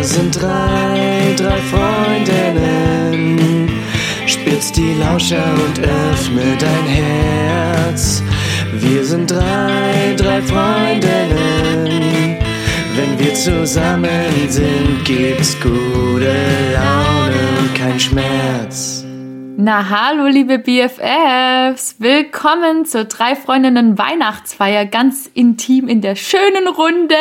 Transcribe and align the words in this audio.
Wir 0.00 0.06
sind 0.06 0.40
drei, 0.40 1.34
drei 1.36 1.58
Freundinnen. 1.70 3.68
Spitz 4.24 4.72
die 4.72 4.94
Lauscher 4.94 5.44
und 5.52 5.78
öffne 5.78 6.56
dein 6.58 6.86
Herz. 6.86 8.22
Wir 8.72 9.04
sind 9.04 9.30
drei, 9.30 10.14
drei 10.16 10.40
Freundinnen. 10.40 12.38
Wenn 12.96 13.18
wir 13.18 13.34
zusammen 13.34 14.48
sind, 14.48 15.04
gibt's 15.04 15.54
gute 15.60 16.32
Laune 16.72 17.36
und 17.60 17.74
kein 17.74 18.00
Schmerz. 18.00 19.04
Na 19.56 19.88
hallo 19.90 20.26
liebe 20.26 20.58
BFFs, 20.58 21.96
willkommen 21.98 22.84
zur 22.86 23.04
drei 23.04 23.36
Freundinnen 23.36 23.98
Weihnachtsfeier 23.98 24.86
ganz 24.86 25.26
intim 25.34 25.86
in 25.88 26.00
der 26.00 26.14
schönen 26.16 26.66
Runde 26.68 27.14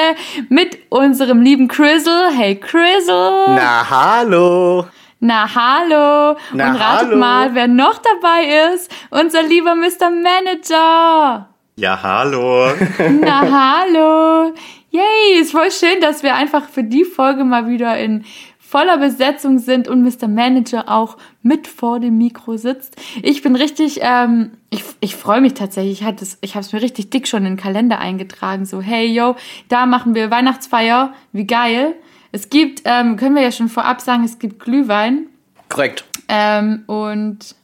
mit 0.47 0.77
unserem 0.89 1.41
lieben 1.41 1.67
Crizzle. 1.67 2.29
Hey 2.35 2.55
Crizzle. 2.55 3.45
Na 3.55 3.89
hallo. 3.89 4.85
Na 5.19 5.53
hallo. 5.53 6.37
Na, 6.53 6.69
Und 6.71 6.75
ratet 6.79 7.07
hallo. 7.09 7.17
mal, 7.17 7.55
wer 7.55 7.67
noch 7.67 7.99
dabei 7.99 8.73
ist. 8.73 8.89
Unser 9.09 9.43
lieber 9.43 9.75
Mr. 9.75 10.09
Manager. 10.09 11.49
Ja, 11.75 11.99
hallo. 12.01 12.69
Na 13.21 13.41
hallo. 13.83 14.53
Yay, 14.91 15.39
ist 15.39 15.51
voll 15.51 15.69
schön, 15.71 16.01
dass 16.01 16.23
wir 16.23 16.35
einfach 16.35 16.67
für 16.67 16.83
die 16.83 17.03
Folge 17.03 17.43
mal 17.43 17.67
wieder 17.67 17.97
in 17.99 18.25
voller 18.69 18.97
Besetzung 18.97 19.57
sind 19.57 19.87
und 19.87 20.03
Mr. 20.03 20.27
Manager 20.27 20.89
auch 20.89 21.17
mit 21.41 21.67
vor 21.67 21.99
dem 21.99 22.17
Mikro 22.19 22.55
sitzt. 22.57 22.95
Ich 23.23 23.41
bin 23.41 23.55
richtig, 23.55 23.99
ähm, 24.03 24.51
ich, 24.69 24.83
ich 24.99 25.15
freue 25.15 25.41
mich 25.41 25.55
tatsächlich. 25.55 26.01
Ich, 26.01 26.03
hatte 26.05 26.23
es- 26.23 26.37
ich 26.41 26.53
habe 26.55 26.63
es 26.65 26.71
mir 26.71 26.81
richtig 26.81 27.09
dick 27.09 27.27
schon 27.27 27.39
in 27.45 27.53
den 27.55 27.57
Kalender 27.57 27.99
eingetragen. 27.99 28.65
So, 28.65 28.79
hey, 28.81 29.07
yo, 29.07 29.35
da 29.69 29.85
machen 29.87 30.13
wir 30.13 30.29
Weihnachtsfeier. 30.29 31.13
Wie 31.31 31.45
geil. 31.47 31.95
Es 32.31 32.49
gibt, 32.49 32.83
ähm, 32.85 33.15
können 33.17 33.33
wir 33.35 33.41
ja 33.41 33.51
schon 33.51 33.69
vorab 33.69 34.01
sagen, 34.01 34.23
es 34.23 34.37
gibt 34.37 34.59
Glühwein. 34.59 35.25
Korrekt. 35.67 36.03
Ähm, 36.27 36.83
und 36.85 37.55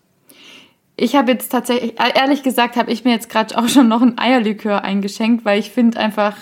ich 0.98 1.16
habe 1.16 1.32
jetzt 1.34 1.50
tatsächlich, 1.50 2.00
äh, 2.00 2.18
ehrlich 2.20 2.42
gesagt, 2.42 2.78
habe 2.78 2.92
ich 2.92 3.04
mir 3.04 3.12
jetzt 3.12 3.30
gerade 3.30 3.56
auch 3.58 3.68
schon 3.68 3.88
noch 3.88 4.02
ein 4.02 4.18
Eierlikör 4.18 4.84
eingeschenkt, 4.84 5.46
weil 5.46 5.60
ich 5.60 5.70
finde 5.70 6.00
einfach, 6.00 6.36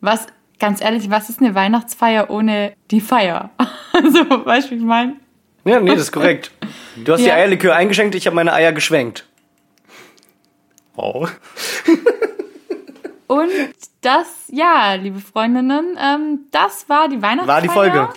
was, 0.00 0.26
ganz 0.58 0.80
ehrlich, 0.80 1.10
was 1.10 1.28
ist 1.30 1.40
eine 1.40 1.54
Weihnachtsfeier 1.54 2.30
ohne 2.30 2.74
die 2.90 3.00
Feier? 3.00 3.50
Also, 3.90 4.20
weißt 4.46 4.68
du, 4.68 4.74
wie 4.74 4.78
ich 4.78 4.84
meine? 4.84 5.16
Ja, 5.64 5.80
nee, 5.80 5.90
das 5.90 6.02
ist 6.02 6.12
korrekt. 6.12 6.52
Du 7.04 7.12
hast 7.14 7.20
die 7.20 7.26
Ja. 7.26 7.34
Eierlikör 7.34 7.74
eingeschenkt, 7.74 8.14
ich 8.14 8.26
habe 8.26 8.36
meine 8.36 8.52
Eier 8.52 8.72
geschwenkt. 8.72 9.26
Wow. 10.94 11.28
Und 13.26 13.50
das, 14.00 14.44
ja, 14.52 14.94
liebe 14.94 15.18
Freundinnen, 15.18 15.98
ähm, 16.00 16.40
das 16.52 16.88
war 16.88 17.08
die 17.08 17.20
Weihnachtsfeier. 17.20 17.54
War 17.54 17.60
die 17.60 17.68
Folge. 17.68 18.08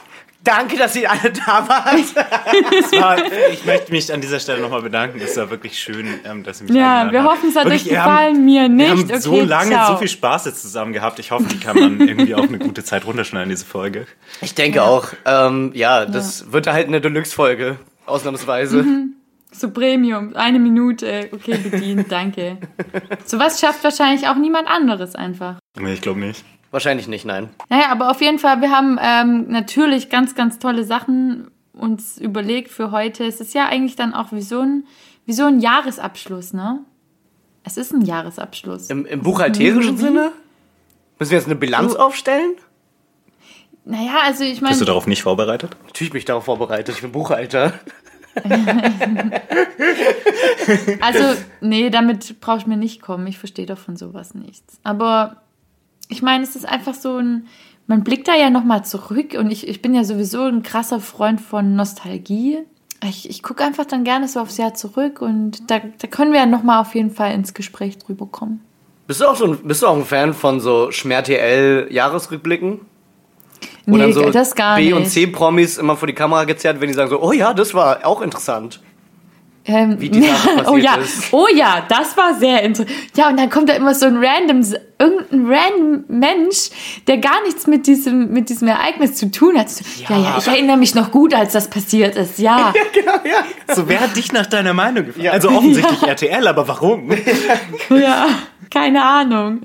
Danke, 0.44 0.76
dass 0.76 0.96
ihr 0.96 1.10
alle 1.10 1.32
da 1.32 1.68
wart. 1.68 2.16
War, 2.16 3.18
ich 3.52 3.64
möchte 3.66 3.92
mich 3.92 4.12
an 4.12 4.22
dieser 4.22 4.40
Stelle 4.40 4.60
nochmal 4.60 4.82
bedanken. 4.82 5.20
Es 5.22 5.38
war 5.38 5.52
wirklich 5.52 5.78
schön, 5.78 6.20
ähm, 6.26 6.44
dass 6.44 6.62
ihr 6.62 6.68
mich 6.68 6.76
Ja, 6.76 7.12
wir 7.12 7.24
hoffen, 7.24 7.50
es 7.50 7.56
hat 7.56 7.66
Wirklich, 7.66 7.84
euch 7.84 7.90
gefallen, 7.90 8.36
haben, 8.38 8.46
mir 8.46 8.68
nicht. 8.68 8.88
Wir 8.88 8.90
haben 8.90 9.04
okay, 9.04 9.20
so 9.20 9.42
lange, 9.42 9.72
ciao. 9.72 9.94
so 9.94 9.98
viel 9.98 10.08
Spaß 10.08 10.46
jetzt 10.46 10.62
zusammen 10.64 10.94
gehabt. 10.94 11.20
Ich 11.20 11.30
hoffe, 11.30 11.46
die 11.46 11.60
kann 11.60 11.80
man 11.80 12.00
irgendwie 12.00 12.34
auf 12.34 12.48
eine 12.48 12.58
gute 12.58 12.84
Zeit 12.84 13.06
runterschneiden, 13.06 13.50
diese 13.50 13.66
Folge. 13.66 14.08
Ich 14.42 14.56
denke 14.56 14.82
auch. 14.84 15.10
Ähm, 15.26 15.72
ja, 15.76 16.06
das 16.06 16.52
wird 16.52 16.66
halt 16.66 16.88
eine 16.88 17.02
Deluxe-Folge. 17.02 17.78
Ausnahmsweise. 18.08 18.84
So 19.54 19.70
Premium, 19.70 20.34
eine 20.36 20.60
Minute, 20.60 21.30
okay, 21.34 21.58
bedient, 21.58 22.12
danke. 22.12 22.58
Sowas 23.26 23.60
schafft 23.60 23.84
wahrscheinlich 23.84 24.28
auch 24.28 24.38
niemand 24.38 24.68
anderes 24.68 25.14
einfach. 25.14 25.58
Nee, 25.78 25.94
ich 25.94 26.02
glaube 26.02 26.22
nicht. 26.22 26.44
Wahrscheinlich 26.72 27.08
nicht, 27.08 27.26
nein. 27.26 27.50
Naja, 27.70 27.90
aber 27.90 28.10
auf 28.10 28.22
jeden 28.22 28.40
Fall, 28.40 28.62
wir 28.62 28.72
haben 28.72 28.98
ähm, 29.02 29.48
natürlich 29.50 30.10
ganz, 30.10 30.36
ganz 30.36 30.58
tolle 30.58 30.86
Sachen 30.86 31.52
uns 31.74 32.18
überlegt 32.18 32.72
für 32.72 32.92
heute. 32.92 33.26
Es 33.26 33.42
ist 33.42 33.54
ja 33.54 33.68
eigentlich 33.68 33.96
dann 33.96 34.14
auch 34.14 34.32
wie 34.32 34.42
so 34.42 34.62
ein, 34.62 34.86
wie 35.26 35.34
so 35.34 35.46
ein 35.46 35.60
Jahresabschluss, 35.60 36.54
ne? 36.54 36.80
Es 37.64 37.78
ist 37.78 37.94
ein 37.94 38.02
Jahresabschluss. 38.02 38.90
Im, 38.90 39.06
im 39.06 39.22
buchhalterischen 39.22 39.98
Sinne? 39.98 40.32
Müssen 41.20 41.32
wir 41.32 41.38
jetzt 41.38 41.46
eine 41.48 41.56
Bilanz 41.56 41.94
So. 41.94 42.00
aufstellen? 42.00 42.54
Naja, 43.84 44.20
also 44.24 44.44
ich 44.44 44.62
meine, 44.62 44.72
Bist 44.72 44.82
du 44.82 44.86
darauf 44.86 45.08
nicht 45.08 45.24
vorbereitet? 45.24 45.76
Natürlich 45.86 46.12
bin 46.12 46.20
ich 46.20 46.26
darauf 46.26 46.46
vorbereitet. 46.46 46.96
Ich 46.96 47.02
bin 47.02 47.12
Buchhalter. 47.12 47.74
also, 51.02 51.36
nee, 51.60 51.90
damit 51.90 52.40
brauchst 52.40 52.66
du 52.66 52.70
mir 52.70 52.78
nicht 52.78 53.02
kommen. 53.02 53.28
Ich 53.28 53.38
verstehe 53.38 53.66
doch 53.66 53.78
von 53.78 53.98
sowas 53.98 54.34
nichts. 54.34 54.80
Aber 54.84 55.42
ich 56.12 56.22
meine, 56.22 56.44
es 56.44 56.56
ist 56.56 56.68
einfach 56.68 56.94
so 56.94 57.18
ein, 57.18 57.48
man 57.88 58.04
blickt 58.04 58.28
da 58.28 58.36
ja 58.36 58.50
nochmal 58.50 58.86
zurück 58.86 59.36
und 59.40 59.50
ich, 59.50 59.68
ich 59.68 59.82
bin 59.82 59.94
ja 59.94 60.04
sowieso 60.04 60.44
ein 60.44 60.62
krasser 60.62 61.00
Freund 61.00 61.42
von 61.42 61.76
Nostalgie. 61.76 62.60
Ich, 63.04 63.30
ich 63.30 63.42
gucke 63.42 63.64
einfach 63.64 63.86
dann 63.86 64.04
gerne 64.04 64.28
so 64.28 64.42
aufs 64.42 64.58
Jahr 64.58 64.74
zurück 64.74 65.22
und 65.22 65.72
da, 65.72 65.80
da 65.80 66.08
können 66.08 66.34
wir 66.34 66.42
ja 66.42 66.46
nochmal 66.46 66.82
auf 66.82 66.94
jeden 66.94 67.12
Fall 67.12 67.34
ins 67.34 67.54
Gespräch 67.54 67.98
drüber 67.98 68.28
kommen. 68.28 68.62
Bist 69.08 69.22
du 69.22 69.26
auch 69.26 69.36
so 69.36 69.46
ein, 69.46 69.58
bist 69.64 69.82
du 69.82 69.88
auch 69.88 69.96
ein 69.96 70.06
Fan 70.06 70.34
von 70.34 70.60
so 70.60 70.92
Schmer-TL-Jahresrückblicken? 70.92 72.82
Wo 73.86 73.96
Nee, 73.96 74.04
dann 74.04 74.14
so 74.14 74.30
das 74.30 74.54
gar 74.54 74.76
B- 74.76 74.94
und 74.94 75.08
C-Promis 75.08 75.78
immer 75.78 75.96
vor 75.98 76.08
die 76.08 76.14
Kamera 76.14 76.44
gezerrt, 76.44 76.80
wenn 76.82 76.90
die 76.90 76.94
sagen 76.94 77.10
so, 77.10 77.22
oh 77.22 77.32
ja, 77.32 77.54
das 77.54 77.74
war 77.74 78.06
auch 78.06 78.22
interessant. 78.22 78.82
Ähm, 79.66 80.00
Wie 80.00 80.10
die 80.10 80.24
Sache 80.24 80.50
oh 80.60 80.64
passiert 80.64 80.84
ja, 80.84 80.96
ist. 80.96 81.34
oh 81.34 81.48
ja, 81.54 81.86
das 81.88 82.18
war 82.18 82.34
sehr 82.36 82.64
interessant. 82.64 82.98
Ja, 83.16 83.30
und 83.30 83.38
dann 83.38 83.50
kommt 83.50 83.70
da 83.70 83.74
immer 83.74 83.94
so 83.94 84.08
ein 84.08 84.18
random, 84.18 84.64
irgendein 85.02 85.46
random 85.46 86.04
Mensch, 86.08 86.70
der 87.08 87.18
gar 87.18 87.42
nichts 87.44 87.68
mit 87.68 87.88
diesem, 87.88 88.32
mit 88.32 88.50
diesem 88.50 88.68
Ereignis 88.68 89.16
zu 89.16 89.32
tun 89.32 89.58
hat. 89.58 89.70
So, 89.70 89.84
ja. 90.08 90.18
ja, 90.18 90.38
ich 90.38 90.48
erinnere 90.48 90.78
mich 90.78 90.96
noch 90.96 91.12
gut, 91.12 91.34
als 91.34 91.54
das 91.54 91.70
passiert 91.70 92.16
ist. 92.16 92.32
Ja, 92.42 92.74
Genau, 92.94 93.14
ja. 93.24 93.76
So, 93.76 93.88
wer 93.88 94.00
hat 94.00 94.16
dich 94.16 94.32
nach 94.32 94.46
deiner 94.46 94.74
Meinung 94.74 95.06
gefragt? 95.06 95.24
Ja. 95.24 95.32
Also 95.32 95.50
offensichtlich 95.50 96.04
RTL, 96.08 96.48
aber 96.48 96.68
warum? 96.68 97.12
ja, 97.90 98.28
keine 98.70 99.04
Ahnung. 99.04 99.62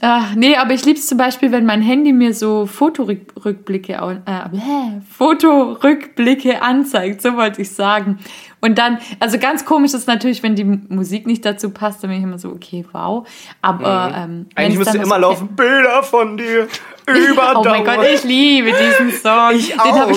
Ach, 0.00 0.34
nee, 0.34 0.56
aber 0.56 0.72
ich 0.72 0.84
liebe 0.84 0.98
es 0.98 1.06
zum 1.06 1.18
Beispiel, 1.18 1.52
wenn 1.52 1.64
mein 1.64 1.82
Handy 1.82 2.12
mir 2.12 2.34
so 2.34 2.66
Fotorückblicke, 2.66 3.92
äh, 3.92 5.00
Fotorückblicke 5.16 6.62
anzeigt, 6.62 7.22
so 7.22 7.36
wollte 7.36 7.62
ich 7.62 7.70
sagen. 7.70 8.18
Und 8.60 8.78
dann, 8.78 8.98
also 9.20 9.38
ganz 9.38 9.64
komisch 9.64 9.92
ist 9.94 10.08
natürlich, 10.08 10.42
wenn 10.42 10.54
die 10.56 10.64
Musik 10.64 11.26
nicht 11.26 11.44
dazu 11.44 11.70
passt, 11.70 12.02
dann 12.02 12.10
bin 12.10 12.18
ich 12.18 12.24
immer 12.24 12.38
so, 12.38 12.48
okay, 12.48 12.84
wow. 12.92 13.26
Aber 13.62 14.12
ähm, 14.16 14.46
wenn's 14.54 14.56
Eigentlich 14.56 14.78
müsste 14.78 14.98
immer 14.98 15.16
so- 15.16 15.20
laufen, 15.20 15.48
Bilder 15.54 16.02
von 16.02 16.36
dir, 16.36 16.66
über 17.06 17.52
Oh 17.56 17.64
mein 17.64 17.84
Gott, 17.84 18.06
ich 18.12 18.24
liebe 18.24 18.72
diesen 18.72 19.12
Song. 19.12 19.52
Ich 19.54 19.78
auch. 19.78 20.10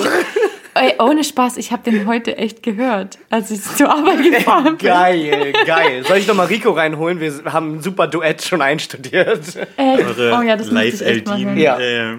ey, 0.74 0.94
ohne 0.98 1.22
Spaß, 1.22 1.58
ich 1.58 1.70
habe 1.70 1.88
den 1.88 2.06
heute 2.06 2.36
echt 2.38 2.62
gehört, 2.62 3.18
als 3.28 3.50
ich 3.50 3.62
zur 3.62 3.90
Arbeit 3.90 4.22
gefahren 4.22 4.76
bin. 4.76 4.88
Geil, 4.88 5.52
geil. 5.66 6.04
Soll 6.06 6.16
ich 6.16 6.26
noch 6.26 6.34
mal 6.34 6.46
Rico 6.46 6.70
reinholen? 6.70 7.20
Wir 7.20 7.32
haben 7.52 7.76
ein 7.76 7.82
super 7.82 8.06
Duett 8.06 8.42
schon 8.42 8.62
einstudiert. 8.62 9.46
Echt? 9.76 10.04
Eure 10.18 10.38
Oh 10.38 10.42
ja, 10.42 10.56
das 10.56 10.68
ich 10.68 11.00
hören. 11.00 11.56
Ja. 11.58 11.78
Äh, 11.78 12.16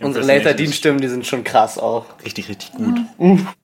Unsere 0.00 0.22
Impersonations. 0.22 0.44
Laser-Dienststimmen, 0.44 1.00
die 1.00 1.08
sind 1.08 1.26
schon 1.26 1.42
krass 1.44 1.78
auch. 1.78 2.04
Richtig, 2.24 2.48
richtig 2.48 2.72
gut. 2.72 2.98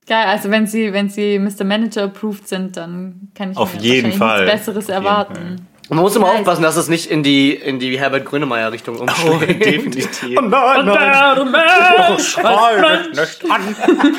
Geil, 0.07 0.27
also 0.27 0.51
wenn 0.51 0.67
sie, 0.67 0.93
wenn 0.93 1.09
sie 1.11 1.39
Mr. 1.39 1.65
Manager 1.65 2.05
approved 2.05 2.49
sind, 2.49 2.77
dann 2.77 3.29
kann 3.35 3.53
ich 3.53 3.57
Auf 3.57 3.75
mir 3.75 3.81
jeden 3.81 4.13
Fall. 4.13 4.45
nichts 4.45 4.53
Besseres 4.53 4.85
Auf 4.85 4.89
jeden 4.89 5.05
erwarten. 5.05 5.69
Und 5.93 5.97
man 5.97 6.05
muss 6.05 6.17
immer 6.17 6.29
Nice. 6.29 6.39
aufpassen, 6.39 6.63
dass 6.63 6.77
es 6.77 6.89
nicht 6.89 7.11
in 7.11 7.23
die, 7.23 7.53
in 7.53 7.79
die 7.79 7.99
Herbert 7.99 8.25
Grönemeyer-Richtung 8.25 8.97
Oh, 8.97 9.03
umschlägt. 9.03 9.63
definitiv. 9.67 10.39
Oh 10.39 10.41
nein, 10.41 10.87
nein. 10.87 12.19
Schrei 12.19 12.79
mich 12.81 13.11
nicht 13.11 13.51
an. 13.51 13.77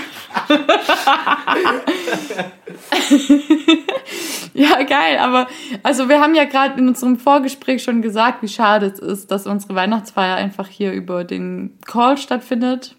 Ja, 4.53 4.83
geil, 4.83 5.17
aber 5.19 5.47
also 5.81 6.09
wir 6.09 6.19
haben 6.22 6.35
ja 6.35 6.44
gerade 6.45 6.80
in 6.80 6.88
unserem 6.88 7.18
Vorgespräch 7.18 7.81
schon 7.81 8.03
gesagt, 8.03 8.44
wie 8.44 8.48
schade 8.48 8.86
es 8.86 9.00
ist, 9.00 9.31
dass 9.31 9.48
unsere 9.48 9.74
Weihnachtsfeier 9.74 10.36
einfach 10.36 10.68
hier 10.68 10.92
über 10.92 11.24
den 11.24 11.80
Call 11.88 12.18
stattfindet. 12.19 12.95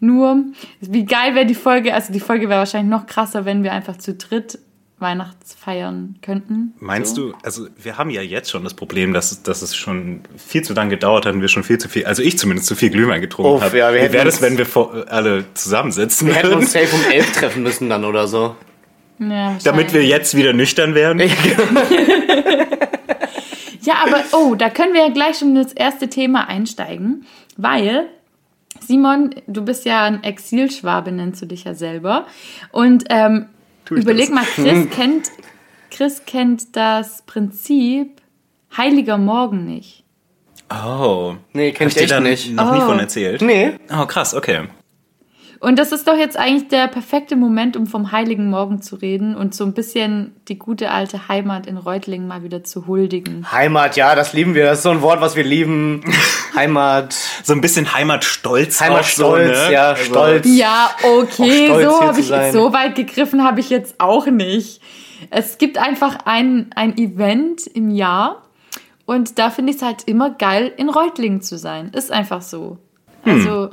Nur, 0.00 0.46
wie 0.80 1.04
geil 1.04 1.36
wäre 1.36 1.46
die 1.46 1.54
Folge, 1.54 1.94
also 1.94 2.12
die 2.12 2.18
Folge 2.18 2.48
wäre 2.48 2.58
wahrscheinlich 2.58 2.90
noch 2.90 3.06
krasser, 3.06 3.44
wenn 3.44 3.62
wir 3.62 3.72
einfach 3.72 3.98
zu 3.98 4.14
dritt 4.14 4.58
Weihnachtsfeiern 4.98 6.16
könnten. 6.22 6.72
Meinst 6.80 7.16
so. 7.16 7.28
du, 7.32 7.34
also 7.42 7.66
wir 7.82 7.98
haben 7.98 8.08
ja 8.10 8.22
jetzt 8.22 8.50
schon 8.50 8.64
das 8.64 8.74
Problem, 8.74 9.12
dass, 9.12 9.30
es- 9.30 9.42
dass 9.42 9.60
es 9.62 9.76
schon 9.76 10.20
viel 10.36 10.62
zu 10.62 10.72
lange 10.72 10.90
gedauert 10.90 11.26
hat 11.26 11.34
und 11.34 11.40
wir 11.42 11.48
schon 11.48 11.64
viel 11.64 11.78
zu 11.78 11.88
viel, 11.88 12.06
also 12.06 12.22
ich 12.22 12.38
zumindest 12.38 12.66
zu 12.66 12.74
viel 12.76 12.90
Glühwein 12.90 13.20
getrunken 13.20 13.62
habe. 13.62 13.76
ja, 13.78 13.92
wir 13.92 14.08
Wie 14.08 14.12
wäre 14.12 14.24
das, 14.24 14.40
wenn 14.40 14.56
wir 14.56 14.64
vor, 14.66 15.04
alle 15.08 15.44
zusammensitzen 15.54 16.28
Wir 16.28 16.34
hätten 16.36 16.54
uns 16.54 16.72
safe 16.72 16.94
um 16.96 17.12
elf 17.12 17.32
treffen 17.32 17.62
müssen 17.62 17.88
dann 17.90 18.04
oder 18.04 18.26
so. 18.26 18.56
Ja, 19.18 19.56
damit 19.64 19.92
wir 19.94 20.04
jetzt 20.04 20.34
wieder 20.36 20.52
nüchtern 20.52 20.94
werden? 20.94 21.22
Ja, 23.82 23.94
aber 24.04 24.24
oh, 24.32 24.56
da 24.56 24.68
können 24.68 24.94
wir 24.94 25.02
ja 25.02 25.10
gleich 25.10 25.38
schon 25.38 25.50
in 25.50 25.62
das 25.62 25.72
erste 25.72 26.08
Thema 26.08 26.48
einsteigen, 26.48 27.24
weil 27.56 28.08
Simon, 28.80 29.32
du 29.46 29.64
bist 29.64 29.84
ja 29.84 30.02
ein 30.04 30.24
Exilschwabe, 30.24 31.12
nennst 31.12 31.40
du 31.40 31.46
dich 31.46 31.62
ja 31.64 31.74
selber. 31.74 32.26
Und 32.72 33.04
ähm, 33.10 33.46
überleg 33.90 34.28
das? 34.28 34.34
mal, 34.34 34.44
Chris 34.44 34.90
kennt, 34.90 35.30
Chris 35.90 36.22
kennt 36.26 36.76
das 36.76 37.22
Prinzip 37.26 38.20
Heiliger 38.76 39.18
Morgen 39.18 39.64
nicht. 39.64 40.04
Oh. 40.70 41.36
Nee, 41.52 41.72
kenn 41.72 41.88
ich 41.88 41.96
echt 41.96 42.10
da 42.10 42.20
nicht. 42.20 42.50
noch 42.52 42.72
nie 42.72 42.80
Oh. 42.82 42.86
von 42.86 42.98
erzählt? 42.98 43.40
Nee. 43.40 43.78
Oh, 43.90 44.06
krass, 44.06 44.34
okay. 44.34 44.64
Und 45.60 45.78
das 45.78 45.92
ist 45.92 46.06
doch 46.06 46.16
jetzt 46.16 46.36
eigentlich 46.36 46.68
der 46.68 46.86
perfekte 46.86 47.36
Moment, 47.36 47.76
um 47.76 47.86
vom 47.86 48.12
Heiligen 48.12 48.50
Morgen 48.50 48.82
zu 48.82 48.96
reden 48.96 49.34
und 49.34 49.54
so 49.54 49.64
ein 49.64 49.72
bisschen 49.72 50.34
die 50.48 50.58
gute 50.58 50.90
alte 50.90 51.28
Heimat 51.28 51.66
in 51.66 51.76
Reutlingen 51.76 52.28
mal 52.28 52.42
wieder 52.42 52.62
zu 52.62 52.86
huldigen. 52.86 53.50
Heimat, 53.50 53.96
ja, 53.96 54.14
das 54.14 54.32
lieben 54.32 54.54
wir. 54.54 54.64
Das 54.66 54.78
ist 54.78 54.82
so 54.84 54.90
ein 54.90 55.02
Wort, 55.02 55.20
was 55.20 55.34
wir 55.36 55.44
lieben. 55.44 56.02
Heimat. 56.54 57.14
So 57.42 57.52
ein 57.52 57.60
bisschen 57.60 57.94
Heimatstolz. 57.94 58.80
Heimatstolz, 58.80 59.56
so, 59.58 59.64
ne? 59.66 59.72
ja, 59.72 59.88
Also- 59.90 60.04
stolz. 60.04 60.46
Ja, 60.48 60.90
okay, 61.02 61.66
stolz, 61.66 61.84
so 61.84 62.00
habe 62.02 62.20
ich 62.20 62.52
so 62.52 62.72
weit 62.72 62.94
gegriffen 62.94 63.44
habe 63.44 63.60
ich 63.60 63.70
jetzt 63.70 63.96
auch 63.98 64.26
nicht. 64.26 64.80
Es 65.30 65.58
gibt 65.58 65.78
einfach 65.78 66.18
ein, 66.26 66.70
ein 66.74 66.96
Event 66.98 67.66
im 67.66 67.90
Jahr 67.90 68.42
und 69.06 69.38
da 69.38 69.50
finde 69.50 69.70
ich 69.70 69.76
es 69.76 69.82
halt 69.82 70.04
immer 70.06 70.30
geil, 70.30 70.72
in 70.76 70.88
Reutlingen 70.90 71.40
zu 71.40 71.56
sein. 71.58 71.90
Ist 71.94 72.12
einfach 72.12 72.42
so. 72.42 72.78
Also, 73.24 73.70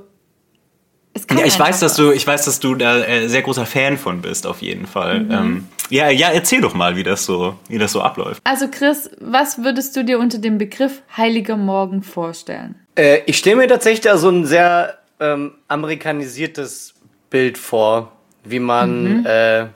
es 1.24 1.28
kann 1.28 1.38
Ja, 1.38 1.46
ich 1.46 1.58
weiß, 1.58 1.80
dass 1.80 1.96
du, 1.96 2.12
ich 2.12 2.28
weiß, 2.28 2.44
dass 2.44 2.60
du 2.60 2.76
da 2.76 2.98
äh, 2.98 3.30
sehr 3.30 3.42
großer 3.42 3.66
Fan 3.66 3.98
von 3.98 4.22
bist, 4.22 4.46
auf 4.46 4.62
jeden 4.62 4.86
Fall. 4.86 5.26
Ähm, 5.30 5.68
ja, 5.90 6.10
ja, 6.10 6.30
erzähl 6.30 6.60
doch 6.60 6.74
mal, 6.74 6.98
wie 6.98 7.04
das 7.04 7.24
so, 7.24 7.56
wie 7.70 7.78
das 7.78 7.94
so 7.94 8.02
abläuft. 8.02 8.42
Also, 8.44 8.68
Chris, 8.70 9.10
was 9.22 9.64
würdest 9.64 9.96
du 9.96 10.04
dir 10.04 10.20
unter 10.20 10.38
dem 10.38 10.58
Begriff 10.58 11.02
Heiliger 11.16 11.56
Morgen 11.56 12.04
vorstellen? 12.04 12.76
Äh, 12.96 13.22
ich 13.26 13.38
stelle 13.38 13.56
mir 13.56 13.68
tatsächlich 13.68 14.02
da 14.02 14.18
so 14.18 14.30
ein 14.30 14.46
sehr 14.46 14.98
ähm, 15.22 15.54
amerikanisiertes 15.70 16.96
Bild 17.30 17.58
vor, 17.58 18.12
wie 18.44 18.60
man 18.60 19.26
äh, 19.26 19.68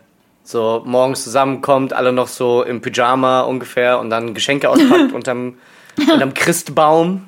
so 0.43 0.81
morgens 0.85 1.23
zusammenkommt, 1.23 1.93
alle 1.93 2.11
noch 2.11 2.27
so 2.27 2.63
im 2.63 2.81
Pyjama 2.81 3.41
ungefähr 3.41 3.99
und 3.99 4.09
dann 4.09 4.33
Geschenke 4.33 4.69
auspackt 4.69 5.11
unterm, 5.13 5.55
unterm 5.97 6.33
Christbaum. 6.33 7.27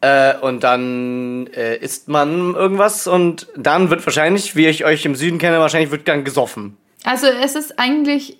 Äh, 0.00 0.36
und 0.38 0.62
dann 0.62 1.48
äh, 1.48 1.76
isst 1.76 2.08
man 2.08 2.54
irgendwas 2.54 3.08
und 3.08 3.48
dann 3.56 3.90
wird 3.90 4.06
wahrscheinlich, 4.06 4.54
wie 4.54 4.66
ich 4.66 4.84
euch 4.84 5.04
im 5.04 5.16
Süden 5.16 5.38
kenne, 5.38 5.58
wahrscheinlich 5.58 5.90
wird 5.90 6.06
dann 6.06 6.22
gesoffen. 6.22 6.76
Also, 7.02 7.26
es 7.26 7.56
ist 7.56 7.80
eigentlich, 7.80 8.38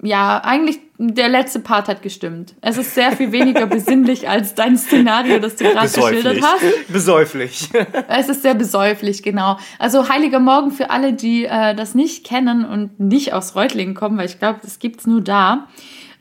ja, 0.00 0.38
eigentlich 0.44 0.78
der 0.98 1.28
letzte 1.28 1.58
Part 1.58 1.88
hat 1.88 2.02
gestimmt. 2.02 2.54
Es 2.60 2.78
ist 2.78 2.94
sehr 2.94 3.10
viel 3.10 3.32
weniger 3.32 3.66
besinnlich 3.66 4.28
als 4.28 4.54
dein 4.54 4.78
Szenario, 4.78 5.40
das 5.40 5.56
du 5.56 5.64
gerade 5.64 5.88
geschildert 5.88 6.42
hast. 6.42 6.88
Besäuflich. 6.92 7.68
Es 8.08 8.28
ist 8.28 8.42
sehr 8.42 8.54
besäuflich, 8.54 9.22
genau. 9.22 9.58
Also 9.80 10.08
Heiliger 10.08 10.38
Morgen 10.38 10.70
für 10.70 10.90
alle, 10.90 11.12
die 11.12 11.44
äh, 11.44 11.74
das 11.74 11.96
nicht 11.96 12.24
kennen 12.24 12.64
und 12.64 13.00
nicht 13.00 13.32
aus 13.32 13.56
Reutlingen 13.56 13.94
kommen, 13.94 14.16
weil 14.16 14.26
ich 14.26 14.38
glaube, 14.38 14.60
das 14.62 14.78
gibt's 14.78 15.06
nur 15.06 15.20
da. 15.20 15.66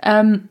Ähm, 0.02 0.50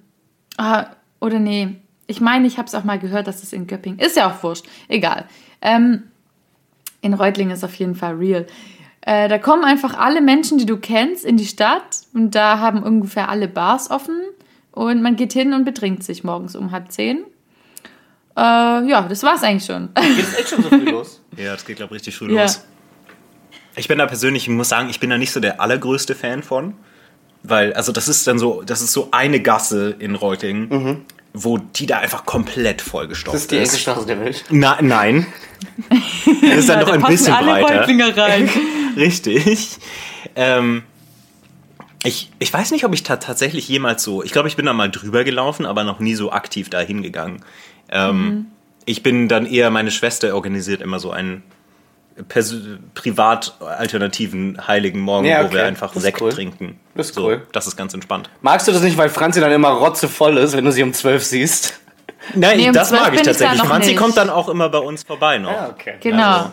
ah, 0.56 0.86
oder 1.20 1.40
nee, 1.40 1.81
ich 2.06 2.20
meine, 2.20 2.46
ich 2.46 2.58
habe 2.58 2.66
es 2.66 2.74
auch 2.74 2.84
mal 2.84 2.98
gehört, 2.98 3.26
dass 3.26 3.42
es 3.42 3.52
in 3.52 3.66
Göppingen 3.66 3.98
ist 3.98 4.16
ja 4.16 4.30
auch 4.30 4.42
wurscht. 4.42 4.66
Egal. 4.88 5.24
Ähm, 5.60 6.04
in 7.00 7.14
Reutlingen 7.14 7.52
ist 7.52 7.64
auf 7.64 7.74
jeden 7.74 7.94
Fall 7.94 8.14
real. 8.14 8.46
Äh, 9.00 9.28
da 9.28 9.38
kommen 9.38 9.64
einfach 9.64 9.98
alle 9.98 10.20
Menschen, 10.20 10.58
die 10.58 10.66
du 10.66 10.76
kennst, 10.76 11.24
in 11.24 11.36
die 11.36 11.46
Stadt 11.46 12.02
und 12.14 12.34
da 12.34 12.58
haben 12.60 12.82
ungefähr 12.82 13.28
alle 13.28 13.48
Bars 13.48 13.90
offen 13.90 14.20
und 14.70 15.02
man 15.02 15.16
geht 15.16 15.32
hin 15.32 15.52
und 15.54 15.64
betrinkt 15.64 16.04
sich 16.04 16.22
morgens 16.22 16.54
um 16.54 16.70
halb 16.70 16.92
zehn. 16.92 17.24
Äh, 18.36 18.40
ja, 18.40 19.02
das 19.08 19.22
war's 19.22 19.42
eigentlich 19.42 19.64
schon. 19.64 19.88
Geht's 19.94 20.38
echt 20.38 20.48
schon 20.50 20.62
so 20.62 20.68
viel 20.68 20.88
los? 20.90 21.20
Ja, 21.36 21.52
das 21.52 21.64
geht, 21.64 21.76
glaube 21.76 21.94
ich, 21.94 22.00
richtig 22.00 22.16
früh 22.16 22.32
Ja. 22.34 22.42
los. 22.42 22.64
Ich 23.76 23.88
bin 23.88 23.98
da 23.98 24.06
persönlich, 24.06 24.44
ich 24.44 24.48
muss 24.50 24.68
sagen, 24.68 24.88
ich 24.90 25.00
bin 25.00 25.10
da 25.10 25.18
nicht 25.18 25.32
so 25.32 25.40
der 25.40 25.60
allergrößte 25.60 26.14
Fan 26.14 26.42
von. 26.42 26.74
Weil, 27.42 27.72
also 27.72 27.90
das 27.90 28.06
ist 28.06 28.26
dann 28.28 28.38
so, 28.38 28.62
das 28.62 28.82
ist 28.82 28.92
so 28.92 29.08
eine 29.10 29.40
Gasse 29.40 29.96
in 29.98 30.14
Reutlingen, 30.14 31.04
wo 31.34 31.58
die 31.58 31.86
da 31.86 31.98
einfach 31.98 32.24
komplett 32.26 32.82
vollgestopft 32.82 33.34
Das 33.34 33.42
ist 33.42 33.50
die 33.50 33.58
engste 33.58 33.78
Straße 33.78 34.06
der 34.06 34.20
Welt. 34.20 34.44
Na, 34.50 34.78
nein. 34.80 35.26
Das 36.42 36.58
ist 36.58 36.68
dann 36.68 36.80
Ja, 36.80 36.84
noch 36.84 36.88
da 36.96 37.06
ein 37.06 37.12
bisschen 37.12 37.32
alle 37.32 37.52
breiter. 37.62 37.80
Reutlinger 37.80 38.16
rein. 38.16 38.50
Richtig. 38.96 39.78
Ähm, 40.36 40.82
ich, 42.04 42.30
ich 42.38 42.52
weiß 42.52 42.72
nicht, 42.72 42.84
ob 42.84 42.92
ich 42.94 43.02
ta 43.04 43.16
tatsächlich 43.16 43.68
jemals 43.68 44.02
so. 44.02 44.22
Ich 44.22 44.32
glaube, 44.32 44.48
ich 44.48 44.56
bin 44.56 44.66
da 44.66 44.72
mal 44.72 44.90
drüber 44.90 45.24
gelaufen, 45.24 45.66
aber 45.66 45.84
noch 45.84 46.00
nie 46.00 46.14
so 46.14 46.32
aktiv 46.32 46.68
da 46.68 46.80
hingegangen. 46.80 47.42
Ähm, 47.90 48.16
Mhm. 48.24 48.46
Ich 48.84 49.04
bin 49.04 49.28
dann 49.28 49.46
eher, 49.46 49.70
meine 49.70 49.92
Schwester 49.92 50.34
organisiert 50.34 50.80
immer 50.80 50.98
so 50.98 51.12
einen 51.12 51.44
privat 52.94 53.54
alternativen 53.60 54.66
Heiligen 54.66 55.00
Morgen, 55.00 55.26
Ja, 55.26 55.42
wo 55.42 55.46
okay. 55.46 55.54
wir 55.56 55.64
einfach 55.66 55.92
Sekt 55.94 56.20
cool. 56.20 56.32
trinken. 56.32 56.78
Das 56.94 57.08
ist 57.08 57.14
so, 57.14 57.24
cool. 57.26 57.46
Das 57.52 57.66
ist 57.66 57.76
ganz 57.76 57.94
entspannt. 57.94 58.30
Magst 58.40 58.68
du 58.68 58.72
das 58.72 58.82
nicht, 58.82 58.96
weil 58.96 59.08
Franzi 59.08 59.40
dann 59.40 59.52
immer 59.52 59.70
rotzevoll 59.70 60.36
ist, 60.38 60.56
wenn 60.56 60.64
du 60.64 60.72
sie 60.72 60.82
um 60.82 60.92
12 60.92 61.24
siehst? 61.24 61.80
Nein, 62.34 62.58
Nee, 62.58 62.68
um 62.68 62.72
das 62.74 62.88
12 62.90 63.02
mag 63.02 63.12
ich 63.14 63.20
ich 63.20 63.26
tatsächlich. 63.26 63.58
noch 63.58 63.66
Franzi 63.66 63.88
nicht. 63.90 63.98
kommt 63.98 64.16
dann 64.16 64.30
auch 64.30 64.48
immer 64.48 64.68
bei 64.68 64.78
uns 64.78 65.02
vorbei 65.02 65.38
noch. 65.38 65.50
Ah, 65.50 65.68
okay. 65.72 65.94
Genau. 66.00 66.22
Also, 66.36 66.50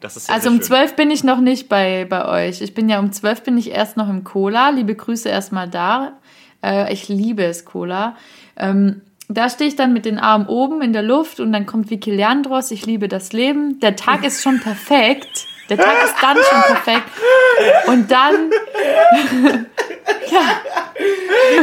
das 0.00 0.16
ist 0.16 0.26
sehr, 0.26 0.34
Also 0.34 0.48
um. 0.50 0.62
12 0.62 0.96
bin 0.96 1.10
ich 1.10 1.24
noch 1.24 1.40
nicht 1.40 1.68
bei, 1.68 2.06
bei 2.08 2.24
euch. 2.48 2.62
Ich 2.62 2.74
bin 2.74 2.88
ja 2.88 2.98
um 2.98 3.12
12 3.12 3.42
bin 3.42 3.58
ich 3.58 3.70
erst 3.70 3.96
noch 3.96 4.08
im 4.08 4.24
Cola. 4.24 4.70
Liebe 4.70 4.94
Grüße 4.94 5.28
erstmal 5.28 5.68
da. 5.68 6.12
Äh, 6.64 6.92
ich 6.92 7.08
liebe 7.08 7.44
es, 7.44 7.64
Cola. 7.66 8.16
Ähm, 8.56 9.02
da 9.36 9.48
stehe 9.48 9.68
ich 9.68 9.76
dann 9.76 9.92
mit 9.92 10.04
den 10.04 10.18
Armen 10.18 10.46
oben 10.46 10.82
in 10.82 10.92
der 10.92 11.02
Luft 11.02 11.40
und 11.40 11.52
dann 11.52 11.66
kommt 11.66 11.90
Vicky 11.90 12.10
Leandros. 12.10 12.70
Ich 12.70 12.86
liebe 12.86 13.08
das 13.08 13.32
Leben. 13.32 13.78
Der 13.80 13.96
Tag 13.96 14.24
ist 14.24 14.42
schon 14.42 14.60
perfekt. 14.60 15.46
Der 15.68 15.78
Tag 15.78 16.04
ist 16.04 16.16
dann 16.20 16.36
schon 16.36 16.62
perfekt. 16.62 17.08
Und 17.86 18.10
dann. 18.10 18.50
ja. 20.30 20.40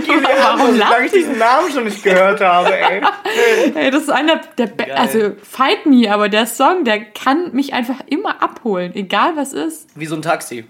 Warum 0.57 0.77
lacht 0.77 1.01
ich 1.05 1.11
diesen 1.11 1.37
Namen 1.37 1.69
schon 1.71 1.83
nicht 1.83 2.01
gehört 2.03 2.39
habe, 2.39 2.73
ey. 2.73 3.01
Ey, 3.75 3.91
das 3.91 4.03
ist 4.03 4.09
einer 4.09 4.39
der 4.57 4.67
Be 4.67 4.95
also 4.95 5.31
Fight 5.43 5.85
Me, 5.85 6.11
aber 6.11 6.29
der 6.29 6.47
Song, 6.47 6.85
der 6.85 7.03
kann 7.03 7.53
mich 7.53 7.73
einfach 7.73 7.99
immer 8.07 8.41
abholen, 8.41 8.95
egal 8.95 9.35
was 9.35 9.51
ist. 9.51 9.89
Wie 9.95 10.05
so 10.05 10.15
ein 10.15 10.21
Taxi. 10.21 10.65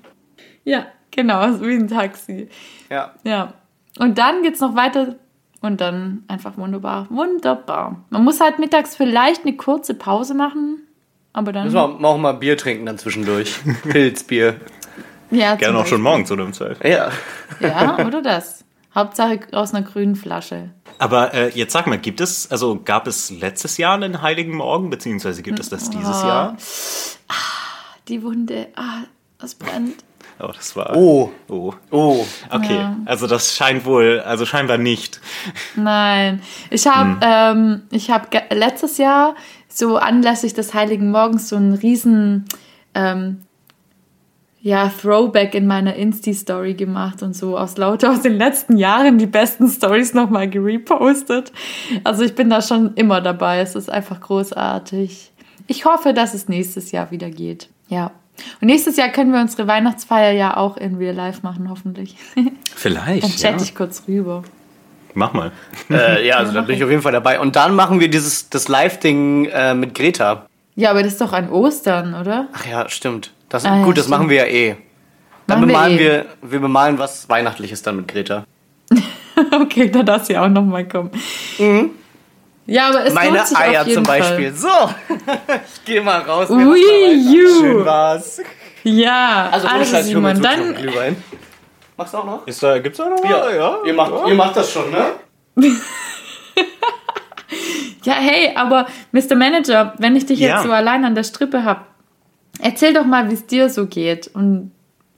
Ja, 0.63 0.88
genau, 1.11 1.61
wie 1.61 1.75
ein 1.75 1.88
Taxi. 1.88 2.49
Ja. 2.89 3.13
Ja. 3.23 3.53
Und 3.99 4.17
dann 4.17 4.41
geht's 4.41 4.59
noch 4.59 4.75
weiter 4.75 5.15
und 5.62 5.81
dann 5.81 6.24
einfach 6.27 6.57
wunderbar, 6.57 7.07
wunderbar. 7.09 8.04
Man 8.09 8.24
muss 8.24 8.39
halt 8.39 8.59
mittags 8.59 8.95
vielleicht 8.95 9.44
eine 9.45 9.56
kurze 9.57 9.94
Pause 9.94 10.33
machen, 10.33 10.80
aber 11.33 11.51
dann 11.51 11.65
Müssen 11.65 11.75
wir 11.75 12.07
auch 12.07 12.18
mal 12.18 12.33
Bier 12.33 12.57
trinken 12.57 12.86
dann 12.86 12.98
zwischendurch. 12.98 13.56
Pilzbier. 13.89 14.59
ja, 15.31 15.56
Gerne 15.56 15.77
auch 15.80 15.86
schon 15.88 16.01
morgens 16.01 16.31
oder 16.31 16.44
um 16.45 16.54
12. 16.54 16.83
Ja. 16.83 17.12
Ja, 17.59 17.98
oder 18.07 18.21
das. 18.21 18.63
Hauptsache 18.95 19.42
aus 19.51 19.74
einer 19.75 19.86
grünen 19.86 20.15
Flasche. 20.15 20.71
Aber 21.00 21.31
äh, 21.36 21.50
jetzt 21.50 21.74
sag 21.74 21.86
mal, 21.86 21.99
gibt 21.99 22.19
es, 22.21 22.49
also 22.49 22.80
gab 22.83 23.06
es 23.06 23.30
letztes 23.30 23.78
Jahr 23.78 23.94
einen 23.94 24.23
Heiligen 24.23 24.56
Morgen, 24.56 24.90
beziehungsweise 24.90 25.44
gibt 25.44 25.59
es 25.59 25.69
das 25.69 25.92
dieses 25.92 26.23
Ah. 26.23 26.28
Jahr? 26.28 26.57
Die 28.07 28.23
Wunde, 28.23 28.69
ah, 28.76 29.04
das 29.37 29.54
brennt. 29.54 30.04
Oh, 30.39 30.51
das 30.56 30.75
war. 30.75 30.95
Oh. 30.95 31.31
Oh. 31.49 31.73
Oh. 31.91 32.25
Okay, 32.51 32.75
Ja. 32.75 32.95
also 33.06 33.25
das 33.27 33.56
scheint 33.56 33.85
wohl, 33.85 34.19
also 34.19 34.45
scheinbar 34.45 34.77
nicht. 34.77 35.19
Nein, 35.75 36.41
ich 36.69 36.85
habe 36.87 37.17
ähm, 37.21 37.81
ich 37.91 38.11
habe 38.11 38.27
ge- 38.29 38.44
letztes 38.51 38.97
Jahr 38.97 39.35
so 39.67 39.97
anlässlich 39.97 40.53
des 40.53 40.73
Heiligen 40.73 41.09
Morgens 41.11 41.49
so 41.49 41.56
einen 41.56 41.73
riesen 41.73 42.45
ähm, 42.94 43.41
ja, 44.61 44.89
Throwback 44.89 45.53
in 45.56 45.65
meiner 45.65 45.95
Insta-Story 45.95 46.73
gemacht 46.73 47.23
und 47.23 47.35
so 47.35 47.57
aus 47.57 47.77
lauter 47.77 48.11
aus 48.11 48.21
den 48.21 48.37
letzten 48.37 48.75
Jahren 48.77 49.17
die 49.17 49.25
besten 49.27 49.67
Stories 49.69 50.13
nochmal 50.13 50.49
gerepostet. 50.49 51.51
Also 52.03 52.23
ich 52.23 52.35
bin 52.35 52.49
da 52.49 52.61
schon 52.61 52.94
immer 52.95 53.21
dabei. 53.21 53.59
Es 53.59 53.75
ist 53.75 53.89
einfach 53.89 54.19
großartig. 54.19 55.31
Ich 55.67 55.85
hoffe, 55.85 56.13
dass 56.13 56.33
es 56.33 56.47
nächstes 56.49 56.91
Jahr 56.91 57.11
wieder 57.11 57.29
geht. 57.29 57.69
Ja. 57.87 58.11
Und 58.61 58.67
nächstes 58.67 58.97
Jahr 58.97 59.09
können 59.09 59.31
wir 59.31 59.41
unsere 59.41 59.67
Weihnachtsfeier 59.67 60.31
ja 60.31 60.57
auch 60.57 60.77
in 60.77 60.95
Real 60.95 61.15
Life 61.15 61.39
machen, 61.44 61.69
hoffentlich. 61.69 62.15
Vielleicht. 62.75 63.23
Dann 63.23 63.31
chatte 63.31 63.57
ja. 63.57 63.63
ich 63.63 63.75
kurz 63.75 64.03
rüber. 64.07 64.44
Mach 65.13 65.33
mal. 65.33 65.51
Äh, 65.89 66.27
ja, 66.27 66.35
also 66.37 66.53
da 66.53 66.61
bin 66.61 66.75
ich 66.75 66.83
auf 66.83 66.89
jeden 66.89 67.01
Fall 67.01 67.11
dabei. 67.11 67.39
Und 67.39 67.56
dann 67.56 67.75
machen 67.75 67.99
wir 67.99 68.09
dieses 68.09 68.49
das 68.49 68.67
Live-Ding 68.67 69.45
äh, 69.45 69.73
mit 69.73 69.95
Greta. 69.95 70.45
Ja, 70.75 70.91
aber 70.91 71.01
das 71.01 71.13
ist 71.13 71.21
doch 71.21 71.33
an 71.33 71.49
Ostern, 71.49 72.13
oder? 72.13 72.47
Ach 72.53 72.65
ja, 72.67 72.87
stimmt. 72.87 73.31
Das, 73.49 73.65
Ah, 73.65 73.77
ja, 73.77 73.83
gut, 73.83 73.97
das 73.97 74.06
stimmt. 74.06 74.19
machen 74.19 74.29
wir 74.29 74.37
ja 74.37 74.45
eh. 74.45 74.75
Dann 75.47 75.61
Machen 75.61 75.69
wir 75.69 75.73
bemalen 75.73 75.97
eh. 75.97 75.99
wir, 75.99 76.25
wir 76.44 76.59
bemalen 76.59 76.99
was 76.99 77.27
Weihnachtliches 77.29 77.81
dann 77.81 77.95
mit 77.97 78.07
Greta. 78.07 78.45
Okay, 79.51 79.89
da 79.91 80.01
darf 80.01 80.25
sie 80.25 80.35
auch 80.35 80.47
nochmal 80.47 80.87
kommen. 80.87 81.11
Ja, 82.68 82.90
aber 82.90 83.06
es 83.06 83.14
Meine 83.14 83.38
lohnt 83.38 83.47
sich 83.47 83.57
Eier 83.57 83.81
auf 83.81 83.88
jeden 83.88 83.95
zum 83.95 84.04
Beispiel. 84.04 84.54
Fall. 84.54 84.90
So, 85.09 85.16
ich 85.74 85.86
geh 85.86 86.02
mal 86.02 86.19
raus. 86.21 86.50
Ui. 86.50 86.81
Schön 87.62 87.86
war's. 87.86 88.42
Ja, 88.83 89.50
Also, 89.52 89.68
also, 89.68 89.92
Scheiß, 89.95 90.06
Simon, 90.07 90.42
dann, 90.42 90.76
Glühwein. 90.76 91.16
Machst 91.95 92.14
du 92.14 92.18
auch 92.19 92.26
noch? 92.26 92.45
Ist 92.47 92.62
da, 92.62 92.78
gibt's 92.80 92.97
da 93.00 93.09
noch 93.09 93.24
Ja, 93.24 93.50
ja. 93.52 93.78
Ihr 93.86 93.94
macht, 93.94 94.12
ihr 94.28 94.36
macht 94.36 94.56
das 94.56 94.71
schon, 94.71 94.92
ne? 94.92 95.06
ja, 98.04 98.14
hey, 98.14 98.52
aber 98.56 98.86
Mr. 99.12 99.36
Manager, 99.36 99.94
wenn 99.97 100.16
ich 100.16 100.26
dich 100.26 100.40
Ja. 100.40 100.56
jetzt 100.57 100.64
so 100.66 100.71
allein 100.71 101.06
an 101.06 101.16
der 101.16 101.24
Strippe 101.24 101.64
hab, 101.64 101.88
erzähl 102.62 102.94
doch 102.94 103.06
mal, 103.06 103.30
wie 103.30 103.33
es 103.33 103.45
dir 103.45 103.69
so 103.69 103.88
geht 103.88 104.28
und 104.33 104.71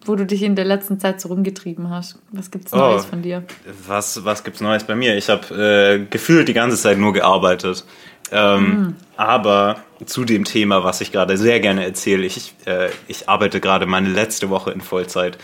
wo 0.06 0.16
du 0.16 0.26
dich 0.26 0.44
in 0.44 0.56
der 0.56 0.66
letzten 0.66 1.00
Zeit 1.00 1.20
so 1.22 1.28
rumgetrieben 1.30 1.90
hast. 1.90 2.20
Was 2.32 2.52
gibt's 2.52 2.74
Oh. 2.74 2.78
Neues 2.78 3.06
von 3.06 3.22
dir? 3.22 3.44
Was, 3.88 4.24
was 4.26 4.44
gibt's 4.44 4.62
Neues 4.62 4.84
bei 4.86 4.96
mir? 4.96 5.18
Ich 5.18 5.30
habe 5.30 5.54
äh, 6.02 6.06
gefühlt 6.10 6.48
die 6.48 6.54
ganze 6.54 6.78
Zeit 6.78 6.98
nur 6.98 7.14
gearbeitet. 7.14 7.86
Ähm, 8.32 8.96
Aber 9.18 9.84
zu 10.06 10.24
dem 10.24 10.46
Thema, 10.46 10.84
was 10.84 11.02
ich 11.02 11.12
gerade 11.12 11.36
sehr 11.38 11.60
gerne 11.60 11.84
erzähle, 11.84 12.26
ich, 12.26 12.54
äh, 12.66 12.90
ich 13.08 13.28
arbeite 13.28 13.60
gerade 13.60 13.86
meine 13.88 14.10
letzte 14.10 14.50
Woche 14.50 14.72
in 14.72 14.82
Vollzeit. 14.82 15.38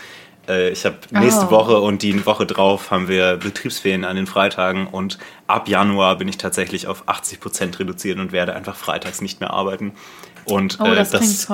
Äh, 0.48 0.70
ich 0.70 0.86
habe 0.86 0.96
nächste 1.10 1.46
Oh. 1.46 1.50
Woche 1.50 1.80
und 1.80 2.02
die 2.02 2.24
Woche 2.24 2.46
drauf 2.46 2.90
haben 2.92 3.08
wir 3.08 3.36
Betriebsferien 3.36 4.04
an 4.04 4.14
den 4.16 4.26
Freitagen 4.26 4.86
und 4.86 5.18
ab 5.48 5.68
Januar 5.68 6.16
bin 6.16 6.28
ich 6.28 6.38
tatsächlich 6.38 6.86
auf 6.86 7.02
80 7.06 7.40
Prozent 7.40 7.78
reduziert 7.80 8.18
und 8.20 8.30
werde 8.32 8.54
einfach 8.54 8.76
freitags 8.76 9.20
nicht 9.20 9.40
mehr 9.40 9.50
arbeiten. 9.50 9.92
Und 10.44 10.78
Oh, 10.80 10.86
äh, 10.86 10.94
das, 10.94 11.10
das 11.10 11.48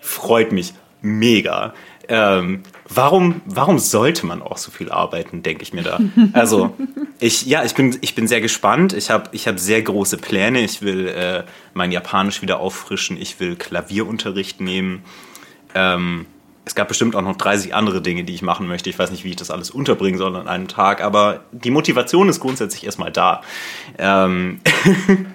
freut 0.00 0.52
mich 0.52 0.72
mega. 1.02 1.74
Ähm, 2.08 2.62
warum, 2.88 3.40
warum 3.46 3.78
sollte 3.78 4.26
man 4.26 4.42
auch 4.42 4.58
so 4.58 4.70
viel 4.70 4.90
arbeiten, 4.90 5.42
denke 5.42 5.62
ich 5.62 5.72
mir 5.72 5.82
da. 5.82 6.00
Also, 6.32 6.74
ich, 7.20 7.46
ja, 7.46 7.64
ich 7.64 7.74
bin, 7.74 7.96
ich 8.00 8.14
bin 8.14 8.26
sehr 8.28 8.40
gespannt. 8.40 8.92
Ich 8.92 9.10
habe 9.10 9.30
ich 9.32 9.46
hab 9.48 9.58
sehr 9.58 9.82
große 9.82 10.16
Pläne. 10.18 10.60
Ich 10.60 10.82
will 10.82 11.08
äh, 11.08 11.44
mein 11.74 11.92
Japanisch 11.92 12.42
wieder 12.42 12.60
auffrischen. 12.60 13.16
Ich 13.16 13.38
will 13.40 13.56
Klavierunterricht 13.56 14.60
nehmen. 14.60 15.04
Ähm, 15.74 16.26
es 16.64 16.74
gab 16.74 16.88
bestimmt 16.88 17.16
auch 17.16 17.22
noch 17.22 17.36
30 17.36 17.74
andere 17.74 18.00
Dinge, 18.02 18.24
die 18.24 18.34
ich 18.34 18.42
machen 18.42 18.66
möchte. 18.68 18.88
Ich 18.90 18.98
weiß 18.98 19.10
nicht, 19.10 19.24
wie 19.24 19.30
ich 19.30 19.36
das 19.36 19.50
alles 19.50 19.70
unterbringen 19.70 20.18
soll 20.18 20.36
an 20.36 20.46
einem 20.48 20.68
Tag, 20.68 21.00
aber 21.02 21.40
die 21.50 21.70
Motivation 21.70 22.28
ist 22.28 22.40
grundsätzlich 22.40 22.84
erstmal 22.84 23.10
da. 23.12 23.42
Ähm, 23.98 24.60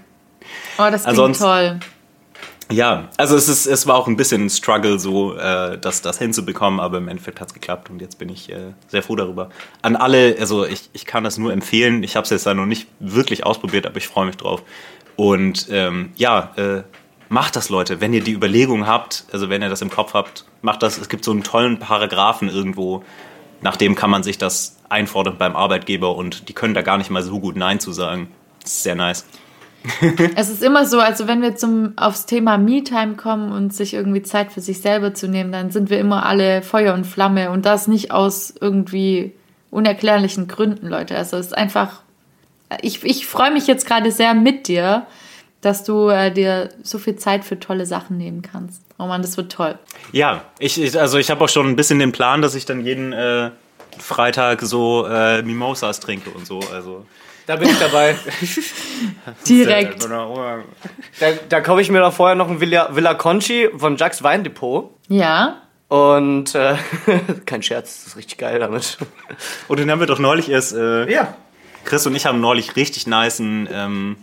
Oh, 0.79 0.83
das 0.91 1.03
klingt 1.03 1.07
Ansonsten- 1.07 1.43
toll. 1.43 1.79
Ja, 2.69 3.07
also 3.17 3.37
es, 3.37 3.47
ist, 3.47 3.65
es 3.65 3.87
war 3.87 3.95
auch 3.95 4.07
ein 4.07 4.17
bisschen 4.17 4.45
ein 4.45 4.49
Struggle, 4.49 4.99
so 4.99 5.35
äh, 5.35 5.77
das, 5.77 6.01
das 6.01 6.19
hinzubekommen, 6.19 6.79
aber 6.79 6.97
im 6.97 7.07
Endeffekt 7.07 7.39
hat 7.39 7.47
es 7.47 7.53
geklappt 7.53 7.89
und 7.89 8.01
jetzt 8.01 8.19
bin 8.19 8.27
ich 8.27 8.51
äh, 8.51 8.73
sehr 8.87 9.03
froh 9.03 9.15
darüber. 9.15 9.49
An 9.81 9.95
alle, 9.95 10.35
also 10.39 10.65
ich, 10.65 10.89
ich 10.91 11.05
kann 11.05 11.23
das 11.23 11.37
nur 11.37 11.53
empfehlen. 11.53 12.03
Ich 12.03 12.15
habe 12.15 12.25
es 12.25 12.29
jetzt 12.29 12.45
da 12.45 12.53
noch 12.53 12.65
nicht 12.65 12.87
wirklich 12.99 13.45
ausprobiert, 13.45 13.85
aber 13.85 13.97
ich 13.97 14.07
freue 14.07 14.25
mich 14.25 14.35
drauf. 14.35 14.63
Und 15.15 15.67
ähm, 15.71 16.11
ja, 16.17 16.51
äh, 16.57 16.83
macht 17.29 17.55
das, 17.55 17.69
Leute. 17.69 18.01
Wenn 18.01 18.13
ihr 18.13 18.21
die 18.21 18.33
Überlegung 18.33 18.85
habt, 18.85 19.25
also 19.31 19.49
wenn 19.49 19.61
ihr 19.61 19.69
das 19.69 19.81
im 19.81 19.89
Kopf 19.89 20.13
habt, 20.13 20.45
macht 20.61 20.83
das. 20.83 20.97
Es 20.97 21.07
gibt 21.09 21.23
so 21.23 21.31
einen 21.31 21.43
tollen 21.43 21.79
Paragraphen 21.79 22.49
irgendwo, 22.49 23.03
nach 23.61 23.77
dem 23.77 23.95
kann 23.95 24.09
man 24.09 24.23
sich 24.23 24.37
das 24.37 24.77
einfordern 24.89 25.37
beim 25.37 25.55
Arbeitgeber 25.55 26.15
und 26.15 26.49
die 26.49 26.53
können 26.53 26.73
da 26.73 26.81
gar 26.81 26.97
nicht 26.97 27.09
mal 27.09 27.23
so 27.23 27.39
gut 27.39 27.55
Nein 27.55 27.79
zu 27.79 27.91
sagen. 27.91 28.29
Ist 28.63 28.83
sehr 28.83 28.95
nice. 28.95 29.25
Es 30.35 30.49
ist 30.49 30.63
immer 30.63 30.85
so, 30.85 30.99
also 30.99 31.27
wenn 31.27 31.41
wir 31.41 31.55
zum, 31.55 31.93
aufs 31.97 32.25
Thema 32.25 32.57
Me-Time 32.57 33.15
kommen 33.15 33.51
und 33.51 33.73
sich 33.73 33.93
irgendwie 33.93 34.23
Zeit 34.23 34.51
für 34.51 34.61
sich 34.61 34.81
selber 34.81 35.13
zu 35.13 35.27
nehmen, 35.27 35.51
dann 35.51 35.71
sind 35.71 35.89
wir 35.89 35.99
immer 35.99 36.25
alle 36.25 36.61
Feuer 36.61 36.93
und 36.93 37.05
Flamme 37.05 37.51
und 37.51 37.65
das 37.65 37.87
nicht 37.87 38.11
aus 38.11 38.53
irgendwie 38.59 39.33
unerklärlichen 39.71 40.47
Gründen, 40.47 40.87
Leute. 40.87 41.15
Also 41.17 41.37
es 41.37 41.47
ist 41.47 41.57
einfach, 41.57 42.01
ich, 42.81 43.03
ich 43.03 43.27
freue 43.27 43.51
mich 43.51 43.67
jetzt 43.67 43.85
gerade 43.85 44.11
sehr 44.11 44.33
mit 44.33 44.67
dir, 44.67 45.05
dass 45.61 45.83
du 45.83 46.09
äh, 46.09 46.31
dir 46.31 46.69
so 46.83 46.99
viel 46.99 47.15
Zeit 47.15 47.43
für 47.43 47.59
tolle 47.59 47.85
Sachen 47.85 48.17
nehmen 48.17 48.41
kannst. 48.41 48.81
Oh 48.99 49.05
Mann, 49.05 49.21
das 49.21 49.37
wird 49.37 49.51
toll. 49.51 49.77
Ja, 50.11 50.43
ich, 50.59 50.81
ich 50.81 50.99
also 50.99 51.17
ich 51.17 51.29
habe 51.29 51.43
auch 51.43 51.49
schon 51.49 51.67
ein 51.67 51.75
bisschen 51.75 51.99
den 51.99 52.11
Plan, 52.11 52.41
dass 52.41 52.55
ich 52.55 52.65
dann 52.65 52.85
jeden 52.85 53.11
äh, 53.13 53.51
Freitag 53.97 54.61
so 54.61 55.05
äh, 55.07 55.41
Mimosas 55.41 55.99
trinke 55.99 56.29
und 56.29 56.45
so. 56.45 56.59
Also 56.73 57.05
Da 57.47 57.55
bin 57.55 57.69
ich 57.69 57.79
dabei. 57.79 58.15
Direkt. 59.47 60.03
da 60.03 60.61
da 61.49 61.61
kaufe 61.61 61.81
ich 61.81 61.89
mir 61.89 61.99
doch 62.01 62.13
vorher 62.13 62.35
noch 62.35 62.49
ein 62.49 62.59
Villa, 62.59 62.89
Villa 62.95 63.13
Conchi 63.13 63.69
von 63.75 63.95
Jacques 63.97 64.21
Weindepot. 64.21 64.91
Ja. 65.07 65.61
Und 65.87 66.53
äh, 66.55 66.75
kein 67.45 67.63
Scherz, 67.63 67.99
das 68.03 68.07
ist 68.07 68.17
richtig 68.17 68.37
geil 68.37 68.59
damit. 68.59 68.97
Und 69.69 69.79
den 69.79 69.89
haben 69.89 69.99
wir 70.01 70.07
doch 70.07 70.19
neulich 70.19 70.49
erst. 70.49 70.73
Äh, 70.75 71.09
Ja. 71.11 71.33
Chris 71.85 72.05
und 72.05 72.15
ich 72.15 72.25
haben 72.25 72.41
neulich 72.41 72.75
richtig 72.75 73.07
nicen. 73.07 73.69
Ähm, 73.71 74.17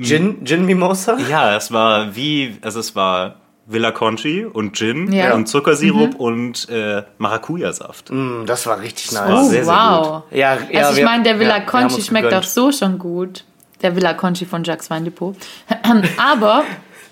Gin, 0.00 0.44
Gin 0.46 0.64
Mimosa? 0.64 1.18
ja, 1.28 1.54
es 1.56 1.72
war 1.72 2.16
wie, 2.16 2.56
also 2.62 2.80
es 2.80 2.96
war 2.96 3.36
Villa 3.72 3.92
Conchi 3.92 4.44
und 4.44 4.76
Gin 4.76 5.12
Ja. 5.12 5.34
und 5.34 5.46
Zuckersirup 5.46 6.14
und 6.16 6.68
äh, 6.68 7.02
Maracuja-Saft. 7.18 8.10
Mm, 8.10 8.44
das 8.46 8.66
war 8.66 8.80
richtig 8.80 9.12
nice. 9.12 9.28
war 9.28 9.44
Oh, 9.44 9.48
sehr, 9.48 9.64
sehr 9.64 9.74
wow. 9.74 10.22
Ja, 10.30 10.58
ja, 10.70 10.86
Also 10.86 10.98
ich 10.98 11.04
meine, 11.04 11.22
der 11.22 11.38
Villa 11.38 11.60
Conchi 11.60 12.02
schmeckt 12.02 12.32
auch 12.34 12.42
so 12.42 12.72
schon 12.72 12.98
gut. 12.98 13.44
Der 13.82 13.96
Villa 13.96 14.14
Conchi 14.14 14.44
von 14.44 14.64
Jacques 14.64 14.90
Weindepot. 14.90 15.36
Aber, 16.18 16.64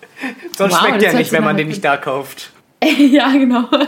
Sonst 0.56 0.74
Wow, 0.74 0.80
schmeckt 0.80 1.02
der 1.02 1.12
nicht, 1.14 1.32
wenn 1.32 1.44
man 1.44 1.56
den 1.56 1.68
nicht 1.68 1.84
da 1.84 1.96
kauft. 1.96 2.50
ja, 2.98 3.30
genau. 3.32 3.64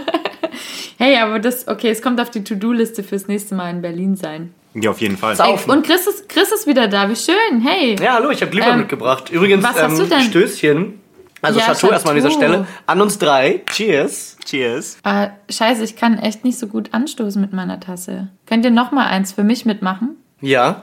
Hey, 0.98 1.16
aber 1.16 1.38
das, 1.38 1.66
okay, 1.66 1.88
es 1.88 2.02
kommt 2.02 2.20
auf 2.20 2.30
die 2.30 2.44
To-Do-Liste 2.44 3.02
fürs 3.02 3.26
nächste 3.26 3.54
Mal 3.54 3.70
in 3.70 3.80
Berlin 3.80 4.16
sein. 4.16 4.52
Ja, 4.74 4.90
auf 4.90 5.00
jeden 5.00 5.16
Fall. 5.16 5.34
Ey, 5.38 5.56
und 5.66 5.86
Chris 5.86 6.06
ist, 6.06 6.28
Chris 6.28 6.52
ist 6.52 6.66
wieder 6.66 6.88
da, 6.88 7.08
wie 7.08 7.16
schön. 7.16 7.62
Hey. 7.64 7.96
Ja, 7.98 8.14
hallo, 8.14 8.28
ich 8.30 8.42
habe 8.42 8.50
Glühwein 8.50 8.72
Ähm, 8.74 8.78
mitgebracht. 8.80 9.30
Übrigens, 9.30 9.64
was 9.64 9.80
hast 9.82 9.92
ähm, 9.92 9.98
du 9.98 10.14
denn? 10.14 10.20
Stößchen. 10.20 10.99
Also 11.42 11.58
Ja, 11.60 11.66
Chateau 11.66 11.88
erstmal 11.90 12.12
an 12.14 12.16
dieser. 12.22 12.30
Stelle. 12.30 12.66
An 12.86 13.00
uns 13.00 13.18
drei. 13.18 13.62
Cheers. 13.70 14.36
Cheers. 14.44 14.98
Äh, 15.04 15.28
scheiße, 15.50 15.82
ich 15.84 15.96
kann 15.96 16.18
echt 16.18 16.44
nicht 16.44 16.58
so 16.58 16.66
gut 16.66 16.92
anstoßen 16.92 17.40
mit 17.40 17.52
meiner 17.52 17.80
Tasse. 17.80 18.28
Könnt 18.46 18.64
ihr 18.64 18.70
noch 18.70 18.90
mal 18.92 19.06
eins 19.06 19.32
für 19.32 19.42
mich 19.44 19.64
mitmachen? 19.64 20.16
Ja. 20.40 20.82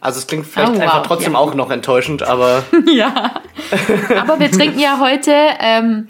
Also 0.00 0.18
es 0.18 0.26
klingt 0.26 0.46
vielleicht 0.46 0.70
Oh, 0.72 0.74
wow, 0.74 0.80
einfach 0.82 1.02
trotzdem 1.06 1.34
ja. 1.34 1.38
auch 1.38 1.54
noch 1.54 1.70
enttäuschend, 1.70 2.24
aber 2.24 2.64
ja. 2.92 3.40
Aber 4.20 4.40
wir 4.40 4.50
trinken 4.50 4.80
ja 4.80 4.98
heute 4.98 5.32
ähm, 5.60 6.08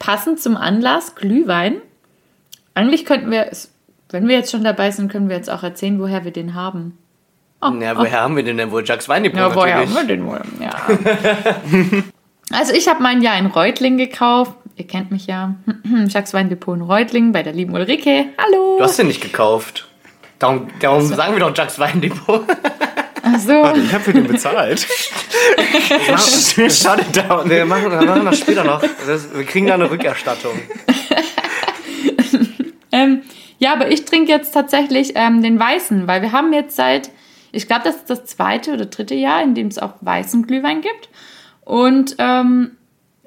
passend 0.00 0.40
zum 0.40 0.56
Anlass 0.56 1.14
Glühwein. 1.14 1.76
Eigentlich 2.74 3.04
könnten 3.06 3.30
wir, 3.30 3.46
es- 3.52 3.72
wenn 4.10 4.26
wir 4.26 4.36
jetzt 4.36 4.50
schon 4.50 4.64
dabei 4.64 4.90
sind, 4.90 5.12
können 5.12 5.28
wir 5.28 5.36
jetzt 5.36 5.48
auch 5.50 5.62
erzählen, 5.62 6.00
woher 6.00 6.24
wir 6.24 6.32
den 6.32 6.54
haben. 6.54 6.98
na, 7.60 7.96
woher 7.96 8.20
haben 8.22 8.34
wir 8.34 8.42
den 8.42 8.56
denn 8.56 8.72
wohl? 8.72 8.82
Jacques 8.84 9.08
Weindepot 9.08 9.38
Ja, 9.38 9.54
woher 9.54 9.76
haben 9.80 9.94
wir 9.94 10.04
den 10.04 10.26
wohl? 10.26 10.40
Ja. 10.60 10.74
also 12.50 12.72
ich 12.72 12.88
habe 12.88 13.02
mein 13.02 13.22
Jahr 13.22 13.38
in 13.38 13.46
Reutling 13.46 13.96
gekauft. 13.96 14.52
Ihr 14.76 14.86
kennt 14.86 15.10
mich 15.10 15.26
ja. 15.26 15.54
Jacques 16.08 16.32
Weindepot 16.32 16.76
in 16.76 16.82
Reutling 16.82 17.32
bei 17.32 17.42
der 17.42 17.52
lieben 17.52 17.74
Ulrike. 17.74 18.26
Hallo. 18.38 18.76
Du 18.78 18.84
hast 18.84 18.98
den 18.98 19.08
nicht 19.08 19.20
gekauft. 19.20 19.88
Darum, 20.38 20.68
darum 20.80 21.06
sagen 21.06 21.34
wir 21.34 21.40
doch 21.40 21.56
Jacques 21.56 21.78
Weindepot. 21.78 22.44
Ach 23.22 23.38
so. 23.38 23.72
Ich 23.74 23.92
habe 23.92 24.04
für 24.04 24.12
den 24.12 24.26
bezahlt. 24.26 24.86
Shut 26.56 27.00
it 27.00 27.16
down. 27.16 27.48
Wir 27.50 27.66
machen, 27.66 27.90
wir 27.90 28.06
machen 28.06 28.24
das 28.24 28.38
später 28.38 28.64
noch. 28.64 28.80
Das, 29.06 29.34
wir 29.34 29.44
kriegen 29.44 29.66
da 29.66 29.74
eine 29.74 29.90
Rückerstattung. 29.90 30.52
Ähm, 32.92 33.22
ja, 33.58 33.72
aber 33.72 33.90
ich 33.90 34.04
trinke 34.04 34.32
jetzt 34.32 34.52
tatsächlich 34.52 35.12
ähm, 35.14 35.42
den 35.42 35.58
weißen, 35.58 36.06
weil 36.06 36.22
wir 36.22 36.32
haben 36.32 36.52
jetzt 36.52 36.76
seit, 36.76 37.10
ich 37.52 37.66
glaube, 37.66 37.82
das 37.84 37.96
ist 37.96 38.10
das 38.10 38.24
zweite 38.26 38.72
oder 38.72 38.86
dritte 38.86 39.14
Jahr, 39.14 39.42
in 39.42 39.54
dem 39.54 39.68
es 39.68 39.78
auch 39.78 39.94
weißen 40.00 40.46
Glühwein 40.46 40.80
gibt. 40.80 41.08
Und 41.70 42.16
ähm, 42.18 42.72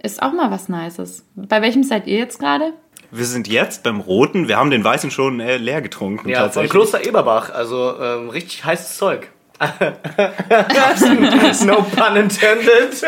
ist 0.01 0.21
auch 0.21 0.33
mal 0.33 0.51
was 0.51 0.67
Nices. 0.67 1.23
Bei 1.33 1.61
welchem 1.61 1.81
seid 1.81 2.07
ihr 2.07 2.17
jetzt 2.17 2.39
gerade? 2.39 2.73
Wir 3.09 3.23
sind 3.23 3.47
jetzt 3.47 3.83
beim 3.83 4.01
Roten. 4.01 4.49
Wir 4.49 4.57
haben 4.57 4.69
den 4.69 4.83
Weißen 4.83 5.11
schon 5.11 5.39
äh, 5.39 5.55
leer 5.55 5.81
getrunken. 5.81 6.27
Ja, 6.27 6.39
von 6.39 6.45
tatsächlich. 6.47 6.71
Kloster 6.71 7.07
Eberbach. 7.07 7.51
Also 7.51 7.97
ähm, 7.97 8.27
richtig 8.27 8.65
heißes 8.65 8.97
Zeug. 8.97 9.29
no 11.65 11.83
pun 11.83 12.17
intended. 12.17 13.01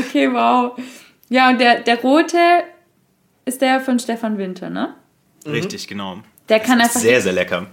Okay, 0.00 0.32
wow. 0.32 0.72
Ja, 1.28 1.50
und 1.50 1.60
der, 1.60 1.82
der 1.82 2.00
rote 2.00 2.38
ist 3.44 3.62
der 3.62 3.80
von 3.80 4.00
Stefan 4.00 4.38
Winter, 4.38 4.70
ne? 4.70 4.96
Richtig, 5.46 5.86
genau. 5.86 6.18
Der 6.48 6.58
kann 6.58 6.80
einfach. 6.80 6.98
Sehr, 6.98 7.20
sehr 7.20 7.32
lecker. 7.32 7.66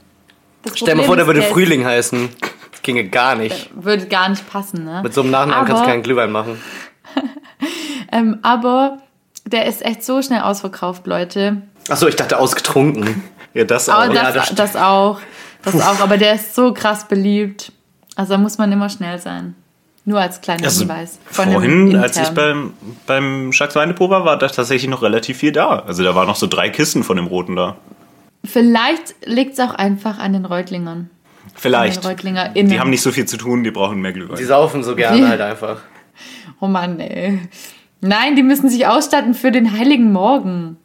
das 0.61 0.77
Stell 0.77 0.89
dir 0.89 1.01
Problem 1.01 1.05
vor, 1.07 1.15
der 1.15 1.25
würde 1.25 1.41
Frühling 1.41 1.83
heißen. 1.83 2.29
Das 2.85 2.93
ginge 2.93 3.09
gar 3.09 3.33
nicht. 3.35 3.71
Würde 3.75 4.05
gar 4.05 4.29
nicht 4.29 4.47
passen, 4.47 4.83
ne? 4.85 5.01
Mit 5.01 5.11
so 5.13 5.21
einem 5.21 5.31
Nachnamen 5.31 5.65
kannst 5.65 5.79
du 5.81 5.83
Aber- 5.83 5.91
keinen 5.91 6.03
Glühwein 6.03 6.31
machen. 6.31 6.61
Ähm, 8.11 8.37
aber 8.43 8.99
der 9.45 9.65
ist 9.65 9.83
echt 9.83 10.03
so 10.05 10.21
schnell 10.21 10.41
ausverkauft, 10.41 11.07
Leute. 11.07 11.63
Achso, 11.89 12.07
ich 12.07 12.15
dachte 12.15 12.37
ausgetrunken. 12.37 13.23
Ja, 13.55 13.63
das 13.63 13.89
Aber 13.89 14.11
auch. 14.11 14.13
ja, 14.13 14.31
das, 14.31 14.33
das 14.49 14.55
das, 14.55 14.69
stimmt. 14.69 14.83
auch. 14.83 15.19
Das 15.63 15.81
auch. 15.81 15.99
Aber 15.99 16.17
der 16.17 16.35
ist 16.35 16.53
so 16.53 16.71
krass 16.73 17.07
beliebt. 17.07 17.71
Also 18.15 18.33
da 18.33 18.37
muss 18.37 18.57
man 18.59 18.71
immer 18.71 18.89
schnell 18.89 19.17
sein. 19.19 19.55
Nur 20.05 20.19
als 20.21 20.39
kleiner 20.39 20.63
Also, 20.65 20.81
Hinweis. 20.81 21.17
Vorhin, 21.25 21.95
als 21.97 22.15
ich 22.17 22.29
beim, 22.29 22.73
beim 23.07 23.49
Jacques 23.51 23.75
Weinepo 23.75 24.09
war, 24.09 24.23
war 24.23 24.37
da 24.37 24.47
tatsächlich 24.47 24.89
noch 24.89 25.01
relativ 25.01 25.37
viel 25.39 25.51
da. 25.51 25.79
Also 25.79 26.03
da 26.03 26.13
waren 26.13 26.27
noch 26.27 26.35
so 26.35 26.45
drei 26.47 26.69
Kisten 26.69 27.03
von 27.03 27.17
dem 27.17 27.25
Roten 27.25 27.55
da. 27.55 27.75
Vielleicht 28.45 29.15
liegt 29.25 29.53
es 29.53 29.59
auch 29.59 29.73
einfach 29.73 30.19
an 30.19 30.33
den 30.33 30.45
Reutlingern. 30.45 31.09
Vielleicht. 31.55 32.03
Die 32.55 32.79
haben 32.79 32.89
nicht 32.89 33.01
so 33.01 33.11
viel 33.11 33.25
zu 33.25 33.37
tun, 33.37 33.63
die 33.63 33.71
brauchen 33.71 33.99
mehr 34.01 34.11
Glühwein. 34.13 34.37
Die 34.37 34.43
saufen 34.43 34.83
so 34.83 34.95
gerne 34.95 35.27
halt 35.27 35.41
einfach. 35.41 35.81
Oh 36.59 36.67
Mann, 36.67 36.99
ey. 36.99 37.39
Nein, 38.01 38.35
die 38.35 38.43
müssen 38.43 38.69
sich 38.69 38.85
ausstatten 38.87 39.33
für 39.33 39.51
den 39.51 39.71
heiligen 39.77 40.11
Morgen. 40.11 40.77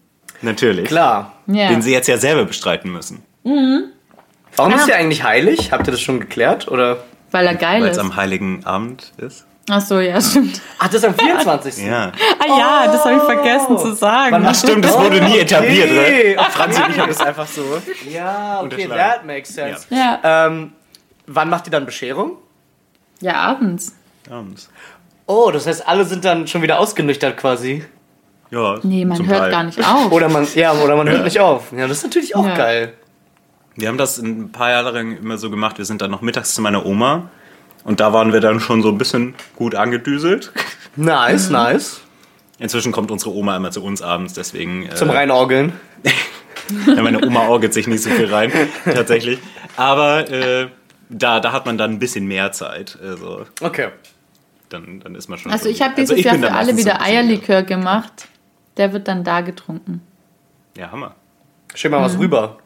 Natürlich. 0.43 0.87
Klar. 0.87 1.35
Ja. 1.47 1.69
Den 1.69 1.83
sie 1.83 1.93
jetzt 1.93 2.07
ja 2.09 2.17
selber 2.17 2.45
bestreiten 2.47 2.91
müssen. 2.93 3.23
Warum 3.45 4.73
Ah. 4.73 4.77
ist 4.77 4.87
der 4.89 4.97
eigentlich 4.97 5.23
heilig? 5.23 5.71
Habt 5.73 5.87
ihr 5.87 5.91
das 5.93 6.01
schon 6.01 6.21
geklärt? 6.21 6.69
Oder? 6.69 7.05
Weil 7.31 7.47
er 7.47 7.55
geil 7.55 7.83
Weil 7.83 7.91
es 7.91 7.97
ist. 7.97 8.03
am 8.03 8.17
Heiligen 8.17 8.65
Abend 8.65 9.13
ist. 9.19 9.47
Ach 9.71 9.81
so, 9.81 10.01
ja, 10.01 10.21
stimmt. 10.21 10.61
Ach, 10.79 10.87
das 10.87 10.97
ist 10.97 11.05
am 11.05 11.15
24. 11.15 11.79
Ja. 11.87 12.13
Ah 12.39 12.59
ja, 12.59 12.87
das 12.93 13.05
habe 13.05 13.17
ich 13.17 13.23
vergessen 13.23 13.79
zu 13.79 13.93
sagen. 13.95 14.45
Ach 14.47 14.55
stimmt, 14.55 14.85
das 14.85 14.99
wurde 14.99 15.21
nie 15.23 15.39
etabliert, 15.39 15.91
Okay. 15.91 16.35
ne? 16.37 16.43
Franzi 16.51 16.83
und 16.83 16.91
ich 16.91 16.99
haben 16.99 17.09
das 17.09 17.21
einfach 17.21 17.47
so. 17.47 17.63
Ja, 18.11 18.63
okay, 18.63 18.89
that 18.89 19.25
makes 19.25 19.55
sense. 19.55 19.87
Ja. 19.91 20.19
Ähm, 20.23 20.73
wann 21.27 21.49
macht 21.51 21.67
ihr 21.67 21.71
dann 21.71 21.87
Bescherung? 21.87 22.33
Ja, 23.21 23.35
abends. 23.35 23.95
Abends. 24.31 24.71
Oh, 25.27 25.51
das 25.53 25.67
heißt, 25.67 25.87
alle 25.87 26.05
sind 26.05 26.25
dann 26.25 26.47
schon 26.49 26.63
wieder 26.63 26.79
ausgenüchtert 26.81 27.37
quasi. 27.37 27.85
Ja, 28.51 28.81
Nee, 28.83 29.05
man 29.05 29.17
zum 29.17 29.29
hört 29.29 29.39
Teil. 29.43 29.51
gar 29.53 29.63
nicht 29.63 29.79
auf. 29.79 30.11
Oder 30.11 30.29
man, 30.29 30.49
ja, 30.57 30.73
oder 30.73 30.97
man 30.97 31.09
hört 31.09 31.23
nicht 31.23 31.39
auf. 31.39 31.71
Ja, 31.73 31.87
das 31.87 31.99
ist 31.99 32.05
natürlich 32.05 32.35
auch 32.35 32.45
Ja. 32.47 32.57
geil. 32.57 32.95
Wir 33.77 33.87
haben 33.89 33.99
das 33.99 34.19
ein 34.19 34.51
paar 34.51 34.71
Jahre 34.71 34.91
lang 34.91 35.17
immer 35.19 35.39
so 35.39 35.49
gemacht. 35.51 35.79
Wir 35.79 35.85
sind 35.85 36.03
dann 36.03 36.11
noch 36.11 36.21
mittags 36.23 36.55
zu 36.55 36.61
meiner 36.63 36.85
Oma. 36.85 37.31
Und 37.85 38.01
da 38.01 38.13
waren 38.13 38.33
wir 38.33 38.41
dann 38.41 38.61
schon 38.61 38.83
so 38.83 38.89
ein 38.89 38.99
bisschen 38.99 39.35
gut 39.57 39.75
angedüselt. 39.75 40.53
Nice, 40.97 41.51
nice. 41.51 42.01
Inzwischen 42.59 42.93
kommt 42.93 43.11
unsere 43.11 43.33
Oma 43.35 43.57
immer 43.57 43.71
zu 43.71 43.83
uns 43.83 44.03
abends, 44.03 44.35
deswegen. 44.35 44.87
Äh, 44.87 44.95
Zum 44.95 45.11
Reinorgeln. 45.11 45.73
Ja, 46.87 47.03
meine 47.03 47.21
Oma 47.27 47.49
orgelt 47.49 47.75
sich 47.75 47.89
nicht 47.89 48.01
so 48.05 48.11
viel 48.11 48.33
rein, 48.33 48.53
tatsächlich. 48.85 49.41
Aber 49.77 50.31
äh, 50.31 50.69
da, 51.09 51.41
da 51.41 51.51
hat 51.51 51.67
man 51.67 51.77
dann 51.79 51.91
ein 51.91 51.99
bisschen 51.99 52.27
mehr 52.27 52.53
Zeit. 52.53 52.97
Also 53.03 53.45
Okay. 53.61 53.89
dann, 54.69 55.01
dann 55.01 55.17
ist 55.17 55.29
man 55.29 55.37
schon. 55.41 55.51
Also 55.51 55.65
so- 55.65 55.71
ich 55.71 55.83
habe 55.83 55.97
also 55.97 56.15
dieses 56.15 56.19
ich 56.19 56.25
Jahr 56.27 56.37
für 56.39 56.53
alle 56.53 56.77
wieder 56.77 57.01
Eierlikör 57.03 57.65
gemacht. 57.65 58.29
Der 58.77 58.93
wird 58.93 59.09
dann 59.09 59.25
da 59.25 59.41
getrunken. 59.41 60.01
Ja, 60.77 60.93
Hammer. 60.93 61.17
Schick 61.75 61.91
mal 61.91 62.03
was 62.03 62.17
rüber. 62.19 62.59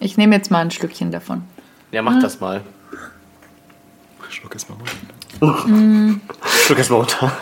Ich 0.00 0.16
nehme 0.16 0.34
jetzt 0.34 0.50
mal 0.50 0.60
ein 0.60 0.70
Schlückchen 0.70 1.10
davon. 1.10 1.42
Ja, 1.90 2.00
mach 2.00 2.18
das 2.22 2.40
mal. 2.40 2.62
Schluck 4.32 4.54
es 4.54 4.66
mal 4.68 4.76
runter. 5.40 6.18
Schluck 6.64 6.78
es 6.78 6.88
mal 6.88 6.96
runter. 6.96 7.32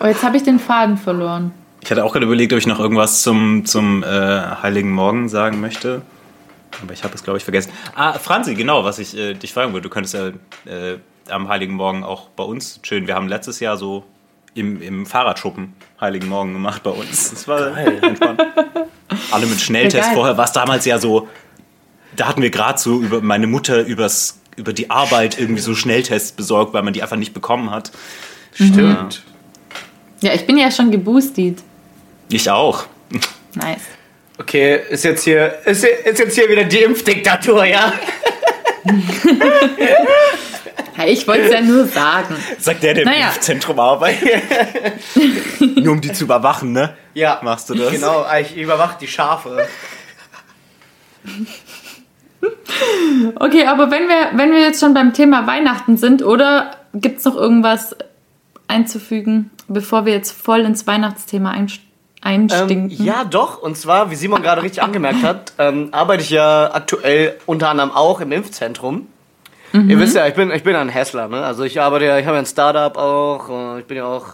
Oh, 0.00 0.06
jetzt 0.06 0.22
habe 0.22 0.36
ich 0.36 0.42
den 0.42 0.58
Faden 0.58 0.96
verloren. 0.96 1.52
Ich 1.82 1.90
hatte 1.90 2.04
auch 2.04 2.12
gerade 2.12 2.26
überlegt, 2.26 2.52
ob 2.52 2.58
ich 2.58 2.66
noch 2.66 2.80
irgendwas 2.80 3.22
zum, 3.22 3.64
zum 3.64 4.02
äh, 4.02 4.06
Heiligen 4.06 4.90
Morgen 4.90 5.28
sagen 5.28 5.60
möchte. 5.60 6.02
Aber 6.82 6.92
ich 6.92 7.04
habe 7.04 7.14
es, 7.14 7.22
glaube 7.22 7.38
ich, 7.38 7.44
vergessen. 7.44 7.72
Ah, 7.94 8.14
Franzi, 8.14 8.54
genau, 8.54 8.84
was 8.84 8.98
ich 8.98 9.16
äh, 9.16 9.34
dich 9.34 9.52
fragen 9.52 9.72
würde. 9.72 9.88
Du 9.88 9.90
könntest 9.90 10.14
ja 10.14 10.28
äh, 10.70 10.98
am 11.28 11.48
Heiligen 11.48 11.74
Morgen 11.74 12.04
auch 12.04 12.28
bei 12.28 12.44
uns 12.44 12.80
chillen. 12.82 13.06
Wir 13.06 13.14
haben 13.14 13.28
letztes 13.28 13.60
Jahr 13.60 13.76
so 13.76 14.04
im, 14.54 14.80
im 14.80 15.06
Fahrradschuppen 15.06 15.74
Heiligen 16.00 16.28
Morgen 16.28 16.52
gemacht 16.52 16.82
bei 16.82 16.90
uns. 16.90 17.30
Das 17.30 17.48
war 17.48 17.76
entspannt. 18.02 18.42
Alle 19.30 19.46
mit 19.46 19.60
Schnelltest 19.60 20.04
geil. 20.04 20.14
vorher. 20.14 20.36
War 20.36 20.44
es 20.44 20.52
damals 20.52 20.84
ja 20.84 20.98
so, 20.98 21.28
da 22.16 22.28
hatten 22.28 22.42
wir 22.42 22.50
gerade 22.50 22.78
so 22.78 23.00
über 23.00 23.20
meine 23.20 23.46
Mutter 23.46 23.84
übers, 23.84 24.37
über 24.58 24.72
die 24.72 24.90
Arbeit 24.90 25.38
irgendwie 25.38 25.62
so 25.62 25.74
Schnelltests 25.74 26.32
besorgt, 26.32 26.74
weil 26.74 26.82
man 26.82 26.92
die 26.92 27.02
einfach 27.02 27.16
nicht 27.16 27.32
bekommen 27.32 27.70
hat. 27.70 27.90
Stimmt. 28.52 29.22
Ja, 30.20 30.34
ich 30.34 30.46
bin 30.46 30.58
ja 30.58 30.70
schon 30.70 30.90
geboostet. 30.90 31.60
Ich 32.30 32.50
auch. 32.50 32.84
Nice. 33.54 33.80
Okay, 34.38 34.80
ist 34.90 35.04
jetzt 35.04 35.24
hier, 35.24 35.58
ist, 35.64 35.84
ist 35.84 36.18
jetzt 36.18 36.34
hier 36.34 36.48
wieder 36.48 36.64
die 36.64 36.78
Impfdiktatur, 36.78 37.64
ja? 37.64 37.92
Ich 41.06 41.26
wollte 41.28 41.44
es 41.44 41.52
ja 41.52 41.60
nur 41.60 41.86
sagen. 41.86 42.34
Sagt 42.58 42.82
der, 42.82 42.94
der 42.94 43.04
Naja. 43.04 43.28
im 43.28 43.34
Impfzentrum 43.34 43.78
arbeitet. 43.78 44.42
Nur 45.76 45.92
um 45.92 46.00
die 46.00 46.12
zu 46.12 46.24
überwachen, 46.24 46.72
ne? 46.72 46.96
Ja. 47.14 47.38
Machst 47.42 47.70
du 47.70 47.74
das? 47.74 47.92
Genau, 47.92 48.26
ich 48.40 48.56
überwache 48.56 48.96
die 49.00 49.06
Schafe. 49.06 49.66
Okay, 53.36 53.66
aber 53.66 53.90
wenn 53.90 54.08
wir, 54.08 54.30
wenn 54.38 54.52
wir 54.52 54.60
jetzt 54.60 54.80
schon 54.80 54.94
beim 54.94 55.12
Thema 55.12 55.46
Weihnachten 55.46 55.96
sind, 55.96 56.22
oder 56.22 56.70
gibt 56.94 57.18
es 57.18 57.24
noch 57.24 57.34
irgendwas 57.36 57.96
einzufügen, 58.68 59.50
bevor 59.66 60.04
wir 60.06 60.12
jetzt 60.12 60.30
voll 60.32 60.60
ins 60.60 60.86
Weihnachtsthema 60.86 61.50
einst- 61.52 61.80
Ähm, 62.24 62.42
einstinken? 62.50 62.90
ja, 63.04 63.24
doch. 63.24 63.62
Und 63.62 63.76
zwar, 63.76 64.10
wie 64.10 64.14
Simon 64.16 64.42
gerade 64.42 64.62
richtig 64.62 64.82
angemerkt 64.82 65.22
hat, 65.22 65.52
ähm, 65.58 65.88
arbeite 65.92 66.22
ich 66.22 66.30
ja 66.30 66.70
aktuell 66.72 67.36
unter 67.46 67.70
anderem 67.70 67.90
auch 67.92 68.20
im 68.20 68.32
Impfzentrum. 68.32 69.06
Ihr 69.74 70.00
wisst 70.00 70.16
ja, 70.16 70.26
ich 70.26 70.32
bin, 70.34 70.50
ich 70.50 70.62
bin 70.62 70.74
ein 70.74 70.88
Hässler, 70.88 71.28
ne? 71.28 71.44
Also 71.44 71.62
ich 71.62 71.78
arbeite 71.78 72.06
ja, 72.06 72.18
ich 72.18 72.24
habe 72.24 72.36
ja 72.36 72.40
ein 72.42 72.46
Startup 72.46 72.96
auch, 72.96 73.50
äh, 73.76 73.80
ich 73.80 73.84
bin 73.86 73.98
ja 73.98 74.06
auch 74.06 74.28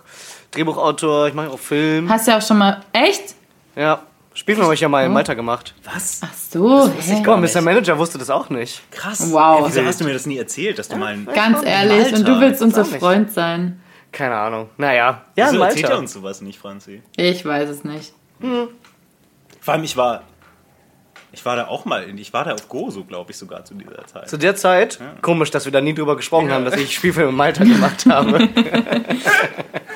Drehbuchautor, 0.52 1.26
ich 1.26 1.35
mache 1.35 1.50
auch 1.50 1.59
Film. 1.59 2.09
Hast 2.09 2.28
ja 2.28 2.38
auch 2.38 2.42
schon 2.42 2.59
mal. 2.59 2.83
Echt? 2.92 3.35
Ja, 3.74 4.02
Spielfilm 4.44 4.64
habe 4.66 4.74
ich 4.74 4.80
ja 4.80 4.90
mal 4.90 5.07
in 5.07 5.11
Malta 5.11 5.33
gemacht. 5.33 5.74
Was? 5.85 6.20
Ach 6.22 6.35
so. 6.35 6.92
Guck 7.24 7.26
mal, 7.26 7.38
Mr. 7.38 7.62
Manager 7.62 7.96
wusste 7.96 8.18
das 8.18 8.28
auch 8.28 8.50
nicht. 8.50 8.83
Krass. 8.90 9.33
Wow. 9.33 9.61
Ey, 9.61 9.68
wieso 9.68 9.87
hast 9.87 10.02
du 10.02 10.04
mir 10.04 10.12
das 10.12 10.26
nie 10.26 10.37
erzählt, 10.37 10.78
dass 10.78 10.88
du 10.88 10.96
mal 10.96 11.14
ein... 11.14 11.26
Ganz 11.35 11.64
ehrlich, 11.64 12.12
Malta. 12.12 12.16
und 12.18 12.28
du 12.28 12.40
willst 12.42 12.61
unser. 12.61 12.85
Freund 12.85 13.33
sein. 13.33 13.80
Keine 14.12 14.35
Ahnung. 14.37 14.68
Naja. 14.76 15.22
Ja, 15.35 15.46
in 15.46 15.54
Wieso 15.54 15.62
erzählt 15.64 15.85
er 15.85 15.88
Malta. 15.88 16.00
uns 16.02 16.12
sowas 16.12 16.42
nicht, 16.42 16.59
Franzi? 16.59 17.00
Ich 17.16 17.46
weiß 17.46 17.70
es 17.70 17.85
nicht. 17.85 18.12
Vor 19.62 19.72
allem, 19.74 19.85
ich 19.85 19.96
war... 19.96 20.24
Ich 21.33 21.46
war 21.46 21.57
da 21.57 21.66
auch 21.68 21.87
mal, 21.87 22.04
in, 22.04 22.18
ich 22.18 22.35
war 22.35 22.44
da 22.44 22.52
auf 22.52 22.68
Gozo, 22.68 23.02
glaube 23.02 23.30
ich, 23.30 23.38
sogar 23.38 23.64
zu 23.64 23.72
dieser 23.74 24.07
Zeit. 24.07 24.28
Zu 24.28 24.37
der 24.37 24.57
Zeit, 24.57 25.00
komisch, 25.22 25.50
dass 25.50 25.64
wir 25.64 25.72
da 25.72 25.80
nie 25.80 25.94
drüber 25.94 26.16
gesprochen 26.16 26.52
haben, 26.52 26.66
dass 26.66 26.76
ich 26.76 26.94
Spielfilm 26.94 27.30
in 27.30 27.35
Malta 27.35 27.64
gemacht 27.64 28.04
habe. 28.07 28.46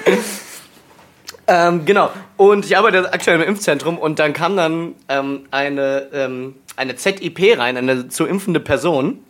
ähm, 1.48 1.84
genau. 1.84 2.11
Und 2.37 2.66
ich 2.66 2.76
arbeite 2.76 3.12
aktuell 3.12 3.40
im 3.40 3.48
Impfzentrum 3.48 3.98
und 3.98 4.18
dann 4.18 4.32
kam 4.34 4.56
dann 4.56 4.94
ähm, 5.08 5.46
eine, 5.50 6.08
ähm, 6.12 6.54
eine 6.76 6.94
ZIP 6.94 7.58
rein, 7.58 7.76
eine 7.76 8.08
zu 8.08 8.26
impfende 8.26 8.61
Person. 8.61 9.20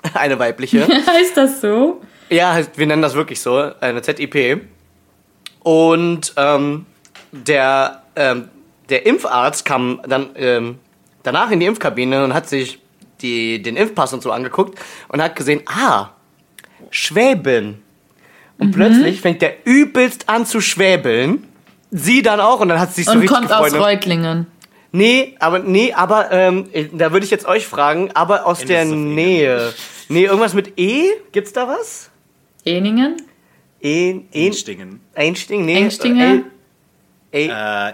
Eine 0.14 0.38
weibliche. 0.38 0.86
heißt 1.06 1.36
das 1.36 1.60
so? 1.60 2.00
Ja, 2.30 2.56
wir 2.76 2.86
nennen 2.86 3.02
das 3.02 3.14
wirklich 3.14 3.40
so, 3.40 3.72
eine 3.80 4.00
ZIP. 4.00 4.62
Und 5.58 6.32
ähm, 6.36 6.86
der, 7.32 8.02
ähm, 8.14 8.48
der 8.88 9.06
Impfarzt 9.06 9.64
kam 9.64 10.00
dann 10.06 10.30
ähm, 10.36 10.78
danach 11.24 11.50
in 11.50 11.58
die 11.58 11.66
Impfkabine 11.66 12.22
und 12.22 12.32
hat 12.32 12.48
sich 12.48 12.78
die, 13.20 13.60
den 13.60 13.76
Impfpass 13.76 14.12
und 14.12 14.22
so 14.22 14.30
angeguckt 14.30 14.78
und 15.08 15.20
hat 15.20 15.34
gesehen, 15.34 15.62
ah, 15.66 16.10
Schwäbin. 16.90 17.82
Und 18.58 18.72
plötzlich 18.72 19.20
fängt 19.20 19.42
der 19.42 19.66
übelst 19.66 20.28
an 20.28 20.46
zu 20.46 20.60
schwäbeln. 20.60 21.47
Sie 21.90 22.22
dann 22.22 22.40
auch 22.40 22.60
und 22.60 22.68
dann 22.68 22.78
hat 22.80 22.90
sie 22.90 22.96
sich 23.02 23.06
so 23.06 23.12
Und 23.12 23.20
richtig 23.20 23.36
kommt 23.36 23.52
aus 23.52 23.64
gefreut. 23.66 23.80
ne? 23.80 23.86
Reutlingen. 23.86 24.46
Nee, 24.92 25.36
aber 25.38 25.58
nee, 25.58 25.92
aber 25.92 26.30
ähm, 26.32 26.68
da 26.94 27.12
würde 27.12 27.24
ich 27.24 27.30
jetzt 27.30 27.46
euch 27.46 27.66
fragen, 27.66 28.10
aber 28.14 28.46
aus 28.46 28.60
Ende 28.62 28.72
der. 28.74 28.84
Nähe. 28.86 29.72
Nee, 30.08 30.24
irgendwas 30.24 30.54
mit 30.54 30.78
E? 30.78 31.04
Gibt's 31.32 31.52
da 31.52 31.68
was? 31.68 32.10
Eningen? 32.64 33.16
E, 33.82 34.20
e, 34.32 34.46
Einstingen. 34.46 35.00
Einsting? 35.14 35.64
Nee. 35.66 35.76
Engstinger? 35.76 36.42
Äh, 37.32 37.46
E, 37.46 37.48
Äh, 37.48 37.92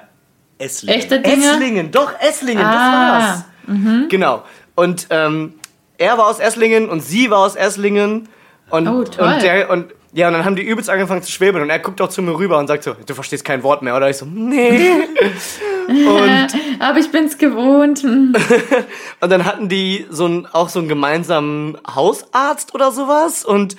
Esslingen. 0.59 0.99
Echte 1.01 1.21
Dinge? 1.21 1.45
Esslingen, 1.45 1.91
doch, 1.91 2.13
Esslingen, 2.21 2.65
Ah, 2.65 3.19
das 3.19 3.45
war's. 3.67 4.09
Genau. 4.09 4.45
Und 4.77 5.09
ähm, 5.11 5.55
er 5.99 6.17
war 6.19 6.29
aus 6.29 6.39
Esslingen 6.39 6.89
und 6.89 7.01
sie 7.01 7.31
war 7.31 7.39
aus 7.41 7.57
Esslingen. 7.57 8.29
Und, 8.71 8.87
Oh, 8.89 9.03
toll. 9.05 9.27
Und, 9.35 9.43
der, 9.43 9.69
und 9.71 9.93
ja, 10.15 10.29
und 10.29 10.35
dann 10.35 10.45
haben 10.45 10.55
die 10.55 10.63
übelst 10.63 10.89
angefangen 10.89 11.25
zu 11.25 11.33
schwebeln 11.33 11.65
und 11.65 11.71
er 11.71 11.81
guckt 11.81 12.01
auch 12.01 12.09
zu 12.09 12.23
mir 12.23 12.39
rüber 12.39 12.57
und 12.59 12.69
sagt 12.69 12.85
so, 12.85 12.95
du 12.95 13.15
verstehst 13.15 13.45
kein 13.45 13.65
Wort 13.65 13.83
mehr, 13.83 13.97
oder? 13.97 14.09
Ich 14.09 14.19
so, 14.19 14.25
nee. 14.25 14.91
und, 15.89 16.49
Aber 16.79 16.99
ich 17.01 17.11
bin's 17.11 17.37
gewohnt. 17.37 17.99
Hm. 18.05 18.33
und 19.21 19.31
dann 19.31 19.45
hatten 19.45 19.69
die 19.69 20.07
so 20.11 20.27
ein, 20.27 20.47
auch 20.47 20.69
so 20.69 20.79
einen 20.79 20.87
gemeinsamen 20.87 21.77
Hausarzt 21.93 22.77
oder 22.77 22.93
sowas 22.93 23.45
und 23.45 23.75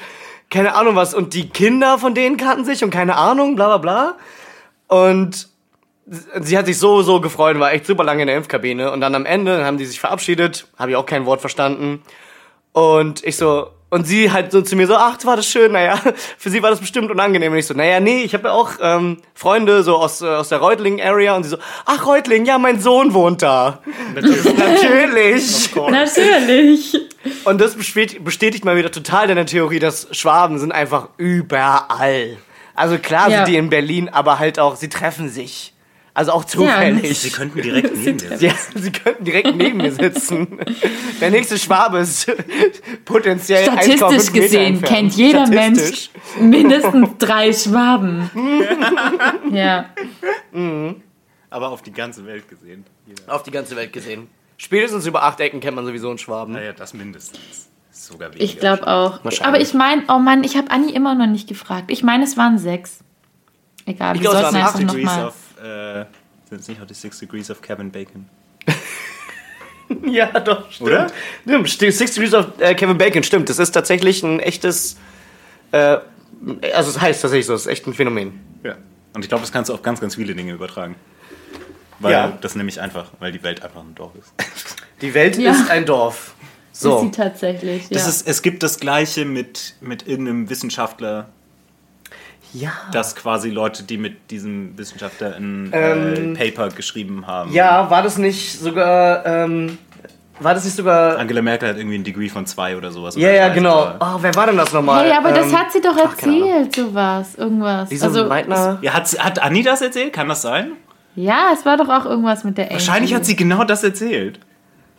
keine 0.49 0.75
Ahnung 0.75 0.97
was. 0.97 1.13
Und 1.13 1.33
die 1.33 1.47
Kinder 1.47 1.97
von 1.99 2.13
denen 2.13 2.35
kannten 2.35 2.65
sich 2.65 2.83
und 2.83 2.89
keine 2.89 3.15
Ahnung, 3.15 3.55
bla 3.55 3.77
bla 3.77 3.77
bla. 3.77 4.17
Und 4.87 5.47
sie 6.41 6.57
hat 6.57 6.65
sich 6.65 6.77
so, 6.77 7.01
so 7.01 7.21
gefreut, 7.21 7.57
war 7.59 7.71
echt 7.71 7.85
super 7.85 8.03
lange 8.03 8.23
in 8.23 8.27
der 8.27 8.35
Impfkabine. 8.35 8.91
Und 8.91 8.99
dann 8.99 9.15
am 9.15 9.25
Ende 9.25 9.63
haben 9.63 9.77
die 9.77 9.85
sich 9.85 10.01
verabschiedet, 10.01 10.67
habe 10.77 10.91
ich 10.91 10.97
auch 10.97 11.05
kein 11.05 11.25
Wort 11.25 11.39
verstanden. 11.39 12.03
Und 12.73 13.23
ich 13.23 13.37
so, 13.37 13.69
und 13.89 14.05
sie 14.07 14.31
halt 14.31 14.51
so 14.51 14.61
zu 14.61 14.75
mir 14.75 14.87
so, 14.87 14.95
ach, 14.95 15.17
war 15.23 15.35
das 15.37 15.47
schön, 15.47 15.71
naja, 15.71 15.99
für 16.37 16.49
sie 16.49 16.61
war 16.63 16.69
das 16.69 16.79
bestimmt 16.79 17.11
unangenehm. 17.11 17.51
Und 17.51 17.57
ich 17.59 17.67
so, 17.67 17.73
naja, 17.73 17.99
nee, 17.99 18.23
ich 18.23 18.33
habe 18.33 18.47
ja 18.49 18.53
auch 18.53 18.71
ähm, 18.81 19.19
Freunde 19.33 19.83
so 19.83 19.95
aus, 19.97 20.21
äh, 20.21 20.25
aus 20.27 20.49
der 20.49 20.57
Reutlingen-Area. 20.57 21.35
Und 21.35 21.43
sie 21.43 21.49
so, 21.49 21.57
ach, 21.85 22.05
Reutlingen, 22.05 22.45
ja, 22.45 22.57
mein 22.57 22.79
Sohn 22.81 23.13
wohnt 23.13 23.41
da. 23.41 23.79
Natürlich. 24.13 25.73
Natürlich. 25.91 26.99
Und 27.45 27.61
das 27.61 27.75
bestätigt, 27.75 28.23
bestätigt 28.23 28.65
mal 28.65 28.75
wieder 28.75 28.91
total 28.91 29.27
deine 29.27 29.45
Theorie, 29.45 29.79
dass 29.79 30.07
Schwaben 30.11 30.59
sind 30.59 30.71
einfach 30.71 31.09
überall. 31.17 32.37
Also 32.75 32.97
klar 32.97 33.29
Ja. 33.29 33.37
sind 33.37 33.47
die 33.49 33.57
in 33.57 33.69
Berlin, 33.69 34.09
aber 34.09 34.39
halt 34.39 34.59
auch, 34.59 34.75
sie 34.75 34.89
treffen 34.89 35.29
sich. 35.29 35.73
Also 36.15 36.31
auch 36.31 36.45
zufällig. 36.45 37.19
Sie 37.19 37.29
könnten 37.29 37.61
direkt 37.61 37.93
neben 38.05 38.17
dir 38.17 38.37
Ja, 38.37 38.53
sie 38.73 38.91
könnten 38.91 39.25
direkt 39.25 39.53
neben 39.53 39.77
mir 39.77 39.91
sitzen. 39.91 40.59
Der 41.19 41.29
nächste 41.29 41.59
Schwabe 41.59 41.99
ist 41.99 42.25
potenziell 43.05 43.67
1,5 43.67 43.97
Statistisch 43.97 44.33
gesehen 44.33 44.81
kennt 44.81 45.13
jeder 45.15 45.45
Mensch 45.45 46.09
mindestens 46.39 47.09
drei 47.19 47.51
Schwaben. 47.51 48.31
ja. 49.51 49.89
Aber 51.49 51.69
auf 51.69 51.81
die 51.81 51.91
ganze 51.91 52.25
Welt 52.25 52.47
gesehen. 52.47 52.85
Jeder. 53.05 53.35
Auf 53.35 53.43
die 53.43 53.51
ganze 53.51 53.75
Welt 53.75 53.91
gesehen. 53.91 54.29
Spätestens 54.55 55.05
über 55.05 55.23
acht 55.23 55.41
Ecken 55.41 55.59
kennt 55.59 55.75
man 55.75 55.85
sowieso 55.85 56.07
einen 56.07 56.17
Schwaben. 56.17 56.53
Naja, 56.53 56.71
das 56.71 56.93
mindestens. 56.93 57.67
Sogar 57.91 58.29
weniger. 58.29 58.43
Ich 58.45 58.57
glaube 58.57 58.87
auch. 58.87 59.21
Wahrscheinlich. 59.25 59.45
Aber 59.45 59.59
ich 59.59 59.73
meine, 59.73 60.03
oh 60.07 60.19
Mann, 60.19 60.45
ich 60.45 60.55
habe 60.55 60.71
Anni 60.71 60.93
immer 60.93 61.13
noch 61.13 61.27
nicht 61.27 61.49
gefragt. 61.49 61.91
Ich 61.91 62.03
meine, 62.03 62.23
es 62.23 62.37
waren 62.37 62.57
sechs. 62.57 62.99
Egal, 63.85 64.15
Ich 64.15 64.21
wir 64.21 64.29
glaub, 64.29 64.35
es 64.35 64.51
sollten 64.51 64.55
waren 64.55 64.65
einfach 64.65 65.27
acht 65.27 65.33
äh, 65.57 66.05
sind 66.49 66.61
es 66.61 66.67
nicht 66.67 66.81
auch 66.81 66.85
die 66.85 66.93
Six 66.93 67.19
Degrees 67.19 67.49
of 67.51 67.61
Kevin 67.61 67.91
Bacon? 67.91 68.27
Ja, 70.03 70.27
doch, 70.39 70.71
stimmt. 70.71 70.89
Oder? 70.89 71.07
Stimmt, 71.67 71.93
Six 71.93 72.13
Degrees 72.15 72.33
of 72.33 72.47
äh, 72.59 72.73
Kevin 72.73 72.97
Bacon, 72.97 73.21
stimmt. 73.23 73.49
Das 73.49 73.59
ist 73.59 73.71
tatsächlich 73.71 74.23
ein 74.23 74.39
echtes, 74.39 74.97
Äh, 75.71 75.97
also 76.73 76.89
es 76.89 76.99
heißt 76.99 77.21
tatsächlich 77.21 77.45
so, 77.45 77.53
es 77.53 77.61
ist 77.61 77.67
echt 77.67 77.85
ein 77.87 77.93
Phänomen. 77.93 78.39
Ja. 78.63 78.75
Und 79.13 79.23
ich 79.23 79.29
glaube, 79.29 79.41
das 79.41 79.51
kannst 79.51 79.69
du 79.69 79.73
auf 79.73 79.81
ganz, 79.83 80.01
ganz 80.01 80.15
viele 80.15 80.33
Dinge 80.35 80.53
übertragen. 80.53 80.95
Weil 81.99 82.11
Ja. 82.11 82.37
das 82.41 82.55
nämlich 82.55 82.81
einfach, 82.81 83.11
weil 83.19 83.31
die 83.31 83.41
Welt 83.43 83.61
einfach 83.63 83.81
ein 83.81 83.93
Dorf 83.95 84.13
ist. 84.15 84.33
Die 85.01 85.13
Welt 85.13 85.37
Ja. 85.37 85.51
ist 85.51 85.69
ein 85.69 85.85
Dorf. 85.85 86.33
Ist 86.73 86.81
So. 86.81 86.99
sie 87.01 87.11
tatsächlich. 87.11 87.87
Das 87.89 88.03
ja. 88.03 88.09
ist, 88.09 88.27
es 88.27 88.41
gibt 88.41 88.63
das 88.63 88.79
Gleiche 88.79 89.23
mit, 89.25 89.75
mit 89.81 90.07
irgendeinem 90.07 90.49
Wissenschaftler, 90.49 91.29
Ja. 92.55 92.71
dass 92.91 93.15
quasi 93.15 93.49
Leute, 93.49 93.83
die 93.83 93.97
mit 93.97 94.31
diesem 94.31 94.77
Wissenschaftler 94.77 95.35
ein 95.35 95.69
Ähm, 95.73 96.35
äh, 96.35 96.51
Paper 96.51 96.69
geschrieben 96.69 97.27
haben. 97.27 97.51
Ja, 97.51 97.89
war 97.89 98.01
das 98.01 98.17
nicht 98.17 98.59
sogar, 98.59 99.25
ähm, 99.25 99.77
war 100.39 100.53
das 100.53 100.63
nicht 100.65 100.75
sogar, 100.75 101.17
Angela 101.17 101.41
Merkel 101.41 101.69
hat 101.69 101.77
irgendwie 101.77 101.97
ein 101.97 102.03
Degree 102.03 102.29
von 102.29 102.45
zwei 102.45 102.75
oder 102.77 102.91
sowas. 102.91 103.15
ja, 103.15 103.27
oder 103.29 103.35
ja, 103.37 103.49
genau. 103.49 103.93
Oh, 103.99 104.17
wer 104.21 104.33
war 104.35 104.45
denn 104.47 104.57
das 104.57 104.71
nochmal? 104.73 105.05
Hey, 105.05 105.11
aber 105.17 105.31
das 105.31 105.47
Ähm, 105.47 105.59
hat 105.59 105.71
sie 105.71 105.81
doch 105.81 105.97
erzählt, 105.97 106.75
sowas, 106.75 107.35
irgendwas. 107.35 107.89
Diese 107.89 108.05
also, 108.05 108.25
Meitner? 108.25 108.77
Ja, 108.81 108.93
hat, 108.93 109.07
hat 109.19 109.41
Anni 109.43 109.61
das 109.63 109.81
erzählt? 109.81 110.13
Kann 110.13 110.27
das 110.29 110.41
sein? 110.41 110.71
ja, 111.15 111.51
es 111.53 111.65
war 111.65 111.77
doch 111.77 111.87
auch 111.89 112.05
irgendwas 112.05 112.43
mit 112.43 112.57
der 112.57 112.65
Angie. 112.65 112.75
Wahrscheinlich 112.75 113.13
hat 113.13 113.25
sie 113.25 113.35
genau 113.37 113.63
das 113.63 113.83
erzählt. 113.83 114.39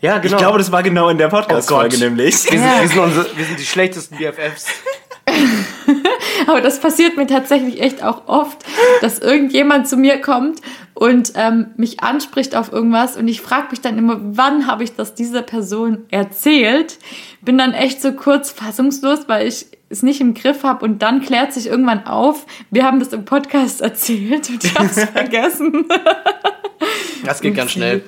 Ja, 0.01 0.19
genau. 0.19 0.35
Ich 0.37 0.39
glaube, 0.43 0.59
das 0.59 0.71
war 0.73 0.83
genau 0.83 1.09
in 1.09 1.19
der 1.19 1.29
Podcast-Folge 1.29 1.97
Oh 1.97 2.01
nämlich. 2.01 2.35
wir, 2.51 2.59
sind, 2.59 2.61
Ja. 2.61 2.81
wir, 2.81 2.89
sind 2.89 2.99
unsere, 3.05 3.37
wir 3.37 3.45
sind 3.45 3.59
die 3.59 3.65
schlechtesten 3.65 4.17
BFFs. 4.19 4.67
Aber 6.47 6.61
das 6.61 6.81
passiert 6.81 7.17
mir 7.17 7.27
tatsächlich 7.27 7.81
echt 7.81 8.03
auch 8.03 8.23
oft, 8.27 8.59
dass 9.01 9.19
irgendjemand 9.19 9.89
zu 9.89 9.97
mir 9.97 10.21
kommt 10.21 10.61
und 10.95 11.33
ähm, 11.35 11.69
mich 11.77 12.01
anspricht 12.03 12.57
auf 12.57 12.73
irgendwas 12.73 13.17
und 13.17 13.29
ich 13.29 13.41
frage 13.41 13.69
mich 13.71 13.81
dann 13.81 13.99
immer, 13.99 14.19
wann 14.21 14.67
habe 14.67 14.85
ich 14.85 14.95
das 14.95 15.15
dieser 15.15 15.43
Person 15.43 16.05
erzählt? 16.11 16.99
Bin 17.43 17.59
dann 17.59 17.73
echt 17.73 18.01
so 18.01 18.13
kurz 18.13 18.51
fassungslos, 18.51 19.29
weil 19.29 19.47
ich 19.47 19.67
es 19.89 20.03
nicht 20.03 20.21
im 20.21 20.35
Griff 20.35 20.65
habe 20.65 20.85
und 20.85 21.03
dann 21.03 21.21
klärt 21.23 21.53
sich 21.53 21.67
irgendwann 21.67 22.07
auf, 22.07 22.47
wir 22.71 22.85
haben 22.85 22.99
das 22.99 23.13
im 23.13 23.25
Podcast 23.25 23.81
erzählt 23.83 24.49
und 24.51 24.65
ich 24.65 24.75
habe 24.75 24.87
es 24.87 25.05
vergessen. 25.11 25.87
Das 27.25 27.41
geht 27.41 27.55
ganz 27.55 27.73
schnell. 27.73 28.03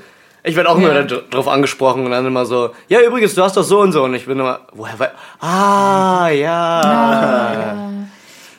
Ich 0.45 0.57
werde 0.57 0.71
auch 0.71 0.77
immer 0.79 0.95
Ja. 0.95 1.03
da 1.03 1.17
drauf 1.31 1.49
angesprochen 1.49 2.05
und 2.05 2.11
dann 2.11 2.25
immer 2.25 2.47
so, 2.47 2.71
ja, 2.88 3.01
übrigens, 3.03 3.35
du 3.35 3.43
hast 3.43 3.57
doch 3.57 3.62
so 3.64 3.81
und 3.81 3.93
so. 3.93 4.05
Und 4.05 4.14
ich 4.14 4.27
bin 4.27 4.38
immer, 4.38 4.61
woher 4.73 5.12
ah, 5.41 6.29
ja. 6.31 6.33
ja. 6.33 7.88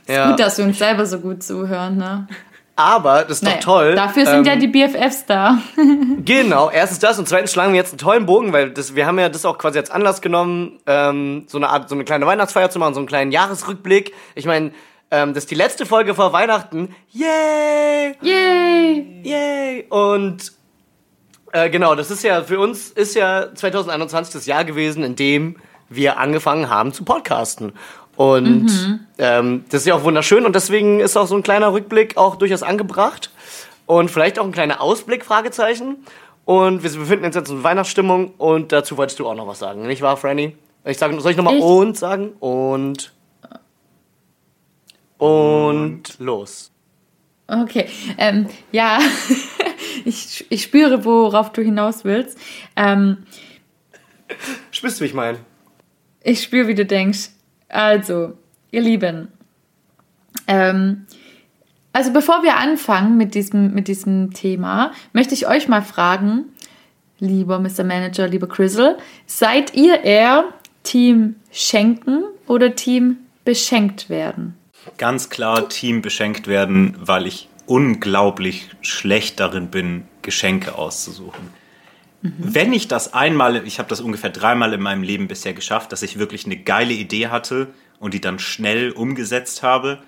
Gut, 0.10 0.40
dass 0.40 0.58
wir 0.58 0.66
uns 0.66 0.80
selber 0.80 1.06
so 1.06 1.20
gut 1.20 1.44
zuhören, 1.44 1.98
ne? 1.98 2.28
Aber, 2.76 3.24
das 3.24 3.38
ist 3.38 3.44
Naja, 3.44 3.58
doch 3.58 3.64
toll. 3.64 3.96
Dafür 3.96 4.26
sind 4.26 4.38
ähm, 4.38 4.44
ja 4.46 4.56
die 4.56 4.68
BFFs 4.68 5.26
da. 5.26 5.58
Genau, 6.26 6.70
erstens 6.70 7.00
das 7.00 7.20
und 7.20 7.28
zweitens 7.28 7.52
schlagen 7.52 7.74
wir 7.74 7.78
jetzt 7.78 7.92
einen 7.92 7.98
tollen 7.98 8.26
Bogen, 8.26 8.54
weil 8.54 8.72
das, 8.72 8.96
wir 8.96 9.06
haben 9.06 9.20
ja 9.20 9.28
das 9.28 9.44
auch 9.46 9.58
quasi 9.58 9.80
als 9.80 9.90
Anlass 9.90 10.22
genommen, 10.22 10.80
ähm, 10.86 11.46
so 11.48 11.58
eine 11.58 11.70
Art, 11.70 11.90
so 11.90 11.96
eine 11.96 12.06
kleine 12.06 12.26
Weihnachtsfeier 12.26 12.70
zu 12.70 12.80
machen, 12.80 12.94
so 12.94 13.00
einen 13.00 13.08
kleinen 13.08 13.32
Jahresrückblick. 13.32 14.14
Ich 14.36 14.46
meine, 14.46 14.72
ähm, 15.12 15.34
das 15.34 15.44
ist 15.44 15.52
die 15.52 15.56
letzte 15.56 15.86
Folge 15.86 16.14
vor 16.14 16.32
Weihnachten. 16.32 16.96
Yay! 17.12 18.16
Yay! 18.22 19.22
Yay! 19.24 19.86
Und 19.90 20.54
äh, 21.52 21.70
genau, 21.70 21.96
das 21.96 22.12
ist 22.12 22.24
ja 22.24 22.44
für 22.44 22.60
uns 22.60 22.92
ist 22.92 23.16
ja 23.16 23.54
2021 23.54 24.34
das 24.34 24.46
Jahr 24.46 24.64
gewesen, 24.64 25.04
in 25.04 25.16
dem 25.16 25.58
wir 25.90 26.18
angefangen 26.18 26.70
haben 26.70 26.94
zu 26.94 27.04
podcasten. 27.04 27.74
Und 28.20 29.00
ähm, 29.18 29.64
das 29.70 29.80
ist 29.80 29.88
ja 29.88 29.96
auch 29.96 30.04
wunderschön 30.04 30.46
und 30.46 30.54
deswegen 30.54 31.00
ist 31.00 31.16
auch 31.16 31.26
so 31.26 31.38
ein 31.38 31.42
kleiner 31.42 31.72
Rückblick 31.72 32.18
auch 32.18 32.36
durchaus 32.36 32.64
angebracht 32.64 33.32
und 33.86 34.12
vielleicht 34.12 34.40
auch 34.40 34.44
ein 34.44 34.52
kleiner 34.52 34.82
Ausblick, 34.82 35.24
Fragezeichen. 35.24 36.06
Und 36.44 36.84
wir 36.84 36.90
befinden 36.90 37.24
uns 37.24 37.36
jetzt 37.36 37.50
in 37.50 37.64
Weihnachtsstimmung 37.64 38.34
und 38.38 38.74
dazu 38.74 38.98
wolltest 38.98 39.20
du 39.20 39.28
auch 39.30 39.36
noch 39.36 39.48
was 39.48 39.60
sagen, 39.60 39.88
nicht 39.88 40.02
wahr, 40.02 40.18
Franny? 40.18 40.58
Ich 40.84 40.98
sag, 40.98 41.18
soll 41.22 41.32
ich 41.32 41.38
nochmal 41.38 41.60
und 41.60 41.98
sagen? 41.98 42.32
Und. 42.42 43.14
Und 45.18 46.20
los. 46.20 46.72
Okay, 47.48 47.86
ähm, 48.18 48.48
ja, 48.74 49.00
ich, 50.04 50.46
ich 50.50 50.64
spüre, 50.64 51.06
worauf 51.06 51.54
du 51.54 51.62
hinaus 51.62 52.04
willst. 52.04 52.38
Ähm, 52.76 53.20
Spürst 54.72 55.00
du, 55.00 55.06
wie 55.06 55.08
ich 55.08 55.14
meine? 55.14 55.38
ich 56.22 56.44
spüre, 56.44 56.68
wie 56.68 56.76
du 56.76 56.86
denkst. 56.86 57.30
Also, 57.70 58.34
ihr 58.72 58.82
Lieben, 58.82 59.30
ähm, 60.48 61.06
also 61.94 62.12
bevor 62.14 62.44
wir 62.44 62.58
anfangen 62.58 63.18
mit 63.18 63.36
diesem, 63.36 63.74
mit 63.74 63.88
diesem 63.88 64.34
Thema, 64.34 64.92
möchte 65.14 65.34
ich 65.34 65.48
euch 65.48 65.68
mal 65.68 65.82
fragen, 65.82 66.46
lieber 67.20 67.60
Mr. 67.60 67.84
Manager, 67.84 68.28
lieber 68.28 68.48
Chrisel, 68.48 68.98
seid 69.26 69.76
ihr 69.76 70.04
eher 70.04 70.46
Team 70.84 71.36
schenken 71.52 72.24
oder 72.48 72.76
Team 72.76 73.18
beschenkt 73.44 74.10
werden? 74.10 74.56
Ganz 74.98 75.30
klar 75.30 75.70
Team 75.70 76.02
beschenkt 76.02 76.48
werden, 76.48 76.96
weil 77.00 77.28
ich 77.28 77.50
unglaublich 77.66 78.70
schlecht 78.82 79.40
darin 79.40 79.68
bin, 79.70 80.04
Geschenke 80.22 80.76
auszusuchen. 80.76 81.59
Wenn 82.22 82.74
ich 82.74 82.88
das 82.88 83.14
einmal, 83.14 83.66
ich 83.66 83.80
habe 83.80 83.88
das 83.88 84.02
ungefähr 84.02 84.30
dreimal 84.30 84.74
in 84.74 84.82
meinem 84.82 85.04
Leben 85.04 85.28
bisher 85.28 85.54
geschafft, 85.54 85.92
dass 85.92 86.02
ich 86.02 86.20
wirklich 86.20 86.46
eine 86.46 86.58
geile 86.58 86.94
Idee 86.94 87.28
hatte 87.28 87.68
und 88.00 88.14
die 88.14 88.20
dann 88.20 88.40
schnell 88.40 88.92
umgesetzt 88.92 89.64
habe, 89.64 90.00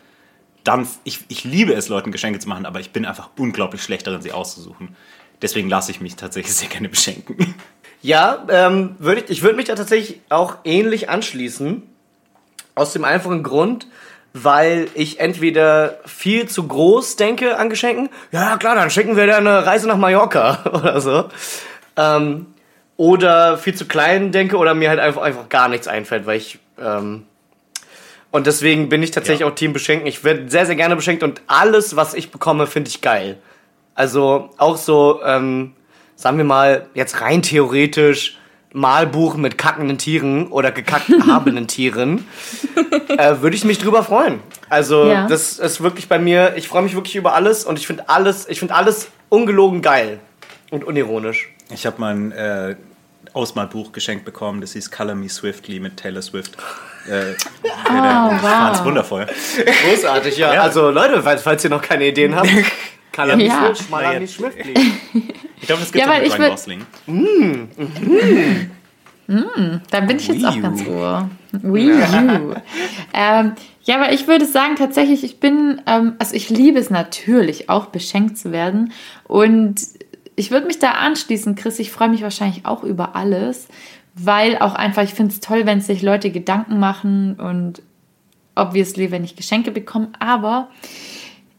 dann, 0.63 0.87
ich, 1.03 1.19
ich 1.29 1.43
liebe 1.43 1.73
es, 1.73 1.87
Leuten 1.87 2.11
Geschenke 2.11 2.39
zu 2.39 2.49
machen, 2.49 2.65
aber 2.65 2.79
ich 2.79 2.91
bin 2.91 3.05
einfach 3.05 3.29
unglaublich 3.37 3.81
schlecht 3.81 4.07
darin, 4.07 4.21
sie 4.21 4.33
auszusuchen. 4.33 4.95
Deswegen 5.41 5.69
lasse 5.69 5.91
ich 5.91 6.01
mich 6.01 6.15
tatsächlich 6.15 6.53
sehr 6.55 6.69
gerne 6.69 6.89
beschenken. 6.89 7.55
Ja, 8.01 8.45
ähm, 8.49 8.95
würd 8.99 9.25
ich, 9.25 9.29
ich 9.29 9.41
würde 9.43 9.55
mich 9.55 9.65
da 9.65 9.75
tatsächlich 9.75 10.21
auch 10.29 10.57
ähnlich 10.63 11.09
anschließen. 11.09 11.83
Aus 12.73 12.93
dem 12.93 13.03
einfachen 13.03 13.43
Grund, 13.43 13.87
weil 14.33 14.87
ich 14.95 15.19
entweder 15.19 15.99
viel 16.05 16.47
zu 16.47 16.67
groß 16.67 17.15
denke 17.15 17.57
an 17.57 17.69
Geschenken. 17.69 18.09
Ja, 18.31 18.57
klar, 18.57 18.75
dann 18.75 18.89
schicken 18.89 19.17
wir 19.17 19.25
dir 19.25 19.37
eine 19.37 19.65
Reise 19.65 19.87
nach 19.87 19.97
Mallorca 19.97 20.63
oder 20.73 21.01
so. 21.01 21.29
Ähm, 21.97 22.47
oder 22.97 23.57
viel 23.57 23.73
zu 23.73 23.85
klein 23.87 24.31
denke 24.31 24.57
oder 24.57 24.73
mir 24.73 24.89
halt 24.89 24.99
einfach, 24.99 25.21
einfach 25.23 25.49
gar 25.49 25.67
nichts 25.67 25.87
einfällt, 25.87 26.25
weil 26.25 26.37
ich. 26.37 26.59
Ähm, 26.79 27.23
und 28.31 28.47
deswegen 28.47 28.87
bin 28.89 29.03
ich 29.03 29.11
tatsächlich 29.11 29.41
Ja. 29.41 29.47
auch 29.47 29.55
Team 29.55 29.73
beschenken. 29.73 30.07
Ich 30.07 30.23
werde 30.23 30.49
sehr, 30.49 30.65
sehr 30.65 30.75
gerne 30.75 30.95
beschenkt 30.95 31.21
und 31.23 31.41
alles, 31.47 31.95
was 31.95 32.13
ich 32.13 32.31
bekomme, 32.31 32.65
finde 32.67 32.89
ich 32.89 33.01
geil. 33.01 33.37
Also 33.95 34.51
auch 34.57 34.77
so, 34.77 35.21
ähm, 35.25 35.73
sagen 36.15 36.37
wir 36.37 36.45
mal, 36.45 36.87
jetzt 36.93 37.19
rein 37.21 37.41
theoretisch 37.41 38.37
Malbuch 38.73 39.35
mit 39.35 39.57
kackenden 39.57 39.97
Tieren 39.97 40.47
oder 40.47 40.71
gekackt 40.71 41.09
habenden 41.27 41.67
Tieren, 41.67 42.25
äh, 43.17 43.41
würde 43.41 43.55
ich 43.57 43.65
mich 43.65 43.79
drüber 43.79 44.01
freuen. 44.03 44.39
Also 44.69 45.07
Ja. 45.07 45.27
das 45.27 45.59
ist 45.59 45.81
wirklich 45.81 46.07
bei 46.07 46.19
mir, 46.19 46.53
ich 46.55 46.69
freue 46.69 46.83
mich 46.83 46.95
wirklich 46.95 47.17
über 47.17 47.33
alles 47.33 47.65
und 47.65 47.77
ich 47.77 47.85
finde 47.85 48.07
alles, 48.07 48.47
ich 48.47 48.59
finde 48.59 48.75
alles 48.75 49.09
ungelogen 49.27 49.81
geil 49.81 50.19
und 50.69 50.85
unironisch. 50.85 51.49
Ich 51.73 51.85
habe 51.85 51.99
mal 51.99 52.13
ein 52.15 52.31
äh, 52.31 52.75
Ausmalbuch 53.33 53.91
geschenkt 53.91 54.25
bekommen, 54.25 54.61
das 54.61 54.73
hieß 54.73 54.91
Color 54.91 55.15
Me 55.15 55.29
Swiftly 55.29 55.79
mit 55.79 55.97
Taylor 55.97 56.21
Swift. 56.21 56.57
Äh, 57.09 57.33
Oh, 57.93 58.29
Ich 58.33 58.41
fand's 58.41 58.79
wow. 58.79 58.85
wundervoll. 58.85 59.25
Großartig, 59.89 60.37
ja. 60.37 60.53
Ja. 60.53 60.61
Also 60.61 60.91
Leute, 60.91 61.21
falls, 61.23 61.41
falls 61.41 61.63
ihr 61.63 61.69
noch 61.69 61.81
keine 61.81 62.07
Ideen 62.07 62.35
habt, 62.35 62.47
er 63.29 63.35
nicht 63.35 63.47
Ja. 63.51 63.73
Schriftli. 64.27 64.73
Ich 65.59 65.67
glaube, 65.67 65.81
das 65.81 65.91
gibt 65.91 66.05
Ja, 66.05 66.05
auch 66.05 66.15
weil 66.15 66.21
mit 66.21 66.27
ich 66.31 66.39
Ryan 66.39 66.47
würd- 66.47 66.49
Gosling. 66.51 66.85
Da 69.89 69.99
bin 70.01 70.17
ich 70.17 70.27
jetzt 70.27 70.45
auch 70.45 70.55
Wii 70.55 70.61
ganz 70.61 70.87
ohr. 70.87 71.29
Wii 71.51 71.91
U. 71.91 72.55
ähm, 73.13 73.53
ja, 73.83 73.95
aber 73.95 74.11
ich 74.13 74.27
würde 74.27 74.45
sagen, 74.45 74.75
tatsächlich, 74.75 75.23
ich 75.23 75.39
bin, 75.39 75.81
ähm, 75.87 76.13
also 76.19 76.35
ich 76.35 76.49
liebe 76.49 76.79
es 76.79 76.89
natürlich 76.89 77.69
auch, 77.69 77.87
beschenkt 77.87 78.37
zu 78.37 78.51
werden. 78.51 78.93
Und 79.23 79.81
ich 80.35 80.51
würde 80.51 80.67
mich 80.67 80.79
da 80.79 80.91
anschließen, 80.91 81.55
Chris. 81.55 81.79
Ich 81.79 81.91
freue 81.91 82.09
mich 82.09 82.23
wahrscheinlich 82.23 82.65
auch 82.65 82.83
über 82.83 83.15
alles, 83.15 83.67
weil 84.15 84.57
auch 84.57 84.75
einfach, 84.75 85.03
ich 85.03 85.13
finde 85.13 85.33
es 85.33 85.39
toll, 85.39 85.65
wenn 85.65 85.81
sich 85.81 86.01
Leute 86.01 86.31
Gedanken 86.31 86.79
machen 86.79 87.39
und 87.39 87.81
obviously, 88.55 89.11
wenn 89.11 89.23
ich 89.23 89.35
Geschenke 89.35 89.71
bekomme. 89.71 90.09
Aber 90.19 90.69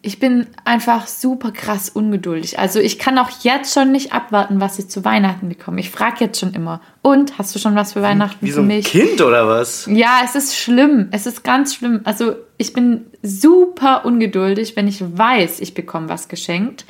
ich 0.05 0.19
bin 0.19 0.49
einfach 0.65 1.07
super 1.07 1.53
krass 1.53 1.89
ungeduldig. 1.89 2.59
Also 2.59 2.81
ich 2.81 2.99
kann 2.99 3.19
auch 3.19 3.31
jetzt 3.43 3.73
schon 3.73 3.93
nicht 3.93 4.13
abwarten, 4.13 4.61
was 4.61 4.79
ich 4.81 4.89
zu 4.89 5.05
Weihnachten 5.05 5.49
bekomme. 5.49 5.79
Ich 5.79 5.91
frage 5.91 6.25
jetzt 6.25 6.41
schon 6.41 6.55
immer. 6.55 6.81
Und 7.03 7.39
hast 7.39 7.55
du 7.55 7.61
schon 7.61 7.77
was 7.77 7.93
für 7.93 8.03
Weihnachten 8.03 8.45
Wie 8.45 8.51
für 8.51 8.57
so 8.57 8.61
ein 8.63 8.67
mich? 8.67 8.87
Kind 8.87 9.21
oder 9.21 9.47
was? 9.47 9.87
Ja, 9.87 10.23
es 10.25 10.35
ist 10.35 10.57
schlimm. 10.57 11.09
Es 11.13 11.27
ist 11.27 11.45
ganz 11.45 11.77
schlimm. 11.77 12.01
Also 12.03 12.35
ich 12.59 12.73
bin 12.73 13.07
super 13.23 14.05
ungeduldig, 14.05 14.75
wenn 14.75 14.89
ich 14.89 15.01
weiß, 15.01 15.61
ich 15.61 15.73
bekomme 15.73 16.09
was 16.09 16.27
geschenkt. 16.27 16.85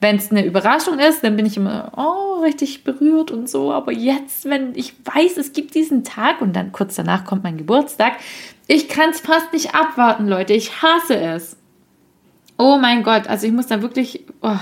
Wenn 0.00 0.16
es 0.16 0.30
eine 0.30 0.44
Überraschung 0.44 0.98
ist, 0.98 1.22
dann 1.24 1.36
bin 1.36 1.46
ich 1.46 1.56
immer 1.56 1.92
oh, 1.96 2.42
richtig 2.42 2.84
berührt 2.84 3.30
und 3.30 3.48
so. 3.48 3.72
Aber 3.72 3.92
jetzt, 3.92 4.44
wenn 4.44 4.74
ich 4.74 4.94
weiß, 5.04 5.36
es 5.38 5.52
gibt 5.52 5.74
diesen 5.74 6.04
Tag 6.04 6.40
und 6.40 6.54
dann 6.54 6.72
kurz 6.72 6.94
danach 6.96 7.24
kommt 7.24 7.44
mein 7.44 7.56
Geburtstag, 7.56 8.14
ich 8.66 8.88
kann 8.88 9.10
es 9.10 9.20
fast 9.20 9.52
nicht 9.52 9.74
abwarten, 9.74 10.26
Leute. 10.26 10.52
Ich 10.52 10.82
hasse 10.82 11.16
es. 11.16 11.56
Oh 12.56 12.78
mein 12.78 13.02
Gott, 13.02 13.26
also 13.26 13.46
ich 13.46 13.52
muss 13.52 13.66
da 13.66 13.82
wirklich. 13.82 14.24
Oh. 14.40 14.56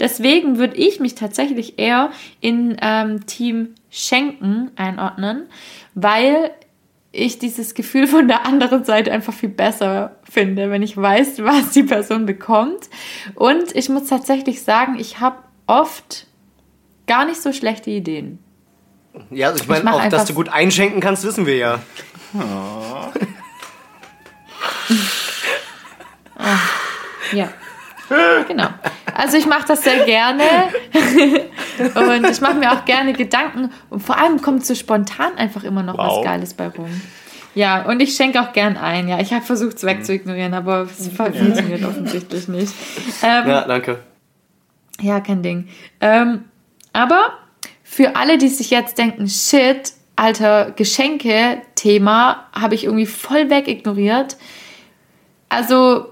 Deswegen 0.00 0.58
würde 0.58 0.76
ich 0.76 0.98
mich 0.98 1.14
tatsächlich 1.14 1.78
eher 1.78 2.10
in 2.40 2.76
ähm, 2.80 3.26
Team 3.26 3.74
Schenken 3.90 4.70
einordnen, 4.76 5.46
weil 5.94 6.50
ich 7.14 7.38
dieses 7.38 7.74
Gefühl 7.74 8.06
von 8.06 8.28
der 8.28 8.44
anderen 8.44 8.84
Seite 8.84 9.12
einfach 9.12 9.32
viel 9.32 9.48
besser 9.48 10.16
finde, 10.28 10.70
wenn 10.70 10.82
ich 10.82 10.96
weiß, 10.96 11.44
was 11.44 11.70
die 11.70 11.84
Person 11.84 12.26
bekommt. 12.26 12.88
Und 13.34 13.74
ich 13.74 13.88
muss 13.88 14.08
tatsächlich 14.08 14.62
sagen, 14.62 14.96
ich 14.98 15.20
habe 15.20 15.36
oft 15.66 16.26
gar 17.06 17.24
nicht 17.24 17.40
so 17.40 17.52
schlechte 17.52 17.90
Ideen. 17.90 18.38
Ja, 19.30 19.48
also 19.48 19.62
ich 19.62 19.68
meine, 19.68 19.94
auch, 19.94 20.08
dass 20.08 20.24
du 20.24 20.34
gut 20.34 20.48
einschenken 20.48 21.00
kannst, 21.00 21.24
wissen 21.24 21.46
wir 21.46 21.56
ja. 21.56 21.78
Ja. 27.32 27.48
Genau. 28.48 28.68
Also 29.14 29.36
ich 29.36 29.46
mache 29.46 29.66
das 29.68 29.82
sehr 29.82 30.04
gerne 30.04 30.42
und 31.94 32.28
ich 32.30 32.40
mache 32.40 32.54
mir 32.54 32.72
auch 32.72 32.84
gerne 32.84 33.12
Gedanken 33.12 33.70
und 33.90 34.00
vor 34.00 34.18
allem 34.18 34.40
kommt 34.42 34.64
so 34.66 34.74
spontan 34.74 35.36
einfach 35.36 35.64
immer 35.64 35.82
noch 35.82 35.96
Wow. 35.98 36.18
was 36.18 36.24
Geiles 36.24 36.54
bei 36.54 36.68
rum. 36.68 37.00
Ja, 37.54 37.82
und 37.82 38.00
ich 38.00 38.16
schenke 38.16 38.40
auch 38.40 38.52
gern 38.52 38.76
ein. 38.76 39.06
Ja, 39.08 39.20
ich 39.20 39.32
habe 39.32 39.44
versucht, 39.44 39.76
es 39.76 39.84
wegzuignorieren, 39.84 40.54
aber 40.54 40.82
es 40.82 41.08
funktioniert 41.08 41.84
offensichtlich 41.84 42.48
nicht. 42.48 42.74
Ähm, 43.22 43.48
Ja, 43.48 43.60
danke. 43.66 44.00
Ja, 45.00 45.20
kein 45.20 45.42
Ding. 45.42 45.68
Ähm, 46.00 46.44
aber 46.92 47.38
für 47.84 48.16
alle, 48.16 48.38
die 48.38 48.48
sich 48.48 48.70
jetzt 48.70 48.98
denken, 48.98 49.28
shit, 49.28 49.92
alter 50.16 50.72
Geschenke-Thema 50.72 52.48
habe 52.52 52.74
ich 52.74 52.84
irgendwie 52.84 53.06
voll 53.06 53.50
wegignoriert. 53.50 54.36
Also, 55.48 56.06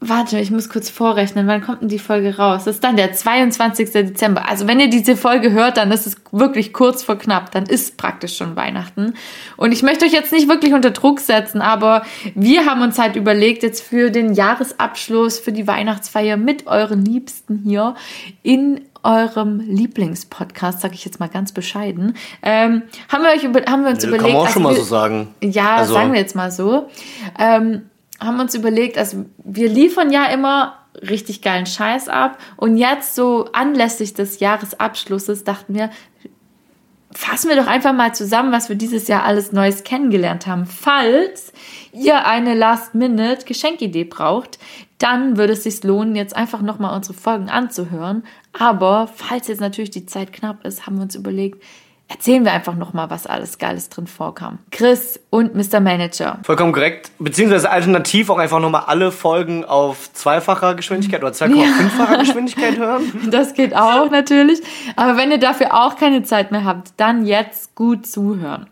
warte, 0.00 0.38
ich 0.40 0.50
muss 0.50 0.68
kurz 0.68 0.88
vorrechnen, 0.90 1.46
wann 1.46 1.60
kommt 1.62 1.82
denn 1.82 1.88
die 1.88 1.98
Folge 1.98 2.36
raus? 2.38 2.64
Das 2.64 2.76
ist 2.76 2.84
dann 2.84 2.96
der 2.96 3.12
22. 3.12 3.90
Dezember. 3.92 4.48
Also, 4.48 4.66
wenn 4.66 4.80
ihr 4.80 4.88
diese 4.88 5.16
Folge 5.16 5.52
hört, 5.52 5.76
dann 5.76 5.92
ist 5.92 6.06
es 6.06 6.16
wirklich 6.32 6.72
kurz 6.72 7.02
vor 7.02 7.16
knapp. 7.18 7.50
Dann 7.52 7.64
ist 7.66 7.96
praktisch 7.96 8.36
schon 8.36 8.56
Weihnachten. 8.56 9.14
Und 9.56 9.72
ich 9.72 9.82
möchte 9.82 10.04
euch 10.06 10.12
jetzt 10.12 10.32
nicht 10.32 10.48
wirklich 10.48 10.72
unter 10.74 10.90
Druck 10.90 11.20
setzen, 11.20 11.60
aber 11.60 12.02
wir 12.34 12.66
haben 12.66 12.80
uns 12.82 12.98
halt 12.98 13.14
überlegt, 13.16 13.62
jetzt 13.62 13.82
für 13.82 14.10
den 14.10 14.32
Jahresabschluss, 14.34 15.38
für 15.38 15.52
die 15.52 15.66
Weihnachtsfeier 15.66 16.36
mit 16.36 16.66
euren 16.66 17.04
Liebsten 17.04 17.58
hier 17.58 17.94
in 18.42 18.80
eurem 19.02 19.60
Lieblingspodcast, 19.60 20.80
sage 20.80 20.94
ich 20.94 21.04
jetzt 21.04 21.20
mal 21.20 21.28
ganz 21.28 21.52
bescheiden, 21.52 22.14
ähm, 22.42 22.82
haben 23.10 23.22
wir 23.22 23.30
euch 23.30 23.44
über, 23.44 23.60
haben 23.70 23.82
wir 23.84 23.90
uns 23.90 24.00
Kann 24.02 24.10
überlegt, 24.14 24.34
man 24.34 24.42
auch 24.46 24.48
schon 24.50 24.60
also 24.66 24.68
mal 24.68 24.74
wir- 24.74 24.78
so 24.78 24.84
sagen. 24.84 25.28
ja, 25.42 25.76
Also- 25.76 25.94
sagen 25.94 26.12
wir 26.12 26.20
jetzt 26.20 26.36
mal 26.36 26.50
so. 26.50 26.88
Ähm, 27.38 27.82
haben 28.20 28.40
uns 28.40 28.54
überlegt, 28.54 28.98
also 28.98 29.24
wir 29.44 29.68
liefern 29.68 30.12
ja 30.12 30.26
immer 30.26 30.76
richtig 31.08 31.40
geilen 31.42 31.66
Scheiß 31.66 32.08
ab 32.08 32.38
und 32.56 32.76
jetzt 32.76 33.14
so 33.14 33.46
anlässlich 33.52 34.14
des 34.14 34.40
Jahresabschlusses 34.40 35.44
dachten 35.44 35.74
wir, 35.74 35.90
fassen 37.12 37.48
wir 37.48 37.56
doch 37.56 37.66
einfach 37.66 37.92
mal 37.92 38.14
zusammen, 38.14 38.52
was 38.52 38.68
wir 38.68 38.76
dieses 38.76 39.08
Jahr 39.08 39.24
alles 39.24 39.52
Neues 39.52 39.82
kennengelernt 39.84 40.46
haben. 40.46 40.66
Falls 40.66 41.52
ihr 41.92 42.26
eine 42.26 42.54
Last-Minute-Geschenkidee 42.54 44.04
braucht, 44.04 44.58
dann 44.98 45.36
würde 45.36 45.54
es 45.54 45.64
sich 45.64 45.82
lohnen, 45.82 46.14
jetzt 46.14 46.36
einfach 46.36 46.60
nochmal 46.60 46.94
unsere 46.94 47.14
Folgen 47.14 47.48
anzuhören. 47.48 48.22
Aber 48.52 49.08
falls 49.12 49.48
jetzt 49.48 49.60
natürlich 49.60 49.90
die 49.90 50.06
Zeit 50.06 50.32
knapp 50.32 50.64
ist, 50.64 50.86
haben 50.86 50.96
wir 50.96 51.02
uns 51.02 51.14
überlegt, 51.14 51.62
erzählen 52.10 52.44
wir 52.44 52.52
einfach 52.52 52.74
nochmal, 52.74 53.08
was 53.08 53.26
alles 53.26 53.56
Geiles 53.58 53.88
drin 53.88 54.06
vorkam. 54.08 54.58
Chris 54.70 55.18
und 55.30 55.54
Mr. 55.54 55.80
Manager. 55.80 56.38
Vollkommen 56.42 56.72
korrekt. 56.72 57.10
Beziehungsweise 57.18 57.70
alternativ 57.70 58.28
auch 58.30 58.38
einfach 58.38 58.58
nochmal 58.58 58.82
alle 58.86 59.12
Folgen 59.12 59.64
auf 59.64 60.12
zweifacher 60.12 60.74
Geschwindigkeit 60.74 61.22
oder 61.22 61.32
2,5-facher 61.32 62.18
Geschwindigkeit 62.18 62.76
hören. 62.76 63.12
Das 63.30 63.54
geht 63.54 63.74
auch 63.76 64.10
natürlich. 64.10 64.60
Aber 64.96 65.16
wenn 65.16 65.30
ihr 65.30 65.38
dafür 65.38 65.72
auch 65.72 65.94
keine 65.96 66.24
Zeit 66.24 66.50
mehr 66.50 66.64
habt, 66.64 66.88
dann 66.96 67.24
jetzt 67.24 67.76
gut 67.76 68.04
zuhören. 68.06 68.66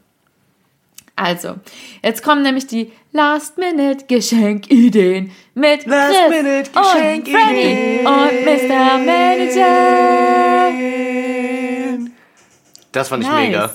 Also, 1.15 1.55
jetzt 2.03 2.23
kommen 2.23 2.43
nämlich 2.43 2.67
die 2.67 2.91
Last-Minute-Geschenkideen 3.13 5.31
mit 5.55 5.85
Chris 5.85 5.93
Last-Minute-Geschenkideen. 5.93 8.05
und 8.05 8.05
Freddy 8.05 8.05
und 8.05 8.45
Mr. 8.45 8.99
Manager. 8.99 10.69
Das 12.99 13.09
fand 13.11 13.23
ich 13.23 13.29
Nice. 13.31 13.47
mega. 13.47 13.71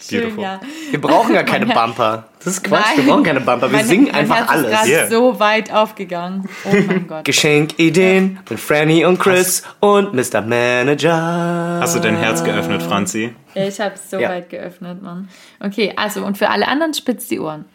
Schön, 0.00 0.20
Beautiful. 0.22 0.42
ja. 0.44 0.60
Wir 0.90 1.00
brauchen 1.00 1.34
ja 1.34 1.42
keine 1.42 1.66
Bumper. 1.66 2.24
Das 2.38 2.54
ist 2.54 2.64
Quatsch, 2.64 2.80
Nein. 2.96 2.96
wir 3.06 3.12
brauchen 3.12 3.22
keine 3.24 3.40
Bumper. 3.40 3.70
Wir 3.70 3.76
Mein- 3.78 3.86
singen 3.86 4.04
mein 4.06 4.14
einfach 4.14 4.36
Herz 4.38 4.50
alles. 4.50 4.80
ist 4.82 4.88
Yeah. 4.88 5.08
so 5.08 5.38
weit 5.38 5.72
aufgegangen. 5.72 6.48
Oh 6.64 6.68
mein 6.86 7.06
Gott. 7.08 7.24
Geschenkideen 7.24 8.38
mit 8.48 8.58
Franny 8.58 9.04
und 9.04 9.18
Chris 9.20 9.62
und 9.80 10.14
Mr. 10.14 10.40
Manager. 10.40 11.78
Hast 11.82 11.94
du 11.94 12.00
dein 12.00 12.16
Herz 12.16 12.42
geöffnet, 12.42 12.82
Franzi? 12.82 13.34
Ich 13.54 13.78
habe 13.80 13.94
so 14.10 14.18
Ja. 14.18 14.30
weit 14.30 14.48
geöffnet, 14.48 15.02
Mann. 15.02 15.28
Okay, 15.60 15.92
also 15.96 16.24
und 16.24 16.38
für 16.38 16.48
alle 16.48 16.66
anderen 16.66 16.94
spitzt 16.94 17.30
die 17.30 17.38
Ohren. 17.38 17.66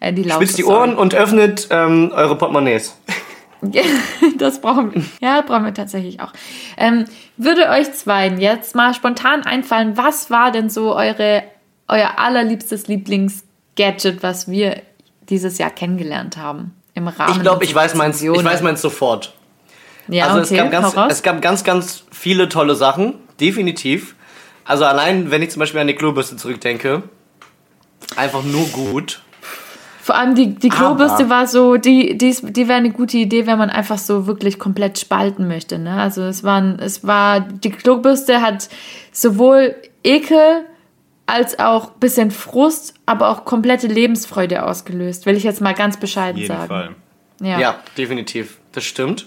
Äh, 0.00 0.12
die 0.14 0.28
Spitzt 0.28 0.56
die 0.58 0.62
sorry. 0.62 0.76
Ohren 0.78 0.96
und 0.96 1.14
öffnet 1.14 1.68
ähm, 1.70 2.10
eure 2.14 2.36
Portemonnaies. 2.38 2.96
Das 4.38 4.60
brauchen 4.60 4.94
wir. 4.94 5.02
Ja, 5.20 5.40
brauchen 5.40 5.64
wir 5.64 5.74
tatsächlich 5.74 6.20
auch. 6.20 6.32
Ähm, 6.76 7.06
würde 7.36 7.68
euch 7.70 7.92
zweien 7.92 8.38
jetzt 8.40 8.74
mal 8.74 8.92
spontan 8.94 9.44
einfallen, 9.44 9.96
was 9.96 10.30
war 10.30 10.52
denn 10.52 10.68
so 10.68 10.94
eure, 10.94 11.42
euer 11.88 12.18
allerliebstes 12.18 12.86
Lieblingsgadget, 12.86 14.22
was 14.22 14.48
wir 14.50 14.82
dieses 15.28 15.58
Jahr 15.58 15.70
kennengelernt 15.70 16.36
haben? 16.36 16.74
Im 16.94 17.08
Rahmen 17.08 17.32
Ich 17.32 17.40
glaube, 17.40 17.64
ich 17.64 17.74
weiß 17.74 17.94
meins, 17.94 18.22
ich 18.22 18.44
weiß 18.44 18.62
meins 18.62 18.80
sofort. 18.80 19.34
Ja, 20.08 20.26
Also 20.28 20.40
okay, 20.40 20.54
es, 20.54 20.70
gab 20.70 20.70
ganz, 20.70 21.12
es 21.12 21.22
gab 21.22 21.42
ganz, 21.42 21.64
ganz 21.64 22.04
viele 22.10 22.48
tolle 22.48 22.74
Sachen, 22.74 23.14
definitiv. 23.40 24.14
Also 24.64 24.84
allein, 24.84 25.30
wenn 25.30 25.42
ich 25.42 25.50
zum 25.50 25.60
Beispiel 25.60 25.80
an 25.80 25.86
die 25.86 25.94
Klobürste 25.94 26.36
zurückdenke, 26.36 27.02
einfach 28.16 28.42
nur 28.42 28.66
gut. 28.68 29.22
Vor 30.06 30.14
allem 30.14 30.36
die, 30.36 30.54
die 30.54 30.68
Klobürste 30.68 31.24
Aber- 31.24 31.30
war 31.30 31.46
so, 31.48 31.78
die, 31.78 32.16
die, 32.16 32.30
die 32.40 32.68
wäre 32.68 32.78
eine 32.78 32.90
gute 32.92 33.16
Idee, 33.16 33.48
wenn 33.48 33.58
man 33.58 33.70
einfach 33.70 33.98
so 33.98 34.28
wirklich 34.28 34.56
komplett 34.56 35.00
spalten 35.00 35.48
möchte. 35.48 35.80
Ne? 35.80 36.00
Also 36.00 36.22
es 36.22 36.44
waren, 36.44 36.78
es 36.78 37.04
war, 37.04 37.40
die 37.40 37.70
Klobürste 37.70 38.40
hat 38.40 38.68
sowohl 39.10 39.74
Ekel 40.04 40.64
als 41.26 41.58
auch 41.58 41.90
bisschen 41.90 42.30
Frust, 42.30 42.94
aber 43.04 43.30
auch 43.30 43.44
komplette 43.44 43.88
Lebensfreude 43.88 44.62
ausgelöst, 44.64 45.26
will 45.26 45.36
ich 45.36 45.42
jetzt 45.42 45.60
mal 45.60 45.74
ganz 45.74 45.96
bescheiden 45.96 46.40
jeden 46.40 46.54
sagen. 46.54 46.68
Fall. 46.68 46.90
Ja. 47.42 47.58
Ja, 47.58 47.74
definitiv. 47.98 48.58
Das 48.70 48.84
stimmt. 48.84 49.26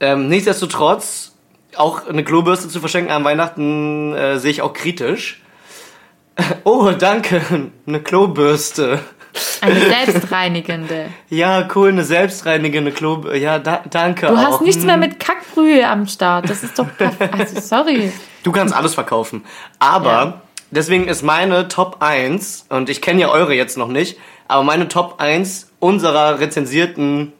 Ähm, 0.00 0.28
nichtsdestotrotz, 0.28 1.32
auch 1.76 2.06
eine 2.08 2.24
Klobürste 2.24 2.68
zu 2.68 2.78
verschenken 2.78 3.10
an 3.10 3.24
Weihnachten 3.24 4.12
äh, 4.12 4.38
sehe 4.38 4.50
ich 4.50 4.60
auch 4.60 4.74
kritisch. 4.74 5.40
Oh, 6.64 6.90
danke, 6.90 7.70
eine 7.86 8.00
Klobürste. 8.02 8.98
Eine 9.60 9.80
selbstreinigende. 9.80 11.10
Ja, 11.28 11.68
cool, 11.74 11.88
eine 11.88 12.04
selbstreinigende 12.04 12.92
Klobürste. 12.92 13.38
Ja, 13.38 13.58
da, 13.58 13.82
danke 13.90 14.26
Du 14.26 14.34
auch. 14.34 14.38
hast 14.38 14.60
nichts 14.62 14.82
Hm. 14.82 14.86
mehr 14.86 14.96
mit 14.96 15.18
Kackbrühe 15.18 15.86
am 15.88 16.06
Start. 16.06 16.48
Das 16.48 16.62
ist 16.62 16.78
doch 16.78 16.86
perfekt. 16.96 17.34
Also 17.38 17.60
sorry. 17.60 18.12
Du 18.42 18.52
kannst 18.52 18.74
alles 18.74 18.94
verkaufen. 18.94 19.44
Aber 19.78 20.10
Ja. 20.12 20.42
deswegen 20.70 21.08
ist 21.08 21.22
meine 21.22 21.68
Top 21.68 21.96
1, 22.00 22.66
und 22.68 22.88
ich 22.90 23.00
kenne 23.02 23.22
ja 23.22 23.28
eure 23.30 23.54
jetzt 23.54 23.76
noch 23.76 23.88
nicht, 23.88 24.18
aber 24.46 24.62
meine 24.62 24.86
Top 24.88 25.16
1 25.20 25.70
unserer 25.80 26.38
rezensierten 26.40 27.32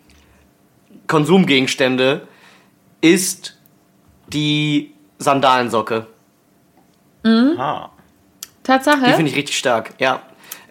Konsumgegenstände 1.07 2.27
ist 3.01 3.59
die 4.29 4.95
Sandalensocke. 5.19 6.07
Ah. 7.27 7.89
Die 8.45 8.63
Tatsache. 8.67 9.13
finde 9.15 9.31
ich 9.31 9.37
richtig 9.37 9.59
stark, 9.59 9.91
ja. 9.99 10.21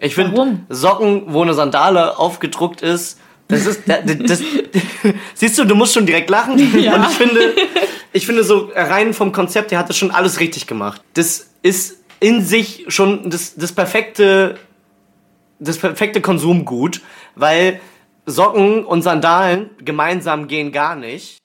Ich 0.00 0.14
finde? 0.14 0.60
Socken, 0.68 1.24
wo 1.28 1.42
eine 1.42 1.54
Sandale 1.54 2.18
aufgedruckt 2.18 2.82
ist, 2.82 3.18
das 3.48 3.66
ist, 3.66 3.82
das, 3.86 4.00
das, 4.04 4.42
siehst 5.34 5.58
du, 5.58 5.64
du 5.64 5.74
musst 5.74 5.94
schon 5.94 6.06
direkt 6.06 6.30
lachen. 6.30 6.58
Ja. 6.80 6.96
Und 6.96 7.02
ich 7.10 7.16
finde, 7.16 7.54
ich 8.12 8.26
finde 8.26 8.44
so 8.44 8.70
rein 8.74 9.14
vom 9.14 9.32
Konzept 9.32 9.70
her 9.70 9.78
hat 9.78 9.88
das 9.88 9.96
schon 9.96 10.10
alles 10.10 10.40
richtig 10.40 10.66
gemacht. 10.66 11.02
Das 11.14 11.50
ist 11.62 11.98
in 12.20 12.42
sich 12.42 12.86
schon 12.88 13.30
das, 13.30 13.54
das 13.54 13.72
perfekte, 13.72 14.58
das 15.58 15.78
perfekte 15.78 16.20
Konsumgut, 16.20 17.00
weil 17.34 17.80
Socken 18.26 18.84
und 18.84 19.02
Sandalen 19.02 19.70
gemeinsam 19.78 20.48
gehen 20.48 20.72
gar 20.72 20.96
nicht. 20.96 21.38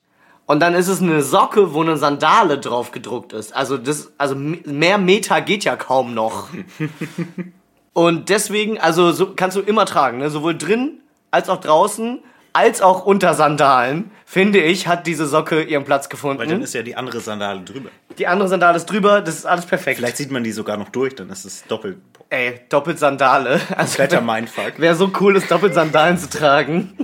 Und 0.46 0.62
dann 0.62 0.74
ist 0.74 0.88
es 0.88 1.02
eine 1.02 1.22
Socke, 1.22 1.74
wo 1.74 1.82
eine 1.82 1.98
Sandale 1.98 2.58
drauf 2.58 2.92
gedruckt 2.92 3.34
ist. 3.34 3.56
Also 3.56 3.78
das, 3.78 4.12
also 4.18 4.36
mehr 4.36 4.98
Meter 4.98 5.42
geht 5.42 5.64
ja 5.64 5.76
kaum 5.76 6.14
noch. 6.14 6.48
Und 7.94 8.30
deswegen, 8.30 8.80
also 8.80 9.12
so 9.12 9.34
kannst 9.36 9.58
du 9.58 9.62
immer 9.62 9.86
tragen, 9.86 10.20
ne? 10.20 10.30
sowohl 10.30 10.58
drin 10.58 11.00
als 11.32 11.50
auch 11.50 11.60
draußen, 11.60 12.20
als 12.54 12.82
auch 12.82 13.06
unter 13.06 13.34
Sandalen, 13.34 14.12
finde 14.26 14.60
ich, 14.60 14.88
hat 14.88 15.08
diese 15.08 15.26
Socke 15.26 15.62
ihren 15.64 15.86
Platz 15.86 16.06
Weil 16.06 16.10
gefunden. 16.10 16.50
dann 16.50 16.62
ist 16.62 16.74
ja 16.74 16.82
die 16.82 16.96
andere 16.96 17.20
Sandale 17.20 17.62
drüber. 17.62 17.90
Die 18.18 18.28
andere 18.28 18.50
Sandale 18.50 18.78
ist 18.78 18.86
drüber, 18.86 19.22
das 19.22 19.36
ist 19.36 19.46
alles 19.46 19.66
perfekt. 19.66 19.98
Vielleicht 19.98 20.18
sieht 20.18 20.32
man 20.32 20.44
die 20.44 20.52
sogar 20.52 20.78
noch 20.78 20.90
durch, 20.90 21.16
dann 21.16 21.30
ist 21.30 21.46
es 21.46 21.64
doppelt. 21.66 21.98
Ey, 22.30 22.62
doppelt 22.70 23.00
Sandale. 23.00 23.60
Also 23.76 23.98
Kompletter 23.98 24.22
Mindfuck. 24.22 24.80
wäre 24.80 24.96
so 24.96 25.12
cool, 25.20 25.36
ist 25.36 25.50
doppelt 25.50 25.74
Sandalen 25.74 26.18
zu 26.18 26.30
tragen. 26.30 26.96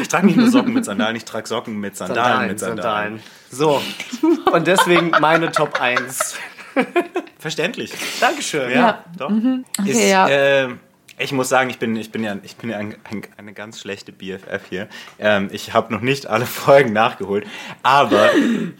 Ich 0.00 0.08
trage 0.08 0.26
nicht 0.26 0.36
nur 0.36 0.48
Socken 0.50 0.72
mit 0.72 0.84
Sandalen, 0.84 1.16
ich 1.16 1.24
trage 1.24 1.46
Socken 1.46 1.78
mit 1.78 1.96
Sandalen, 1.96 2.48
mit 2.48 2.58
Sandalen. 2.58 3.22
So. 3.50 3.82
Und 4.52 4.66
deswegen 4.66 5.10
meine 5.20 5.52
Top 5.52 5.78
1. 5.80 6.36
Verständlich. 7.38 7.92
Dankeschön. 8.20 8.70
Ja. 8.70 9.04
Doch. 9.18 9.30
Okay, 9.30 9.90
Ist, 9.90 10.10
ja. 10.10 10.28
äh, 10.28 10.68
Ich 11.18 11.30
muss 11.30 11.48
sagen, 11.48 11.70
ich 11.70 11.78
bin, 11.78 11.94
ich 11.94 12.10
bin 12.10 12.24
ja, 12.24 12.36
ich 12.42 12.56
bin 12.56 12.70
ja 12.70 12.78
ein, 12.78 12.96
ein, 13.08 13.22
eine 13.36 13.52
ganz 13.52 13.78
schlechte 13.78 14.10
BFF 14.10 14.62
hier. 14.68 14.88
Ähm, 15.20 15.48
ich 15.52 15.72
habe 15.72 15.92
noch 15.92 16.00
nicht 16.00 16.26
alle 16.26 16.44
Folgen 16.64 16.92
nachgeholt, 16.92 17.46
aber 17.84 18.30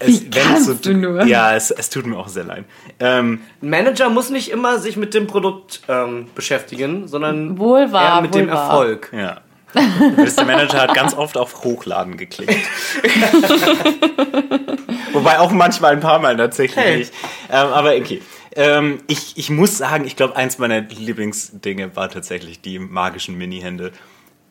es, 0.01 0.23
Wie 0.23 0.35
wenn 0.35 0.55
es 0.55 0.65
so, 0.65 0.73
kannst 0.73 0.87
du 0.87 0.95
nur? 0.95 1.25
ja, 1.27 1.55
es, 1.55 1.71
es 1.71 1.91
tut 1.91 2.07
mir 2.07 2.17
auch 2.17 2.27
sehr 2.29 2.43
leid. 2.45 2.65
Ähm, 2.99 3.43
Ein 3.63 3.71
Manager 3.71 4.09
muss 4.11 4.31
nicht 4.31 4.51
immer 4.51 4.79
sich 4.81 4.97
mit 4.97 5.15
dem 5.15 5.27
Produkt 5.29 5.83
ähm, 5.89 6.27
beschäftigen, 6.35 7.07
sondern 7.07 7.57
Wohl 7.59 7.93
wahr, 7.93 8.17
eher 8.17 8.23
mit 8.23 8.35
wohl 8.35 8.41
dem 8.41 8.51
wahr. 8.51 8.69
Erfolg. 8.71 9.11
ja. 9.13 9.41
Der 9.75 10.45
Manager 10.45 10.83
hat 10.83 10.95
ganz 10.95 11.15
oft 11.15 11.37
auf 11.37 11.65
Hochladen 11.65 12.17
geklickt. 12.17 12.55
Wobei 15.13 15.39
auch 15.39 15.53
manchmal 15.53 15.93
ein 15.93 16.01
paar 16.01 16.19
Mal 16.19 16.37
tatsächlich 16.37 16.85
Hey. 16.85 17.03
Ähm, 17.51 17.69
aber 17.69 17.95
okay. 17.97 18.21
Ähm, 18.57 19.01
ich, 19.07 19.37
ich 19.37 19.51
muss 19.51 19.79
sagen, 19.79 20.05
ich 20.07 20.17
glaube, 20.17 20.37
eins 20.37 20.59
meiner 20.59 20.81
Lieblingsdinge 20.81 21.97
war 21.97 22.09
tatsächlich 22.09 22.61
die 22.61 22.79
magischen 22.79 23.37
Mini-Hände. 23.37 23.93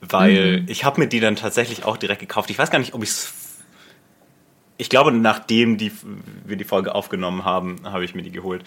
Weil 0.02 0.62
Mhm. 0.62 0.66
ich 0.68 0.84
habe 0.84 1.00
mir 1.00 1.08
die 1.08 1.22
dann 1.22 1.38
tatsächlich 1.38 1.86
auch 1.86 1.96
direkt 1.96 2.20
gekauft. 2.20 2.50
Ich 2.50 2.58
weiß 2.58 2.70
gar 2.70 2.80
nicht, 2.80 2.94
ob 2.94 3.04
ich 3.04 3.10
es. 3.10 3.34
Ich 4.78 4.90
glaube, 4.90 5.12
nachdem 5.14 5.78
die, 5.78 5.92
wir 6.44 6.58
die 6.58 6.66
Folge 6.66 6.94
aufgenommen 6.94 7.46
haben, 7.46 7.78
habe 7.86 8.04
ich 8.04 8.14
mir 8.16 8.24
die 8.24 8.32
geholt. 8.32 8.64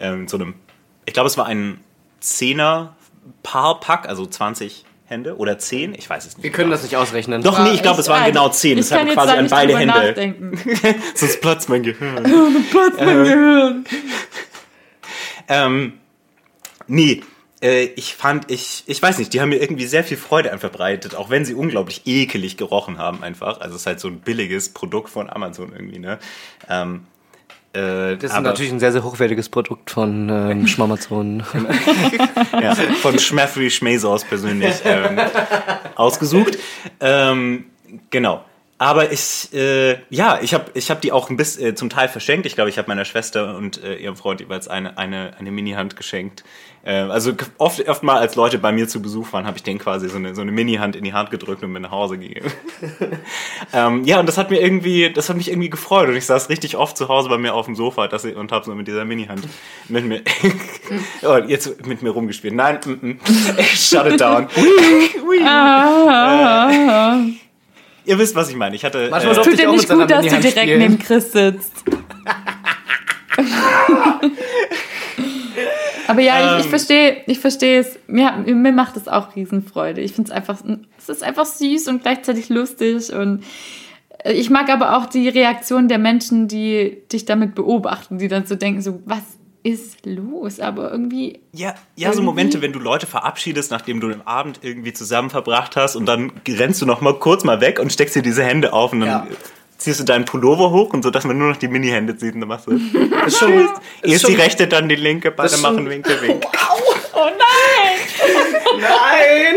Ähm, 0.00 0.26
so 0.26 0.36
einem, 0.36 0.54
ich 1.06 1.12
glaube, 1.12 1.28
es 1.28 1.38
war 1.38 1.46
ein 1.46 1.78
10er 2.22 2.88
Paarpack, 3.44 4.08
also 4.08 4.26
20 4.26 4.84
Hände 5.10 5.36
oder 5.36 5.58
10, 5.58 5.94
ich 5.94 6.08
weiß 6.08 6.24
es 6.24 6.36
nicht. 6.36 6.44
Wir 6.44 6.52
können 6.52 6.70
das 6.70 6.84
nicht 6.84 6.96
ausrechnen. 6.96 7.42
Doch, 7.42 7.58
nee, 7.58 7.72
ich 7.72 7.82
glaube, 7.82 8.00
es 8.00 8.08
waren 8.08 8.24
genau 8.26 8.48
10. 8.48 8.78
Ich 8.78 8.84
Es 8.84 8.90
kann 8.90 9.08
quasi 9.08 9.32
an 9.32 9.48
beide 9.48 9.76
Hände. 9.76 9.92
nachdenken. 9.92 10.56
Sonst 11.14 11.40
platzt 11.40 11.68
mein 11.68 11.82
Gehirn. 11.82 12.22
Platz 12.70 12.94
mein 12.96 13.24
Gehirn. 13.24 13.84
Ähm, 15.48 15.94
nee, 16.86 17.22
äh, 17.60 17.86
ich 17.96 18.14
fand, 18.14 18.50
ich, 18.52 18.84
ich 18.86 19.02
weiß 19.02 19.18
nicht, 19.18 19.34
die 19.34 19.40
haben 19.40 19.48
mir 19.48 19.60
irgendwie 19.60 19.86
sehr 19.86 20.04
viel 20.04 20.16
Freude 20.16 20.52
einfach 20.52 20.70
bereitet, 20.70 21.16
auch 21.16 21.28
wenn 21.28 21.44
sie 21.44 21.54
unglaublich 21.54 22.02
ekelig 22.06 22.56
gerochen 22.56 22.98
haben 22.98 23.24
einfach. 23.24 23.60
Also 23.60 23.74
es 23.74 23.82
ist 23.82 23.86
halt 23.86 23.98
so 23.98 24.06
ein 24.06 24.20
billiges 24.20 24.72
Produkt 24.72 25.10
von 25.10 25.28
Amazon 25.28 25.72
irgendwie, 25.72 25.98
ne? 25.98 26.20
Ähm, 26.68 27.06
äh, 27.72 28.16
Das 28.16 28.32
ist 28.32 28.40
natürlich 28.40 28.72
ein 28.72 28.80
sehr, 28.80 28.92
sehr 28.92 29.04
hochwertiges 29.04 29.48
Produkt 29.48 29.90
von 29.90 30.28
ähm, 30.28 30.66
Schmamazon. 30.68 31.42
ja, 32.60 32.74
von 32.74 33.18
Schmeffrey 33.18 33.70
Schmesos 33.70 34.24
persönlich 34.24 34.74
ähm, 34.84 35.18
ausgesucht. 35.94 36.58
Ähm, 37.00 37.66
genau. 38.10 38.44
Aber 38.80 39.12
ich, 39.12 39.52
äh, 39.52 39.98
ja, 40.08 40.38
ich 40.40 40.54
habe 40.54 40.70
ich 40.72 40.90
hab 40.90 41.02
die 41.02 41.12
auch 41.12 41.28
ein 41.28 41.36
bisschen 41.36 41.66
äh, 41.66 41.74
zum 41.74 41.90
Teil 41.90 42.08
verschenkt. 42.08 42.46
Ich 42.46 42.54
glaube, 42.54 42.70
ich 42.70 42.78
habe 42.78 42.88
meiner 42.88 43.04
Schwester 43.04 43.54
und 43.54 43.84
äh, 43.84 43.96
ihrem 43.96 44.16
Freund 44.16 44.40
jeweils 44.40 44.68
eine, 44.68 44.96
eine, 44.96 45.32
eine 45.38 45.50
Mini-Hand 45.50 45.96
geschenkt. 45.96 46.44
Äh, 46.82 46.92
also 46.92 47.32
oft, 47.58 47.86
oft 47.88 48.02
mal, 48.02 48.18
als 48.18 48.36
Leute 48.36 48.58
bei 48.58 48.72
mir 48.72 48.88
zu 48.88 49.02
Besuch 49.02 49.32
waren, 49.32 49.46
habe 49.46 49.58
ich 49.58 49.62
denen 49.62 49.78
quasi 49.78 50.08
so 50.08 50.16
eine, 50.16 50.34
so 50.34 50.40
eine 50.40 50.50
Mini-Hand 50.50 50.96
in 50.96 51.04
die 51.04 51.12
Hand 51.12 51.30
gedrückt 51.30 51.62
und 51.62 51.72
mir 51.72 51.80
nach 51.80 51.90
Hause 51.90 52.16
gegeben. 52.16 52.50
ähm, 53.74 54.04
ja, 54.04 54.18
und 54.18 54.26
das 54.26 54.38
hat 54.38 54.50
mir 54.50 54.60
irgendwie, 54.60 55.12
das 55.12 55.28
hat 55.28 55.36
mich 55.36 55.50
irgendwie 55.50 55.68
gefreut. 55.68 56.08
Und 56.08 56.16
ich 56.16 56.24
saß 56.24 56.48
richtig 56.48 56.76
oft 56.76 56.96
zu 56.96 57.08
Hause 57.08 57.28
bei 57.28 57.36
mir 57.36 57.54
auf 57.54 57.66
dem 57.66 57.76
Sofa 57.76 58.08
das, 58.08 58.24
und 58.24 58.50
habe 58.50 58.64
so 58.64 58.74
mit 58.74 58.88
dieser 58.88 59.04
Mini-Hand 59.04 59.46
mit 59.88 60.06
mir, 60.06 60.22
oh, 61.22 61.36
jetzt 61.46 61.86
mit 61.86 62.02
mir 62.02 62.10
rumgespielt. 62.10 62.54
Nein, 62.54 62.78
mm, 62.84 63.06
mm. 63.06 63.18
shut 63.74 64.06
it 64.06 64.20
down. 64.20 64.48
Ah, 65.46 67.18
Ihr 68.06 68.18
wisst, 68.18 68.34
was 68.34 68.48
ich 68.48 68.56
meine. 68.56 68.74
Ich 68.74 68.84
hatte. 68.84 69.08
Manchmal 69.10 69.32
äh, 69.32 69.34
so- 69.36 69.42
Tut 69.42 69.52
ich 69.52 69.60
dir 69.60 69.70
nicht 69.70 69.88
gut, 69.88 70.10
dass 70.10 70.24
du 70.24 70.30
direkt 70.30 70.58
spielen. 70.58 70.78
neben 70.78 70.98
Chris 70.98 71.32
sitzt. 71.32 71.84
Aber 76.10 76.20
ja, 76.20 76.58
ich, 76.58 76.64
ich 76.64 76.70
verstehe, 76.70 77.22
ich 77.26 77.38
verstehe 77.38 77.80
es. 77.80 77.98
Mir, 78.06 78.32
mir 78.32 78.72
macht 78.72 78.96
es 78.96 79.08
auch 79.08 79.34
Riesenfreude. 79.36 80.00
Ich 80.00 80.12
finde 80.12 80.30
es 80.30 80.36
einfach, 80.36 80.58
es 80.98 81.08
ist 81.08 81.22
einfach 81.22 81.46
süß 81.46 81.88
und 81.88 82.02
gleichzeitig 82.02 82.48
lustig 82.48 83.12
und 83.12 83.44
äh, 84.24 84.32
ich 84.32 84.50
mag 84.50 84.68
aber 84.70 84.96
auch 84.96 85.06
die 85.06 85.28
Reaktion 85.28 85.88
der 85.88 85.98
Menschen, 85.98 86.48
die 86.48 87.02
dich 87.12 87.24
damit 87.24 87.54
beobachten, 87.54 88.18
die 88.18 88.28
dann 88.28 88.46
so 88.46 88.54
denken, 88.54 88.82
so, 88.82 89.00
was 89.04 89.22
ist 89.62 90.06
los? 90.06 90.58
Aber 90.60 90.90
irgendwie, 90.90 91.40
Ja, 91.52 91.74
ja, 91.96 92.12
so 92.12 92.22
Momente, 92.22 92.62
wenn 92.62 92.72
du 92.72 92.78
Leute 92.78 93.06
verabschiedest, 93.06 93.70
nachdem 93.70 94.00
du 94.00 94.08
den 94.08 94.26
Abend 94.26 94.60
irgendwie 94.62 94.92
zusammen 94.92 95.30
verbracht 95.30 95.76
hast 95.76 95.96
und 95.96 96.06
dann 96.06 96.32
rennst 96.48 96.80
du 96.80 96.86
noch 96.86 97.00
mal 97.00 97.18
kurz 97.18 97.44
mal 97.44 97.60
weg 97.60 97.78
und 97.78 97.92
steckst 97.92 98.16
dir 98.16 98.22
diese 98.22 98.42
Hände 98.42 98.72
auf 98.72 98.92
und 98.92 99.00
dann 99.00 99.08
Ja. 99.08 99.26
Ziehst 99.80 99.98
du 100.00 100.04
deinen 100.04 100.24
Pullover 100.24 100.70
hoch 100.70 100.92
und 100.92 101.02
so, 101.02 101.10
dass 101.10 101.24
man 101.24 101.38
nur 101.38 101.48
noch 101.48 101.56
die 101.56 101.68
Mini-Hände 101.68 102.16
sieht 102.18 102.34
und 102.34 102.40
dann 102.40 102.48
machst 102.48 102.66
du 102.66 102.72
ist 103.26 103.38
schon, 103.38 103.68
erst 104.02 104.22
schon- 104.22 104.30
die 104.30 104.36
rechte, 104.36 104.66
dann 104.68 104.88
die 104.88 104.94
linke, 104.96 105.30
beide 105.30 105.54
ist 105.54 105.62
machen 105.62 105.88
Winke, 105.88 106.20
Wink. 106.22 106.44
oh 107.14 107.24
nein! 107.24 107.30
Nein! 108.80 109.54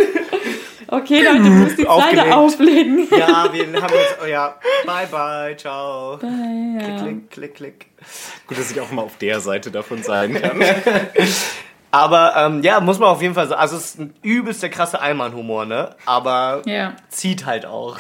Okay, 0.88 1.24
dann 1.24 1.44
du 1.44 1.50
musst 1.50 1.78
die 1.78 1.88
Aufgelegt. 1.88 2.18
Seite 2.24 2.36
auflegen. 2.38 3.08
Ja, 3.12 3.50
wir 3.52 3.82
haben 3.82 3.94
jetzt, 3.94 4.18
oh 4.22 4.26
ja, 4.26 4.56
bye 4.86 5.08
bye, 5.08 5.56
ciao. 5.58 6.20
Ja. 6.22 7.02
Klick, 7.02 7.30
klick, 7.32 7.56
klick. 7.56 7.86
Gut, 8.48 8.58
dass 8.60 8.70
ich 8.72 8.80
auch 8.80 8.92
mal 8.92 9.02
auf 9.04 9.18
der 9.18 9.40
Seite 9.40 9.72
davon 9.72 10.04
sein 10.04 10.40
kann. 10.40 10.62
Aber 11.92 12.34
ähm, 12.38 12.62
ja, 12.64 12.80
muss 12.80 13.00
man 13.00 13.10
auf 13.10 13.22
jeden 13.22 13.34
Fall 13.34 13.48
sagen, 13.48 13.62
also 13.62 13.76
es 13.78 13.86
ist 13.86 14.00
ein 14.00 14.14
übelst 14.24 14.62
der 14.64 14.70
krasse 14.70 15.00
Allmann-Humor, 15.02 15.66
ne? 15.66 15.96
Aber 16.06 16.62
ja. 16.66 16.94
zieht 17.10 17.46
halt 17.46 17.66
auch. 17.66 17.98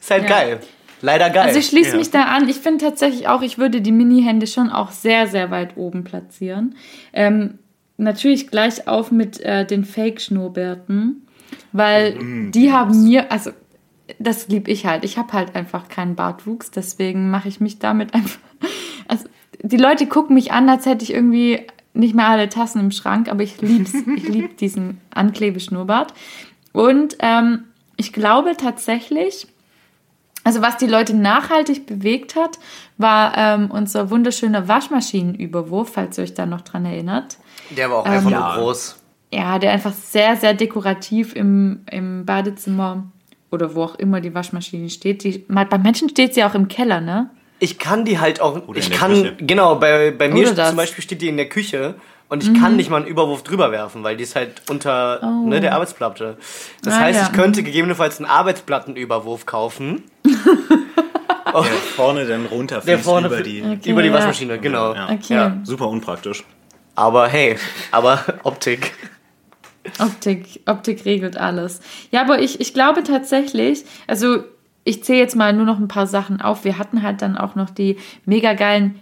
Ist 0.00 0.10
halt 0.10 0.22
Ja. 0.24 0.28
geil. 0.28 0.60
Leider 1.02 1.30
geil. 1.30 1.46
Also 1.48 1.58
ich 1.58 1.66
schließe 1.66 1.92
Ja. 1.92 1.96
mich 1.96 2.10
da 2.10 2.24
an. 2.24 2.48
Ich 2.48 2.56
finde 2.56 2.84
tatsächlich 2.84 3.26
auch, 3.28 3.42
ich 3.42 3.58
würde 3.58 3.80
die 3.80 3.92
Mini-Hände 3.92 4.46
schon 4.46 4.70
auch 4.70 4.90
sehr, 4.90 5.26
sehr 5.26 5.50
weit 5.50 5.76
oben 5.76 6.04
platzieren. 6.04 6.74
Ähm, 7.12 7.58
natürlich 7.96 8.50
gleich 8.50 8.86
auf 8.86 9.10
mit 9.10 9.40
äh, 9.40 9.64
den 9.66 9.84
Fake-Schnurrbärten, 9.84 11.26
weil 11.72 12.50
die 12.50 12.72
haben 12.72 13.04
mir, 13.04 13.30
also 13.32 13.50
das 14.18 14.48
lieb 14.48 14.68
ich 14.68 14.86
halt. 14.86 15.04
Ich 15.04 15.18
habe 15.18 15.32
halt 15.32 15.54
einfach 15.54 15.88
keinen 15.88 16.16
Bartwuchs, 16.16 16.70
deswegen 16.70 17.30
mache 17.30 17.48
ich 17.48 17.60
mich 17.60 17.78
damit 17.78 18.12
einfach. 18.14 18.40
Also 19.08 19.26
die 19.62 19.76
Leute 19.76 20.06
gucken 20.06 20.34
mich 20.34 20.52
an, 20.52 20.68
als 20.68 20.86
hätte 20.86 21.04
ich 21.04 21.12
irgendwie 21.12 21.60
nicht 21.92 22.14
mehr 22.14 22.28
alle 22.28 22.48
Tassen 22.48 22.80
im 22.80 22.90
Schrank, 22.90 23.28
aber 23.30 23.42
ich 23.42 23.60
lieb's. 23.60 23.92
ich 24.16 24.28
liebe 24.28 24.54
diesen 24.54 25.00
Anklebeschnurrbart. 25.14 26.14
Und 26.72 27.16
ähm, 27.20 27.64
ich 27.96 28.12
glaube 28.12 28.56
tatsächlich, 28.56 29.46
also 30.50 30.62
was 30.62 30.76
die 30.78 30.88
Leute 30.88 31.14
nachhaltig 31.14 31.86
bewegt 31.86 32.34
hat, 32.34 32.58
war 32.98 33.32
ähm, 33.36 33.70
unser 33.70 34.10
wunderschöner 34.10 34.66
Waschmaschinenüberwurf, 34.66 35.92
falls 35.94 36.18
ihr 36.18 36.24
euch 36.24 36.34
da 36.34 36.44
noch 36.44 36.62
dran 36.62 36.84
erinnert. 36.84 37.38
Der 37.70 37.88
war 37.88 37.98
auch 37.98 38.04
einfach 38.04 38.30
Ja. 38.30 38.54
nur 38.56 38.64
groß. 38.64 38.96
Ja, 39.32 39.60
der 39.60 39.70
einfach 39.70 39.92
sehr, 39.92 40.34
sehr 40.34 40.54
dekorativ 40.54 41.36
im, 41.36 41.82
im 41.88 42.26
Badezimmer 42.26 43.04
oder 43.52 43.76
wo 43.76 43.84
auch 43.84 43.94
immer 43.94 44.20
die 44.20 44.34
Waschmaschine 44.34 44.90
steht. 44.90 45.22
Die, 45.22 45.38
bei 45.48 45.78
Menschen 45.78 46.08
steht 46.08 46.34
sie 46.34 46.42
auch 46.42 46.54
im 46.56 46.66
Keller, 46.66 47.00
ne? 47.00 47.30
Ich 47.60 47.78
kann 47.78 48.04
die 48.04 48.18
halt 48.18 48.40
auch. 48.40 48.66
Oder 48.66 48.78
ich 48.80 48.86
in 48.86 48.90
der 48.90 48.98
kann. 48.98 49.12
Küche. 49.12 49.36
Genau, 49.38 49.76
bei, 49.76 50.10
bei 50.10 50.28
mir 50.28 50.52
zum 50.56 50.76
Beispiel 50.76 51.04
steht 51.04 51.22
die 51.22 51.28
in 51.28 51.36
der 51.36 51.48
Küche 51.48 51.94
und 52.30 52.42
ich 52.42 52.54
kann 52.54 52.76
nicht 52.76 52.88
mal 52.88 52.96
einen 52.98 53.06
Überwurf 53.06 53.42
drüber 53.42 53.70
werfen, 53.72 54.02
weil 54.02 54.16
die 54.16 54.22
ist 54.22 54.34
halt 54.36 54.62
unter 54.70 55.20
Oh. 55.22 55.46
ne, 55.46 55.60
der 55.60 55.74
Arbeitsplatte. 55.74 56.38
Das 56.82 56.94
Ah, 56.94 57.00
heißt, 57.00 57.20
ja. 57.20 57.26
ich 57.26 57.32
könnte 57.32 57.62
gegebenenfalls 57.62 58.18
einen 58.18 58.30
Arbeitsplattenüberwurf 58.30 59.44
kaufen. 59.46 60.04
Der 61.52 61.64
vorne 61.64 62.26
dann 62.26 62.46
runterfließt 62.46 62.88
Der 62.88 62.98
vorne 63.00 63.26
über 63.26 63.42
die. 63.42 63.60
Okay, 63.62 63.90
über 63.90 64.02
die 64.02 64.08
ja. 64.08 64.14
Waschmaschine, 64.14 64.58
genau. 64.60 64.94
Ja. 64.94 65.06
Okay. 65.10 65.34
Ja. 65.34 65.56
Super 65.64 65.88
unpraktisch. 65.88 66.44
Aber 66.94 67.26
hey, 67.28 67.56
aber 67.90 68.20
Optik. 68.44 68.92
Optik, 69.98 70.60
Optik 70.66 71.04
regelt 71.04 71.36
alles. 71.36 71.80
Ja, 72.12 72.20
aber 72.20 72.40
ich, 72.40 72.60
ich 72.60 72.72
glaube 72.74 73.02
tatsächlich, 73.02 73.84
also 74.06 74.44
ich 74.84 75.02
zähle 75.02 75.18
jetzt 75.18 75.34
mal 75.34 75.52
nur 75.52 75.64
noch 75.64 75.78
ein 75.78 75.88
paar 75.88 76.06
Sachen 76.06 76.40
auf. 76.40 76.64
Wir 76.64 76.78
hatten 76.78 77.02
halt 77.02 77.20
dann 77.22 77.36
auch 77.36 77.54
noch 77.56 77.70
die 77.70 77.96
mega 78.26 78.52
geilen 78.54 79.00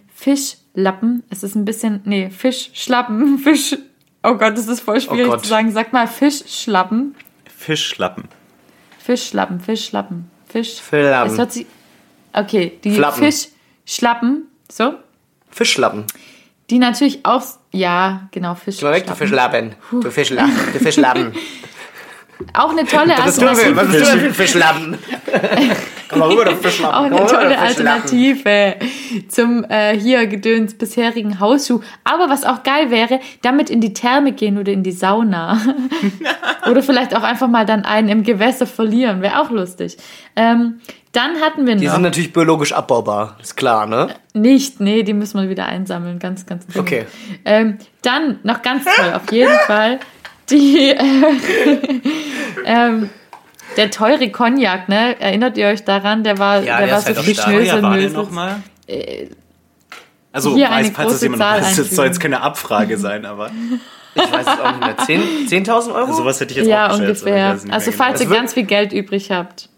Fischlappen. 0.78 1.24
Es 1.28 1.42
ist 1.42 1.56
ein 1.56 1.64
bisschen, 1.64 2.00
nee, 2.04 2.30
Fischschlappen, 2.30 3.38
Fisch. 3.44 3.76
Oh 4.22 4.34
Gott, 4.34 4.56
das 4.56 4.68
ist 4.68 4.80
voll 4.80 5.00
schwierig 5.00 5.26
Gott. 5.26 5.42
zu 5.42 5.48
sagen. 5.48 5.72
Sag 5.72 5.92
mal 5.92 6.06
Fischschlappen. 6.06 7.14
Fischschlappen. 7.56 8.24
Fischschlappen, 8.98 9.60
Fischschlappen, 9.60 10.30
Fisch. 10.48 10.80
Flappen. 10.80 11.32
Es 11.32 11.38
hört 11.38 11.52
sich. 11.52 11.66
Okay, 12.32 12.78
die 12.84 12.92
Flappen. 12.92 13.32
Fischschlappen, 13.84 14.46
so. 14.70 14.94
Fischlappen. 15.50 16.04
Die 16.70 16.78
natürlich 16.78 17.24
auch, 17.24 17.42
ja, 17.72 18.28
genau, 18.30 18.52
weg, 18.52 18.58
du 18.64 18.70
Fischschlappen. 18.70 19.16
Fischlappen. 19.16 19.74
Du 19.90 20.10
Fischlappen. 20.10 20.52
Du 20.72 20.78
Fischlappen. 20.78 21.32
Auch 22.54 22.70
eine 22.70 22.84
tolle 22.84 23.16
Alternative. 23.16 23.56
für, 23.56 23.76
was 23.76 23.88
bist 23.88 24.00
du 24.00 24.10
denn 24.10 24.20
für 24.20 24.26
ein 24.26 24.34
Fischlappen? 24.34 24.98
Komm 26.08 26.18
mal 26.20 26.28
rüber, 26.28 26.44
du 26.44 26.56
Fischlappen. 26.56 26.94
Auch 26.96 27.04
eine 27.04 27.26
tolle. 27.26 27.58
Alternative 27.58 28.76
zum 29.28 29.64
äh, 29.68 29.98
hier 29.98 30.26
Gedöns 30.26 30.74
bisherigen 30.74 31.40
Hausschuh. 31.40 31.80
Aber 32.04 32.28
was 32.30 32.44
auch 32.44 32.62
geil 32.62 32.90
wäre, 32.90 33.20
damit 33.42 33.70
in 33.70 33.80
die 33.80 33.92
Therme 33.92 34.32
gehen 34.32 34.58
oder 34.58 34.72
in 34.72 34.82
die 34.82 34.92
Sauna. 34.92 35.60
oder 36.70 36.82
vielleicht 36.82 37.14
auch 37.16 37.22
einfach 37.22 37.48
mal 37.48 37.66
dann 37.66 37.84
einen 37.84 38.08
im 38.08 38.22
Gewässer 38.22 38.66
verlieren. 38.66 39.22
Wäre 39.22 39.40
auch 39.40 39.50
lustig. 39.50 39.96
Ähm, 40.36 40.80
dann 41.12 41.40
hatten 41.40 41.66
wir 41.66 41.74
Die 41.76 41.86
noch 41.86 41.94
sind 41.94 42.02
natürlich 42.02 42.32
biologisch 42.32 42.72
abbaubar, 42.72 43.38
ist 43.40 43.56
klar, 43.56 43.86
ne? 43.86 44.08
nicht, 44.34 44.78
nee, 44.78 45.02
die 45.02 45.14
müssen 45.14 45.40
wir 45.40 45.48
wieder 45.48 45.66
einsammeln. 45.66 46.18
Ganz, 46.18 46.46
ganz 46.46 46.66
dringend. 46.66 46.78
Okay. 46.86 47.06
Ähm, 47.44 47.78
dann 48.02 48.38
noch 48.42 48.62
ganz 48.62 48.84
toll, 48.84 49.12
auf 49.14 49.32
jeden 49.32 49.58
Fall 49.66 50.00
die, 50.50 50.90
äh, 50.90 50.96
ähm, 52.64 53.10
der 53.78 53.90
teure 53.90 54.28
Cognac, 54.30 54.88
ne? 54.90 55.18
Erinnert 55.20 55.56
ihr 55.56 55.68
euch 55.68 55.82
daran? 55.84 56.22
Der 56.24 56.36
war, 56.38 56.62
Ja, 56.62 56.76
der, 56.78 56.86
der 56.86 56.94
war 56.96 57.00
so 57.00 57.06
halt 57.06 57.18
viel. 57.20 57.34
Schnösel, 57.34 57.82
war 57.82 57.96
der 57.96 58.10
nochmal? 58.10 58.62
Also, 60.32 60.54
Hier 60.54 60.66
weiß, 60.68 60.72
eine 60.74 60.84
falls 60.92 60.96
das 60.96 61.06
große 61.14 61.24
jemand 61.24 61.42
Zahl 61.42 61.60
weiß, 61.62 61.76
das 61.76 61.90
soll 61.90 62.06
jetzt 62.06 62.20
keine 62.20 62.42
Abfrage 62.42 62.98
sein, 63.06 63.24
aber 63.24 63.50
Ich 64.14 64.22
weiß 64.22 64.46
es 64.46 64.60
auch 64.60 64.70
nicht 64.72 64.80
mehr. 64.80 64.96
10 65.48 65.64
10.000 65.64 65.94
Euro? 65.94 66.12
sowas 66.12 66.38
hätte 66.40 66.52
ich 66.52 66.58
jetzt 66.58 66.68
Ja, 66.68 66.86
auch 66.90 66.98
geschätzt, 66.98 67.22
ich 67.22 67.28
ungefähr. 67.32 67.58
Also 67.70 67.92
falls 67.92 68.20
ihr 68.20 68.24
Es 68.26 68.30
wird- 68.30 68.38
ganz 68.40 68.52
viel 68.54 68.64
Geld 68.64 68.92
übrig 68.92 69.30
habt. 69.30 69.68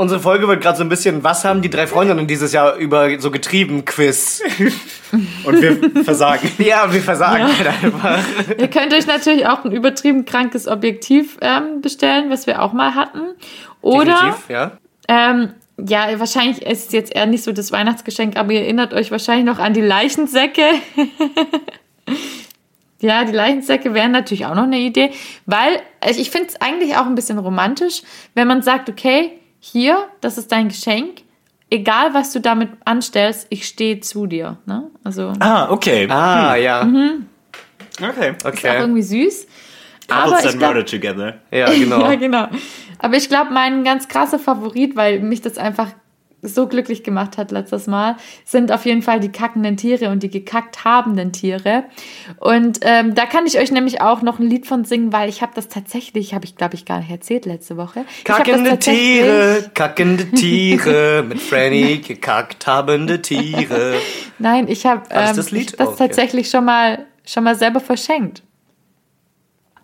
Unsere 0.00 0.18
Folge 0.18 0.48
wird 0.48 0.62
gerade 0.62 0.78
so 0.78 0.82
ein 0.82 0.88
bisschen, 0.88 1.22
was 1.24 1.44
haben 1.44 1.60
die 1.60 1.68
drei 1.68 1.86
Freundinnen 1.86 2.26
dieses 2.26 2.54
Jahr 2.54 2.76
über 2.76 3.20
so 3.20 3.30
getrieben, 3.30 3.84
Quiz. 3.84 4.42
Und 5.44 5.60
wir 5.60 6.04
versagen. 6.04 6.50
Ja, 6.58 6.90
wir 6.90 7.02
versagen 7.02 7.44
halt 7.44 7.66
einfach. 7.66 8.18
Ihr 8.56 8.68
könnt 8.68 8.94
euch 8.94 9.06
natürlich 9.06 9.46
auch 9.46 9.62
ein 9.66 9.72
übertrieben 9.72 10.24
krankes 10.24 10.66
Objektiv 10.66 11.36
ähm, 11.42 11.82
bestellen, 11.82 12.30
was 12.30 12.46
wir 12.46 12.62
auch 12.62 12.72
mal 12.72 12.94
hatten. 12.94 13.20
Oder 13.82 14.14
Definitiv, 14.14 14.48
ja. 14.48 14.72
Ähm, 15.06 15.52
ja, 15.76 16.18
wahrscheinlich 16.18 16.62
ist 16.62 16.86
es 16.86 16.92
jetzt 16.92 17.14
eher 17.14 17.26
nicht 17.26 17.44
so 17.44 17.52
das 17.52 17.70
Weihnachtsgeschenk, 17.70 18.38
aber 18.38 18.52
ihr 18.52 18.62
erinnert 18.62 18.94
euch 18.94 19.10
wahrscheinlich 19.10 19.44
noch 19.44 19.58
an 19.58 19.74
die 19.74 19.82
Leichensäcke. 19.82 20.62
ja, 23.00 23.24
die 23.24 23.32
Leichensäcke 23.32 23.92
wären 23.92 24.12
natürlich 24.12 24.46
auch 24.46 24.54
noch 24.54 24.62
eine 24.62 24.78
Idee, 24.78 25.10
weil 25.44 25.74
äh, 26.00 26.12
ich 26.12 26.30
finde 26.30 26.48
es 26.48 26.60
eigentlich 26.62 26.96
auch 26.96 27.04
ein 27.04 27.14
bisschen 27.14 27.38
romantisch, 27.38 28.00
wenn 28.34 28.48
man 28.48 28.62
sagt, 28.62 28.88
okay, 28.88 29.32
hier, 29.60 30.08
das 30.20 30.38
ist 30.38 30.50
dein 30.50 30.68
Geschenk, 30.68 31.22
egal 31.70 32.14
was 32.14 32.32
du 32.32 32.40
damit 32.40 32.70
anstellst, 32.84 33.46
ich 33.50 33.66
stehe 33.66 34.00
zu 34.00 34.26
dir. 34.26 34.58
Ne? 34.66 34.90
Also 35.04 35.32
Ah, 35.38 35.70
okay. 35.70 36.08
Ah, 36.10 36.56
ja. 36.56 36.82
Okay. 38.00 38.30
ist 38.30 38.44
auch 38.44 38.48
Okay. 38.52 38.78
irgendwie 38.80 39.02
süß. 39.02 39.46
Aber 40.08 40.32
Couples 40.36 40.58
glaub, 40.58 40.74
murder 40.74 40.84
together. 40.86 41.38
Ja, 41.50 41.72
genau. 41.72 42.00
Ja, 42.10 42.14
genau. 42.16 42.48
Aber 42.98 43.16
ich 43.16 43.28
glaube, 43.28 43.52
mein 43.52 43.84
ganz 43.84 44.08
krasser 44.08 44.38
Favorit, 44.38 44.96
weil 44.96 45.20
mich 45.20 45.40
das 45.40 45.56
einfach 45.56 45.88
so 46.42 46.66
glücklich 46.66 47.02
gemacht 47.02 47.36
hat 47.38 47.50
letztes 47.50 47.86
Mal, 47.86 48.16
sind 48.44 48.72
auf 48.72 48.86
jeden 48.86 49.02
Fall 49.02 49.20
die 49.20 49.30
kackenden 49.30 49.76
Tiere 49.76 50.08
und 50.10 50.22
die 50.22 50.30
gekackt 50.30 50.84
habenden 50.84 51.32
Tiere. 51.32 51.84
Und 52.38 52.80
ähm, 52.82 53.14
da 53.14 53.26
kann 53.26 53.46
ich 53.46 53.58
euch 53.58 53.70
nämlich 53.70 54.00
auch 54.00 54.22
noch 54.22 54.38
ein 54.38 54.48
Lied 54.48 54.66
von 54.66 54.84
singen, 54.84 55.12
weil 55.12 55.28
ich 55.28 55.42
habe 55.42 55.52
das 55.54 55.68
tatsächlich, 55.68 56.32
habe 56.34 56.44
ich 56.44 56.56
glaube 56.56 56.74
ich 56.74 56.84
gar 56.84 57.00
nicht 57.00 57.10
erzählt 57.10 57.46
letzte 57.46 57.76
Woche. 57.76 58.04
Das 58.24 58.36
Kackende 58.36 58.78
Tiere, 58.78 59.70
kackende 59.74 60.30
Tiere, 60.30 61.24
mit 61.28 61.40
Franny 61.40 61.98
gekackt 62.06 62.66
habende 62.66 63.20
Tiere. 63.20 63.94
Nein, 64.38 64.66
ich 64.68 64.86
habe 64.86 65.02
das 65.08 65.30
ähm, 65.30 65.36
das 65.36 65.52
ich 65.52 65.66
das 65.66 65.88
Oh, 65.88 65.90
okay. 65.92 65.98
tatsächlich 65.98 66.48
schon 66.48 66.64
mal 66.64 67.06
schon 67.24 67.44
mal 67.44 67.54
selber 67.54 67.80
verschenkt. 67.80 68.42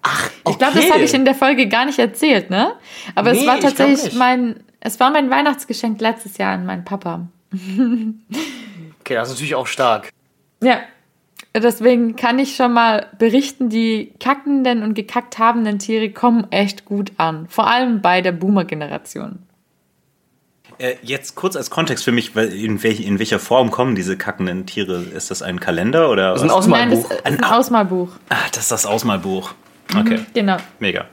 Ach, 0.03 0.31
Ich 0.49 0.59
glaube, 0.59 0.75
das 0.79 0.91
habe 0.91 1.03
ich 1.03 1.13
in 1.15 1.25
der 1.25 1.35
Folge 1.35 1.67
gar 1.69 1.85
nicht 1.85 1.99
erzählt, 1.99 2.49
ne? 2.49 2.75
Aber 3.15 3.33
Nee, 3.33 3.41
es 3.41 3.47
war 3.47 3.59
tatsächlich 3.59 4.15
mein, 4.15 4.61
es 4.87 5.01
war 5.01 5.11
mein 5.11 5.31
Weihnachtsgeschenk 5.31 6.01
letztes 6.01 6.39
Jahr 6.39 6.55
an 6.55 6.65
meinen 6.67 6.85
Papa. 6.85 7.27
Okay, 9.01 9.15
das 9.15 9.29
ist 9.29 9.35
natürlich 9.35 9.55
auch 9.55 9.67
stark. 9.67 10.11
Ja. 10.63 10.79
Deswegen 11.55 12.17
kann 12.17 12.39
ich 12.39 12.55
schon 12.57 12.73
mal 12.75 13.07
berichten, 13.19 13.69
die 13.71 14.13
kackenden 14.21 14.83
und 14.83 14.95
gekackt 14.95 15.39
habenden 15.39 15.79
Tiere 15.79 16.11
kommen 16.11 16.47
echt 16.51 16.85
gut 16.85 17.13
an. 17.17 17.47
Vor 17.49 17.67
allem 17.67 18.03
bei 18.03 18.21
der 18.21 18.33
Boomer-Generation. 18.33 19.39
Äh, 20.79 20.97
jetzt 21.03 21.35
kurz 21.35 21.57
als 21.57 21.71
Kontext 21.71 22.05
für 22.05 22.13
mich, 22.13 22.37
in, 22.37 22.83
welch, 22.83 23.01
in 23.01 23.19
welcher 23.19 23.39
Form 23.39 23.71
kommen 23.71 23.95
diese 23.95 24.19
kackenden 24.19 24.67
Tiere? 24.67 24.97
Ist 25.03 25.31
das 25.31 25.41
ein 25.41 25.59
Kalender 25.59 26.11
oder 26.11 26.33
Das 26.35 26.43
ist 26.43 26.51
ein 26.51 26.57
was? 26.57 26.67
Nein, 26.67 26.91
das 26.91 26.99
Ausmalbuch. 27.05 27.11
ist 27.17 27.27
ein 27.27 27.45
Ausmalbuch. 27.45 28.09
Ah, 28.29 28.37
das 28.53 28.63
ist 28.65 28.73
das 28.73 28.87
Ausmalbuch. 28.87 29.55
Okay, 29.99 30.21
Genau. 30.35 30.59
mega. 30.79 31.07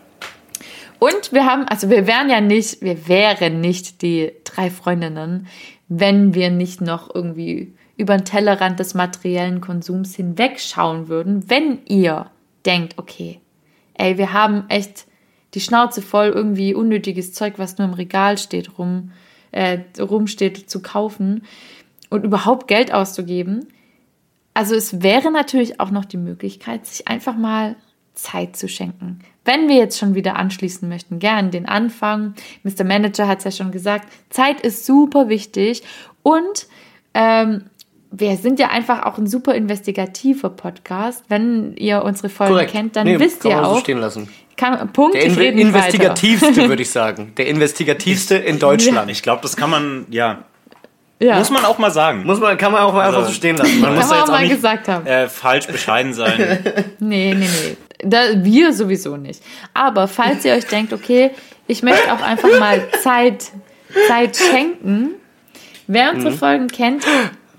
Und 1.03 1.33
wir 1.33 1.45
haben, 1.45 1.67
also 1.67 1.89
wir 1.89 2.07
wären 2.07 2.29
ja 2.29 2.39
nicht, 2.39 2.81
wir 2.81 3.09
wären 3.09 3.59
nicht 3.59 4.01
die 4.03 4.31
drei 4.45 4.69
Freundinnen, 4.69 5.47
wenn 5.89 6.33
wir 6.33 6.49
nicht 6.49 6.79
noch 6.79 7.13
irgendwie 7.13 7.73
über 7.97 8.15
den 8.15 8.23
Tellerrand 8.23 8.79
des 8.79 8.93
materiellen 8.93 9.59
Konsums 9.59 10.15
hinwegschauen 10.15 11.09
würden, 11.09 11.49
wenn 11.49 11.85
ihr 11.87 12.31
denkt, 12.65 12.93
okay, 12.95 13.41
ey, 13.95 14.17
wir 14.17 14.31
haben 14.31 14.63
echt 14.69 15.05
die 15.55 15.59
Schnauze 15.59 16.01
voll, 16.01 16.27
irgendwie 16.27 16.73
unnötiges 16.73 17.33
Zeug, 17.33 17.55
was 17.57 17.77
nur 17.77 17.89
im 17.89 17.95
Regal 17.95 18.37
steht, 18.37 18.77
rum, 18.77 19.11
äh, 19.51 19.79
rumsteht, 19.99 20.69
zu 20.69 20.81
kaufen 20.81 21.43
und 22.11 22.23
überhaupt 22.23 22.69
Geld 22.69 22.93
auszugeben. 22.93 23.67
Also 24.53 24.73
es 24.73 25.03
wäre 25.03 25.31
natürlich 25.31 25.81
auch 25.81 25.91
noch 25.91 26.05
die 26.05 26.15
Möglichkeit, 26.15 26.85
sich 26.85 27.09
einfach 27.09 27.35
mal 27.35 27.75
Zeit 28.15 28.55
zu 28.55 28.67
schenken. 28.67 29.19
Wenn 29.45 29.67
wir 29.67 29.75
jetzt 29.75 29.97
schon 29.99 30.15
wieder 30.15 30.35
anschließen 30.35 30.87
möchten, 30.87 31.19
gern 31.19 31.51
den 31.51 31.67
Anfang. 31.67 32.33
Mr. 32.63 32.83
Manager 32.83 33.27
hat 33.27 33.39
es 33.39 33.43
ja 33.45 33.51
schon 33.51 33.71
gesagt, 33.71 34.07
Zeit 34.29 34.61
ist 34.61 34.85
super 34.85 35.29
wichtig 35.29 35.83
und 36.21 36.67
ähm, 37.13 37.63
wir 38.15 38.37
sind 38.37 38.59
ja 38.59 38.69
einfach 38.69 39.03
auch 39.05 39.17
ein 39.17 39.25
super 39.27 39.55
investigativer 39.55 40.49
Podcast. 40.51 41.23
Wenn 41.29 41.75
ihr 41.77 42.03
unsere 42.03 42.29
Folgen 42.29 42.53
Korrekt. 42.53 42.71
kennt, 42.71 42.95
dann 42.95 43.07
Nee, 43.07 43.19
wisst 43.19 43.41
kann 43.41 43.51
ihr 43.51 43.55
man 43.57 43.65
so 43.65 43.71
auch. 43.71 43.79
stehen 43.79 43.97
lassen. 43.99 44.29
Kann, 44.55 44.93
Punkt, 44.93 45.15
Der 45.15 45.31
weiter. 45.35 45.43
investigativste, 45.51 46.55
würde 46.69 46.83
ich 46.83 46.91
sagen. 46.91 47.33
Der 47.37 47.47
investigativste 47.47 48.35
in 48.35 48.59
Deutschland. 48.59 49.09
Ich 49.09 49.23
glaube, 49.23 49.41
das 49.41 49.57
kann 49.57 49.71
man, 49.71 50.05
ja, 50.11 50.43
Ja. 51.19 51.39
muss 51.39 51.49
man 51.49 51.65
auch 51.65 51.79
mal 51.79 51.89
sagen. 51.89 52.23
Muss 52.23 52.39
man, 52.39 52.55
kann 52.55 52.71
man 52.71 52.81
auch 52.83 52.93
mal 52.93 53.01
einfach 53.07 53.17
Also- 53.21 53.29
so 53.29 53.33
stehen 53.33 53.57
lassen. 53.57 53.79
Man 53.81 53.89
Kann 53.89 53.95
muss 53.95 54.09
da 54.09 54.09
man 54.09 54.19
jetzt 54.19 54.29
auch 54.29 54.33
auch 54.33 54.37
mal 54.39 54.43
nicht 54.43 54.55
gesagt 54.55 54.87
haben. 54.87 55.07
äh, 55.07 55.27
falsch 55.27 55.65
bescheiden 55.67 56.13
sein. 56.13 56.59
Nee, 56.99 57.33
nee, 57.33 57.47
nee. 57.47 57.77
Da, 58.03 58.43
wir 58.43 58.73
sowieso 58.73 59.17
nicht. 59.17 59.41
Aber 59.73 60.07
falls 60.07 60.45
ihr 60.45 60.53
euch 60.53 60.65
denkt, 60.67 60.93
okay, 60.93 61.31
ich 61.67 61.83
möchte 61.83 62.13
auch 62.13 62.21
einfach 62.21 62.59
mal 62.59 62.81
Zeit, 63.01 63.51
Zeit 64.07 64.35
schenken, 64.35 65.11
wer 65.87 66.13
unsere 66.13 66.33
Folgen 66.33 66.67
kennt, 66.67 67.03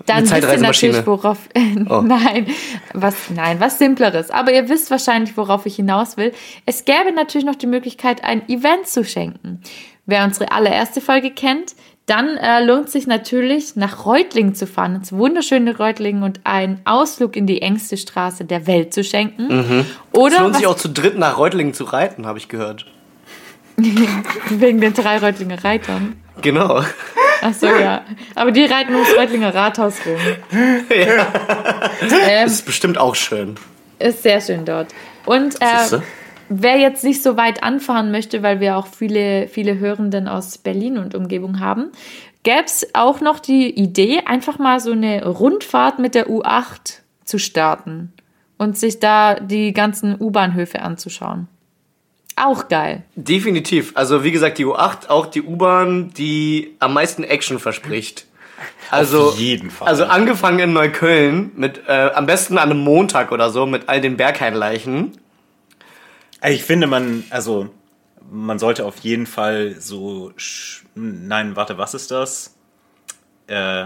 dann 0.05 0.23
wisst 0.29 0.51
ihr 0.51 0.57
natürlich, 0.57 1.05
worauf. 1.05 1.49
Oh. 1.89 2.01
Nein, 2.01 2.47
was, 2.93 3.15
nein, 3.29 3.59
was 3.59 3.77
Simpleres. 3.77 4.31
Aber 4.31 4.51
ihr 4.53 4.69
wisst 4.69 4.89
wahrscheinlich, 4.89 5.35
worauf 5.37 5.65
ich 5.65 5.75
hinaus 5.75 6.17
will. 6.17 6.31
Es 6.65 6.85
gäbe 6.85 7.11
natürlich 7.13 7.45
noch 7.45 7.55
die 7.55 7.67
Möglichkeit, 7.67 8.23
ein 8.23 8.47
Event 8.49 8.87
zu 8.87 9.03
schenken. 9.03 9.61
Wer 10.05 10.23
unsere 10.23 10.51
allererste 10.51 11.01
Folge 11.01 11.31
kennt, 11.31 11.75
dann 12.05 12.37
äh, 12.37 12.63
lohnt 12.63 12.89
sich 12.89 13.07
natürlich, 13.07 13.75
nach 13.75 14.05
Reutlingen 14.05 14.53
zu 14.53 14.67
fahren, 14.67 14.95
ins 14.95 15.11
wunderschöne 15.11 15.77
Reutlingen 15.77 16.21
und 16.23 16.41
einen 16.43 16.81
Ausflug 16.85 17.35
in 17.35 17.47
die 17.47 17.61
engste 17.61 17.97
Straße 17.97 18.45
der 18.45 18.67
Welt 18.67 18.93
zu 18.93 19.03
schenken. 19.03 19.49
Es 19.51 19.85
Oder 20.11 20.41
lohnt 20.41 20.55
sich 20.55 20.67
auch 20.67 20.75
zu 20.75 20.89
dritt 20.89 21.17
nach 21.17 21.37
Reutlingen 21.37 21.73
zu 21.73 21.83
reiten, 21.85 22.27
habe 22.27 22.37
ich 22.37 22.47
gehört. 22.47 22.85
wegen 24.49 24.79
den 24.79 24.93
drei 24.93 25.17
Reutlinger 25.17 25.63
Reitern. 25.63 26.15
Genau. 26.41 26.81
Ach 27.41 27.53
so, 27.53 27.67
ja. 27.67 28.03
Aber 28.35 28.51
die 28.51 28.65
reiten 28.65 28.93
ums 28.93 29.15
Reutlinger 29.17 29.53
Rathaus 29.53 29.95
rum. 30.05 30.19
Ähm, 32.27 32.47
Ist 32.47 32.65
bestimmt 32.65 32.97
auch 32.97 33.15
schön. 33.15 33.55
ist 33.99 34.21
sehr 34.23 34.41
schön 34.41 34.65
dort. 34.65 34.93
Und 35.25 35.55
äh? 35.61 35.99
Wer 36.49 36.77
jetzt 36.77 37.03
nicht 37.03 37.23
so 37.23 37.37
weit 37.37 37.63
anfahren 37.63 38.11
möchte, 38.11 38.43
weil 38.43 38.59
wir 38.59 38.77
auch 38.77 38.87
viele, 38.87 39.47
viele 39.47 39.79
Hörenden 39.79 40.27
aus 40.27 40.57
Berlin 40.57 40.97
und 40.97 41.15
Umgebung 41.15 41.59
haben, 41.59 41.91
gäbe 42.43 42.65
es 42.65 42.87
auch 42.93 43.21
noch 43.21 43.39
die 43.39 43.69
Idee, 43.69 44.21
einfach 44.25 44.59
mal 44.59 44.79
so 44.79 44.91
eine 44.91 45.25
Rundfahrt 45.25 45.99
mit 45.99 46.15
der 46.15 46.27
U8 46.29 46.99
zu 47.23 47.39
starten 47.39 48.13
und 48.57 48.77
sich 48.77 48.99
da 48.99 49.35
die 49.35 49.73
ganzen 49.73 50.15
U-Bahnhöfe 50.19 50.81
anzuschauen. 50.81 51.47
Auch 52.35 52.67
geil. 52.67 53.03
Definitiv. 53.15 53.93
Also 53.95 54.23
wie 54.23 54.31
gesagt, 54.31 54.57
die 54.57 54.65
U8, 54.65 55.09
auch 55.09 55.25
die 55.25 55.41
U-Bahn, 55.41 56.11
die 56.17 56.75
am 56.79 56.93
meisten 56.93 57.23
Action 57.23 57.59
verspricht. 57.59 58.25
Also, 58.91 59.29
Auf 59.29 59.37
jeden 59.37 59.69
Fall. 59.69 59.87
Also 59.87 60.05
angefangen 60.05 60.59
in 60.59 60.73
Neukölln, 60.73 61.51
mit 61.55 61.81
äh, 61.87 62.11
am 62.13 62.25
besten 62.25 62.57
an 62.57 62.71
einem 62.71 62.81
Montag 62.81 63.31
oder 63.31 63.49
so, 63.49 63.65
mit 63.65 63.89
all 63.89 64.01
den 64.01 64.17
Bergheinleichen. 64.17 65.17
Ich 66.47 66.63
finde, 66.63 66.87
man, 66.87 67.23
also, 67.29 67.69
man 68.31 68.59
sollte 68.59 68.85
auf 68.85 68.97
jeden 68.99 69.25
Fall 69.25 69.75
so, 69.79 70.31
nein, 70.95 71.55
warte, 71.55 71.77
was 71.77 71.93
ist 71.93 72.11
das? 72.11 72.55
Äh, 73.47 73.85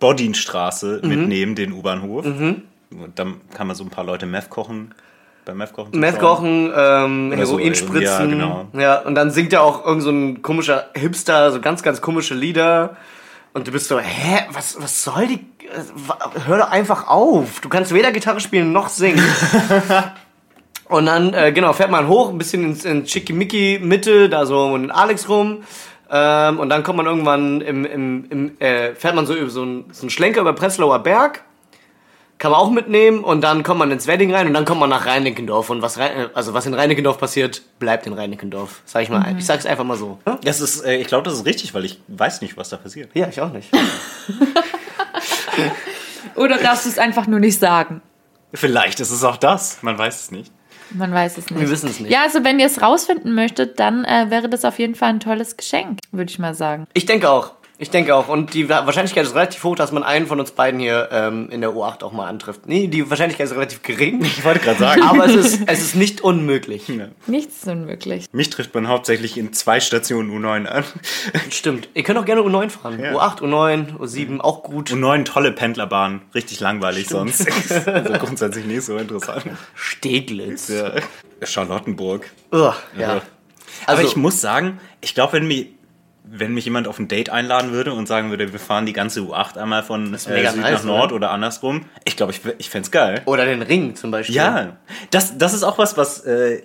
Bodinstraße 0.00 1.00
Mhm. 1.02 1.08
mitnehmen, 1.08 1.54
den 1.54 1.72
U-Bahnhof. 1.72 2.24
Und 2.24 2.64
dann 3.14 3.40
kann 3.54 3.66
man 3.68 3.76
so 3.76 3.84
ein 3.84 3.90
paar 3.90 4.04
Leute 4.04 4.26
Meth 4.26 4.50
kochen. 4.50 4.94
Beim 5.44 5.56
Meth 5.56 5.72
kochen. 5.72 5.98
Meth 5.98 6.18
kochen, 6.20 6.72
ähm, 6.76 7.32
Oder 7.32 7.46
so, 7.46 7.58
Heroin 7.58 7.74
spritzen. 7.74 8.02
ja, 8.02 8.24
genau. 8.26 8.68
Ja, 8.74 9.00
und 9.00 9.14
dann 9.16 9.30
singt 9.30 9.52
er 9.52 9.62
auch 9.62 9.84
irgend 9.84 10.02
so 10.02 10.10
ein 10.10 10.42
komischer 10.42 10.90
Hipster, 10.94 11.50
so 11.52 11.60
ganz, 11.60 11.82
ganz 11.82 12.00
komische 12.00 12.34
Lieder. 12.34 12.96
Und 13.52 13.66
du 13.66 13.72
bist 13.72 13.88
so, 13.88 13.98
hä, 13.98 14.40
was, 14.52 14.80
was 14.80 15.02
soll 15.04 15.26
die, 15.26 15.34
äh, 15.66 16.40
hör 16.46 16.58
doch 16.58 16.70
einfach 16.70 17.08
auf. 17.08 17.60
Du 17.60 17.68
kannst 17.68 17.92
weder 17.92 18.12
Gitarre 18.12 18.40
spielen 18.40 18.72
noch 18.72 18.88
singen. 18.88 19.22
und 20.92 21.06
dann, 21.06 21.34
äh, 21.34 21.52
genau, 21.52 21.72
fährt 21.72 21.90
man 21.90 22.08
hoch, 22.08 22.30
ein 22.30 22.38
bisschen 22.38 22.64
ins, 22.64 22.84
in 22.84 23.06
Schickimicki 23.06 23.78
Mitte, 23.82 24.28
da 24.28 24.46
so 24.46 24.64
um 24.64 24.82
den 24.82 24.90
Alex 24.90 25.28
rum. 25.28 25.62
Ähm, 26.10 26.60
und 26.60 26.68
dann 26.68 26.82
kommt 26.82 26.98
man 26.98 27.06
irgendwann 27.06 27.60
im, 27.62 27.84
im, 27.84 28.24
im 28.30 28.60
äh, 28.60 28.94
fährt 28.94 29.14
man 29.14 29.26
so 29.26 29.34
über 29.34 29.50
so 29.50 29.62
einen, 29.62 29.84
so 29.92 30.02
einen 30.02 30.10
Schlenker 30.10 30.40
über 30.42 30.52
Prenzlauer 30.52 30.98
Berg 31.00 31.42
kann 32.38 32.50
man 32.50 32.60
auch 32.60 32.70
mitnehmen 32.70 33.22
und 33.22 33.40
dann 33.42 33.62
kommt 33.62 33.78
man 33.78 33.92
ins 33.92 34.08
Wedding 34.08 34.34
rein 34.34 34.48
und 34.48 34.54
dann 34.54 34.64
kommt 34.64 34.80
man 34.80 34.90
nach 34.90 35.06
Reinickendorf 35.06 35.70
und 35.70 35.80
was 35.80 35.96
Rhein- 35.98 36.28
also 36.34 36.52
was 36.54 36.66
in 36.66 36.74
Reinickendorf 36.74 37.16
passiert, 37.16 37.62
bleibt 37.78 38.04
in 38.08 38.14
Reinickendorf. 38.14 38.80
Sag 38.84 39.04
ich 39.04 39.10
mal, 39.10 39.36
ich 39.38 39.46
sag's 39.46 39.64
einfach 39.64 39.84
mal 39.84 39.96
so. 39.96 40.18
Das 40.42 40.60
ist, 40.60 40.84
äh, 40.84 40.96
ich 40.96 41.06
glaube, 41.06 41.22
das 41.22 41.34
ist 41.34 41.46
richtig, 41.46 41.72
weil 41.72 41.84
ich 41.84 42.00
weiß 42.08 42.40
nicht, 42.40 42.56
was 42.56 42.68
da 42.70 42.78
passiert. 42.78 43.10
Ja, 43.14 43.28
ich 43.28 43.40
auch 43.40 43.52
nicht. 43.52 43.70
Oder 46.34 46.58
darfst 46.58 46.84
du 46.86 46.90
es 46.90 46.98
einfach 46.98 47.28
nur 47.28 47.38
nicht 47.38 47.60
sagen? 47.60 48.02
Vielleicht 48.52 48.98
ist 49.00 49.12
es 49.12 49.22
auch 49.22 49.36
das. 49.36 49.78
Man 49.82 49.96
weiß 49.96 50.20
es 50.24 50.30
nicht. 50.32 50.50
Man 50.94 51.12
weiß 51.12 51.38
es 51.38 51.50
nicht. 51.50 51.60
Wir 51.60 51.70
wissen 51.70 51.88
es 51.88 52.00
nicht. 52.00 52.12
Ja, 52.12 52.22
also 52.22 52.44
wenn 52.44 52.58
ihr 52.58 52.66
es 52.66 52.82
rausfinden 52.82 53.34
möchtet, 53.34 53.78
dann 53.80 54.04
äh, 54.04 54.26
wäre 54.28 54.48
das 54.48 54.64
auf 54.64 54.78
jeden 54.78 54.94
Fall 54.94 55.10
ein 55.10 55.20
tolles 55.20 55.56
Geschenk, 55.56 55.98
würde 56.10 56.30
ich 56.30 56.38
mal 56.38 56.54
sagen. 56.54 56.86
Ich 56.94 57.06
denke 57.06 57.30
auch. 57.30 57.52
Ich 57.82 57.90
denke 57.90 58.14
auch. 58.14 58.28
Und 58.28 58.54
die 58.54 58.68
Wahrscheinlichkeit 58.68 59.24
ist 59.24 59.34
relativ 59.34 59.64
hoch, 59.64 59.74
dass 59.74 59.90
man 59.90 60.04
einen 60.04 60.28
von 60.28 60.38
uns 60.38 60.52
beiden 60.52 60.78
hier 60.78 61.08
ähm, 61.10 61.48
in 61.50 61.60
der 61.62 61.70
U8 61.70 62.04
auch 62.04 62.12
mal 62.12 62.28
antrifft. 62.28 62.68
Nee, 62.68 62.86
die 62.86 63.10
Wahrscheinlichkeit 63.10 63.46
ist 63.48 63.54
relativ 63.56 63.82
gering. 63.82 64.24
Ich 64.32 64.44
wollte 64.44 64.60
gerade 64.60 64.78
sagen. 64.78 65.02
Aber 65.02 65.26
es 65.26 65.34
ist, 65.34 65.62
es 65.66 65.80
ist 65.80 65.96
nicht 65.96 66.20
unmöglich. 66.20 66.86
Ja. 66.86 67.08
Nichts 67.26 67.56
ist 67.56 67.66
unmöglich. 67.66 68.26
Mich 68.30 68.50
trifft 68.50 68.72
man 68.74 68.86
hauptsächlich 68.86 69.36
in 69.36 69.52
zwei 69.52 69.80
Stationen 69.80 70.30
U9 70.30 70.66
an. 70.66 70.84
Stimmt. 71.50 71.88
Ihr 71.94 72.04
könnt 72.04 72.20
auch 72.20 72.24
gerne 72.24 72.42
U9 72.42 72.70
fahren. 72.70 73.00
Ja. 73.00 73.14
U8, 73.14 73.40
U9, 73.40 73.96
U7, 73.98 74.38
auch 74.38 74.62
gut. 74.62 74.90
U9 74.92 75.24
tolle 75.24 75.50
Pendlerbahn. 75.50 76.22
Richtig 76.36 76.60
langweilig 76.60 77.08
sonst. 77.08 77.48
also 77.88 78.12
grundsätzlich 78.12 78.64
nicht 78.64 78.84
so 78.84 78.96
interessant. 78.96 79.42
Steglitz. 79.74 80.68
Ja. 80.68 80.92
Charlottenburg. 81.42 82.30
Ugh, 82.52 82.74
ja. 82.96 83.08
Aber 83.08 83.22
Also- 83.86 84.06
ich 84.06 84.14
muss 84.14 84.40
sagen, 84.40 84.78
ich 85.00 85.14
glaube, 85.16 85.32
wenn 85.32 85.48
mich, 85.48 85.66
wenn 86.34 86.54
mich 86.54 86.64
jemand 86.64 86.88
auf 86.88 86.98
ein 86.98 87.08
Date 87.08 87.28
einladen 87.28 87.72
würde 87.72 87.92
und 87.92 88.08
sagen 88.08 88.30
würde, 88.30 88.52
wir 88.52 88.58
fahren 88.58 88.86
die 88.86 88.94
ganze 88.94 89.20
U8 89.20 89.58
einmal 89.58 89.82
von 89.82 90.14
äh, 90.14 90.18
Süd 90.18 90.32
nice, 90.32 90.56
nach 90.56 90.84
Nord 90.84 91.12
oder? 91.12 91.16
oder 91.16 91.30
andersrum, 91.30 91.84
ich 92.04 92.16
glaube, 92.16 92.32
ich, 92.32 92.40
ich 92.56 92.70
fände 92.70 92.86
es 92.86 92.90
geil. 92.90 93.20
Oder 93.26 93.44
den 93.44 93.60
Ring 93.60 93.94
zum 93.96 94.10
Beispiel. 94.10 94.34
Ja, 94.34 94.78
das, 95.10 95.36
das 95.36 95.52
ist 95.52 95.62
auch 95.62 95.76
was, 95.76 95.98
was 95.98 96.20
äh, 96.24 96.62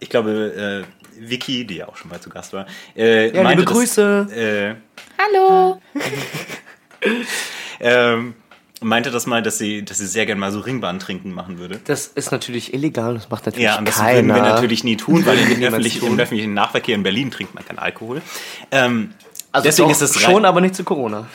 ich 0.00 0.10
glaube, 0.10 0.84
äh, 0.84 1.18
Vicky, 1.18 1.66
die 1.66 1.76
ja 1.76 1.88
auch 1.88 1.96
schon 1.96 2.10
mal 2.10 2.20
zu 2.20 2.28
Gast 2.28 2.52
war, 2.52 2.66
äh, 2.94 3.34
Ja, 3.34 3.42
meinte, 3.42 3.62
liebe 3.62 3.72
Grüße. 3.72 4.26
Das, 4.28 4.36
äh, 4.36 4.74
Hallo! 5.18 5.80
ähm, 7.80 8.34
meinte 8.82 9.10
das 9.10 9.26
mal, 9.26 9.42
dass 9.42 9.58
sie, 9.58 9.84
dass 9.84 9.98
sie 9.98 10.06
sehr 10.06 10.26
gerne 10.26 10.40
mal 10.40 10.52
so 10.52 10.60
Ringbahn 10.60 10.98
trinken 10.98 11.32
machen 11.32 11.58
würde. 11.58 11.80
Das 11.84 12.06
ist 12.08 12.30
natürlich 12.32 12.74
illegal, 12.74 13.14
das 13.14 13.30
macht 13.30 13.46
natürlich 13.46 13.64
Ja, 13.64 13.78
und 13.78 13.86
das 13.88 13.96
keiner. 13.96 14.34
würden 14.34 14.44
wir 14.44 14.50
natürlich 14.50 14.84
nie 14.84 14.96
tun, 14.96 15.24
weil 15.26 15.38
im 15.38 15.48
tun. 16.00 16.08
im 16.12 16.20
öffentlichen 16.20 16.54
Nahverkehr 16.54 16.94
in 16.94 17.02
Berlin 17.02 17.30
trinkt 17.30 17.54
man 17.54 17.64
keinen 17.64 17.78
Alkohol. 17.78 18.22
Ähm, 18.70 19.14
also 19.52 19.64
deswegen 19.64 19.90
ist 19.90 20.02
es 20.02 20.20
schon, 20.20 20.44
aber 20.44 20.60
nicht 20.60 20.74
zu 20.74 20.84
Corona. 20.84 21.26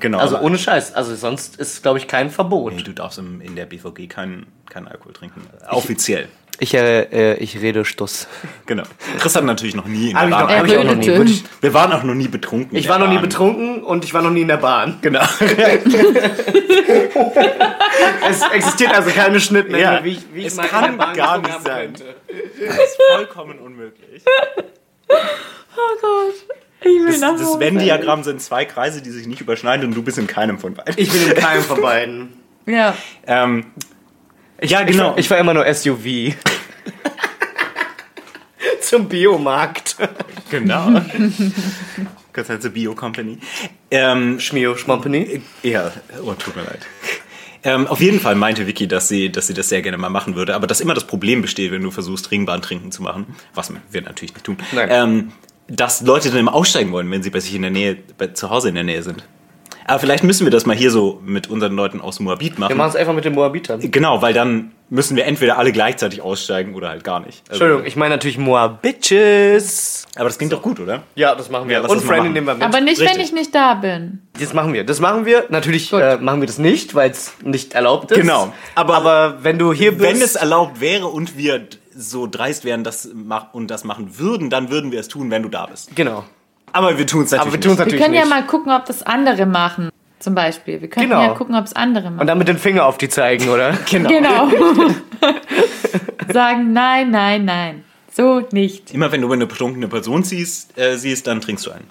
genau. 0.00 0.18
Also 0.18 0.38
ohne 0.40 0.58
Scheiß. 0.58 0.94
Also 0.94 1.14
sonst 1.14 1.56
ist, 1.56 1.82
glaube 1.82 1.98
ich, 1.98 2.08
kein 2.08 2.30
Verbot. 2.30 2.74
Nee, 2.74 2.82
du 2.82 2.92
darfst 2.92 3.18
im, 3.18 3.40
in 3.40 3.54
der 3.56 3.66
BVG 3.66 4.08
keinen 4.08 4.46
keinen 4.70 4.88
Alkohol 4.88 5.12
trinken. 5.12 5.42
Offiziell. 5.68 6.24
Ich, 6.24 6.43
äh, 6.60 7.32
äh, 7.32 7.36
ich 7.38 7.60
rede 7.60 7.84
Stuss. 7.84 8.28
Genau. 8.66 8.84
Chris 9.18 9.34
hat 9.36 9.44
natürlich 9.44 9.74
noch 9.74 9.86
nie 9.86 10.10
in 10.10 10.16
der 10.16 10.24
ich, 10.24 10.30
noch, 10.30 10.38
Bahn. 10.46 10.58
hab 10.58 10.66
ich 10.66 10.76
auch 10.78 10.84
noch 10.84 10.94
nie. 10.94 11.10
ich 11.30 11.44
Wir 11.60 11.74
waren 11.74 11.92
auch 11.92 12.02
noch 12.04 12.14
nie 12.14 12.28
betrunken. 12.28 12.76
ich 12.76 12.88
war 12.88 12.98
noch 12.98 13.08
nie 13.08 13.18
betrunken 13.18 13.82
und 13.82 14.04
ich 14.04 14.14
war 14.14 14.22
noch 14.22 14.30
nie 14.30 14.42
in 14.42 14.48
der 14.48 14.56
Bahn. 14.58 14.98
Genau. 15.02 15.20
Es 18.28 18.42
existiert 18.52 18.94
also 18.94 19.10
keine 19.10 19.40
Schnittmenge, 19.40 19.82
Ja, 19.82 20.04
wie 20.04 20.10
ich, 20.12 20.20
wie 20.32 20.40
ich 20.40 20.46
es 20.46 20.56
mal 20.56 20.66
kann 20.66 20.96
gar 21.14 21.38
nicht 21.38 21.62
sein. 21.62 21.92
könnte. 21.94 22.14
Das 22.66 22.76
ist 22.78 22.98
vollkommen 23.12 23.58
unmöglich. 23.58 24.22
Oh 25.76 25.96
Gott. 26.00 26.34
Ich 26.82 26.86
will 26.86 27.20
Das, 27.20 27.40
das. 27.40 27.58
Venn-Diagramm 27.58 28.22
sind 28.22 28.40
zwei 28.40 28.64
Kreise, 28.64 29.02
die 29.02 29.10
sich 29.10 29.26
nicht 29.26 29.40
überschneiden 29.40 29.86
und 29.88 29.94
du 29.96 30.04
bist 30.04 30.18
in 30.18 30.28
keinem 30.28 30.60
von 30.60 30.74
beiden. 30.74 30.94
Ich 30.96 31.10
bin 31.10 31.26
in 31.30 31.34
keinem 31.34 31.62
von 31.64 31.80
beiden. 31.82 32.32
Ja. 32.66 32.94
Ähm, 33.26 33.66
ja, 34.62 34.80
Ich 34.82 34.86
genau. 34.86 35.10
war, 35.10 35.18
ich 35.18 35.30
war 35.30 35.38
immer 35.38 35.54
nur 35.54 35.72
SUV. 35.72 36.04
Zum 38.80 39.08
Biomarkt. 39.08 39.96
genau. 40.50 40.90
Gott 42.32 42.46
sei 42.46 42.56
Dank, 42.56 42.74
Bio 42.74 42.94
Company. 42.94 43.38
Ähm, 43.90 44.40
Schmio 44.40 44.76
Schmompany. 44.76 45.40
Ja, 45.62 45.92
oh, 46.24 46.32
tut 46.32 46.56
mir 46.56 46.62
leid. 46.62 46.80
Ähm, 47.62 47.86
auf 47.86 48.00
jeden 48.00 48.20
Fall 48.20 48.34
meinte 48.34 48.66
Vicky, 48.66 48.86
dass 48.86 49.08
sie, 49.08 49.32
dass 49.32 49.46
sie 49.46 49.54
das 49.54 49.70
sehr 49.70 49.80
gerne 49.80 49.96
mal 49.96 50.10
machen 50.10 50.34
würde, 50.36 50.54
aber 50.54 50.66
dass 50.66 50.80
immer 50.82 50.92
das 50.92 51.06
Problem 51.06 51.40
besteht, 51.40 51.72
wenn 51.72 51.82
du 51.82 51.90
versuchst, 51.90 52.30
Ringbahn 52.30 52.60
trinken 52.60 52.92
zu 52.92 53.02
machen, 53.02 53.34
was 53.54 53.72
wir 53.90 54.02
natürlich 54.02 54.34
nicht 54.34 54.44
tun, 54.44 54.58
Nein. 54.72 54.88
ähm, 54.90 55.32
dass 55.66 56.02
Leute 56.02 56.28
dann 56.28 56.40
immer 56.40 56.52
aussteigen 56.52 56.92
wollen, 56.92 57.10
wenn 57.10 57.22
sie 57.22 57.30
bei 57.30 57.40
sich 57.40 57.54
in 57.54 57.62
der 57.62 57.70
Nähe, 57.70 57.96
bei, 58.18 58.26
zu 58.28 58.50
Hause 58.50 58.68
in 58.68 58.74
der 58.74 58.84
Nähe 58.84 59.02
sind. 59.02 59.24
Aber 59.86 59.98
vielleicht 59.98 60.24
müssen 60.24 60.44
wir 60.46 60.50
das 60.50 60.64
mal 60.66 60.74
hier 60.76 60.90
so 60.90 61.20
mit 61.24 61.48
unseren 61.50 61.74
Leuten 61.74 62.00
aus 62.00 62.18
Moabit 62.20 62.54
Wir 62.54 62.60
machen. 62.60 62.76
machen 62.76 62.90
es 62.90 62.96
einfach 62.96 63.12
mit 63.12 63.24
den 63.24 63.34
Moabitern. 63.34 63.80
Genau, 63.90 64.22
weil 64.22 64.32
dann 64.32 64.72
müssen 64.88 65.16
wir 65.16 65.24
entweder 65.26 65.58
alle 65.58 65.72
gleichzeitig 65.72 66.22
aussteigen 66.22 66.74
oder 66.74 66.88
halt 66.88 67.04
gar 67.04 67.20
nicht. 67.20 67.42
Also, 67.48 67.64
Entschuldigung, 67.64 67.86
ich 67.86 67.96
meine 67.96 68.14
natürlich 68.14 68.38
Moabitches. 68.38 70.06
Aber 70.16 70.24
das 70.26 70.38
klingt 70.38 70.52
doch 70.52 70.62
gut, 70.62 70.80
oder? 70.80 71.02
Ja, 71.14 71.34
das 71.34 71.50
machen 71.50 71.68
wir. 71.68 71.80
Ja, 71.80 71.86
Und 71.86 72.00
Franny 72.02 72.20
machen. 72.20 72.32
nehmen 72.32 72.46
wir 72.46 72.54
mit. 72.54 72.62
Aber 72.62 72.80
nicht, 72.80 72.98
wenn 73.00 73.08
Richtig. 73.08 73.24
ich 73.26 73.32
nicht 73.32 73.54
da 73.54 73.74
bin. 73.74 74.20
das 74.38 74.54
machen 74.54 74.72
wir. 74.72 74.84
Das 74.84 75.00
machen 75.00 75.26
wir. 75.26 75.46
Natürlich 75.50 75.92
äh, 75.92 76.16
machen 76.16 76.40
wir 76.40 76.46
das 76.46 76.58
nicht, 76.58 76.94
weil 76.94 77.10
es 77.10 77.32
nicht 77.42 77.74
erlaubt 77.74 78.10
ist. 78.10 78.20
Genau. 78.20 78.52
Aber, 78.74 78.96
aber 78.96 79.38
wenn 79.44 79.58
du 79.58 79.72
hier 79.72 79.92
bist. 79.92 80.02
Wenn 80.02 80.22
es 80.22 80.36
erlaubt 80.36 80.80
wäre 80.80 81.06
und 81.06 81.36
wir 81.36 81.66
so 81.96 82.26
dreist 82.26 82.64
wären 82.64 82.84
das 82.84 83.08
und 83.52 83.68
das 83.68 83.84
machen 83.84 84.18
würden, 84.18 84.50
dann 84.50 84.70
würden 84.70 84.92
wir 84.92 85.00
es 85.00 85.08
tun, 85.08 85.30
wenn 85.30 85.42
du 85.42 85.48
da 85.48 85.66
bist. 85.66 85.94
Genau. 85.94 86.24
Aber 86.74 86.98
wir 86.98 87.06
tun 87.06 87.22
es 87.24 87.30
natürlich 87.30 87.42
Aber 87.42 87.52
wir 87.52 87.60
tun 87.60 87.72
es 87.72 87.78
Wir 87.78 87.98
können 87.98 88.10
nicht. 88.12 88.20
ja 88.22 88.26
mal 88.28 88.44
gucken, 88.46 88.72
ob 88.72 88.84
das 88.86 89.02
andere 89.02 89.46
machen. 89.46 89.90
Zum 90.18 90.34
Beispiel. 90.34 90.80
Wir 90.80 90.88
können 90.88 91.08
Genau. 91.10 91.22
ja 91.22 91.28
gucken, 91.34 91.54
ob 91.54 91.64
es 91.64 91.74
andere 91.74 92.10
machen. 92.10 92.20
Und 92.20 92.26
dann 92.26 92.38
mit 92.38 92.48
den 92.48 92.58
Finger 92.58 92.86
auf 92.86 92.98
die 92.98 93.08
zeigen, 93.08 93.48
oder? 93.48 93.76
Genau. 93.90 94.08
Genau. 94.08 94.48
Sagen 96.32 96.72
nein, 96.72 97.10
nein, 97.10 97.44
nein. 97.44 97.84
So 98.12 98.40
nicht. 98.52 98.92
Immer 98.94 99.10
wenn 99.12 99.20
du 99.22 99.32
eine 99.32 99.46
betrunkene 99.46 99.88
Person 99.88 100.22
siehst, 100.22 100.78
äh, 100.78 100.96
siehst, 100.96 101.26
dann 101.26 101.40
trinkst 101.40 101.66
du 101.66 101.72
einen. 101.72 101.86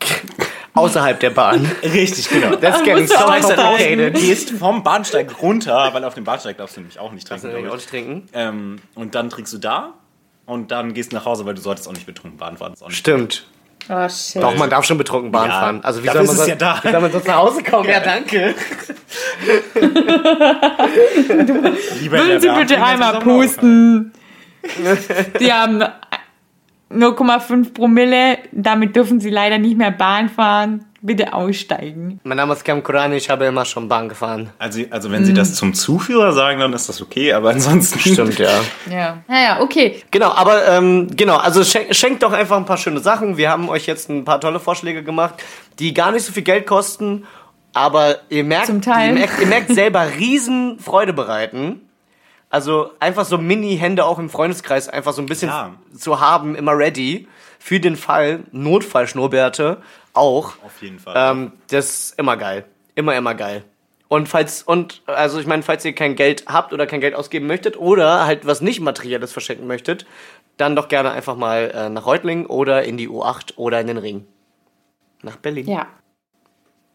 Außerhalb 0.74 1.18
der 1.20 1.30
Bahn. 1.30 1.70
Richtig, 1.82 2.28
genau. 2.28 2.56
That's 2.56 2.82
getting 2.82 3.06
du 3.06 3.12
so 3.12 3.18
complicated. 3.24 4.14
gehst 4.14 4.50
vom 4.50 4.82
Bahnsteig 4.82 5.42
runter, 5.42 5.90
weil 5.92 6.04
auf 6.04 6.14
dem 6.14 6.24
Bahnsteig 6.24 6.56
darfst 6.58 6.76
du 6.76 6.80
nämlich 6.80 6.98
auch 6.98 7.12
nicht 7.12 7.26
trinken. 7.26 7.46
Ich 7.48 7.52
glaub 7.54 7.64
auch 7.64 7.68
ich. 7.68 7.80
nicht 7.82 7.90
trinken. 7.90 8.28
Ähm, 8.32 8.76
und 8.94 9.14
dann 9.14 9.30
trinkst 9.30 9.52
du 9.52 9.58
da 9.58 9.94
und 10.46 10.70
dann 10.70 10.94
gehst 10.94 11.12
du 11.12 11.16
nach 11.16 11.24
Hause, 11.24 11.44
weil 11.44 11.54
du 11.54 11.60
solltest 11.60 11.88
auch 11.88 11.92
nicht 11.92 12.06
betrunken 12.06 12.38
Bahn 12.38 12.56
fahren. 12.56 12.74
Auch 12.80 12.88
nicht- 12.88 12.96
Stimmt. 12.98 13.46
Oh 13.92 14.08
shit. 14.08 14.40
Doch, 14.40 14.54
man 14.56 14.70
darf 14.70 14.84
schon 14.84 14.98
betrunken 14.98 15.32
Bahn 15.32 15.48
Ja, 15.48 15.60
fahren. 15.60 15.80
Also 15.82 16.00
wie 16.02 16.06
soll, 16.06 16.14
man 16.16 16.24
ist 16.26 16.30
es 16.32 16.38
so- 16.44 16.48
ja 16.48 16.54
da. 16.54 16.78
wie 16.82 16.90
soll 16.92 17.00
man 17.00 17.10
sonst 17.10 17.26
nach 17.26 17.36
Hause 17.38 17.62
kommen? 17.64 17.88
Ja, 17.88 17.98
danke. 17.98 18.54
Würden 22.10 22.40
Sie 22.40 22.48
bitte 22.48 22.82
einmal 22.82 23.18
pusten? 23.18 24.12
Sie 25.38 25.52
haben 25.52 25.82
0,5 26.92 27.74
Promille. 27.74 28.38
Damit 28.52 28.94
dürfen 28.94 29.18
Sie 29.20 29.30
leider 29.30 29.58
nicht 29.58 29.76
mehr 29.76 29.90
Bahn 29.90 30.28
fahren. 30.28 30.84
Bitte 31.02 31.32
aussteigen. 31.32 32.20
Mein 32.24 32.36
Name 32.36 32.52
ist 32.52 32.62
Cam 32.64 32.82
Kurani, 32.82 33.16
ich 33.16 33.30
habe 33.30 33.46
immer 33.46 33.64
schon 33.64 33.88
Bahn 33.88 34.10
gefahren. 34.10 34.50
Also, 34.58 34.82
also 34.90 35.10
wenn 35.10 35.24
sie 35.24 35.32
das 35.32 35.54
zum 35.54 35.72
Zuführer 35.72 36.32
sagen, 36.32 36.60
dann 36.60 36.74
ist 36.74 36.90
das 36.90 37.00
okay, 37.00 37.32
aber 37.32 37.50
ansonsten... 37.50 37.98
Stimmt, 38.00 38.38
ja. 38.38 38.60
Ja. 38.90 39.18
Naja, 39.26 39.60
okay. 39.62 40.02
Genau, 40.10 40.30
aber 40.32 40.68
ähm, 40.68 41.08
genau, 41.16 41.36
also 41.38 41.64
schenkt, 41.64 41.96
schenkt 41.96 42.22
doch 42.22 42.32
einfach 42.32 42.58
ein 42.58 42.66
paar 42.66 42.76
schöne 42.76 43.00
Sachen. 43.00 43.38
Wir 43.38 43.48
haben 43.50 43.70
euch 43.70 43.86
jetzt 43.86 44.10
ein 44.10 44.26
paar 44.26 44.40
tolle 44.42 44.60
Vorschläge 44.60 45.02
gemacht, 45.02 45.36
die 45.78 45.94
gar 45.94 46.12
nicht 46.12 46.26
so 46.26 46.32
viel 46.32 46.42
Geld 46.42 46.66
kosten, 46.66 47.24
aber 47.72 48.16
ihr 48.28 48.44
merkt, 48.44 48.66
Zum 48.66 48.82
Teil. 48.82 49.08
Ihr, 49.08 49.14
merkt 49.14 49.40
ihr 49.40 49.46
merkt 49.46 49.72
selber 49.72 50.06
riesen 50.18 50.78
Freude 50.80 51.14
bereiten. 51.14 51.80
Also 52.50 52.90
einfach 53.00 53.24
so 53.24 53.38
Mini-Hände 53.38 54.04
auch 54.04 54.18
im 54.18 54.28
Freundeskreis 54.28 54.88
einfach 54.88 55.12
so 55.14 55.22
ein 55.22 55.26
bisschen 55.26 55.48
Ja. 55.48 55.70
zu 55.96 56.20
haben, 56.20 56.56
immer 56.56 56.76
ready. 56.76 57.26
Für 57.62 57.78
den 57.78 57.94
Fall, 57.96 58.40
Notfallschnurrbärte 58.52 59.82
auch. 60.12 60.54
Auf 60.64 60.82
jeden 60.82 60.98
Fall. 60.98 61.14
Ähm, 61.16 61.52
das 61.68 61.90
ist 61.90 62.18
immer 62.18 62.36
geil. 62.36 62.64
Immer, 62.94 63.16
immer 63.16 63.34
geil. 63.34 63.64
Und 64.08 64.28
falls, 64.28 64.62
und, 64.64 65.02
also 65.06 65.38
ich 65.38 65.46
meine, 65.46 65.62
falls 65.62 65.84
ihr 65.84 65.94
kein 65.94 66.16
Geld 66.16 66.44
habt 66.48 66.72
oder 66.72 66.86
kein 66.86 67.00
Geld 67.00 67.14
ausgeben 67.14 67.46
möchtet 67.46 67.78
oder 67.78 68.26
halt 68.26 68.44
was 68.44 68.60
nicht 68.60 68.80
Materielles 68.80 69.32
verschenken 69.32 69.68
möchtet, 69.68 70.04
dann 70.56 70.74
doch 70.74 70.88
gerne 70.88 71.12
einfach 71.12 71.36
mal 71.36 71.70
äh, 71.72 71.88
nach 71.88 72.06
Reutlingen 72.06 72.46
oder 72.46 72.82
in 72.82 72.96
die 72.96 73.08
U8 73.08 73.56
oder 73.56 73.80
in 73.80 73.86
den 73.86 73.98
Ring. 73.98 74.26
Nach 75.22 75.36
Berlin. 75.36 75.68
Ja. 75.68 75.86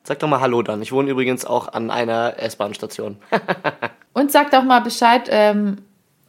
Sag 0.04 0.20
doch 0.20 0.28
mal 0.28 0.42
Hallo 0.42 0.62
dann. 0.62 0.82
Ich 0.82 0.92
wohne 0.92 1.10
übrigens 1.10 1.46
auch 1.46 1.70
an 1.70 1.90
einer 1.90 2.36
S-Bahn-Station. 2.38 3.18
Und 4.14 4.32
sagt 4.32 4.54
auch 4.54 4.64
mal 4.64 4.82
Bescheid, 4.82 5.28
ähm, 5.32 5.78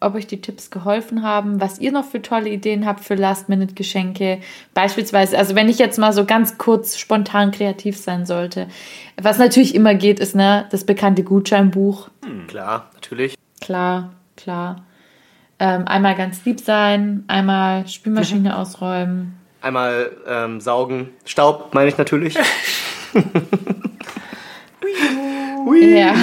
ob 0.00 0.14
euch 0.14 0.26
die 0.26 0.40
Tipps 0.40 0.70
geholfen 0.70 1.22
haben, 1.22 1.60
was 1.60 1.78
ihr 1.78 1.90
noch 1.90 2.04
für 2.04 2.20
tolle 2.20 2.50
Ideen 2.50 2.84
habt 2.86 3.00
für 3.00 3.14
Last-Minute-Geschenke. 3.14 4.40
Beispielsweise, 4.74 5.38
also 5.38 5.54
wenn 5.54 5.68
ich 5.68 5.78
jetzt 5.78 5.98
mal 5.98 6.12
so 6.12 6.24
ganz 6.24 6.58
kurz 6.58 6.98
spontan 6.98 7.50
kreativ 7.50 7.96
sein 7.96 8.26
sollte. 8.26 8.68
Was 9.20 9.38
natürlich 9.38 9.74
immer 9.74 9.94
geht, 9.94 10.20
ist 10.20 10.34
ne, 10.34 10.66
das 10.70 10.84
bekannte 10.84 11.24
Gutscheinbuch. 11.24 12.08
Klar, 12.48 12.90
natürlich. 12.94 13.36
Klar, 13.60 14.12
klar. 14.36 14.84
Ähm, 15.58 15.88
einmal 15.88 16.14
ganz 16.14 16.44
lieb 16.44 16.60
sein, 16.60 17.24
einmal 17.28 17.88
Spülmaschine 17.88 18.56
ausräumen. 18.58 19.38
Einmal 19.62 20.10
ähm, 20.26 20.60
saugen. 20.60 21.08
Staub, 21.24 21.74
meine 21.74 21.88
ich 21.88 21.96
natürlich. 21.96 22.38
Ja. 25.74 26.14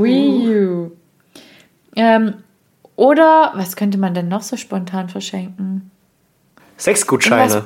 Wii 0.00 0.64
U. 0.64 0.90
Ähm, 1.96 2.34
oder 2.98 3.52
was 3.54 3.76
könnte 3.76 3.96
man 3.96 4.12
denn 4.12 4.28
noch 4.28 4.42
so 4.42 4.56
spontan 4.56 5.08
verschenken? 5.08 5.90
Sexgutscheine. 6.76 7.64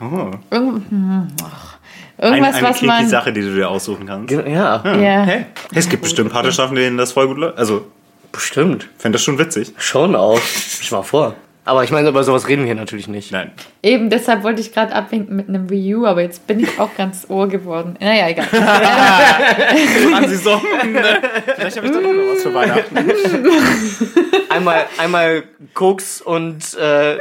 Oh. 0.00 0.30
Irgend, 0.50 0.90
hm, 0.90 1.28
ach, 1.44 1.76
Ein, 2.18 2.32
irgendwas, 2.34 2.54
eine 2.56 2.66
was 2.68 2.76
kinky 2.78 2.86
man. 2.86 3.08
Sache, 3.08 3.32
die 3.32 3.40
du 3.40 3.54
dir 3.54 3.68
aussuchen 3.70 4.06
kannst. 4.06 4.28
Ge- 4.28 4.50
Ja, 4.52 4.82
Ja. 4.84 5.22
Hey, 5.22 5.46
es 5.74 5.88
gibt 5.88 6.02
bestimmt 6.02 6.32
Partnerschaften, 6.32 6.74
denen 6.76 6.96
das 6.98 7.12
voll 7.12 7.26
gut 7.28 7.38
läuft. 7.38 7.58
Also, 7.58 7.86
bestimmt. 8.32 8.88
fände 8.98 9.16
das 9.16 9.22
schon 9.24 9.38
witzig. 9.38 9.72
Schon 9.78 10.14
auch. 10.16 10.38
Ich 10.80 10.90
mal 10.92 11.02
vor. 11.02 11.34
Aber 11.66 11.82
ich 11.82 11.90
meine, 11.90 12.10
über 12.10 12.22
sowas 12.24 12.46
reden 12.46 12.62
wir 12.62 12.66
hier 12.66 12.74
natürlich 12.74 13.08
nicht. 13.08 13.32
Nein. 13.32 13.52
Eben, 13.82 14.10
deshalb 14.10 14.42
wollte 14.42 14.60
ich 14.60 14.72
gerade 14.72 14.94
abwinken 14.94 15.34
mit 15.34 15.48
einem 15.48 15.70
Wii 15.70 15.94
U, 15.94 16.06
aber 16.06 16.20
jetzt 16.20 16.46
bin 16.46 16.60
ich 16.60 16.78
auch 16.78 16.94
ganz 16.94 17.26
ohr 17.28 17.48
geworden. 17.48 17.96
Naja, 18.00 18.28
egal. 18.28 18.46
An 20.14 20.28
sie 20.28 20.36
so. 20.36 20.56
ne? 20.56 21.22
Vielleicht 21.56 21.76
habe 21.78 21.86
ich 21.86 21.92
doch 21.92 22.02
noch 22.02 22.10
was 22.10 22.42
für 22.42 22.52
Weihnachten. 22.52 22.96
Einmal, 24.50 24.86
einmal 24.98 25.44
Koks 25.72 26.20
und 26.20 26.74
äh, 26.74 27.18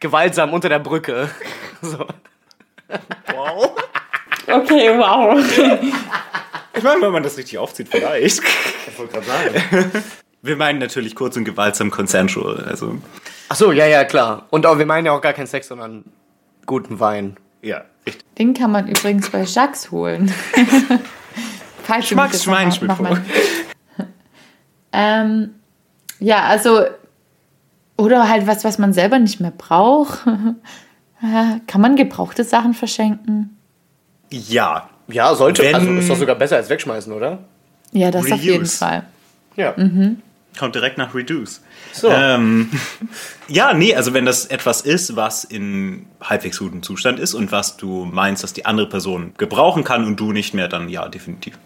gewaltsam 0.00 0.52
unter 0.52 0.68
der 0.68 0.78
Brücke. 0.78 1.30
So. 1.80 2.04
Wow. 3.32 3.76
Okay, 4.48 4.90
wow. 4.98 5.38
Ich 6.74 6.82
meine, 6.82 7.02
wenn 7.02 7.12
man 7.12 7.22
das 7.22 7.38
richtig 7.38 7.56
aufzieht, 7.56 7.86
vielleicht. 7.88 8.42
Ich 8.88 8.98
wollte 8.98 9.12
gerade 9.12 9.26
sagen. 9.26 9.92
Wir 10.42 10.56
meinen 10.56 10.80
natürlich 10.80 11.14
kurz 11.14 11.36
und 11.36 11.44
gewaltsam 11.44 11.92
consensual. 11.92 12.64
Also, 12.64 12.98
Ach 13.48 13.56
so, 13.56 13.72
ja, 13.72 13.86
ja, 13.86 14.04
klar. 14.04 14.46
Und 14.50 14.66
auch, 14.66 14.78
wir 14.78 14.86
meinen 14.86 15.06
ja 15.06 15.12
auch 15.12 15.20
gar 15.20 15.32
keinen 15.32 15.46
Sex, 15.46 15.68
sondern 15.68 16.04
guten 16.66 17.00
Wein. 17.00 17.36
ja, 17.62 17.82
richtig. 18.06 18.24
Den 18.38 18.54
kann 18.54 18.70
man 18.72 18.88
übrigens 18.88 19.30
bei 19.30 19.42
Jacques 19.44 19.90
holen. 19.90 20.32
Mich 21.96 22.08
Schmacks 22.08 22.42
Schweinschmidt 22.44 22.92
ähm, 24.92 25.50
ja, 26.20 26.44
also 26.44 26.82
oder 27.96 28.28
halt 28.28 28.46
was, 28.46 28.64
was 28.64 28.78
man 28.78 28.92
selber 28.92 29.18
nicht 29.18 29.40
mehr 29.40 29.52
braucht. 29.56 30.24
Kann 31.66 31.80
man 31.80 31.96
gebrauchte 31.96 32.44
Sachen 32.44 32.74
verschenken? 32.74 33.56
Ja. 34.30 34.88
Ja, 35.08 35.34
sollte. 35.34 35.62
Wenn- 35.62 35.74
also 35.74 35.92
ist 35.94 36.10
doch 36.10 36.16
sogar 36.16 36.36
besser 36.36 36.56
als 36.56 36.68
wegschmeißen, 36.68 37.12
oder? 37.12 37.38
Ja, 37.92 38.10
das 38.10 38.30
auf 38.30 38.40
jeden 38.40 38.58
Reuse. 38.60 38.78
Fall. 38.78 39.02
Ja. 39.56 39.74
Kommt 40.58 40.74
direkt 40.74 40.98
nach 40.98 41.14
Reduce. 41.14 41.62
So. 41.92 42.08
Ähm, 42.08 42.70
ja, 43.48 43.72
nee, 43.74 43.94
also 43.94 44.12
wenn 44.12 44.26
das 44.26 44.46
etwas 44.46 44.80
ist, 44.80 45.14
was 45.14 45.44
in 45.44 46.06
halbwegs 46.20 46.58
gutem 46.58 46.82
Zustand 46.82 47.18
ist 47.20 47.34
und 47.34 47.52
was 47.52 47.76
du 47.76 48.04
meinst, 48.04 48.42
dass 48.42 48.52
die 48.52 48.66
andere 48.66 48.88
Person 48.88 49.34
gebrauchen 49.38 49.84
kann 49.84 50.04
und 50.04 50.18
du 50.18 50.32
nicht 50.32 50.54
mehr, 50.54 50.68
dann 50.68 50.88
ja, 50.88 51.08
definitiv. 51.08 51.56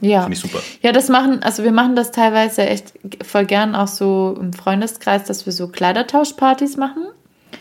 Ja. 0.00 0.22
Finde 0.22 0.34
ich 0.34 0.40
super. 0.40 0.60
Ja, 0.82 0.92
das 0.92 1.08
machen, 1.08 1.42
also 1.42 1.62
wir 1.62 1.72
machen 1.72 1.94
das 1.94 2.10
teilweise 2.10 2.66
echt 2.66 2.94
voll 3.22 3.44
gern 3.44 3.74
auch 3.74 3.88
so 3.88 4.36
im 4.40 4.52
Freundeskreis, 4.52 5.24
dass 5.24 5.46
wir 5.46 5.52
so 5.52 5.68
Kleidertauschpartys 5.68 6.76
machen. 6.76 7.04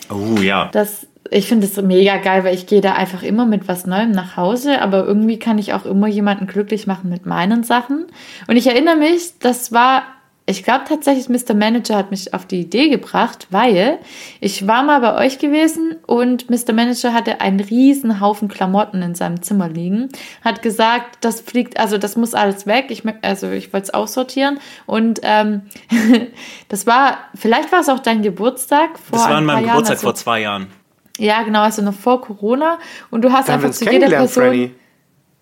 Oh 0.10 0.40
ja. 0.42 0.70
Das, 0.72 1.06
ich 1.30 1.48
finde 1.48 1.68
das 1.68 1.82
mega 1.84 2.18
geil, 2.18 2.44
weil 2.44 2.56
ich 2.56 2.66
gehe 2.66 2.82
da 2.82 2.94
einfach 2.94 3.24
immer 3.24 3.46
mit 3.46 3.68
was 3.68 3.86
Neuem 3.86 4.12
nach 4.12 4.38
Hause, 4.38 4.82
aber 4.82 5.06
irgendwie 5.06 5.38
kann 5.38 5.58
ich 5.58 5.74
auch 5.74 5.86
immer 5.86 6.08
jemanden 6.08 6.48
glücklich 6.48 6.88
machen 6.88 7.10
mit 7.10 7.26
meinen 7.26 7.64
Sachen. 7.64 8.08
Und 8.48 8.56
ich 8.56 8.68
erinnere 8.68 8.96
mich, 8.96 9.34
das 9.40 9.72
war, 9.72 10.04
ich 10.50 10.64
glaube 10.64 10.86
tatsächlich, 10.88 11.30
Mr. 11.30 11.54
Manager 11.54 11.96
hat 11.96 12.12
mich 12.12 12.34
auf 12.34 12.46
die 12.46 12.62
Idee 12.62 12.90
gebracht, 12.90 13.48
weil 13.52 14.00
ich 14.40 14.68
war 14.68 14.84
mal 14.84 15.00
bei 15.00 15.26
euch 15.26 15.38
gewesen 15.40 15.96
und 16.06 16.50
Mr. 16.50 16.74
Manager 16.74 17.14
hatte 17.14 17.40
einen 17.42 17.60
riesen 17.60 18.20
Haufen 18.20 18.48
Klamotten 18.48 19.02
in 19.02 19.16
seinem 19.16 19.42
Zimmer 19.42 19.70
liegen, 19.70 20.10
hat 20.44 20.62
gesagt, 20.62 21.18
das 21.22 21.42
fliegt, 21.42 21.80
also 21.80 21.98
das 21.98 22.16
muss 22.18 22.34
alles 22.34 22.66
weg, 22.66 22.88
ich, 22.90 23.04
also 23.22 23.50
ich 23.52 23.72
wollte 23.74 23.86
es 23.86 23.94
aussortieren 23.94 24.60
und 24.86 25.20
ähm, 25.24 25.62
das 26.70 26.88
war, 26.88 27.18
vielleicht 27.36 27.72
war 27.72 27.82
es 27.82 27.90
auch 27.90 28.00
dein 28.00 28.22
Geburtstag 28.22 28.98
vor 28.98 29.20
Das 29.20 29.30
war 29.30 29.38
an 29.38 29.46
meinem 29.46 29.58
Jahren, 29.58 29.68
Geburtstag 29.68 29.98
also- 29.98 30.08
vor 30.08 30.16
zwei 30.16 30.42
Jahren. 30.42 30.68
ja, 31.18 31.44
genau, 31.44 31.62
also 31.62 31.82
noch 31.82 31.94
vor 31.94 32.22
Corona. 32.22 32.80
Und 33.12 33.22
du 33.24 33.32
hast 33.32 33.48
Da 33.50 33.54
wir 33.54 33.66
einfach 33.66 33.72
zu 33.72 33.90
jeder 33.90 34.08
Person. 34.08 34.44
Franny. 34.44 34.72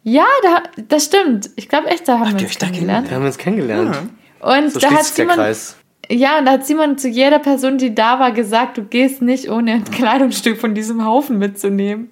Ja, 0.03 0.25
da, 0.41 0.63
das 0.87 1.05
stimmt. 1.05 1.49
Ich 1.55 1.67
glaube 1.67 1.87
echt, 1.87 2.07
da 2.07 2.19
haben 2.19 2.31
wir 2.33 2.39
ihr 2.39 2.47
uns 2.47 2.57
kennengelernt. 2.57 3.07
Da 3.09 3.15
haben 3.15 3.23
wir 3.23 3.27
uns 3.27 3.37
kennengelernt. 3.37 3.97
Und 4.39 4.71
So 4.71 4.79
da 4.79 4.91
hat 4.91 5.05
Simon, 5.05 5.35
Kreis. 5.35 5.75
ja, 6.09 6.37
und 6.39 6.45
da 6.45 6.51
hat 6.53 6.65
Simon 6.65 6.97
zu 6.97 7.07
jeder 7.09 7.39
Person, 7.39 7.77
die 7.77 7.93
da 7.95 8.19
war, 8.19 8.31
gesagt, 8.31 8.77
du 8.77 8.83
gehst 8.83 9.21
nicht 9.21 9.49
ohne 9.49 9.73
ein 9.73 9.83
Kleidungsstück 9.85 10.59
von 10.59 10.73
diesem 10.75 11.03
Haufen 11.05 11.37
mitzunehmen. 11.39 12.09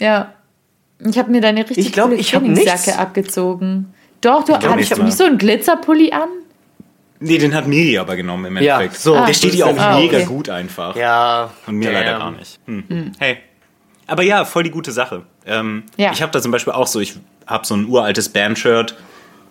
Ja. 0.00 0.32
Ich 1.00 1.16
habe 1.18 1.30
mir 1.30 1.40
deine 1.40 1.60
richtig 1.60 1.78
Ich 1.78 1.92
glaub, 1.92 2.08
coole 2.08 2.20
ich 2.20 2.30
Trainingsjacke 2.32 2.98
abgezogen. 2.98 3.94
Doch, 4.20 4.44
du 4.44 4.54
hattest 4.54 4.98
nicht 4.98 5.16
so 5.16 5.24
einen 5.24 5.38
Glitzerpulli 5.38 6.10
an? 6.10 6.28
Nee, 7.20 7.38
den 7.38 7.54
hat 7.54 7.66
Miri 7.68 7.98
aber 7.98 8.16
genommen 8.16 8.44
im 8.46 8.56
Ja, 8.62 8.76
Endeffekt. 8.80 9.00
so. 9.02 9.14
Der 9.24 9.32
steht 9.32 9.54
dir 9.54 9.66
auch 9.66 9.76
Ah, 9.78 9.96
mega 9.98 10.16
okay. 10.18 10.26
gut 10.26 10.48
einfach. 10.48 10.96
Ja. 10.96 11.50
Und 11.66 11.76
mir 11.76 11.90
damn. 11.92 11.94
leider 11.94 12.18
gar 12.18 12.30
nicht. 12.32 12.58
Hm. 12.66 13.12
Hey. 13.18 13.38
Aber 14.08 14.22
ja, 14.22 14.44
voll 14.44 14.62
die 14.64 14.70
gute 14.70 14.90
Sache. 14.92 15.22
Ähm, 15.46 15.84
Ja. 15.96 16.10
Ich 16.12 16.22
habe 16.22 16.32
da 16.32 16.40
zum 16.40 16.50
Beispiel 16.52 16.72
auch 16.72 16.86
so, 16.86 16.98
ich 17.00 17.14
habe 17.46 17.64
so 17.66 17.74
ein 17.76 17.86
uraltes 17.86 18.28
Bandshirt, 18.28 18.96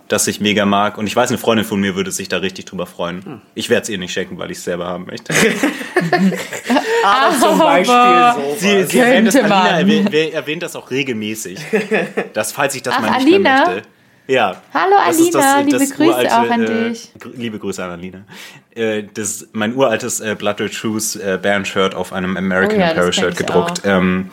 das 0.08 0.28
ich 0.28 0.40
mega 0.40 0.66
mag. 0.66 0.98
Und 0.98 1.08
ich 1.08 1.16
weiß, 1.16 1.30
eine 1.30 1.38
Freundin 1.38 1.66
von 1.66 1.80
mir 1.80 1.96
würde 1.96 2.12
sich 2.12 2.30
da 2.30 2.38
richtig 2.38 2.66
drüber 2.66 2.86
freuen. 2.86 3.42
Ich 3.56 3.70
werde 3.70 3.84
es 3.84 3.90
ihr 3.90 3.98
nicht 3.98 4.14
schenken, 4.14 4.38
weil 4.38 4.52
ich 4.52 4.58
es 4.58 4.64
selber 4.64 4.86
haben 4.86 5.06
möchte. 5.06 5.34
Aber 7.04 7.40
zum 7.40 7.60
Beispiel 7.60 8.34
so. 8.36 8.56
Sie, 8.58 8.84
sie 8.86 9.00
erwähnt, 9.00 9.28
das. 9.28 9.36
Alina 9.36 9.80
erwähnt, 9.80 10.14
erwähnt 10.14 10.64
das 10.64 10.76
auch 10.76 10.90
regelmäßig. 10.92 11.60
Dass, 12.34 12.52
falls 12.52 12.76
ich 12.76 12.84
das 12.84 12.96
Ach, 12.98 13.02
mal 13.02 13.12
nicht 13.12 13.34
Alina? 13.34 13.40
mehr 13.40 13.76
möchte. 13.76 13.97
Ja. 14.28 14.62
Hallo, 14.74 14.96
Das 15.08 15.18
Alina, 15.18 15.60
liebe 15.62 15.88
Grüße 15.88 16.38
auch 16.38 16.50
an 16.50 16.64
äh, 16.64 16.90
dich. 16.90 17.12
liebe 17.36 17.60
Grüße 17.60 17.84
an 17.84 17.92
Alina. 17.92 18.20
Äh, 18.76 19.04
das, 19.14 19.48
mein 19.54 19.74
uraltes 19.76 20.20
äh, 20.20 20.36
Blood 20.38 20.60
Red 20.60 20.74
Shoes 20.74 21.16
äh, 21.16 21.40
Band-Shirt 21.42 21.96
auf 21.96 22.12
einem 22.12 22.36
American 22.36 22.78
Oh 22.78 22.80
ja, 22.82 22.88
das 22.94 22.98
Apparel 22.98 23.14
Shirt 23.14 23.38
gedruckt. 23.38 23.82
Ähm, 23.86 24.30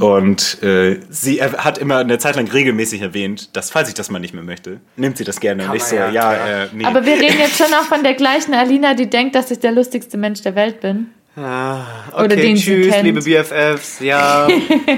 Und 0.00 0.62
äh, 0.62 1.00
sie 1.10 1.42
hat 1.42 1.78
immer 1.78 1.98
eine 1.98 2.18
Zeit 2.18 2.36
lang 2.36 2.48
regelmäßig 2.48 3.02
erwähnt, 3.02 3.56
dass 3.56 3.70
falls 3.70 3.88
ich 3.88 3.94
das 3.94 4.10
mal 4.10 4.20
nicht 4.20 4.32
mehr 4.34 4.44
möchte, 4.44 4.80
nimmt 4.96 5.18
sie 5.18 5.24
das 5.24 5.40
gerne. 5.40 5.62
Und 5.62 5.68
Kann 5.68 5.76
ich 5.76 5.82
man 5.82 5.90
so, 5.90 5.96
ja, 5.96 6.10
ja, 6.10 6.34
äh, 6.34 6.68
nee. 6.72 6.84
Aber 6.84 7.04
wir 7.04 7.14
reden 7.14 7.38
jetzt 7.38 7.58
schon 7.58 7.72
auch 7.74 7.84
von 7.84 8.02
der 8.04 8.14
gleichen 8.14 8.54
Alina, 8.54 8.94
die 8.94 9.10
denkt, 9.10 9.34
dass 9.34 9.50
ich 9.50 9.58
der 9.58 9.72
lustigste 9.72 10.16
Mensch 10.18 10.42
der 10.42 10.54
Welt 10.54 10.80
bin. 10.80 11.08
Ah, 11.36 11.84
Oder 12.12 12.24
okay, 12.24 12.36
den 12.36 12.56
sie 12.56 12.62
tschüss, 12.62 12.92
kennt. 12.92 13.04
liebe 13.04 13.22
BFFs. 13.22 14.00
Ja. 14.00 14.46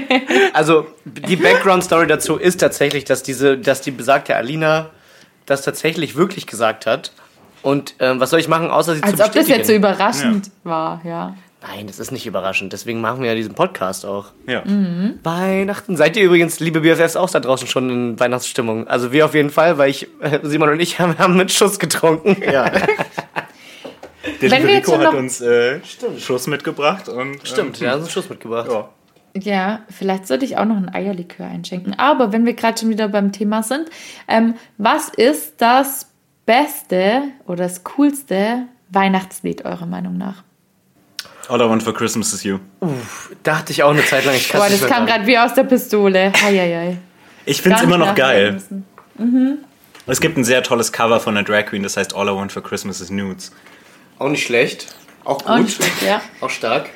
also, 0.53 0.87
die 1.05 1.37
Background-Story 1.37 2.07
dazu 2.07 2.35
ist 2.35 2.59
tatsächlich, 2.59 3.05
dass 3.05 3.23
diese, 3.23 3.57
dass 3.57 3.81
die 3.81 3.91
besagte 3.91 4.35
Alina 4.35 4.89
das 5.45 5.61
tatsächlich 5.61 6.15
wirklich 6.17 6.45
gesagt 6.45 6.85
hat. 6.85 7.13
Und 7.61 7.95
ähm, 7.99 8.19
was 8.19 8.31
soll 8.31 8.39
ich 8.39 8.47
machen, 8.47 8.69
außer 8.69 8.95
sie 8.95 9.01
zu 9.01 9.07
Als 9.07 9.21
ob 9.21 9.31
das 9.31 9.47
jetzt 9.47 9.67
so 9.67 9.73
überraschend 9.73 10.51
war, 10.63 11.01
ja. 11.05 11.35
Nein, 11.67 11.87
das 11.87 11.97
ist 11.99 12.11
nicht 12.11 12.27
überraschend. 12.27 12.73
Deswegen 12.73 13.01
machen 13.01 13.21
wir 13.21 13.29
ja 13.29 13.35
diesen 13.35 13.55
Podcast 13.55 14.05
auch. 14.05 14.27
ja. 14.45 14.61
Mhm. 14.65 15.19
Weihnachten. 15.23 15.97
Seid 15.97 16.15
ihr 16.15 16.23
übrigens, 16.23 16.59
liebe 16.59 16.81
BFFs, 16.81 17.15
auch 17.15 17.29
da 17.29 17.39
draußen 17.39 17.67
schon 17.67 17.89
in 17.89 18.19
Weihnachtsstimmung? 18.19 18.87
Also 18.87 19.11
wir 19.11 19.25
auf 19.25 19.33
jeden 19.33 19.49
Fall, 19.49 19.77
weil 19.79 19.89
ich, 19.89 20.07
äh, 20.19 20.39
Simon 20.43 20.69
und 20.69 20.79
ich 20.79 20.99
haben, 20.99 21.17
haben 21.17 21.37
mit 21.37 21.51
Schuss 21.51 21.79
getrunken. 21.79 22.37
ja. 22.43 22.69
Der 24.41 24.51
Wenn 24.51 24.61
liebe 24.61 24.67
wir 24.67 24.75
jetzt 24.75 24.87
Rico 24.87 24.97
schon 24.97 25.05
hat 25.05 25.13
noch- 25.13 25.19
uns 25.19 25.41
äh, 25.41 25.79
Schuss 26.19 26.47
mitgebracht. 26.47 27.09
Und, 27.09 27.47
Stimmt, 27.47 27.77
ähm, 27.77 27.81
der 27.81 27.91
hat 27.91 27.99
uns 27.99 28.11
Schuss 28.11 28.29
mitgebracht. 28.29 28.69
Ja. 28.71 28.89
Ja, 29.37 29.79
vielleicht 29.89 30.27
sollte 30.27 30.45
ich 30.45 30.55
auch 30.57 30.63
noch 30.65 30.77
ein 30.77 30.93
Eierlikör 30.93 31.45
einschenken. 31.45 31.93
Aber 31.99 32.31
wenn 32.31 32.45
wir 32.45 32.53
gerade 32.53 32.79
schon 32.79 32.89
wieder 32.89 33.09
beim 33.09 33.31
Thema 33.33 33.63
sind, 33.63 33.89
ähm, 34.29 34.55
was 34.77 35.09
ist 35.09 35.55
das 35.57 36.07
beste 36.45 37.23
oder 37.45 37.63
das 37.65 37.83
coolste 37.83 38.63
Weihnachtslied 38.89 39.65
eurer 39.65 39.85
Meinung 39.87 40.17
nach? 40.17 40.43
All 41.49 41.59
I 41.61 41.65
want 41.69 41.83
for 41.83 41.93
Christmas 41.93 42.33
is 42.33 42.43
you. 42.43 42.59
Dachte 43.43 43.71
ich 43.73 43.83
auch 43.83 43.91
eine 43.91 44.05
Zeit 44.05 44.23
lang. 44.25 44.35
Ich 44.35 44.51
Boah, 44.51 44.67
nicht 44.69 44.81
das 44.81 44.89
kam 44.89 45.05
gerade 45.05 45.27
wie 45.27 45.37
aus 45.37 45.53
der 45.53 45.63
Pistole. 45.65 46.31
Heieiei. 46.41 46.97
Ich 47.45 47.61
finde 47.61 47.77
es 47.77 47.83
immer 47.83 47.97
noch 47.97 48.15
geil. 48.15 48.53
müssen. 48.53 48.85
Es 50.07 50.21
gibt 50.21 50.37
ein 50.37 50.43
sehr 50.43 50.63
tolles 50.63 50.91
Cover 50.91 51.19
von 51.19 51.35
einer 51.35 51.45
Drag 51.45 51.65
Queen, 51.65 51.83
das 51.83 51.97
heißt 51.97 52.15
All 52.15 52.27
I 52.27 52.31
Want 52.35 52.51
for 52.51 52.63
Christmas 52.63 53.01
is 53.01 53.09
Nudes. 53.11 53.51
Auch 54.19 54.29
nicht 54.29 54.45
schlecht. 54.45 54.87
Auch 55.23 55.39
gut. 55.39 55.47
Auch 55.47 55.57
nicht 55.57 55.75
schlecht, 55.75 56.01
ja. 56.05 56.21
Auch 56.41 56.49
stark. 56.49 56.89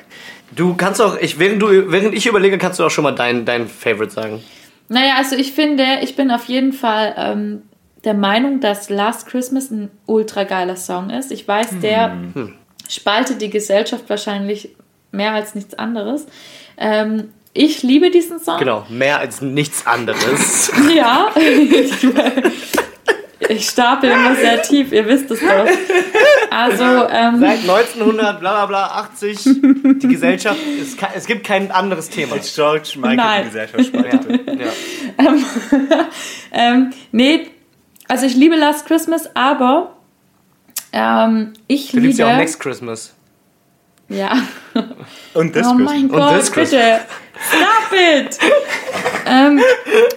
Du 0.54 0.74
kannst 0.74 1.00
auch, 1.00 1.16
ich, 1.16 1.38
während, 1.38 1.62
du, 1.62 1.92
während 1.92 2.12
ich 2.12 2.26
überlege, 2.26 2.58
kannst 2.58 2.80
du 2.80 2.84
auch 2.84 2.90
schon 2.90 3.04
mal 3.04 3.12
dein, 3.12 3.44
dein 3.44 3.68
Favorite 3.68 4.10
sagen. 4.10 4.42
Naja, 4.88 5.14
also 5.16 5.36
ich 5.36 5.52
finde, 5.52 5.84
ich 6.02 6.16
bin 6.16 6.32
auf 6.32 6.46
jeden 6.46 6.72
Fall 6.72 7.14
ähm, 7.16 7.62
der 8.02 8.14
Meinung, 8.14 8.58
dass 8.58 8.90
Last 8.90 9.28
Christmas 9.28 9.70
ein 9.70 9.92
ultra 10.06 10.42
geiler 10.42 10.74
Song 10.74 11.10
ist. 11.10 11.30
Ich 11.30 11.46
weiß, 11.46 11.78
der 11.80 12.16
spaltet 12.88 13.40
die 13.40 13.50
Gesellschaft 13.50 14.04
wahrscheinlich 14.08 14.74
mehr 15.12 15.32
als 15.32 15.54
nichts 15.54 15.74
anderes. 15.74 16.26
Ähm, 16.76 17.28
ich 17.52 17.82
liebe 17.82 18.10
diesen 18.10 18.38
Song. 18.38 18.58
Genau, 18.58 18.86
mehr 18.88 19.18
als 19.18 19.40
nichts 19.40 19.86
anderes. 19.86 20.70
Ja. 20.94 21.30
ich 21.36 21.92
stapel 23.58 24.10
immer 24.10 24.34
sehr 24.36 24.62
tief, 24.62 24.92
ihr 24.92 25.06
wisst 25.06 25.30
es 25.30 25.40
doch. 25.40 25.66
Also, 26.50 26.84
ähm, 26.84 27.40
Seit 27.40 27.58
1900, 27.60 28.40
bla 28.40 28.64
bla 28.64 28.66
bla, 28.66 28.86
80, 29.02 29.44
die 29.44 30.08
Gesellschaft, 30.08 30.58
es, 30.80 30.96
kann, 30.96 31.10
es 31.14 31.26
gibt 31.26 31.44
kein 31.46 31.70
anderes 31.70 32.08
Thema. 32.10 32.36
George 32.54 32.92
Michael 32.96 33.16
Nein. 33.16 33.42
die 33.42 33.48
Gesellschaft 33.48 33.84
spaltete. 33.86 34.40
Ja. 34.58 34.68
ähm, 36.52 36.92
nee, 37.12 37.48
Also 38.08 38.26
ich 38.26 38.34
liebe 38.34 38.56
Last 38.56 38.86
Christmas, 38.86 39.34
aber 39.34 39.96
ähm, 40.92 41.52
ich 41.66 41.90
Du 41.92 41.98
liebst 41.98 42.18
liebe. 42.18 42.28
ja 42.28 42.34
auch 42.34 42.38
Next 42.38 42.58
Christmas. 42.60 43.14
ja. 44.08 44.32
Und 45.34 45.54
das 45.56 45.66
Oh 45.68 45.74
mein 45.74 46.04
Und 46.10 46.10
Gott, 46.12 46.36
This 46.38 46.50
Christmas. 46.52 46.70
bitte. 46.82 47.00
Stop 47.48 47.98
it! 47.98 48.38
ähm, 49.26 49.60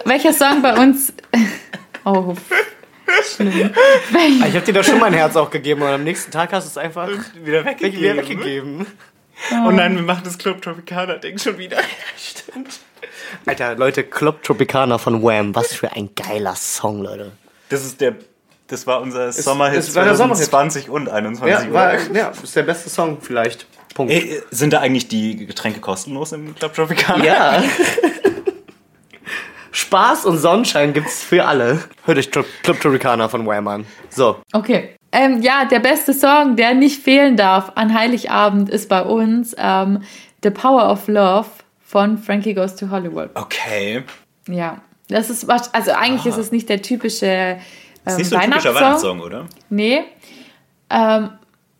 welcher 0.04 0.32
Song 0.32 0.62
bei 0.62 0.76
uns. 0.76 1.12
Oh, 2.06 2.34
schlimm. 3.34 3.70
Ich 4.46 4.54
habe 4.54 4.60
dir 4.60 4.72
da 4.72 4.82
schon 4.82 4.98
mein 5.00 5.12
Herz 5.12 5.36
auch 5.36 5.50
gegeben 5.50 5.82
und 5.82 5.88
am 5.88 6.04
nächsten 6.04 6.30
Tag 6.30 6.52
hast 6.52 6.64
du 6.66 6.70
es 6.70 6.78
einfach 6.78 7.08
wieder 7.42 7.64
weg- 7.64 7.80
wieder 7.82 8.16
weggegeben. 8.16 8.86
Oh 9.66 9.70
nein, 9.70 9.96
wir 9.96 10.02
machen 10.02 10.22
das 10.24 10.38
Club 10.38 10.62
Tropicana-Ding 10.62 11.38
schon 11.38 11.58
wieder. 11.58 11.78
Alter, 13.46 13.74
Leute, 13.76 14.04
Club 14.04 14.42
Tropicana 14.42 14.98
von 14.98 15.22
Wham. 15.22 15.54
Was 15.54 15.72
für 15.74 15.92
ein 15.92 16.10
geiler 16.14 16.54
Song, 16.54 17.02
Leute. 17.02 17.32
Das 17.68 17.84
ist 17.84 18.00
der. 18.00 18.14
Das 18.68 18.86
war 18.86 19.02
unser 19.02 19.30
Sommerhit 19.30 19.78
es 19.80 19.92
Sommerhit. 19.92 20.16
2020 20.16 20.88
und 20.88 21.08
21. 21.10 21.66
Ja, 21.68 21.72
war, 21.72 22.00
ja, 22.12 22.28
ist 22.30 22.56
der 22.56 22.62
beste 22.62 22.88
Song 22.88 23.18
vielleicht. 23.20 23.66
Punkt. 23.94 24.10
Ey, 24.12 24.40
sind 24.50 24.72
da 24.72 24.80
eigentlich 24.80 25.06
die 25.08 25.44
Getränke 25.46 25.80
kostenlos 25.80 26.32
im 26.32 26.54
Club 26.54 26.72
Tropicana? 26.74 27.24
Ja. 27.24 27.62
Spaß 29.74 30.24
und 30.24 30.38
Sonnenschein 30.38 30.92
gibt's 30.92 31.22
für 31.22 31.44
alle. 31.44 31.80
Hört 32.04 32.18
euch 32.18 32.30
Tro- 32.30 32.44
Club 32.62 32.80
Tropicana 32.80 33.28
von 33.28 33.44
Wham 33.44 33.66
an. 33.66 33.84
So. 34.08 34.36
Okay. 34.52 34.96
Ähm, 35.10 35.42
ja, 35.42 35.64
der 35.64 35.80
beste 35.80 36.14
Song, 36.14 36.54
der 36.56 36.74
nicht 36.74 37.02
fehlen 37.02 37.36
darf 37.36 37.72
an 37.74 37.92
Heiligabend, 37.92 38.70
ist 38.70 38.88
bei 38.88 39.02
uns 39.02 39.54
ähm, 39.58 40.02
The 40.44 40.50
Power 40.50 40.90
of 40.90 41.08
Love 41.08 41.48
von 41.84 42.18
Frankie 42.18 42.54
Goes 42.54 42.76
to 42.76 42.88
Hollywood. 42.90 43.30
Okay. 43.34 44.04
Ja. 44.48 44.80
Das 45.08 45.28
ist 45.28 45.48
was, 45.48 45.74
also 45.74 45.90
eigentlich 45.92 46.26
ist 46.26 46.38
es 46.38 46.50
nicht 46.50 46.68
der 46.68 46.80
typische 46.80 47.26
ähm, 47.26 47.58
Ist 48.06 48.18
nicht 48.18 48.30
so 48.30 48.36
ein 48.36 48.50
typischer 48.50 48.74
Weihnachtssong. 48.74 49.18
Weihnachtssong, 49.18 49.20
oder? 49.20 49.46
Nee. 49.70 50.04
Ähm, 50.88 51.30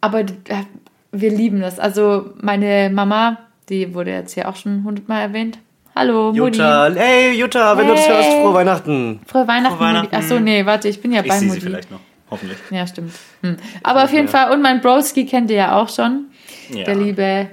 aber 0.00 0.20
äh, 0.20 0.64
wir 1.12 1.30
lieben 1.30 1.60
das. 1.60 1.78
Also 1.78 2.32
meine 2.40 2.90
Mama, 2.92 3.38
die 3.68 3.94
wurde 3.94 4.10
jetzt 4.10 4.34
hier 4.34 4.48
auch 4.48 4.56
schon 4.56 4.84
hundertmal 4.84 5.22
erwähnt. 5.22 5.58
Hallo, 5.94 6.32
Mutti. 6.32 6.38
Jutta, 6.38 6.90
hey 6.94 7.32
Jutta, 7.38 7.76
wenn 7.78 7.86
du 7.86 7.94
das 7.94 8.06
Hey. 8.08 8.14
hörst, 8.14 8.28
frohe 8.30 8.54
Weihnachten. 8.54 9.20
Frohe 9.26 9.46
Weihnachten, 9.46 9.76
Frohe 9.76 9.86
Weihnachten. 9.88 10.14
Achso, 10.16 10.40
nee, 10.40 10.66
warte, 10.66 10.88
ich 10.88 11.00
bin 11.00 11.12
ja 11.12 11.20
Ich 11.22 11.28
bei 11.28 11.34
sehe 11.38 11.48
sie 11.50 11.54
Mutti. 11.54 11.60
vielleicht 11.60 11.90
noch. 11.90 12.00
Hoffentlich. 12.30 12.58
Ja, 12.70 12.86
stimmt. 12.86 13.12
Hm. 13.42 13.56
Aber 13.82 14.04
auf 14.04 14.12
jeden 14.12 14.26
Fall, 14.28 14.50
und 14.52 14.60
mein 14.62 14.80
Broski 14.80 15.24
kennt 15.26 15.50
ihr 15.50 15.56
ja 15.56 15.76
auch 15.80 15.88
schon. 15.88 16.26
Ja. 16.70 16.84
Der 16.84 16.96
liebe, 16.96 17.48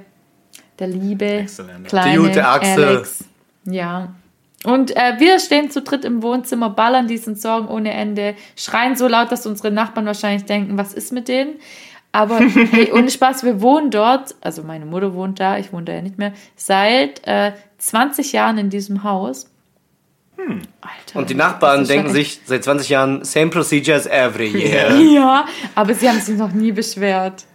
der 0.80 0.88
liebe 0.88 1.46
kleine 1.88 2.12
Die 2.12 2.18
gute 2.18 2.48
Axel. 2.48 2.84
Alex. 2.86 3.24
Ja. 3.66 4.10
Und 4.64 4.96
äh, 4.96 5.16
wir 5.20 5.40
stehen 5.40 5.70
zu 5.70 5.82
dritt 5.82 6.06
im 6.06 6.22
Wohnzimmer, 6.24 6.70
ballern 6.70 7.08
diesen 7.08 7.36
Song 7.36 7.68
ohne 7.68 7.92
Ende, 7.94 8.36
schreien 8.56 8.96
so 8.96 9.08
laut, 9.08 9.32
dass 9.32 9.46
unsere 9.46 9.72
Nachbarn 9.72 10.06
wahrscheinlich 10.06 10.46
denken, 10.46 10.78
was 10.78 10.94
ist 10.94 11.12
mit 11.12 11.28
denen? 11.28 11.56
Aber 12.12 12.40
hey, 12.72 12.92
ohne 12.92 13.10
Spaß, 13.10 13.44
wir 13.44 13.62
wohnen 13.62 13.90
dort, 13.92 14.36
also 14.42 14.64
meine 14.64 14.86
Mutter 14.86 15.14
wohnt 15.14 15.40
da, 15.40 15.58
ich 15.58 15.72
wohne 15.72 15.86
da 15.86 15.94
ja 15.94 16.02
nicht 16.02 16.18
mehr, 16.18 16.34
seit 16.56 17.26
äh, 17.28 17.54
20 17.78 18.34
Jahren 18.34 18.58
in 18.58 18.70
diesem 18.70 19.04
Haus. 19.04 19.48
Alter. 20.38 21.20
Und 21.20 21.30
die 21.30 21.36
Nachbarn 21.36 21.86
denken 21.86 22.10
sich 22.10 22.42
seit 22.46 22.64
20 22.64 22.90
Jahren, 22.90 23.24
same 23.24 23.52
procedure 23.52 23.96
as 23.96 24.08
every 24.08 24.48
year. 24.48 24.92
Ja, 25.14 25.46
aber 25.76 25.94
sie 25.94 26.10
haben 26.10 26.20
sich 26.20 26.38
noch 26.38 26.52
nie 26.52 26.72
beschwert. 26.72 27.46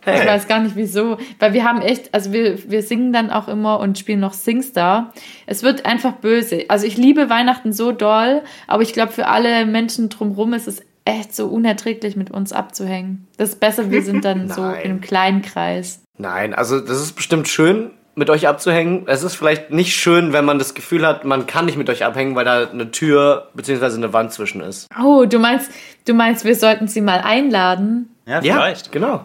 Ich 0.00 0.12
Hey. 0.12 0.26
weiß 0.26 0.46
gar 0.46 0.60
nicht 0.60 0.76
wieso. 0.76 1.18
Weil 1.40 1.52
wir 1.52 1.64
haben 1.64 1.82
echt, 1.82 2.14
also 2.14 2.32
wir, 2.32 2.70
wir 2.70 2.82
singen 2.82 3.12
dann 3.12 3.30
auch 3.30 3.48
immer 3.48 3.80
und 3.80 3.98
spielen 3.98 4.20
noch 4.20 4.34
Singstar. 4.34 5.12
Es 5.46 5.62
wird 5.64 5.84
einfach 5.84 6.12
böse. 6.12 6.64
Also 6.68 6.86
ich 6.86 6.96
liebe 6.96 7.28
Weihnachten 7.28 7.72
so 7.72 7.90
doll, 7.92 8.42
aber 8.68 8.82
ich 8.82 8.92
glaube 8.92 9.12
für 9.12 9.26
alle 9.26 9.66
Menschen 9.66 10.08
drumherum 10.08 10.54
ist 10.54 10.68
es 10.68 10.80
echt 11.06 11.34
so 11.34 11.46
unerträglich 11.46 12.16
mit 12.16 12.30
uns 12.30 12.52
abzuhängen. 12.52 13.26
Das 13.38 13.50
ist 13.50 13.60
besser, 13.60 13.90
wir 13.90 14.02
sind 14.02 14.24
dann 14.24 14.48
so 14.52 14.62
in 14.62 14.68
einem 14.74 15.00
kleinen 15.00 15.40
Kreis. 15.40 16.02
Nein, 16.18 16.52
also 16.54 16.80
das 16.80 17.00
ist 17.00 17.12
bestimmt 17.12 17.48
schön, 17.48 17.90
mit 18.14 18.28
euch 18.30 18.48
abzuhängen. 18.48 19.04
Es 19.06 19.22
ist 19.22 19.34
vielleicht 19.34 19.70
nicht 19.70 19.94
schön, 19.94 20.32
wenn 20.32 20.44
man 20.44 20.58
das 20.58 20.74
Gefühl 20.74 21.06
hat, 21.06 21.24
man 21.24 21.46
kann 21.46 21.66
nicht 21.66 21.76
mit 21.78 21.88
euch 21.90 22.04
abhängen, 22.04 22.34
weil 22.34 22.44
da 22.44 22.68
eine 22.68 22.90
Tür 22.90 23.50
bzw. 23.54 23.94
eine 23.94 24.12
Wand 24.12 24.32
zwischen 24.32 24.60
ist. 24.60 24.88
Oh, 25.02 25.24
du 25.26 25.38
meinst, 25.38 25.70
du 26.06 26.14
meinst, 26.14 26.44
wir 26.44 26.54
sollten 26.56 26.88
sie 26.88 27.00
mal 27.02 27.20
einladen? 27.20 28.08
Ja, 28.26 28.40
Ja, 28.42 28.54
vielleicht. 28.54 28.90
genau. 28.92 29.24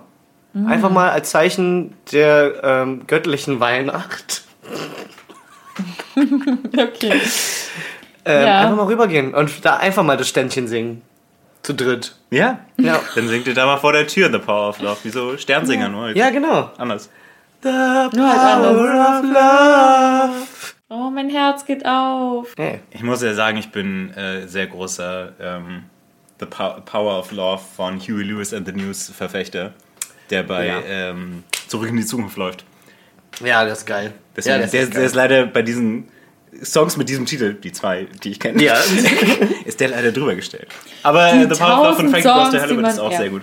Mhm. 0.54 0.68
Einfach 0.68 0.92
mal 0.92 1.10
als 1.10 1.30
Zeichen 1.32 1.94
der 2.12 2.62
ähm, 2.64 3.08
göttlichen 3.08 3.60
Weihnacht 3.62 4.44
Okay. 6.18 7.22
ähm, 8.26 8.46
Ja. 8.48 8.60
einfach 8.62 8.76
mal 8.76 8.86
rübergehen 8.88 9.34
und 9.34 9.66
da 9.66 9.78
einfach 9.78 10.04
mal 10.04 10.18
das 10.18 10.28
Ständchen 10.28 10.68
singen. 10.68 11.02
Zu 11.64 11.74
dritt. 11.74 12.16
Ja. 12.32 12.60
Ja. 12.78 13.00
Dann 13.16 13.28
singt 13.28 13.46
ihr 13.48 13.54
da 13.54 13.66
mal 13.66 13.78
vor 13.78 13.94
der 13.94 14.08
Tür 14.08 14.32
The 14.32 14.40
Power 14.40 14.70
of 14.70 14.80
Love. 14.82 14.98
Wie 15.04 15.10
so 15.10 15.38
Sternsinger, 15.38 15.90
nur 15.90 16.04
halt 16.06 16.18
Ja, 16.18 16.30
genau. 16.32 16.72
anders. 16.78 17.10
The 17.64 17.70
Nur 17.70 18.26
anders. 18.28 18.42
power 18.42 19.20
of 19.20 19.24
love. 19.24 20.48
Oh, 20.90 21.10
mein 21.12 21.30
Herz 21.30 21.64
geht 21.66 21.86
auf. 21.86 22.54
Hey. 22.58 22.80
Ich 22.90 23.04
muss 23.04 23.22
ja 23.22 23.34
sagen, 23.34 23.58
ich 23.58 23.72
bin 23.72 24.12
äh, 24.16 24.48
sehr 24.48 24.68
großer 24.68 25.34
ähm, 25.40 25.84
The 26.40 26.48
Pow 26.48 26.84
Power 26.84 27.20
of 27.20 27.32
Love 27.32 27.62
von 27.78 28.00
Huey 28.00 28.24
Lewis 28.24 28.54
and 28.54 28.66
the 28.66 28.74
News 28.74 29.10
Verfechter, 29.16 29.74
der 30.32 30.44
bei 30.44 30.66
Ja. 30.68 30.82
ähm, 30.88 31.44
Zurück 31.68 31.90
in 31.90 31.98
die 31.98 32.06
Zukunft 32.06 32.36
läuft. 32.38 32.66
Ja, 33.44 33.64
das 33.64 33.80
ist 33.80 33.86
geil. 33.86 34.12
Deswegen, 34.36 34.56
ja, 34.56 34.62
das 34.64 34.72
der, 34.72 34.82
ist 34.82 34.94
der 34.96 35.04
ist 35.04 35.16
leider 35.16 35.46
bei 35.46 35.62
diesen 35.62 36.10
Songs 36.64 36.98
mit 36.98 37.08
diesem 37.10 37.26
Titel, 37.26 37.54
die 37.54 37.72
zwei, 37.72 38.08
die 38.24 38.32
ich 38.32 38.40
kenne, 38.40 38.62
Ja. 38.62 38.76
ist 39.66 39.80
der 39.80 39.90
leider 39.90 40.12
drüber 40.12 40.36
gestellt. 40.36 40.68
Aber 41.04 41.32
Die 41.32 41.40
äh, 41.44 41.54
The 41.54 41.60
Power 41.60 41.82
of 41.82 41.86
Love 41.88 41.96
von 41.96 42.12
tausend 42.12 42.12
Frankie 42.12 42.28
Goes 42.28 42.36
Songs, 42.36 42.50
to 42.50 42.56
die 42.58 42.62
Hollywood 42.64 42.88
ist 42.90 42.98
man- 42.98 43.06
auch 43.06 43.12
ja. 43.12 43.18
sehr 43.18 43.30
gut. 43.30 43.42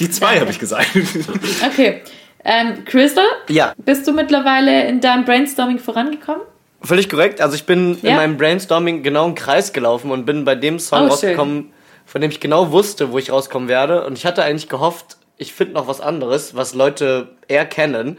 Die 0.00 0.10
zwei 0.10 0.34
Ja. 0.34 0.40
habe 0.40 0.50
ich 0.50 0.58
gesagt. 0.58 0.88
Okay. 1.72 2.02
Ähm, 2.44 2.84
Crystal, 2.84 3.24
Ja, 3.48 3.74
bist 3.78 4.06
du 4.06 4.12
mittlerweile 4.12 4.86
in 4.88 5.00
deinem 5.00 5.24
Brainstorming 5.24 5.78
vorangekommen? 5.78 6.42
völlig 6.80 7.08
korrekt. 7.08 7.40
Also 7.40 7.56
ich 7.56 7.64
bin 7.66 7.98
in 8.02 8.14
meinem 8.14 8.36
Brainstorming 8.36 9.02
genau 9.02 9.26
im 9.26 9.34
Kreis 9.34 9.72
gelaufen 9.72 10.12
und 10.12 10.24
bin 10.24 10.44
bei 10.44 10.54
dem 10.54 10.78
Song 10.78 10.98
Oh, 10.98 11.02
schön. 11.02 11.10
rausgekommen, 11.10 11.72
von 12.06 12.20
dem 12.20 12.30
ich 12.30 12.38
genau 12.38 12.70
wusste, 12.70 13.10
wo 13.10 13.18
ich 13.18 13.32
rauskommen 13.32 13.68
werde. 13.68 14.04
Und 14.06 14.16
ich 14.16 14.24
hatte 14.24 14.44
eigentlich 14.44 14.68
gehofft, 14.68 15.16
ich 15.36 15.52
finde 15.52 15.74
noch 15.74 15.88
was 15.88 16.00
anderes, 16.00 16.54
was 16.54 16.74
Leute 16.74 17.36
eher 17.48 17.66
kennen. 17.66 18.18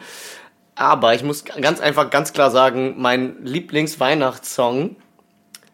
Aber 0.79 1.13
ich 1.13 1.23
muss 1.23 1.43
ganz 1.43 1.81
einfach, 1.81 2.09
ganz 2.09 2.31
klar 2.31 2.51
sagen, 2.51 2.95
mein 2.97 3.43
Lieblingsweihnachtssong, 3.43 4.95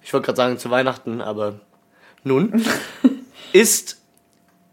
ich 0.01 0.11
wollte 0.11 0.25
gerade 0.25 0.37
sagen 0.37 0.57
zu 0.57 0.71
Weihnachten, 0.71 1.21
aber 1.21 1.59
nun, 2.23 2.65
ist 3.53 4.01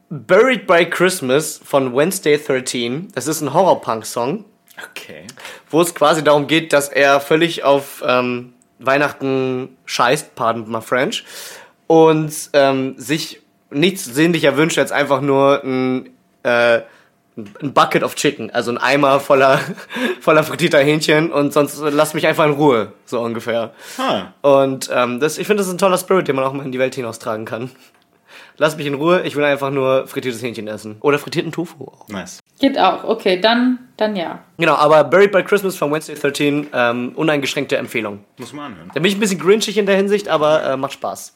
Buried 0.09 0.67
by 0.67 0.89
Christmas 0.89 1.61
von 1.63 1.95
Wednesday 1.95 2.39
13. 2.39 3.13
Das 3.15 3.27
ist 3.27 3.43
ein 3.43 3.53
Horror-Punk-Song 3.53 4.47
Okay. 4.91 5.27
wo 5.69 5.83
es 5.83 5.95
quasi 5.95 6.25
darum 6.25 6.47
geht, 6.47 6.73
dass 6.73 6.89
er 6.89 7.21
völlig 7.21 7.63
auf 7.65 8.03
ähm, 8.07 8.55
Weihnachten 8.79 9.77
scheißt, 9.85 10.35
pardon 10.35 10.71
my 10.71 10.81
French, 10.81 11.25
und 11.87 12.33
ähm, 12.55 12.95
sich 12.97 13.43
nichts 13.69 14.07
sehnlicher 14.07 14.57
wünscht 14.57 14.79
als 14.79 14.93
einfach 14.93 15.21
nur 15.21 15.63
ein, 15.63 16.09
äh, 16.43 16.81
ein 17.37 17.73
Bucket 17.73 18.03
of 18.03 18.15
Chicken, 18.15 18.51
also 18.51 18.71
ein 18.71 18.79
Eimer 18.79 19.19
voller, 19.21 19.59
voller 20.21 20.45
frittierter 20.45 20.79
Hähnchen 20.81 21.33
und 21.33 21.53
sonst 21.53 21.81
lass 21.81 22.15
mich 22.15 22.27
einfach 22.27 22.45
in 22.45 22.53
Ruhe, 22.53 22.93
so 23.07 23.21
ungefähr. 23.21 23.73
Ah, 23.99 24.27
Und 24.43 24.91
ähm, 24.93 25.19
das, 25.21 25.39
ich 25.39 25.47
finde, 25.47 25.61
das 25.63 25.69
ist 25.69 25.75
ein 25.75 25.79
toller 25.79 25.99
Spirit, 25.99 26.29
den 26.29 26.37
man 26.37 26.45
auch 26.45 26.53
mal 26.53 26.65
in 26.65 26.73
die 26.73 26.79
Welt 26.79 26.95
hinaustragen 26.95 27.45
kann. 27.47 27.71
Lass 28.59 28.77
mich 28.77 28.87
in 28.87 28.95
Ruhe, 28.95 29.23
ich 29.23 29.35
will 29.35 29.45
einfach 29.45 29.71
nur 29.71 30.07
frittiertes 30.07 30.43
Hähnchen 30.43 30.69
essen. 30.69 30.97
Oder 31.01 31.19
frittierten 31.19 31.53
Tofu 31.53 31.85
auch. 31.87 32.07
nice. 32.09 32.41
Geht 32.61 32.79
auch. 32.79 33.03
Okay, 33.05 33.41
dann, 33.41 33.79
dann 33.97 34.15
ja. 34.15 34.41
Genau, 34.59 34.75
aber 34.75 35.03
Buried 35.05 35.33
by 35.33 35.43
Christmas 35.43 35.75
von 35.77 35.91
Wednesday 35.91 36.15
13, 36.15 36.69
ähm, 36.73 37.13
uneingeschränkte 37.17 37.77
Empfehlung. 37.79 38.25
Muss 38.37 38.53
man 38.53 38.67
anhören. 38.73 38.89
Da 38.95 39.01
bin 39.01 39.07
ich 39.07 39.17
ein 39.17 39.21
bisschen 39.21 39.41
grinchig 39.41 39.79
in 39.79 39.87
der 39.87 39.97
Hinsicht, 39.97 40.29
aber 40.29 40.63
äh, 40.65 40.77
macht 40.77 40.93
Spaß. 40.93 41.35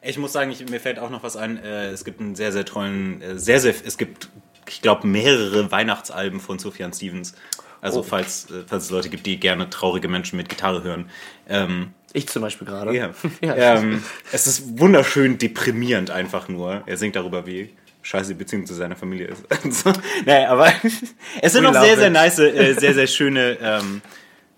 Ich 0.00 0.16
muss 0.18 0.32
sagen, 0.32 0.50
ich, 0.50 0.68
mir 0.68 0.80
fällt 0.80 0.98
auch 0.98 1.10
noch 1.10 1.22
was 1.22 1.36
ein. 1.36 1.62
Äh, 1.62 1.88
es 1.88 2.04
gibt 2.04 2.20
einen 2.20 2.34
sehr, 2.34 2.52
sehr 2.52 2.64
tollen, 2.64 3.20
äh, 3.20 3.38
sehr, 3.38 3.60
sehr, 3.60 3.74
es 3.84 3.98
gibt, 3.98 4.28
ich 4.70 4.82
glaube, 4.82 5.06
mehrere 5.06 5.70
Weihnachtsalben 5.70 6.40
von 6.40 6.58
Sufjan 6.58 6.92
Stevens. 6.92 7.34
Also, 7.80 8.00
Oh. 8.00 8.02
falls, 8.02 8.50
äh, 8.50 8.64
falls 8.66 8.84
es 8.84 8.90
Leute 8.90 9.08
gibt, 9.08 9.24
die 9.26 9.38
gerne 9.38 9.70
traurige 9.70 10.08
Menschen 10.08 10.36
mit 10.36 10.48
Gitarre 10.48 10.82
hören. 10.82 11.08
Ähm, 11.48 11.92
Ich 12.12 12.26
zum 12.28 12.42
Beispiel 12.42 12.66
gerade. 12.66 12.94
ja. 12.94 13.10
Ja. 13.40 13.54
ähm, 13.76 14.02
es 14.32 14.46
ist 14.48 14.78
wunderschön 14.80 15.38
deprimierend 15.38 16.10
einfach 16.10 16.48
nur. 16.48 16.82
Er 16.86 16.96
singt 16.96 17.14
darüber, 17.16 17.46
wie 17.46 17.70
scheiße 18.02 18.28
die 18.30 18.34
Beziehung 18.38 18.66
zu 18.66 18.74
seiner 18.74 18.96
Familie 18.96 19.28
ist. 19.28 19.44
so. 19.84 19.92
Naja, 20.26 20.48
aber 20.50 20.72
es 21.42 21.52
sind 21.52 21.64
We 21.64 21.68
auch 21.70 21.84
sehr, 21.84 21.96
sehr 21.96 22.06
it. 22.08 22.12
nice, 22.12 22.38
äh, 22.40 22.74
sehr, 22.74 22.94
sehr 22.94 23.06
schöne, 23.06 23.58
ähm, 23.62 24.02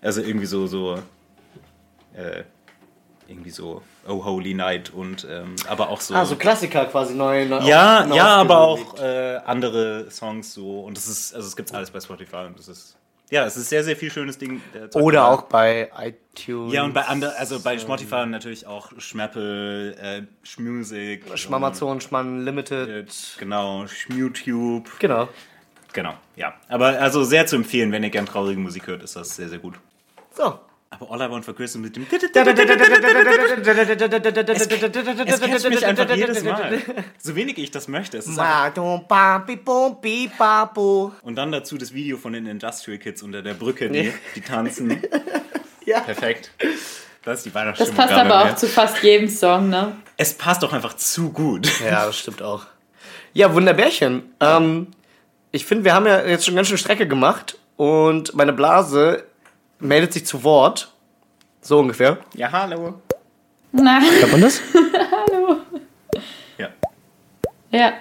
also 0.01 0.21
irgendwie 0.21 0.47
so, 0.47 0.65
so, 0.67 0.95
äh, 2.15 2.43
irgendwie 3.31 3.49
so 3.49 3.81
Oh 4.07 4.23
Holy 4.25 4.53
Night 4.53 4.91
und, 4.91 5.27
ähm, 5.29 5.55
aber 5.67 5.89
auch 5.89 6.01
so. 6.01 6.13
Ah, 6.13 6.25
so 6.25 6.35
Klassiker 6.35 6.85
quasi 6.85 7.13
neu. 7.13 7.45
neu 7.45 7.61
ja, 7.61 8.05
neu 8.05 8.15
ja, 8.15 8.27
aber 8.27 8.59
auch 8.59 8.99
äh, 8.99 9.37
andere 9.45 10.11
Songs 10.11 10.53
so 10.53 10.81
und 10.81 10.97
das 10.97 11.07
ist, 11.07 11.33
also 11.33 11.47
es 11.47 11.55
gibt 11.55 11.73
alles 11.73 11.91
bei 11.91 11.99
Spotify 11.99 12.45
und 12.47 12.59
das 12.59 12.67
ist 12.67 12.97
ja, 13.31 13.45
es 13.45 13.55
ist 13.55 13.69
sehr, 13.69 13.81
sehr 13.85 13.95
viel 13.95 14.11
schönes 14.11 14.37
Ding. 14.37 14.61
äh, 14.73 14.93
Oder 14.97 15.29
auch 15.29 15.43
bei 15.43 15.89
iTunes. 15.97 16.73
Ja, 16.73 16.83
und 16.83 16.93
bei 16.93 17.05
anderen, 17.05 17.33
also 17.37 17.61
bei 17.61 17.79
Spotify 17.79 18.25
natürlich 18.25 18.67
auch 18.67 18.91
Schmeppel, 18.97 19.95
äh, 20.01 20.23
Schmusik. 20.45 21.23
Schmamazon, 21.35 22.01
Schmann 22.01 22.43
Limited. 22.43 23.09
Genau, 23.39 23.87
Schmutube. 23.87 24.89
Genau. 24.99 25.29
Genau, 25.93 26.13
ja. 26.35 26.53
Aber 26.67 26.87
also 26.87 27.23
sehr 27.23 27.47
zu 27.47 27.55
empfehlen, 27.55 27.93
wenn 27.93 28.03
ihr 28.03 28.09
gern 28.09 28.25
traurige 28.25 28.59
Musik 28.59 28.87
hört, 28.87 29.01
ist 29.01 29.15
das 29.15 29.33
sehr, 29.37 29.47
sehr 29.47 29.59
gut. 29.59 29.75
So. 30.35 30.59
Aber 30.91 31.09
All 31.09 31.21
I 31.21 31.31
Want 31.31 31.45
for 31.45 31.55
Christmas 31.55 31.83
mit 31.83 31.95
dem... 31.95 32.05
Es 32.11 32.21
Es 34.61 35.39
catcht 35.39 35.69
mich 35.69 35.85
einfach 35.85 36.15
jedes 36.15 36.43
Mal. 36.43 36.79
So 37.17 37.35
wenig 37.35 37.57
ich 37.57 37.71
das 37.71 37.87
möchte. 37.87 38.17
Es 38.17 38.27
ist 38.27 38.37
und 41.23 41.35
dann 41.35 41.51
dazu 41.51 41.77
das 41.77 41.93
Video 41.93 42.17
von 42.17 42.33
den 42.33 42.45
Industrial 42.45 42.99
Kids 42.99 43.23
unter 43.23 43.41
der 43.41 43.53
Brücke, 43.53 43.89
die, 43.89 44.11
die 44.35 44.41
tanzen. 44.41 45.01
Ja. 45.83 46.01
Perfekt. 46.01 46.51
Das 47.23 47.39
ist 47.39 47.45
die 47.45 47.49
Das 47.49 47.55
Weihnachtsstimmung. 47.55 47.95
passt 47.95 48.09
gerade 48.09 48.29
aber 48.29 48.43
mehr. 48.45 48.53
auch 48.53 48.55
zu 48.55 48.67
fast 48.67 49.01
jedem 49.01 49.27
Song, 49.29 49.67
ne? 49.69 49.95
Es 50.15 50.35
passt 50.35 50.61
doch 50.61 50.73
einfach 50.73 50.95
zu 50.95 51.31
gut. 51.31 51.67
Ja, 51.83 52.05
das 52.05 52.19
stimmt 52.19 52.43
auch. 52.43 52.67
Ja, 53.33 53.51
Wunderbärchen. 53.55 54.31
Ähm, 54.39 54.87
ich 55.51 55.65
finde, 55.65 55.85
wir 55.85 55.95
haben 55.95 56.05
ja 56.05 56.23
jetzt 56.23 56.45
schon 56.45 56.55
ganz 56.55 56.67
schön 56.67 56.77
Strecke 56.77 57.07
gemacht 57.07 57.57
und 57.77 58.35
meine 58.35 58.53
Blase 58.53 59.23
meldet 59.81 60.13
sich 60.13 60.25
zu 60.25 60.43
Wort. 60.43 60.93
So 61.61 61.79
ungefähr. 61.79 62.17
Ja, 62.33 62.51
hallo. 62.51 63.01
Na, 63.71 63.99
Hört 64.01 64.31
man 64.31 64.41
das? 64.41 64.61
hallo. 65.11 65.57
Ja. 66.57 66.69
Ja. 67.71 67.93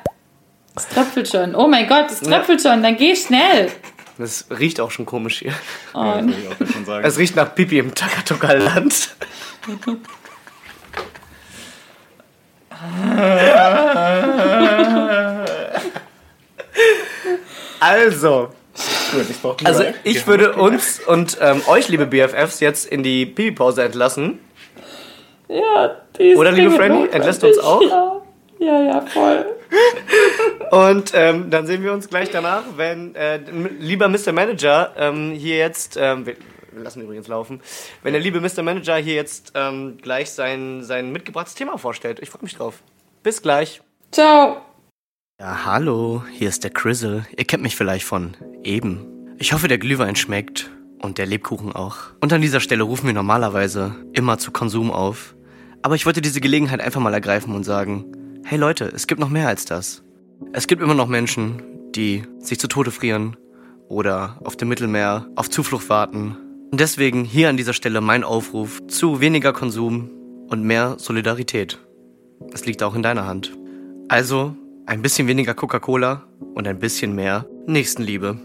Es 0.75 0.89
tröpfelt 0.89 1.29
schon. 1.29 1.55
Oh 1.55 1.67
mein 1.69 1.87
Gott, 1.89 2.11
es 2.11 2.21
tröpfelt 2.21 2.63
schon. 2.63 2.83
Dann 2.83 2.97
geh 2.97 3.15
schnell. 3.15 3.71
Das 4.19 4.47
riecht 4.51 4.81
auch 4.81 4.91
schon 4.91 5.07
komisch 5.07 5.39
hier. 5.41 5.53
Oh, 5.95 6.03
ja 6.03 6.17
das 6.17 6.27
würde 6.27 6.41
ich 6.41 6.49
auch 6.49 6.57
schon 6.73 6.85
sagen. 6.85 7.05
Es 7.07 7.17
riecht 7.19 7.37
nach 7.37 7.55
Pipi 7.55 7.79
im 7.79 7.95
Takatoka-Land. 7.95 9.17
also, 17.81 18.51
gut, 19.13 19.29
ich 19.31 19.41
brauche 19.41 19.65
also 19.67 19.85
ich 20.05 20.27
würde 20.27 20.55
uns 20.55 21.01
und 21.07 21.39
ähm, 21.41 21.63
euch, 21.67 21.89
liebe 21.89 22.07
BFFs, 22.07 22.61
jetzt 22.61 22.87
in 22.87 23.03
die 23.03 23.27
Pipi-Pause 23.27 23.83
entlassen. 23.85 24.39
ja, 25.49 25.97
die 26.19 26.31
ist 26.31 26.39
Oder, 26.39 26.53
liebe 26.53 26.69
dringend 26.77 26.95
Franny, 26.95 27.09
entlässt 27.13 27.43
du 27.43 27.49
uns 27.49 27.57
notwendig. 27.57 27.93
auch? 27.93 28.23
Ja, 28.59 28.67
ja, 28.67 28.83
ja 28.95 29.01
voll. 29.03 29.47
Und 30.71 31.13
ähm, 31.15 31.51
dann 31.51 31.67
sehen 31.67 31.83
wir 31.85 31.93
uns 31.93 32.09
gleich 32.09 32.31
danach, 32.31 32.63
wenn 32.77 33.15
äh, 33.15 33.37
m- 33.37 33.77
lieber 33.79 34.09
Mr. 34.09 34.33
Manager 34.33 34.93
ähm, 34.97 35.31
hier 35.33 35.57
jetzt, 35.59 35.97
ähm, 36.01 36.27
wir, 36.27 36.37
wir 36.73 36.83
lassen 36.85 37.01
übrigens 37.03 37.29
laufen, 37.29 37.61
wenn 38.03 38.13
der 38.13 38.21
liebe 38.23 38.41
Mr. 38.41 38.63
Manager 38.63 38.97
hier 38.97 39.15
jetzt 39.15 39.53
ähm, 39.55 39.99
gleich 40.03 40.31
sein, 40.31 40.83
sein 40.83 41.13
mitgebrachtes 41.13 41.55
Thema 41.55 41.79
vorstellt. 41.79 42.19
Ich 42.21 42.31
freue 42.31 42.43
mich 42.43 42.57
drauf. 42.57 42.83
Bis 43.23 43.43
gleich. 43.43 43.81
Ciao. 44.13 44.61
Ja, 45.41 45.65
hallo, 45.65 46.23
hier 46.31 46.51
ist 46.51 46.65
der 46.65 46.71
Crizzle. 46.71 47.25
Ihr 47.35 47.47
kennt 47.47 47.63
mich 47.63 47.75
vielleicht 47.75 48.05
von 48.05 48.37
eben. 48.63 49.07
Ich 49.39 49.55
hoffe, 49.55 49.69
der 49.69 49.79
Glühwein 49.79 50.15
schmeckt 50.15 50.71
und 51.01 51.17
der 51.17 51.25
Lebkuchen 51.25 51.73
auch. 51.73 51.97
Und 52.21 52.35
an 52.35 52.43
dieser 52.43 52.61
Stelle 52.61 52.83
rufen 52.83 53.07
wir 53.07 53.15
normalerweise 53.15 53.97
immer 54.13 54.37
zu 54.37 54.51
Konsum 54.51 54.91
auf. 54.91 55.35
Aber 55.81 55.95
ich 55.95 56.05
wollte 56.05 56.21
diese 56.21 56.43
Gelegenheit 56.43 56.83
einfach 56.83 57.01
mal 57.01 57.15
ergreifen 57.15 57.55
und 57.55 57.65
sagen, 57.65 58.05
hey 58.45 58.59
Leute, 58.59 58.93
es 58.95 59.07
gibt 59.07 59.19
noch 59.19 59.31
mehr 59.31 59.49
als 59.49 59.65
das. 59.65 60.03
Es 60.53 60.67
gibt 60.67 60.83
immer 60.83 60.93
noch 60.93 61.09
Menschen, 61.09 61.63
die 61.95 62.23
sich 62.39 62.61
zu 62.61 62.69
Tode 62.69 62.91
frieren 62.91 63.39
oder 63.89 64.37
auf 64.45 64.57
dem 64.57 64.69
Mittelmeer 64.69 65.27
auf 65.37 65.49
Zuflucht 65.49 65.89
warten. 65.89 66.37
Und 66.71 66.81
deswegen 66.81 67.25
hier 67.25 67.49
an 67.49 67.57
dieser 67.57 67.73
Stelle 67.73 68.03
mein 68.03 68.25
Aufruf 68.25 68.87
zu 68.89 69.23
weniger 69.23 69.55
Konsum 69.55 70.11
und 70.51 70.65
mehr 70.65 70.97
Solidarität. 70.99 71.79
Es 72.53 72.67
liegt 72.67 72.83
auch 72.83 72.95
in 72.95 73.03
deiner 73.03 73.27
Hand. 73.27 73.57
Also 74.09 74.55
ein 74.87 75.03
bisschen 75.03 75.29
weniger 75.29 75.55
Coca-Cola 75.55 76.25
und 76.55 76.67
ein 76.67 76.79
bisschen 76.79 77.15
mehr 77.15 77.47
Nächstenliebe. 77.67 78.39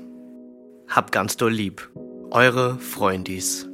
Hab 0.87 1.11
ganz 1.11 1.37
doll 1.37 1.51
lieb. 1.51 1.89
Eure 2.31 2.77
Freundis. 2.79 3.67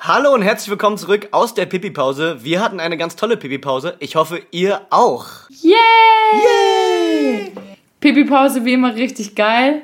Hallo 0.00 0.32
und 0.32 0.42
herzlich 0.42 0.70
willkommen 0.70 0.96
zurück 0.96 1.28
aus 1.32 1.54
der 1.54 1.66
Pipi-Pause. 1.66 2.38
Wir 2.42 2.60
hatten 2.60 2.80
eine 2.80 2.96
ganz 2.96 3.16
tolle 3.16 3.36
Pipi-Pause. 3.36 3.96
Ich 3.98 4.16
hoffe, 4.16 4.40
ihr 4.50 4.80
auch. 4.90 5.26
Yay! 5.50 7.52
Pipi-Pause 8.00 8.64
wie 8.64 8.74
immer 8.74 8.94
richtig 8.94 9.34
geil. 9.34 9.82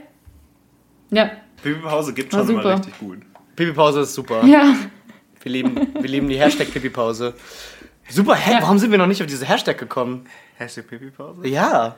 Ja. 1.11 1.31
Pipi-Pause 1.63 2.15
gibt 2.15 2.33
schon 2.33 2.49
immer 2.49 2.63
super. 2.63 2.75
richtig 2.77 2.99
gut. 2.99 3.19
Pipi-Pause 3.57 4.01
ist 4.01 4.15
super. 4.15 4.45
Ja. 4.45 4.75
Wir 5.43 5.53
lieben, 5.53 5.89
wir 5.95 6.09
lieben 6.09 6.29
die 6.29 6.39
Hashtag 6.39 6.73
Pipi-Pause. 6.73 7.35
Super, 8.09 8.35
hä? 8.35 8.53
Ja. 8.53 8.63
Warum 8.63 8.79
sind 8.79 8.91
wir 8.91 8.99
noch 8.99 9.07
nicht 9.07 9.21
auf 9.23 9.27
diese 9.27 9.47
Hashtag 9.47 9.79
gekommen? 9.79 10.27
Hashtag 10.57 10.87
Pipi-Pause? 10.89 11.47
Ja. 11.49 11.97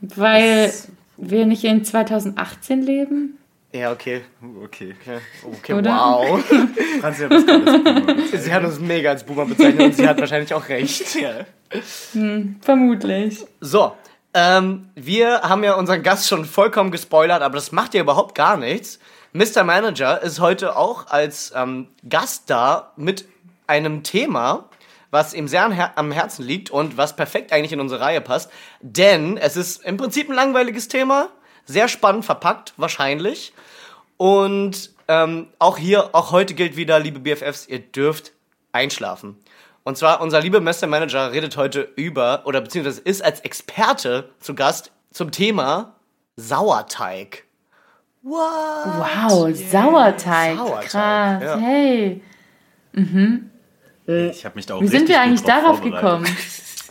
Weil 0.00 0.72
wir 1.16 1.46
nicht 1.46 1.64
in 1.64 1.84
2018 1.84 2.82
leben. 2.82 3.38
Ja, 3.72 3.92
okay. 3.92 4.22
Okay. 4.64 4.94
Okay, 5.42 5.72
Oder? 5.74 5.90
wow. 5.90 6.42
Franzi 7.00 7.24
hat 7.24 7.32
das 7.32 7.46
alles 7.46 8.44
Sie 8.44 8.52
hat 8.52 8.64
uns 8.64 8.80
mega 8.80 9.10
als 9.10 9.24
Boomer 9.24 9.44
bezeichnet 9.44 9.82
und 9.82 9.94
sie 9.94 10.08
hat 10.08 10.18
wahrscheinlich 10.18 10.54
auch 10.54 10.68
recht. 10.68 11.14
ja. 11.20 11.44
Vermutlich. 12.62 13.44
So, 13.60 13.92
ähm, 14.32 14.88
wir 14.94 15.42
haben 15.42 15.64
ja 15.64 15.74
unseren 15.74 16.02
Gast 16.02 16.28
schon 16.28 16.46
vollkommen 16.46 16.90
gespoilert, 16.90 17.42
aber 17.42 17.56
das 17.56 17.72
macht 17.72 17.92
ja 17.92 18.00
überhaupt 18.00 18.34
gar 18.34 18.56
nichts. 18.56 18.98
Mr. 19.32 19.64
Manager 19.64 20.22
ist 20.22 20.40
heute 20.40 20.76
auch 20.76 21.08
als 21.08 21.52
ähm, 21.54 21.88
Gast 22.08 22.44
da 22.48 22.92
mit 22.96 23.26
einem 23.66 24.02
Thema, 24.02 24.67
was 25.10 25.34
ihm 25.34 25.48
sehr 25.48 25.64
am 25.64 25.72
Her- 25.72 25.92
am 25.96 26.12
Herzen 26.12 26.44
liegt 26.44 26.70
und 26.70 26.96
was 26.96 27.16
perfekt 27.16 27.52
eigentlich 27.52 27.72
in 27.72 27.80
unsere 27.80 28.00
Reihe 28.00 28.20
passt. 28.20 28.50
Denn 28.80 29.36
es 29.36 29.56
ist 29.56 29.84
im 29.84 29.96
Prinzip 29.96 30.28
ein 30.28 30.34
langweiliges 30.34 30.88
Thema, 30.88 31.28
sehr 31.64 31.88
spannend 31.88 32.24
verpackt, 32.24 32.74
wahrscheinlich. 32.76 33.52
Und 34.16 34.90
ähm, 35.08 35.48
auch 35.58 35.78
hier, 35.78 36.14
auch 36.14 36.32
heute 36.32 36.54
gilt 36.54 36.76
wieder, 36.76 36.98
liebe 36.98 37.20
BFFs, 37.20 37.66
ihr 37.68 37.78
dürft 37.78 38.32
einschlafen. 38.72 39.36
Und 39.84 39.96
zwar, 39.96 40.20
unser 40.20 40.40
lieber 40.40 40.60
Master 40.60 40.86
Manager 40.86 41.32
redet 41.32 41.56
heute 41.56 41.80
über, 41.96 42.42
oder 42.44 42.60
beziehungsweise 42.60 43.00
ist 43.00 43.24
als 43.24 43.40
Experte 43.40 44.28
zu 44.40 44.54
Gast 44.54 44.92
zum 45.12 45.30
Thema 45.30 45.94
Sauerteig. 46.36 47.44
What? 48.22 48.36
Wow, 48.36 49.56
Sauerteig. 49.56 50.56
Sauerteig, 50.58 50.90
Krass. 50.90 51.42
ja. 51.42 51.56
Hey. 51.58 52.20
Ich 54.08 54.44
habe 54.46 54.54
mich 54.56 54.64
da 54.64 54.74
auch 54.74 54.80
Wie 54.80 54.88
sind 54.88 55.08
wir 55.08 55.20
eigentlich 55.20 55.42
darauf 55.42 55.82
gekommen? 55.82 56.26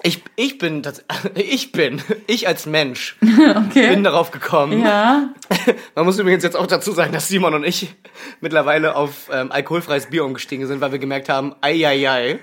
Ich, 0.03 0.21
ich 0.35 0.59
bin, 0.59 0.83
ich 1.35 1.71
bin, 1.71 2.01
ich 2.27 2.47
als 2.47 2.67
Mensch 2.67 3.17
Okay. 3.69 3.89
bin 3.89 4.03
darauf 4.03 4.29
gekommen. 4.29 4.83
Ja. 4.83 5.29
Man 5.95 6.05
muss 6.05 6.19
übrigens 6.19 6.43
jetzt 6.43 6.55
auch 6.55 6.67
dazu 6.67 6.91
sagen, 6.91 7.11
dass 7.11 7.27
Simon 7.27 7.55
und 7.55 7.63
ich 7.63 7.95
mittlerweile 8.39 8.95
auf 8.95 9.29
ähm, 9.31 9.51
alkoholfreies 9.51 10.11
Bier 10.11 10.23
umgestiegen 10.25 10.67
sind, 10.67 10.79
weil 10.79 10.91
wir 10.91 10.99
gemerkt 10.99 11.27
haben, 11.27 11.55
ei, 11.61 11.87
ei, 11.87 12.09
ei. 12.09 12.39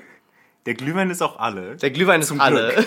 Der 0.66 0.74
Glühwein 0.74 1.10
ist 1.10 1.22
auch 1.22 1.38
alle. 1.38 1.76
Der 1.76 1.90
Glühwein 1.90 2.20
ist 2.22 2.32
alle. 2.40 2.84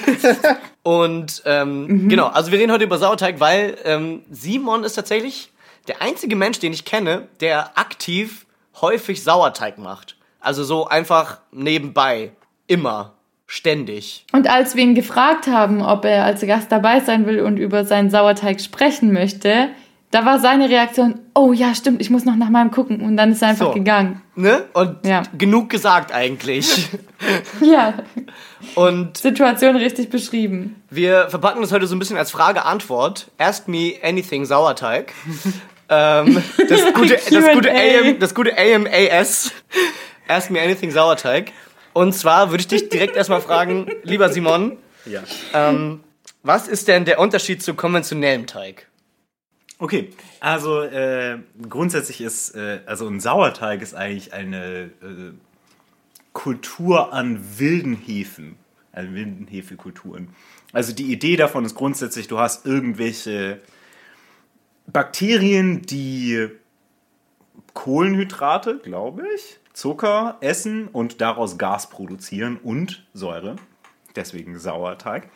Und 0.83 1.43
ähm, 1.45 2.09
genau, 2.09 2.27
also 2.27 2.51
wir 2.51 2.59
reden 2.59 2.71
heute 2.71 2.83
über 2.83 2.97
Sauerteig, 2.97 3.39
weil 3.39 3.77
ähm, 3.85 4.23
Simon 4.29 4.83
ist 4.83 4.93
tatsächlich 4.93 5.51
der 5.87 6.01
einzige 6.01 6.35
Mensch, 6.35 6.59
den 6.59 6.73
ich 6.73 6.85
kenne, 6.85 7.27
der 7.39 7.77
aktiv 7.77 8.45
häufig 8.81 9.23
Sauerteig 9.23 9.77
macht. 9.77 10.16
Also 10.47 10.63
so 10.63 10.87
einfach 10.87 11.39
nebenbei. 11.51 12.31
Immer. 12.67 13.13
Ständig. 13.47 14.25
Und 14.31 14.49
als 14.49 14.75
wir 14.75 14.83
ihn 14.83 14.95
gefragt 14.95 15.47
haben, 15.47 15.81
ob 15.81 16.05
er 16.05 16.23
als 16.23 16.39
Gast 16.41 16.71
dabei 16.71 17.01
sein 17.01 17.25
will 17.25 17.41
und 17.41 17.57
über 17.57 17.83
seinen 17.85 18.09
Sauerteig 18.09 18.61
sprechen 18.61 19.11
möchte, 19.11 19.69
da 20.11 20.25
war 20.25 20.39
seine 20.39 20.69
Reaktion, 20.69 21.19
oh 21.33 21.51
ja, 21.51 21.75
stimmt, 21.75 21.99
ich 22.01 22.09
muss 22.09 22.23
noch 22.23 22.37
nach 22.37 22.47
meinem 22.49 22.71
gucken. 22.71 23.01
Und 23.01 23.17
dann 23.17 23.33
ist 23.33 23.41
er 23.41 23.49
einfach 23.49 23.67
So. 23.67 23.71
gegangen. 23.73 24.21
Ne? 24.35 24.63
Und 24.73 25.05
Ja. 25.05 25.23
genug 25.37 25.69
gesagt 25.69 26.13
eigentlich. 26.13 26.87
Ja, 27.61 27.95
Und 28.75 29.17
Situation 29.17 29.75
richtig 29.75 30.09
beschrieben. 30.09 30.81
wir 30.89 31.29
verpacken 31.29 31.61
das 31.61 31.71
heute 31.73 31.87
so 31.87 31.95
ein 31.95 31.99
bisschen 31.99 32.17
als 32.17 32.31
Frage-Antwort. 32.31 33.27
Ask 33.37 33.67
me 33.67 33.95
anything 34.03 34.45
Sauerteig. 34.45 35.11
ähm, 35.89 36.41
das, 36.69 36.93
gute, 36.93 37.15
das, 37.15 37.53
gute. 37.53 37.71
AM, 37.71 38.19
das 38.19 38.35
gute 38.35 38.53
AMAS. 38.57 39.51
Ask 40.27 40.49
me 40.49 40.61
anything 40.61 40.91
Sauerteig. 40.91 41.51
Und 41.93 42.13
zwar 42.13 42.51
würde 42.51 42.61
ich 42.61 42.67
dich 42.67 42.89
direkt 42.89 43.15
erstmal 43.15 43.41
fragen, 43.41 43.87
lieber 44.03 44.29
Simon, 44.29 44.77
Ja. 45.05 45.23
ähm, 45.53 46.03
was 46.43 46.67
ist 46.67 46.87
denn 46.87 47.05
der 47.05 47.19
Unterschied 47.19 47.63
zu 47.63 47.73
konventionellem 47.73 48.45
Teig? 48.45 48.87
Okay, 49.79 50.09
also 50.39 50.81
äh, 50.81 51.37
grundsätzlich 51.69 52.21
ist, 52.21 52.55
äh, 52.55 52.79
also 52.85 53.07
ein 53.07 53.19
Sauerteig 53.19 53.81
ist 53.81 53.93
eigentlich 53.93 54.33
eine 54.33 54.91
äh, 55.01 55.33
Kultur 56.33 57.13
an 57.13 57.59
wilden 57.59 57.95
Hefen, 57.95 58.57
an 58.91 59.13
wilden 59.13 59.47
Hefekulturen. 59.47 60.29
Also 60.73 60.93
die 60.93 61.11
Idee 61.11 61.35
davon 61.35 61.63
ist 61.65 61.75
grundsätzlich, 61.75 62.27
du 62.27 62.39
hast 62.39 62.65
irgendwelche 62.65 63.59
Bakterien, 64.87 65.81
die 65.83 66.49
Kohlenhydrate, 67.73 68.79
glaube 68.79 69.23
ich, 69.35 69.59
Zucker 69.77 70.37
essen 70.41 70.87
und 70.87 71.21
daraus 71.21 71.59
Gas 71.59 71.91
produzieren 71.91 72.57
und 72.57 73.05
Säure. 73.13 73.57
Deswegen 74.15 74.57
Sauerteig. 74.57 75.29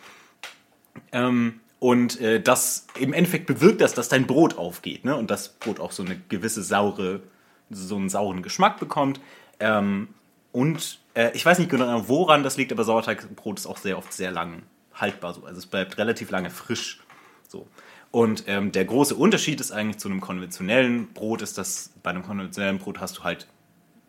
Ähm, 1.11 1.59
und 1.77 2.19
äh, 2.19 2.41
das 2.41 2.87
im 2.99 3.13
Endeffekt 3.13 3.45
bewirkt 3.45 3.81
das, 3.81 3.93
dass 3.93 4.09
dein 4.09 4.25
Brot 4.25 4.57
aufgeht, 4.57 5.05
ne? 5.05 5.15
Und 5.15 5.29
das 5.29 5.49
Brot 5.49 5.79
auch 5.79 5.91
so 5.91 6.03
eine 6.03 6.19
gewisse 6.27 6.63
saure, 6.63 7.21
so 7.69 7.95
einen 7.95 8.09
sauren 8.09 8.41
Geschmack 8.41 8.79
bekommt. 8.79 9.21
Ähm, 9.59 10.07
und 10.51 10.99
äh, 11.13 11.29
ich 11.35 11.45
weiß 11.45 11.59
nicht 11.59 11.69
genau, 11.69 12.09
woran 12.09 12.41
das 12.41 12.57
liegt, 12.57 12.71
aber 12.71 12.83
Sauerteigbrot 12.83 13.59
ist 13.59 13.67
auch 13.67 13.77
sehr 13.77 13.99
oft 13.99 14.11
sehr 14.11 14.31
lang 14.31 14.63
haltbar 14.95 15.35
so. 15.35 15.45
Also 15.45 15.59
es 15.59 15.67
bleibt 15.67 15.99
relativ 15.99 16.31
lange 16.31 16.49
frisch. 16.49 16.99
So. 17.47 17.67
Und 18.09 18.45
ähm, 18.47 18.71
der 18.71 18.85
große 18.85 19.13
Unterschied 19.13 19.61
ist 19.61 19.71
eigentlich 19.71 19.99
zu 19.99 20.09
einem 20.09 20.19
konventionellen 20.19 21.13
Brot, 21.13 21.43
ist, 21.43 21.59
dass 21.59 21.91
bei 22.01 22.09
einem 22.09 22.23
konventionellen 22.23 22.79
Brot 22.79 22.99
hast 22.99 23.19
du 23.19 23.23
halt 23.23 23.45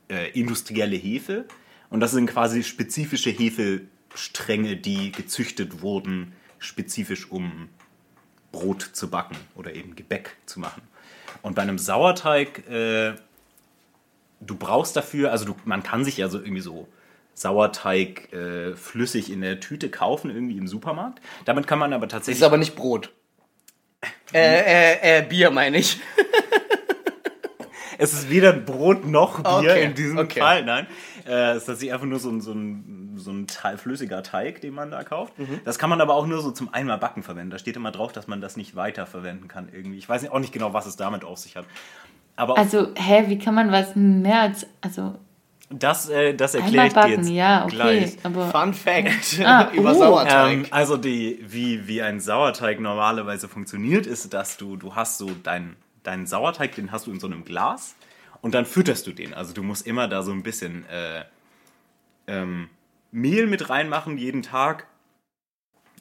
äh, 0.09 0.31
industrielle 0.39 0.97
Hefe. 0.97 1.47
Und 1.91 2.01
das 2.01 2.13
sind 2.13 2.27
quasi 2.27 2.63
spezifische 2.63 3.31
Hefestränge, 3.31 4.77
die 4.77 5.13
gezüchtet 5.13 5.83
wurden, 5.83 6.33
spezifisch 6.59 7.31
um 7.31 7.69
Brot 8.51 8.83
zu 8.93 9.11
backen 9.11 9.37
oder 9.55 9.75
eben 9.75 9.97
Gebäck 9.97 10.37
zu 10.47 10.61
machen. 10.61 10.83
Und 11.43 11.55
bei 11.55 11.63
einem 11.63 11.79
Sauerteig, 11.79 12.69
äh, 12.69 13.15
du 14.41 14.57
brauchst 14.57 14.97
dafür, 14.97 15.33
also 15.33 15.45
du, 15.45 15.57
man 15.65 15.83
kann 15.83 16.05
sich 16.05 16.17
ja 16.19 16.29
so 16.29 16.39
irgendwie 16.39 16.61
so 16.61 16.89
Sauerteig 17.35 18.33
äh, 18.33 18.75
flüssig 18.77 19.33
in 19.33 19.41
der 19.41 19.59
Tüte 19.61 19.91
kaufen, 19.91 20.31
irgendwie 20.31 20.59
im 20.59 20.69
Supermarkt. 20.69 21.21
Damit 21.47 21.67
kann 21.67 21.79
man 21.79 21.93
aber 21.93 22.07
Das 22.07 22.13
tatsächlich. 22.13 22.41
ist 22.41 22.47
aber 22.47 22.59
nicht 22.59 22.77
Brot. 22.77 23.11
Äh, 24.35 24.39
äh, 24.99 25.19
äh, 25.19 25.23
Bier 25.23 25.51
meine 25.51 25.79
ich. 25.79 25.99
Es 28.03 28.13
ist 28.13 28.31
weder 28.31 28.53
Brot 28.53 29.07
noch 29.07 29.41
Bier 29.43 29.71
Okay, 29.71 29.85
in 29.85 29.95
diesem 29.95 30.19
okay. 30.19 30.41
Fall, 30.41 30.65
nein. 30.65 30.87
Äh, 31.25 31.51
es 31.53 31.59
ist 31.59 31.67
tatsächlich 31.67 31.93
einfach 31.93 32.07
nur 32.07 32.19
so 32.19 32.31
ein, 32.31 32.41
so 32.41 32.53
ein, 32.53 33.13
so 33.17 33.31
ein 33.31 33.47
Teil, 33.47 33.79
flüssiger 33.79 34.23
Teig, 34.25 34.61
den 34.61 34.75
man 34.75 34.91
da 34.91 35.05
kauft. 35.05 35.39
Mhm. 35.39 35.61
Das 35.65 35.79
kann 35.79 35.89
man 35.89 36.01
aber 36.01 36.15
auch 36.15 36.27
nur 36.27 36.41
so 36.43 36.51
zum 36.51 36.75
einmal 36.75 36.99
backen 36.99 37.23
verwenden. 37.23 37.51
Da 37.51 37.59
steht 37.59 37.77
immer 37.77 37.93
drauf, 37.93 38.11
dass 38.11 38.27
man 38.27 38.41
das 38.41 38.57
nicht 38.57 38.75
weiter 38.75 39.07
verwenden 39.07 39.47
kann 39.47 39.69
irgendwie. 39.73 39.99
Ich 39.99 40.09
weiß 40.09 40.23
nicht, 40.23 40.33
auch 40.33 40.41
nicht 40.41 40.53
genau, 40.53 40.73
was 40.75 40.87
es 40.87 40.97
damit 40.97 41.25
auf 41.25 41.39
sich 41.39 41.57
hat. 41.57 41.65
Aber 42.35 42.59
Also, 42.59 42.89
hä, 42.97 43.25
wie 43.29 43.39
kann 43.39 43.55
man 43.55 43.71
was 43.71 43.95
mehr 43.95 44.41
als, 44.41 44.67
also, 44.81 45.15
das, 45.71 46.09
äh, 46.09 46.35
das 46.35 46.55
erkläre 46.55 46.89
ich 46.89 46.93
dir 46.93 47.01
backen, 47.01 47.11
jetzt 47.13 47.31
ja, 47.31 47.65
okay, 47.65 47.75
gleich. 47.77 48.17
aber, 48.25 48.51
Fun 48.51 48.75
Fact 48.75 49.41
Ah, 49.45 49.71
über 49.75 49.93
oh. 49.93 49.99
Sauerteig. 49.99 50.53
Ähm, 50.53 50.67
also 50.71 50.97
die, 50.97 51.39
wie, 51.47 51.87
wie 51.87 52.03
ein 52.03 52.21
Sauerteig 52.21 52.81
normalerweise 52.81 53.49
funktioniert, 53.49 54.07
ist, 54.07 54.35
dass 54.35 54.57
du, 54.57 54.77
du 54.77 54.95
hast 54.95 55.19
so 55.19 55.31
deinen 55.43 55.77
deinen 56.03 56.27
Sauerteig, 56.27 56.75
den 56.75 56.91
hast 56.93 57.07
du 57.07 57.13
in 57.13 57.21
so 57.21 57.27
einem 57.27 57.45
Glas 57.45 57.95
und 58.41 58.55
dann 58.55 58.67
fütterst 58.67 59.07
du 59.07 59.13
den. 59.13 59.35
Also 59.35 59.53
du 59.53 59.63
musst 59.63 59.87
immer 59.87 60.09
da 60.09 60.23
so 60.23 60.33
ein 60.33 60.43
bisschen 60.43 60.85
äh, 60.89 61.25
ähm, 62.27 62.69
Mehl 63.11 63.47
mit 63.47 63.69
reinmachen 63.71 64.19
jeden 64.19 64.43
Tag. 64.43 64.87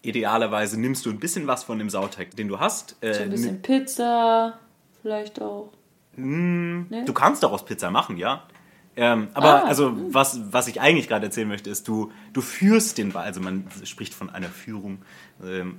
Idealerweise 0.03 0.79
nimmst 0.79 1.05
du 1.05 1.11
ein 1.11 1.19
bisschen 1.19 1.45
was 1.45 1.63
von 1.63 1.77
dem 1.77 1.89
Sauerteig, 1.89 2.35
den 2.35 2.47
du 2.47 2.59
hast. 2.59 2.95
Äh, 3.03 3.13
so 3.13 3.23
ein 3.23 3.29
bisschen 3.29 3.61
Pizza, 3.61 4.59
vielleicht 5.01 5.39
auch. 5.41 5.71
nimm- 6.15 6.87
Du 7.05 7.13
kannst 7.13 7.43
daraus 7.43 7.63
Pizza 7.65 7.91
machen, 7.91 8.17
ja. 8.17 8.47
Ähm, 8.95 9.29
aber 9.33 9.63
Ah, 9.63 9.67
also 9.67 9.93
was, 10.13 10.39
was 10.51 10.67
ich 10.67 10.81
eigentlich 10.81 11.07
gerade 11.07 11.25
erzählen 11.25 11.47
möchte, 11.47 11.69
ist, 11.69 11.87
du, 11.87 12.11
du 12.33 12.41
führst 12.41 12.97
den 12.97 13.11
Ball, 13.13 13.23
also 13.23 13.39
man 13.39 13.65
spricht 13.85 14.13
von 14.13 14.29
einer 14.29 14.49
Führung. 14.49 15.01
Ähm, 15.43 15.77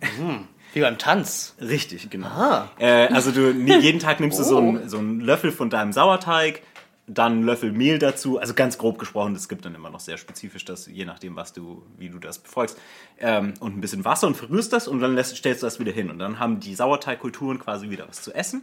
Wie 0.73 0.81
beim 0.81 0.97
Tanz. 0.97 1.55
Richtig, 1.61 2.09
genau. 2.09 2.29
Ah. 2.29 2.71
Äh, 2.79 3.09
also 3.09 3.31
du 3.31 3.51
jeden 3.53 4.01
Tag 4.01 4.21
nimmst 4.21 4.39
du 4.39 4.45
so 4.45 4.59
einen, 4.59 4.89
so 4.89 4.99
einen 4.99 5.21
Löffel 5.21 5.53
von 5.53 5.69
deinem 5.69 5.93
Sauerteig, 5.93 6.63
dann 7.07 7.33
einen 7.33 7.43
Löffel 7.43 7.73
Mehl 7.73 7.99
dazu, 7.99 8.39
also 8.39 8.55
ganz 8.55 8.79
grob 8.79 8.99
gesprochen, 8.99 9.35
das 9.35 9.49
gibt 9.49 9.65
dann 9.65 9.75
immer 9.75 9.91
noch 9.91 10.01
sehr 10.01 10.17
spezifisch, 10.17 10.65
das, 10.65 10.87
je 10.87 11.05
nachdem, 11.05 11.37
was 11.37 11.53
du, 11.53 11.83
wie 11.99 12.09
du 12.09 12.19
das 12.19 12.39
befolgst, 12.39 12.79
ähm, 13.19 13.55
und 13.61 13.77
ein 13.77 13.81
bisschen 13.81 14.05
Wasser 14.05 14.27
und 14.27 14.37
verrührst 14.37 14.73
das 14.73 14.89
und 14.89 15.01
dann 15.01 15.15
lässt, 15.15 15.37
stellst 15.37 15.63
du 15.63 15.67
das 15.67 15.81
wieder 15.81 15.93
hin. 15.93 16.11
Und 16.11 16.19
dann 16.19 16.39
haben 16.39 16.61
die 16.61 16.75
Sauerteigkulturen 16.75 17.59
quasi 17.59 17.91
wieder 17.91 18.09
was 18.09 18.23
zu 18.23 18.33
essen, 18.33 18.63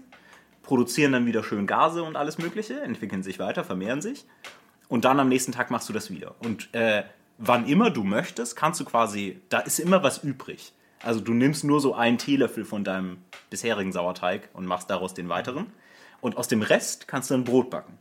produzieren 0.70 1.14
dann 1.14 1.26
wieder 1.26 1.44
schön 1.44 1.66
Gase 1.66 2.04
und 2.04 2.16
alles 2.16 2.38
Mögliche, 2.38 2.80
entwickeln 2.82 3.24
sich 3.24 3.40
weiter, 3.40 3.64
vermehren 3.64 4.04
sich. 4.04 4.28
Und 4.88 5.04
dann 5.04 5.20
am 5.20 5.28
nächsten 5.28 5.52
Tag 5.52 5.72
machst 5.72 5.90
du 5.90 5.94
das 5.94 6.12
wieder. 6.12 6.36
Und 6.44 6.72
äh, 6.76 7.06
wann 7.40 7.68
immer 7.68 7.90
du 7.90 8.04
möchtest, 8.04 8.56
kannst 8.56 8.80
du 8.80 8.86
quasi, 8.86 9.42
da 9.50 9.62
ist 9.62 9.80
immer 9.80 10.04
was 10.04 10.20
übrig. 10.20 10.74
Also 11.02 11.22
du 11.22 11.34
nimmst 11.34 11.64
nur 11.64 11.82
so 11.82 11.96
einen 11.96 12.20
Teelöffel 12.20 12.66
von 12.66 12.84
deinem 12.84 13.18
bisherigen 13.50 13.92
Sauerteig 13.92 14.50
und 14.54 14.68
machst 14.68 14.92
daraus 14.92 15.16
den 15.16 15.28
weiteren. 15.28 15.74
Und 16.22 16.38
aus 16.38 16.48
dem 16.48 16.62
Rest 16.62 17.08
kannst 17.08 17.32
du 17.32 17.34
ein 17.34 17.46
Brot 17.46 17.72
backen. 17.72 17.98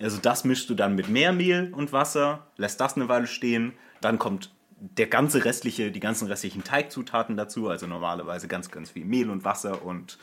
Also 0.00 0.16
das 0.16 0.44
mischst 0.44 0.70
du 0.70 0.74
dann 0.74 0.94
mit 0.94 1.10
mehr 1.10 1.34
Mehl 1.34 1.74
und 1.74 1.92
Wasser, 1.92 2.46
lässt 2.56 2.80
das 2.80 2.96
eine 2.96 3.10
Weile 3.10 3.26
stehen, 3.26 3.74
dann 4.00 4.18
kommt 4.18 4.50
der 4.80 5.08
ganze 5.08 5.44
restliche, 5.44 5.90
die 5.90 6.00
ganzen 6.00 6.26
restlichen 6.26 6.64
Teigzutaten 6.64 7.36
dazu, 7.36 7.68
also 7.68 7.86
normalerweise 7.86 8.48
ganz, 8.48 8.70
ganz 8.70 8.92
viel 8.92 9.04
Mehl 9.04 9.28
und 9.28 9.44
Wasser 9.44 9.84
und 9.84 10.16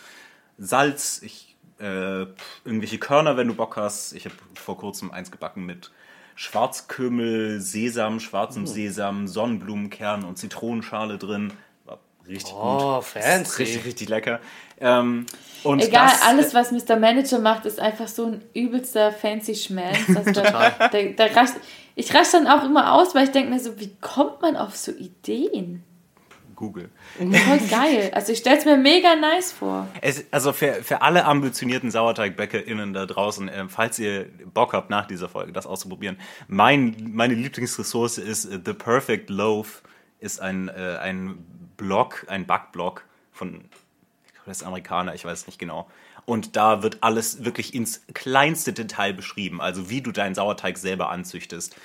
Salz, 0.57 1.21
ich, 1.21 1.54
äh, 1.79 2.25
irgendwelche 2.63 2.97
Körner, 2.97 3.37
wenn 3.37 3.47
du 3.47 3.53
Bock 3.55 3.77
hast. 3.77 4.13
Ich 4.13 4.25
habe 4.25 4.35
vor 4.55 4.77
kurzem 4.77 5.11
eins 5.11 5.31
gebacken 5.31 5.65
mit 5.65 5.91
Schwarzkümmel, 6.35 7.59
Sesam, 7.61 8.19
schwarzem 8.19 8.65
Sesam, 8.67 9.27
Sonnenblumenkern 9.27 10.23
und 10.23 10.37
Zitronenschale 10.37 11.17
drin. 11.17 11.53
War 11.85 11.99
richtig 12.27 12.53
Oh, 12.57 12.95
gut. 12.95 13.05
fancy. 13.05 13.63
Richtig, 13.63 13.85
richtig 13.85 14.09
lecker. 14.09 14.39
Ähm, 14.79 15.25
und 15.63 15.81
Egal, 15.81 16.09
das, 16.09 16.21
alles, 16.23 16.53
was 16.53 16.71
Mr. 16.71 16.97
Manager 16.97 17.39
macht, 17.39 17.65
ist 17.65 17.79
einfach 17.79 18.07
so 18.07 18.25
ein 18.25 18.41
übelster 18.53 19.11
fancy 19.11 19.55
Schmelz. 19.55 19.97
Also 20.15 20.31
da, 20.31 20.71
da, 20.91 21.03
da 21.15 21.25
rasch, 21.25 21.51
ich 21.95 22.13
rasch 22.13 22.31
dann 22.31 22.47
auch 22.47 22.63
immer 22.63 22.93
aus, 22.93 23.15
weil 23.15 23.25
ich 23.25 23.31
denke 23.31 23.49
mir 23.51 23.59
so, 23.59 23.79
wie 23.79 23.95
kommt 24.01 24.41
man 24.41 24.55
auf 24.57 24.75
so 24.75 24.91
Ideen? 24.91 25.83
Google. 26.55 26.89
Voll 27.17 27.59
geil. 27.69 28.11
Also 28.13 28.31
ich 28.31 28.39
stelle 28.39 28.57
es 28.57 28.65
mir 28.65 28.77
mega 28.77 29.15
nice 29.15 29.51
vor. 29.51 29.87
Es, 30.01 30.25
also 30.31 30.53
für, 30.53 30.73
für 30.83 31.01
alle 31.01 31.25
ambitionierten 31.25 31.91
SauerteigbäckerInnen 31.91 32.93
da 32.93 33.05
draußen, 33.05 33.49
äh, 33.49 33.65
falls 33.67 33.99
ihr 33.99 34.27
Bock 34.53 34.73
habt, 34.73 34.89
nach 34.89 35.05
dieser 35.05 35.29
Folge 35.29 35.51
das 35.51 35.65
auszuprobieren, 35.65 36.17
mein, 36.47 37.11
meine 37.13 37.33
Lieblingsressource 37.33 38.17
ist 38.17 38.45
äh, 38.45 38.59
The 38.63 38.73
Perfect 38.73 39.29
Loaf, 39.29 39.83
ist 40.19 40.41
ein, 40.41 40.69
äh, 40.69 40.97
ein 41.01 41.37
Blog, 41.77 42.25
ein 42.29 42.45
Backblog 42.45 43.03
von, 43.31 43.65
ich 44.25 44.33
glaube, 44.33 44.47
das 44.47 44.57
ist 44.57 44.63
Amerikaner, 44.63 45.13
ich 45.13 45.25
weiß 45.25 45.47
nicht 45.47 45.59
genau. 45.59 45.87
Und 46.25 46.55
da 46.55 46.81
wird 46.81 46.97
alles 47.01 47.45
wirklich 47.45 47.75
ins 47.75 48.01
kleinste 48.13 48.73
Detail 48.73 49.13
beschrieben, 49.13 49.61
also 49.61 49.89
wie 49.91 50.01
du 50.01 50.11
deinen 50.11 50.33
Sauerteig 50.33 50.77
selber 50.79 51.11
anzüchtest, 51.11 51.75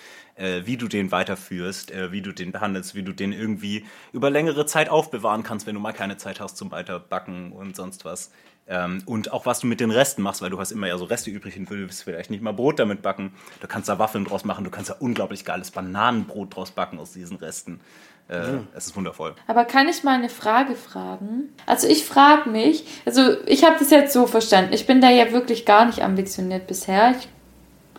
äh, 0.41 0.67
wie 0.67 0.77
du 0.77 0.89
den 0.89 1.13
weiterführst, 1.13 1.91
äh, 1.91 2.13
wie 2.13 2.23
du 2.23 2.33
den 2.33 2.51
behandelst, 2.53 2.95
wie 2.95 3.03
du 3.03 3.13
den 3.13 3.33
irgendwie 3.33 3.85
über 4.13 4.31
längere 4.31 4.67
Zeit 4.67 4.89
aufbewahren 4.89 5.43
kannst, 5.43 5.67
wenn 5.67 5.75
du 5.75 5.81
mal 5.81 5.93
keine 5.93 6.17
Zeit 6.17 6.41
hast 6.41 6.57
zum 6.57 6.71
Weiterbacken 6.71 7.53
und 7.53 7.77
sonst 7.77 8.05
was. 8.05 8.31
Ähm, 8.67 9.03
und 9.05 9.33
auch 9.33 9.47
was 9.47 9.61
du 9.61 9.67
mit 9.67 9.81
den 9.81 9.91
Resten 9.91 10.23
machst, 10.23 10.43
weil 10.43 10.51
du 10.51 10.59
hast 10.59 10.71
immer 10.71 10.87
ja 10.87 10.97
so 10.97 11.05
Reste 11.05 11.31
übrig 11.31 11.57
und 11.59 11.69
willst 11.71 12.05
vielleicht 12.05 12.31
nicht 12.31 12.43
mal 12.43 12.53
Brot 12.53 12.79
damit 12.79 13.03
backen. 13.03 13.33
Du 13.61 13.67
kannst 13.67 13.89
da 13.89 13.99
Waffeln 13.99 14.25
draus 14.25 14.45
machen, 14.45 14.65
du 14.65 14.71
kannst 14.71 14.91
da 14.91 14.95
unglaublich 14.99 15.45
geiles 15.45 15.71
Bananenbrot 15.71 16.55
draus 16.55 16.71
backen 16.71 16.99
aus 16.99 17.13
diesen 17.13 17.37
Resten. 17.37 17.81
Äh, 18.29 18.61
Es 18.77 18.87
ist 18.87 18.97
wundervoll. 18.97 19.35
Aber 19.49 19.65
kann 19.65 19.89
ich 19.89 20.05
mal 20.05 20.15
eine 20.15 20.29
Frage 20.29 20.77
fragen? 20.77 21.49
Also 21.67 21.89
ich 21.89 22.05
frage 22.05 22.49
mich, 22.49 22.85
also 23.05 23.37
ich 23.47 23.65
habe 23.65 23.77
das 23.79 23.91
jetzt 23.91 24.13
so 24.13 24.27
verstanden. 24.29 24.73
Ich 24.73 24.87
bin 24.87 25.01
da 25.01 25.11
ja 25.11 25.33
wirklich 25.33 25.67
gar 25.67 25.85
nicht 25.85 26.05
ambitioniert 26.05 26.69
bisher. 26.69 27.17
Ich, 27.19 27.29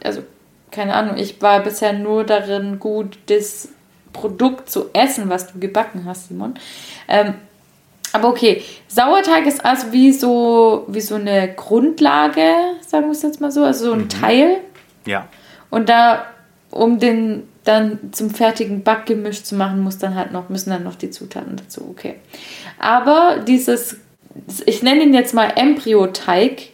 also 0.06 0.24
keine 0.72 0.94
Ahnung, 0.96 1.18
ich 1.18 1.42
war 1.42 1.62
bisher 1.62 1.94
nur 1.94 2.24
darin 2.24 2.80
gut, 2.80 3.18
das 3.28 3.70
Produkt 4.14 4.70
zu 4.70 4.90
essen, 4.94 5.30
was 5.30 5.52
du 5.52 5.60
gebacken 5.60 6.04
hast, 6.06 6.30
Simon. 6.30 6.56
Ähm, 7.08 7.36
aber 8.14 8.30
okay, 8.30 8.62
Sauerteig 8.88 9.46
ist 9.46 9.64
also 9.64 9.92
wie 9.92 10.12
so, 10.12 10.86
wie 10.88 11.02
so 11.02 11.16
eine 11.16 11.54
Grundlage, 11.54 12.54
sagen 12.82 13.06
wir 13.06 13.12
es 13.12 13.22
jetzt 13.22 13.40
mal 13.40 13.52
so, 13.52 13.64
also 13.64 13.86
so 13.86 13.94
ein 13.94 14.10
Teil. 14.10 14.58
Ja. 15.06 15.28
Und 15.70 15.88
da, 15.88 16.26
um 16.72 17.00
den 17.00 17.44
dann 17.64 18.12
zum 18.12 18.32
fertigen 18.32 18.84
Backgemisch 18.84 19.44
zu 19.44 19.56
machen, 19.56 19.80
muss 19.82 19.98
dann 19.98 20.16
halt 20.16 20.32
noch, 20.32 20.50
müssen 20.50 20.72
dann 20.72 20.84
noch 20.84 20.96
die 20.96 21.12
Zutaten 21.12 21.58
dazu, 21.58 21.88
okay. 21.90 22.16
Aber 22.80 23.38
dieses, 23.48 23.98
ich 24.66 24.82
nenne 24.82 25.04
ihn 25.04 25.14
jetzt 25.14 25.34
mal 25.34 25.54
Embryoteig, 25.56 26.70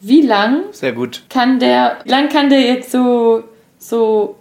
wie 0.00 0.22
lang 0.22 0.64
Sehr 0.72 0.92
gut. 0.92 1.24
kann 1.28 1.58
der, 1.58 1.98
lang 2.04 2.28
kann 2.28 2.48
der 2.48 2.60
jetzt 2.60 2.90
so, 2.90 3.44
so 3.78 4.36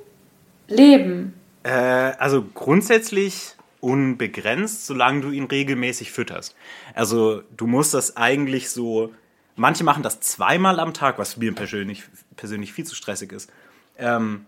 leben? 0.67 1.33
Äh, 1.63 1.71
also 1.71 2.43
grundsätzlich 2.53 3.55
unbegrenzt, 3.81 4.85
solange 4.85 5.21
du 5.21 5.31
ihn 5.31 5.45
regelmäßig 5.45 6.11
fütterst. 6.11 6.55
Also 6.93 7.41
du 7.55 7.67
musst 7.67 7.93
das 7.93 8.17
eigentlich 8.17 8.69
so. 8.69 9.13
Manche 9.55 9.83
machen 9.83 10.03
das 10.03 10.21
zweimal 10.21 10.79
am 10.79 10.93
Tag, 10.93 11.17
was 11.17 11.37
mir 11.37 11.53
persönlich, 11.53 12.03
persönlich 12.37 12.71
viel 12.71 12.85
zu 12.85 12.95
stressig 12.95 13.31
ist. 13.33 13.51
Ähm, 13.97 14.45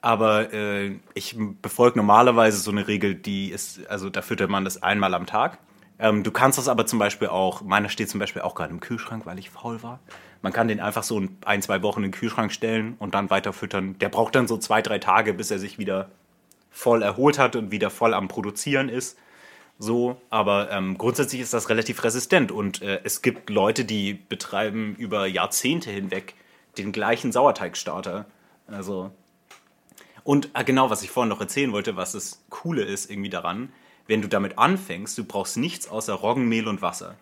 aber 0.00 0.52
äh, 0.52 0.96
ich 1.14 1.36
befolge 1.62 1.98
normalerweise 1.98 2.58
so 2.58 2.70
eine 2.70 2.86
Regel, 2.86 3.14
die 3.14 3.50
ist, 3.50 3.86
also 3.88 4.10
da 4.10 4.22
füttert 4.22 4.50
man 4.50 4.64
das 4.64 4.82
einmal 4.82 5.14
am 5.14 5.26
Tag. 5.26 5.58
Ähm, 5.98 6.24
du 6.24 6.32
kannst 6.32 6.58
das 6.58 6.68
aber 6.68 6.86
zum 6.86 6.98
Beispiel 6.98 7.28
auch, 7.28 7.62
meiner 7.62 7.88
steht 7.88 8.10
zum 8.10 8.18
Beispiel 8.18 8.42
auch 8.42 8.54
gerade 8.56 8.72
im 8.72 8.80
Kühlschrank, 8.80 9.26
weil 9.26 9.38
ich 9.38 9.50
faul 9.50 9.82
war. 9.82 10.00
Man 10.42 10.52
kann 10.52 10.68
den 10.68 10.80
einfach 10.80 11.04
so 11.04 11.22
ein, 11.44 11.62
zwei 11.62 11.82
Wochen 11.82 12.00
in 12.00 12.10
den 12.10 12.18
Kühlschrank 12.18 12.52
stellen 12.52 12.96
und 12.98 13.14
dann 13.14 13.30
weiter 13.30 13.52
füttern. 13.52 13.96
Der 14.00 14.08
braucht 14.08 14.34
dann 14.34 14.48
so 14.48 14.58
zwei, 14.58 14.82
drei 14.82 14.98
Tage, 14.98 15.34
bis 15.34 15.50
er 15.50 15.58
sich 15.58 15.78
wieder 15.78 16.10
voll 16.70 17.02
erholt 17.02 17.38
hat 17.38 17.54
und 17.56 17.70
wieder 17.70 17.90
voll 17.90 18.12
am 18.14 18.28
Produzieren 18.28 18.88
ist. 18.88 19.16
So, 19.78 20.20
aber 20.30 20.70
ähm, 20.70 20.98
grundsätzlich 20.98 21.40
ist 21.40 21.54
das 21.54 21.68
relativ 21.68 22.04
resistent 22.04 22.52
und 22.52 22.82
äh, 22.82 23.00
es 23.04 23.22
gibt 23.22 23.50
Leute, 23.50 23.84
die 23.84 24.14
betreiben 24.14 24.94
über 24.96 25.26
Jahrzehnte 25.26 25.90
hinweg 25.90 26.34
den 26.78 26.92
gleichen 26.92 27.32
Sauerteigstarter. 27.32 28.26
Also 28.66 29.10
und 30.24 30.50
äh, 30.54 30.64
genau, 30.64 30.90
was 30.90 31.02
ich 31.02 31.10
vorhin 31.10 31.30
noch 31.30 31.40
erzählen 31.40 31.72
wollte, 31.72 31.96
was 31.96 32.12
das 32.12 32.44
Coole 32.50 32.82
ist 32.82 33.10
irgendwie 33.10 33.30
daran, 33.30 33.72
wenn 34.06 34.22
du 34.22 34.28
damit 34.28 34.58
anfängst, 34.58 35.16
du 35.18 35.24
brauchst 35.24 35.56
nichts 35.56 35.88
außer 35.88 36.14
Roggenmehl 36.14 36.68
und 36.68 36.82
Wasser, 36.82 37.16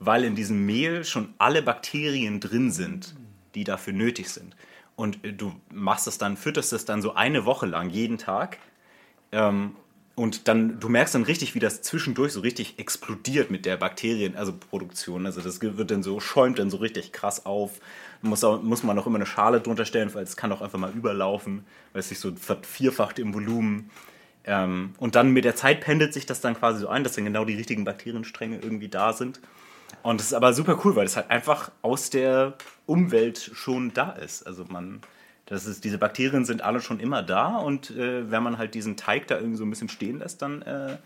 weil 0.00 0.24
in 0.24 0.34
diesem 0.34 0.66
Mehl 0.66 1.04
schon 1.04 1.34
alle 1.38 1.62
Bakterien 1.62 2.40
drin 2.40 2.72
sind, 2.72 3.14
die 3.54 3.64
dafür 3.64 3.92
nötig 3.92 4.30
sind. 4.30 4.56
Und 4.96 5.18
du 5.22 5.52
machst 5.70 6.06
es 6.06 6.18
dann, 6.18 6.36
fütterst 6.36 6.72
es 6.72 6.84
dann 6.84 7.02
so 7.02 7.14
eine 7.14 7.44
Woche 7.44 7.66
lang 7.66 7.90
jeden 7.90 8.18
Tag. 8.18 8.58
Ähm, 9.30 9.76
und 10.16 10.48
dann, 10.48 10.80
du 10.80 10.88
merkst 10.88 11.14
dann 11.14 11.22
richtig, 11.22 11.54
wie 11.54 11.60
das 11.60 11.82
zwischendurch 11.82 12.32
so 12.32 12.40
richtig 12.40 12.78
explodiert 12.78 13.50
mit 13.50 13.64
der 13.64 13.76
Bakterien, 13.76 14.36
also 14.36 14.52
Produktion. 14.52 15.24
Also 15.24 15.40
das 15.40 15.62
wird 15.62 15.90
dann 15.90 16.02
so, 16.02 16.20
schäumt 16.20 16.58
dann 16.58 16.70
so 16.70 16.78
richtig 16.78 17.12
krass 17.12 17.46
auf. 17.46 17.80
Muss, 18.20 18.44
auch, 18.44 18.62
muss 18.62 18.82
man 18.82 18.98
auch 18.98 19.06
immer 19.06 19.16
eine 19.16 19.26
Schale 19.26 19.60
drunter 19.60 19.84
stellen, 19.84 20.12
weil 20.12 20.24
es 20.24 20.36
kann 20.36 20.52
auch 20.52 20.60
einfach 20.60 20.78
mal 20.78 20.92
überlaufen, 20.92 21.64
weil 21.92 22.00
es 22.00 22.08
sich 22.10 22.18
so 22.18 22.34
vervierfacht 22.34 23.18
im 23.18 23.32
Volumen. 23.32 23.90
Ähm, 24.44 24.94
und 24.98 25.14
dann 25.14 25.30
mit 25.30 25.44
der 25.44 25.56
Zeit 25.56 25.80
pendelt 25.80 26.12
sich 26.12 26.26
das 26.26 26.40
dann 26.40 26.54
quasi 26.54 26.80
so 26.80 26.88
ein, 26.88 27.04
dass 27.04 27.14
dann 27.14 27.24
genau 27.24 27.44
die 27.44 27.54
richtigen 27.54 27.84
Bakterienstränge 27.84 28.58
irgendwie 28.60 28.88
da 28.88 29.12
sind. 29.12 29.40
Und 30.02 30.20
das 30.20 30.28
ist 30.28 30.34
aber 30.34 30.52
super 30.52 30.78
cool, 30.84 30.96
weil 30.96 31.06
es 31.06 31.16
halt 31.16 31.30
einfach 31.30 31.70
aus 31.82 32.10
der 32.10 32.54
Umwelt 32.86 33.50
schon 33.54 33.92
da 33.92 34.12
ist. 34.12 34.46
Also 34.46 34.64
man, 34.68 35.00
das 35.46 35.66
ist, 35.66 35.84
diese 35.84 35.98
Bakterien 35.98 36.44
sind 36.44 36.62
alle 36.62 36.80
schon 36.80 37.00
immer 37.00 37.22
da 37.22 37.56
und 37.56 37.90
äh, 37.90 38.30
wenn 38.30 38.42
man 38.42 38.58
halt 38.58 38.74
diesen 38.74 38.96
Teig 38.96 39.26
da 39.26 39.36
irgendwie 39.36 39.56
so 39.56 39.64
ein 39.64 39.70
bisschen 39.70 39.88
stehen 39.88 40.18
lässt, 40.18 40.42
dann 40.42 40.62
äh, 40.62 40.96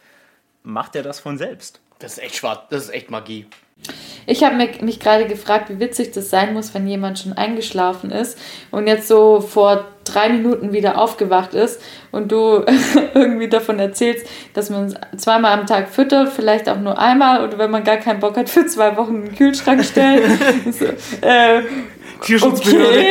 macht 0.62 0.96
er 0.96 1.02
das 1.02 1.18
von 1.20 1.38
selbst. 1.38 1.80
Das 1.98 2.14
ist 2.14 2.18
echt 2.22 2.36
schwarz, 2.36 2.60
das 2.70 2.84
ist 2.84 2.90
echt 2.90 3.10
Magie. 3.10 3.46
Ich 4.26 4.42
habe 4.42 4.56
mich, 4.56 4.80
mich 4.80 5.00
gerade 5.00 5.26
gefragt, 5.26 5.68
wie 5.70 5.80
witzig 5.80 6.12
das 6.12 6.30
sein 6.30 6.54
muss, 6.54 6.74
wenn 6.74 6.86
jemand 6.86 7.18
schon 7.18 7.32
eingeschlafen 7.32 8.10
ist 8.10 8.38
und 8.70 8.86
jetzt 8.86 9.08
so 9.08 9.40
vor 9.40 9.86
drei 10.04 10.28
Minuten 10.28 10.72
wieder 10.72 10.98
aufgewacht 10.98 11.54
ist 11.54 11.80
und 12.12 12.30
du 12.30 12.64
irgendwie 13.14 13.48
davon 13.48 13.78
erzählst, 13.78 14.26
dass 14.52 14.70
man 14.70 14.96
zweimal 15.16 15.58
am 15.58 15.66
Tag 15.66 15.88
füttert, 15.88 16.32
vielleicht 16.32 16.68
auch 16.68 16.78
nur 16.78 16.98
einmal 16.98 17.46
oder 17.46 17.58
wenn 17.58 17.70
man 17.70 17.84
gar 17.84 17.96
keinen 17.96 18.20
Bock 18.20 18.36
hat, 18.36 18.48
für 18.48 18.66
zwei 18.66 18.96
Wochen 18.96 19.16
in 19.16 19.24
den 19.26 19.34
Kühlschrank 19.34 19.84
stellen. 19.84 20.38
so, 20.72 20.84
äh, 21.26 21.62
Tierschutzbehörde. 22.20 23.04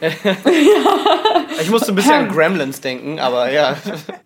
Okay. 0.00 0.36
Ich 1.60 1.70
musste 1.70 1.92
ein 1.92 1.94
bisschen 1.94 2.12
an 2.12 2.28
Gremlins 2.28 2.80
denken, 2.80 3.20
aber 3.20 3.50
ja. 3.52 3.76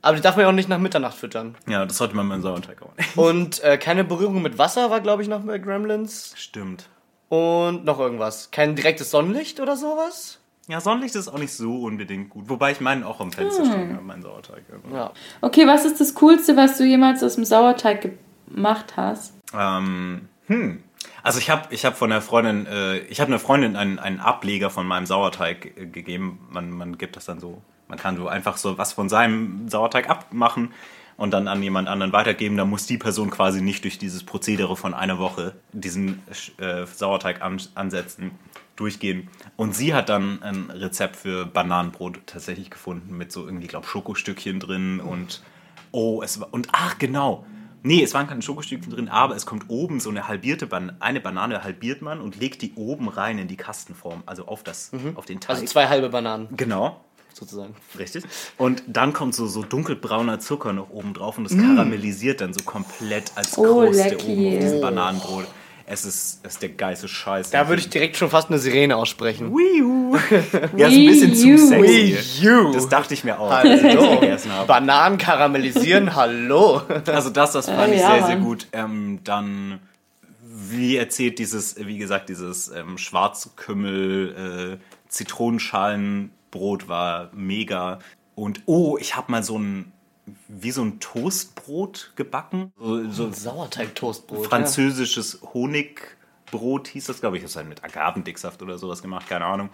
Aber 0.00 0.16
die 0.16 0.22
darf 0.22 0.36
man 0.36 0.44
ja 0.44 0.48
auch 0.48 0.54
nicht 0.54 0.68
nach 0.68 0.78
Mitternacht 0.78 1.18
füttern. 1.18 1.56
Ja, 1.68 1.84
das 1.84 1.98
sollte 1.98 2.14
man 2.16 2.26
mit 2.26 2.34
einem 2.34 2.42
Sauerteig 2.42 2.80
auch 2.82 2.96
nicht. 2.96 3.16
Und 3.16 3.62
äh, 3.62 3.76
keine 3.76 4.04
Berührung 4.04 4.40
mit 4.40 4.58
Wasser 4.58 4.90
war, 4.90 5.00
glaube 5.00 5.22
ich, 5.22 5.28
noch 5.28 5.40
bei 5.40 5.58
Gremlins. 5.58 6.32
Stimmt. 6.36 6.88
Und 7.28 7.84
noch 7.84 7.98
irgendwas. 7.98 8.50
Kein 8.52 8.76
direktes 8.76 9.10
Sonnenlicht 9.10 9.60
oder 9.60 9.76
sowas? 9.76 10.38
Ja, 10.68 10.80
Sonnenlicht 10.80 11.14
ist 11.14 11.28
auch 11.28 11.38
nicht 11.38 11.52
so 11.52 11.82
unbedingt 11.82 12.30
gut. 12.30 12.48
Wobei 12.48 12.72
ich 12.72 12.80
meinen 12.80 13.04
auch 13.04 13.20
am 13.20 13.30
Fenster 13.30 13.62
hm. 13.62 13.70
stehen 13.70 13.94
habe, 13.94 14.04
meinen 14.04 14.22
Sauerteig. 14.22 14.64
Ja. 14.92 15.12
Okay, 15.40 15.66
was 15.66 15.84
ist 15.84 16.00
das 16.00 16.14
Coolste, 16.14 16.56
was 16.56 16.76
du 16.76 16.84
jemals 16.84 17.22
aus 17.22 17.36
dem 17.36 17.44
Sauerteig 17.44 18.10
gemacht 18.48 18.96
hast? 18.96 19.34
Ähm, 19.54 20.28
hm. 20.46 20.82
Also 21.22 21.38
ich 21.38 21.50
habe 21.50 21.68
ich 21.70 21.84
hab 21.84 21.96
von 21.96 22.10
der 22.10 22.20
Freundin, 22.20 22.66
äh, 22.66 22.98
ich 22.98 23.20
habe 23.20 23.28
einer 23.28 23.38
Freundin 23.38 23.76
einen, 23.76 23.98
einen 23.98 24.18
Ableger 24.20 24.70
von 24.70 24.86
meinem 24.86 25.06
Sauerteig 25.06 25.76
äh, 25.76 25.86
gegeben. 25.86 26.46
Man, 26.50 26.70
man 26.70 26.98
gibt 26.98 27.16
das 27.16 27.26
dann 27.26 27.38
so, 27.38 27.62
man 27.86 27.98
kann 27.98 28.16
so 28.16 28.26
einfach 28.26 28.56
so 28.56 28.76
was 28.76 28.92
von 28.92 29.08
seinem 29.08 29.68
Sauerteig 29.68 30.10
abmachen 30.10 30.72
und 31.16 31.32
dann 31.32 31.46
an 31.46 31.62
jemand 31.62 31.88
anderen 31.88 32.12
weitergeben. 32.12 32.56
Da 32.56 32.64
muss 32.64 32.86
die 32.86 32.98
Person 32.98 33.30
quasi 33.30 33.60
nicht 33.60 33.84
durch 33.84 33.98
dieses 33.98 34.24
Prozedere 34.24 34.76
von 34.76 34.94
einer 34.94 35.18
Woche 35.18 35.54
diesen 35.72 36.22
äh, 36.58 36.86
Sauerteig 36.86 37.40
an, 37.42 37.60
ansetzen, 37.74 38.32
durchgehen. 38.76 39.28
Und 39.56 39.74
sie 39.74 39.94
hat 39.94 40.08
dann 40.08 40.42
ein 40.42 40.70
Rezept 40.70 41.16
für 41.16 41.46
Bananenbrot 41.46 42.20
tatsächlich 42.26 42.70
gefunden 42.70 43.16
mit 43.16 43.32
so 43.32 43.46
irgendwie, 43.46 43.66
glaube 43.66 43.86
Schokostückchen 43.86 44.60
drin 44.60 45.00
und 45.00 45.42
oh, 45.92 46.22
es 46.22 46.40
war 46.40 46.52
und 46.52 46.68
ach 46.72 46.98
genau, 46.98 47.44
Nee, 47.86 48.02
es 48.02 48.14
waren 48.14 48.26
keine 48.26 48.42
Schokostückchen 48.42 48.92
drin, 48.92 49.08
aber 49.08 49.36
es 49.36 49.46
kommt 49.46 49.66
oben 49.68 50.00
so 50.00 50.10
eine 50.10 50.26
halbierte 50.26 50.66
Ban 50.66 50.96
eine 50.98 51.20
Banane 51.20 51.62
halbiert 51.62 52.02
man 52.02 52.20
und 52.20 52.34
legt 52.34 52.62
die 52.62 52.72
oben 52.74 53.08
rein 53.08 53.38
in 53.38 53.46
die 53.46 53.56
Kastenform, 53.56 54.24
also 54.26 54.46
auf 54.46 54.64
das, 54.64 54.90
mhm. 54.90 55.16
auf 55.16 55.24
den 55.24 55.38
Teig. 55.38 55.50
Also 55.50 55.66
zwei 55.66 55.86
halbe 55.86 56.08
Bananen. 56.08 56.48
Genau. 56.56 57.00
Sozusagen. 57.32 57.76
Richtig. 57.96 58.24
Und 58.58 58.82
dann 58.88 59.12
kommt 59.12 59.36
so, 59.36 59.46
so 59.46 59.62
dunkelbrauner 59.62 60.40
Zucker 60.40 60.72
noch 60.72 60.90
oben 60.90 61.14
drauf 61.14 61.38
und 61.38 61.44
das 61.44 61.52
mm. 61.52 61.60
karamellisiert 61.60 62.40
dann 62.40 62.54
so 62.54 62.64
komplett 62.64 63.30
als 63.36 63.58
oh, 63.58 63.62
Kruste 63.62 64.08
lecky. 64.08 64.32
oben 64.32 64.54
auf 64.54 64.60
diesem 64.60 64.80
Bananenbrot. 64.80 65.46
Es 65.88 66.04
ist, 66.04 66.40
es 66.42 66.54
ist 66.54 66.62
der 66.62 66.70
geilste 66.70 67.06
Scheiß. 67.06 67.50
Da 67.50 67.68
würde 67.68 67.80
ich 67.80 67.88
direkt 67.88 68.16
schon 68.16 68.28
fast 68.28 68.50
eine 68.50 68.58
Sirene 68.58 68.96
aussprechen. 68.96 69.56
Wii 69.56 69.82
U. 69.82 70.16
ja, 70.76 70.88
ist 70.88 70.96
ein 70.96 71.06
bisschen 71.06 71.34
zu 71.34 71.58
sexy. 71.58 72.18
Wii 72.42 72.48
U. 72.50 72.72
Das 72.72 72.88
dachte 72.88 73.14
ich 73.14 73.22
mir 73.22 73.38
auch. 73.38 73.48
Hallo. 73.48 74.20
Bananen 74.66 75.16
karamellisieren, 75.16 76.16
hallo. 76.16 76.82
Also 77.06 77.30
das, 77.30 77.52
das 77.52 77.66
fand 77.66 77.92
äh, 77.92 77.94
ich 77.94 78.00
ja, 78.00 78.16
sehr, 78.16 78.26
sehr 78.26 78.36
gut. 78.36 78.66
Ähm, 78.72 79.20
dann, 79.22 79.78
wie 80.42 80.96
erzählt 80.96 81.38
dieses, 81.38 81.76
wie 81.78 81.98
gesagt, 81.98 82.30
dieses 82.30 82.68
ähm, 82.68 82.98
Schwarzkümmel, 82.98 84.78
äh, 84.80 85.08
Zitronenschalenbrot 85.08 86.88
war 86.88 87.30
mega. 87.32 88.00
Und 88.34 88.62
oh, 88.66 88.98
ich 89.00 89.14
habe 89.14 89.30
mal 89.30 89.44
so 89.44 89.56
ein 89.56 89.92
wie 90.48 90.70
so 90.70 90.82
ein 90.82 90.98
Toastbrot 91.00 92.12
gebacken. 92.16 92.72
So, 92.78 93.10
so 93.10 93.30
Sauerteig-Toastbrot. 93.30 94.46
Französisches 94.46 95.40
ja. 95.40 95.54
Honigbrot 95.54 96.88
hieß 96.88 97.06
das, 97.06 97.20
glaube 97.20 97.36
ich. 97.36 97.42
Das 97.42 97.52
ist 97.52 97.56
halt 97.56 97.68
mit 97.68 97.84
Agavendicksaft 97.84 98.62
oder 98.62 98.78
sowas 98.78 99.02
gemacht, 99.02 99.28
keine 99.28 99.44
Ahnung. 99.44 99.70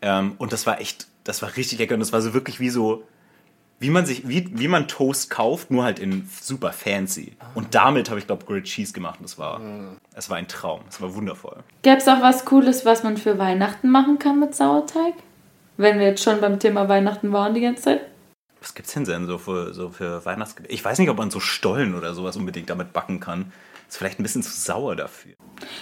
Ähm, 0.00 0.34
und 0.38 0.52
das 0.52 0.66
war 0.66 0.80
echt, 0.80 1.08
das 1.24 1.42
war 1.42 1.56
richtig 1.56 1.78
lecker. 1.78 1.94
Und 1.94 2.00
das 2.00 2.12
war 2.12 2.22
so 2.22 2.32
wirklich 2.32 2.60
wie 2.60 2.70
so, 2.70 3.02
wie 3.80 3.90
man 3.90 4.06
sich, 4.06 4.28
wie, 4.28 4.48
wie 4.58 4.68
man 4.68 4.86
Toast 4.86 5.30
kauft, 5.30 5.70
nur 5.70 5.82
halt 5.82 5.98
in 5.98 6.28
super 6.40 6.72
fancy. 6.72 7.36
Und 7.54 7.74
damit 7.74 8.08
habe 8.08 8.20
ich, 8.20 8.26
glaube 8.26 8.44
Grilled 8.44 8.64
Cheese 8.64 8.92
gemacht. 8.92 9.18
Und 9.18 9.24
das 9.24 9.38
war, 9.38 9.58
mhm. 9.58 9.96
es 10.14 10.30
war 10.30 10.36
ein 10.36 10.48
Traum. 10.48 10.82
Es 10.88 11.00
war 11.00 11.14
wundervoll. 11.14 11.58
Gäbe 11.82 11.96
es 11.96 12.06
auch 12.06 12.20
was 12.20 12.44
Cooles, 12.44 12.84
was 12.84 13.02
man 13.02 13.16
für 13.16 13.38
Weihnachten 13.38 13.90
machen 13.90 14.18
kann 14.18 14.38
mit 14.38 14.54
Sauerteig? 14.54 15.14
Wenn 15.76 15.98
wir 15.98 16.06
jetzt 16.06 16.22
schon 16.22 16.40
beim 16.40 16.58
Thema 16.58 16.88
Weihnachten 16.88 17.32
waren 17.32 17.54
die 17.54 17.60
ganze 17.60 17.82
Zeit. 17.82 18.00
Was 18.60 18.74
gibt's 18.74 18.92
denn 18.94 19.04
denn 19.04 19.26
so 19.26 19.38
für, 19.38 19.72
so 19.72 19.90
für 19.90 20.24
Weihnachtsgebäck? 20.24 20.72
Ich 20.72 20.84
weiß 20.84 20.98
nicht, 20.98 21.10
ob 21.10 21.18
man 21.18 21.30
so 21.30 21.40
Stollen 21.40 21.94
oder 21.94 22.14
sowas 22.14 22.36
unbedingt 22.36 22.70
damit 22.70 22.92
backen 22.92 23.20
kann. 23.20 23.52
Ist 23.88 23.96
vielleicht 23.96 24.20
ein 24.20 24.22
bisschen 24.22 24.42
zu 24.42 24.50
sauer 24.50 24.96
dafür. 24.96 25.32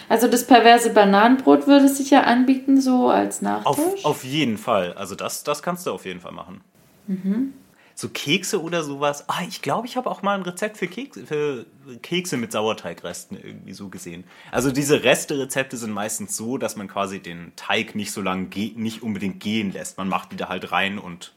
Also 0.09 0.29
das 0.29 0.47
perverse 0.47 0.91
Bananenbrot 0.91 1.67
würde 1.67 1.89
sich 1.89 2.11
ja 2.11 2.23
anbieten, 2.23 2.81
so 2.81 3.09
als 3.09 3.43
Nachtisch? 3.43 3.67
Auf, 3.67 4.05
auf 4.05 4.25
jeden 4.25 4.59
Fall. 4.59 4.93
Also 4.93 5.15
das, 5.15 5.43
das 5.43 5.63
kannst 5.63 5.87
du 5.87 5.91
auf 5.91 6.05
jeden 6.05 6.21
Fall 6.21 6.33
machen. 6.33 6.61
Mhm. 7.09 7.55
So 7.99 8.11
Kekse 8.11 8.63
oder 8.63 8.85
sowas. 8.85 9.25
Ah, 9.29 9.43
ich 9.49 9.63
glaube, 9.63 9.87
ich 9.87 9.97
habe 9.97 10.11
auch 10.11 10.21
mal 10.21 10.35
ein 10.35 10.43
Rezept 10.43 10.77
für 10.77 10.87
Kekse, 10.87 11.27
für 11.27 11.67
Kekse 12.03 12.37
mit 12.37 12.53
Sauerteigresten 12.53 13.39
irgendwie 13.43 13.73
so 13.73 13.89
gesehen. 13.89 14.25
Also 14.53 14.71
diese 14.71 15.03
Reste-Rezepte 15.03 15.79
sind 15.79 15.93
meistens 15.93 16.37
so, 16.37 16.59
dass 16.59 16.77
man 16.77 16.89
quasi 16.89 17.21
den 17.21 17.53
Teig 17.57 17.95
nicht 17.95 18.13
so 18.13 18.21
lange 18.21 18.49
nicht 18.77 19.03
unbedingt 19.03 19.41
gehen 19.41 19.73
lässt. 19.73 19.97
Man 19.97 20.09
macht 20.09 20.31
die 20.31 20.37
da 20.37 20.51
halt 20.51 20.71
rein 20.73 20.99
und 20.99 21.33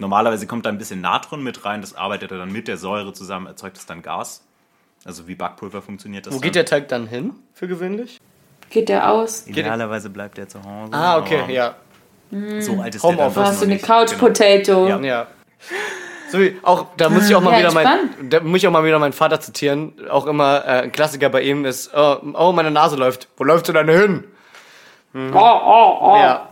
Normalerweise 0.00 0.46
kommt 0.46 0.66
da 0.66 0.70
ein 0.70 0.78
bisschen 0.78 1.00
Natron 1.00 1.42
mit 1.42 1.64
rein, 1.64 1.80
das 1.82 1.94
arbeitet 1.94 2.32
er 2.32 2.38
dann 2.38 2.50
mit 2.50 2.68
der 2.68 2.76
Säure 2.76 3.12
zusammen, 3.12 3.46
erzeugt 3.46 3.76
es 3.76 3.86
dann 3.86 4.02
Gas. 4.02 4.42
Also 5.04 5.28
wie 5.28 5.34
Backpulver 5.34 5.82
funktioniert 5.82 6.26
das. 6.26 6.34
Wo 6.34 6.38
dann? 6.38 6.42
geht 6.42 6.54
der 6.54 6.64
Teig 6.64 6.88
dann 6.88 7.06
hin, 7.06 7.34
für 7.54 7.68
gewöhnlich? 7.68 8.18
Geht 8.70 8.88
der 8.88 9.10
aus? 9.10 9.46
Idealerweise 9.46 10.10
bleibt 10.10 10.38
der 10.38 10.48
zu 10.48 10.62
Hause. 10.62 10.92
Ah, 10.92 11.18
okay, 11.18 11.52
ja. 11.52 11.76
So 12.60 12.80
alt 12.80 12.94
ist 12.94 13.02
Home 13.02 13.16
der 13.16 13.34
Hast 13.34 13.60
du 13.60 13.66
eine 13.66 13.78
Couch 13.78 14.10
genau. 14.10 14.20
Potato? 14.20 14.86
Ja. 14.86 15.00
ja. 15.00 15.26
So 16.30 16.38
wie, 16.38 16.56
auch, 16.62 16.86
da 16.96 17.08
muss 17.08 17.28
ich 17.28 17.34
auch 17.34 17.40
mal 17.40 17.52
ja, 17.52 17.58
wieder 17.58 17.72
mein, 17.72 18.30
da 18.30 18.40
muss 18.40 18.58
ich 18.58 18.68
auch 18.68 18.72
mal 18.72 18.84
wieder 18.84 19.00
meinen 19.00 19.12
Vater 19.12 19.40
zitieren. 19.40 19.94
Auch 20.08 20.26
immer 20.26 20.64
äh, 20.64 20.82
ein 20.82 20.92
Klassiker 20.92 21.28
bei 21.28 21.42
ihm 21.42 21.64
ist, 21.64 21.90
oh, 21.92 22.18
oh, 22.34 22.52
meine 22.52 22.70
Nase 22.70 22.94
läuft. 22.94 23.26
Wo 23.36 23.42
läufst 23.42 23.68
du 23.68 23.72
denn 23.72 23.88
hin? 23.88 24.24
Mhm. 25.12 25.34
Oh, 25.34 25.60
oh, 25.64 25.98
oh. 26.00 26.16
Ja. 26.16 26.49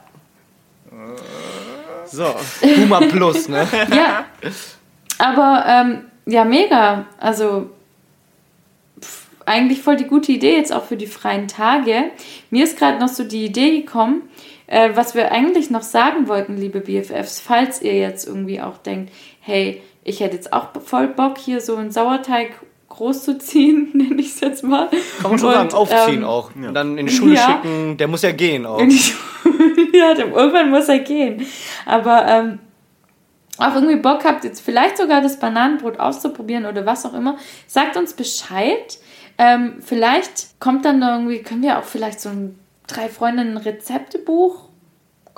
So, 2.10 2.34
Puma 2.60 3.00
Plus, 3.00 3.48
ne? 3.48 3.66
ja. 3.96 4.24
Aber 5.18 5.64
ähm, 5.66 6.04
ja, 6.26 6.44
mega. 6.44 7.06
Also 7.18 7.70
pff, 9.00 9.26
eigentlich 9.46 9.82
voll 9.82 9.96
die 9.96 10.06
gute 10.06 10.32
Idee 10.32 10.56
jetzt 10.56 10.72
auch 10.72 10.84
für 10.84 10.96
die 10.96 11.06
freien 11.06 11.48
Tage. 11.48 12.10
Mir 12.50 12.64
ist 12.64 12.78
gerade 12.78 12.98
noch 12.98 13.08
so 13.08 13.24
die 13.24 13.44
Idee 13.44 13.80
gekommen, 13.80 14.22
äh, 14.66 14.90
was 14.94 15.14
wir 15.14 15.32
eigentlich 15.32 15.70
noch 15.70 15.82
sagen 15.82 16.28
wollten, 16.28 16.56
liebe 16.56 16.80
BFFs, 16.80 17.40
falls 17.40 17.82
ihr 17.82 17.94
jetzt 17.94 18.26
irgendwie 18.26 18.60
auch 18.60 18.78
denkt, 18.78 19.12
hey, 19.40 19.82
ich 20.04 20.20
hätte 20.20 20.36
jetzt 20.36 20.52
auch 20.52 20.68
voll 20.84 21.08
Bock, 21.08 21.38
hier 21.38 21.60
so 21.60 21.76
einen 21.76 21.90
Sauerteig 21.90 22.52
großzuziehen, 22.88 23.90
nenne 23.94 24.20
ich 24.20 24.28
es 24.28 24.40
jetzt 24.40 24.64
mal. 24.64 24.88
Kann 25.20 25.30
man 25.30 25.38
schon 25.38 25.48
Und, 25.48 25.54
sagen, 25.54 25.72
aufziehen 25.72 26.18
ähm, 26.18 26.24
auch. 26.24 26.54
Und 26.54 26.74
dann 26.74 26.98
in 26.98 27.06
die 27.06 27.12
Schule 27.12 27.34
ja. 27.34 27.46
schicken, 27.62 27.96
der 27.96 28.08
muss 28.08 28.22
ja 28.22 28.32
gehen 28.32 28.66
auch. 28.66 28.78
in 28.78 28.90
die 28.90 28.98
Schule. 28.98 29.18
ja, 30.00 30.14
dem- 30.14 30.32
irgendwann 30.32 30.70
muss 30.70 30.88
er 30.88 30.98
gehen. 31.00 31.46
Aber 31.86 32.26
ähm, 32.26 32.58
auch 33.58 33.74
irgendwie 33.74 33.96
Bock 33.96 34.24
habt, 34.24 34.44
jetzt 34.44 34.60
vielleicht 34.60 34.96
sogar 34.96 35.20
das 35.20 35.38
Bananenbrot 35.38 35.98
auszuprobieren 35.98 36.66
oder 36.66 36.86
was 36.86 37.04
auch 37.04 37.14
immer, 37.14 37.36
sagt 37.66 37.96
uns 37.96 38.14
Bescheid. 38.14 38.98
Ähm, 39.36 39.78
vielleicht 39.80 40.58
kommt 40.60 40.84
dann 40.84 41.02
irgendwie, 41.02 41.42
können 41.42 41.62
wir 41.62 41.78
auch 41.78 41.84
vielleicht 41.84 42.20
so 42.20 42.28
ein 42.28 42.58
drei 42.86 43.08
Freundinnen 43.08 43.56
Rezeptebuch 43.56 44.67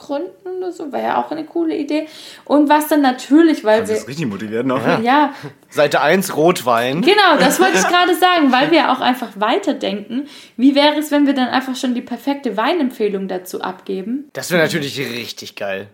gründen 0.00 0.58
oder 0.58 0.72
so, 0.72 0.90
wäre 0.92 1.02
ja 1.04 1.22
auch 1.24 1.30
eine 1.30 1.44
coole 1.44 1.76
Idee. 1.76 2.08
Und 2.44 2.68
was 2.68 2.88
dann 2.88 3.02
natürlich, 3.02 3.64
weil 3.64 3.80
Das 3.80 3.90
wir 3.90 3.96
ist 3.96 4.08
richtig 4.08 4.26
motiviert 4.26 4.66
noch. 4.66 4.84
ja, 5.02 5.32
Seite 5.68 6.00
1 6.00 6.36
Rotwein. 6.36 7.02
Genau, 7.02 7.36
das 7.38 7.60
wollte 7.60 7.78
ich 7.78 7.86
gerade 7.86 8.14
sagen, 8.16 8.50
weil 8.50 8.70
wir 8.72 8.90
auch 8.90 9.00
einfach 9.00 9.28
weiterdenken. 9.36 10.26
Wie 10.56 10.74
wäre 10.74 10.98
es, 10.98 11.10
wenn 11.10 11.26
wir 11.26 11.34
dann 11.34 11.48
einfach 11.48 11.76
schon 11.76 11.94
die 11.94 12.02
perfekte 12.02 12.56
Weinempfehlung 12.56 13.28
dazu 13.28 13.60
abgeben? 13.60 14.28
Das 14.32 14.50
wäre 14.50 14.62
natürlich 14.62 14.98
richtig 14.98 15.54
geil. 15.54 15.88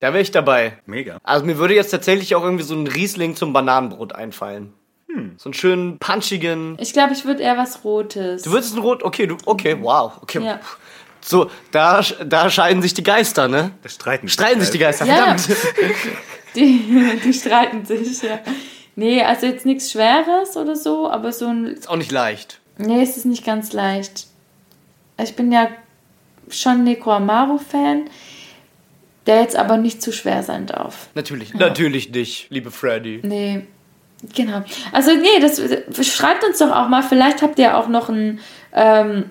Da 0.00 0.12
wäre 0.12 0.20
ich 0.22 0.32
dabei. 0.32 0.78
Mega. 0.84 1.18
Also 1.22 1.46
mir 1.46 1.56
würde 1.56 1.74
jetzt 1.74 1.90
tatsächlich 1.90 2.34
auch 2.34 2.42
irgendwie 2.42 2.64
so 2.64 2.74
ein 2.74 2.86
Riesling 2.86 3.36
zum 3.36 3.54
Bananenbrot 3.54 4.14
einfallen. 4.14 4.74
So 5.36 5.44
einen 5.44 5.54
schönen, 5.54 5.98
punchigen. 6.00 6.76
Ich 6.80 6.92
glaube, 6.92 7.12
ich 7.12 7.24
würde 7.24 7.40
eher 7.40 7.56
was 7.56 7.84
Rotes. 7.84 8.42
Du 8.42 8.50
würdest 8.50 8.74
ein 8.74 8.80
Rot. 8.80 9.04
Okay, 9.04 9.28
du. 9.28 9.36
Okay, 9.46 9.76
wow. 9.80 10.12
Okay. 10.20 10.44
Ja. 10.44 10.58
So, 11.26 11.50
da, 11.70 12.02
da 12.24 12.50
scheiden 12.50 12.82
sich 12.82 12.92
die 12.92 13.02
Geister, 13.02 13.48
ne? 13.48 13.70
Da 13.82 13.88
streiten, 13.88 14.28
Streiten 14.28 14.60
sich 14.60 14.70
die 14.70 14.78
Geister, 14.78 15.06
Ja. 15.06 15.14
verdammt. 15.36 15.48
Die, 16.54 17.18
die 17.24 17.32
streiten 17.34 17.84
sich, 17.84 18.22
ja. 18.22 18.38
Nee, 18.94 19.24
also 19.24 19.44
jetzt 19.46 19.66
nichts 19.66 19.90
Schweres 19.90 20.56
oder 20.56 20.76
so, 20.76 21.10
aber 21.10 21.32
so 21.32 21.48
ein. 21.48 21.66
Ist 21.66 21.88
auch 21.88 21.96
nicht 21.96 22.12
leicht. 22.12 22.60
Nee, 22.78 23.02
es 23.02 23.16
ist 23.16 23.24
nicht 23.26 23.44
ganz 23.44 23.72
leicht. 23.72 24.28
Ich 25.20 25.34
bin 25.34 25.50
ja 25.50 25.66
schon 26.48 26.84
Neko 26.84 27.10
Amaro-Fan, 27.10 28.04
der 29.26 29.40
jetzt 29.40 29.56
aber 29.56 29.78
nicht 29.78 30.00
zu 30.00 30.12
schwer 30.12 30.44
sein 30.44 30.66
darf. 30.66 31.08
Natürlich. 31.16 31.54
Natürlich 31.54 32.10
nicht, 32.12 32.50
liebe 32.50 32.70
Freddy. 32.70 33.18
Nee, 33.24 33.66
genau. 34.32 34.62
Also, 34.92 35.10
nee, 35.12 35.40
das 35.40 35.60
schreibt 36.06 36.44
uns 36.44 36.58
doch 36.58 36.70
auch 36.70 36.88
mal. 36.88 37.02
Vielleicht 37.02 37.42
habt 37.42 37.58
ihr 37.58 37.76
auch 37.76 37.88
noch 37.88 38.08
ein, 38.10 38.38
ähm, 38.72 39.28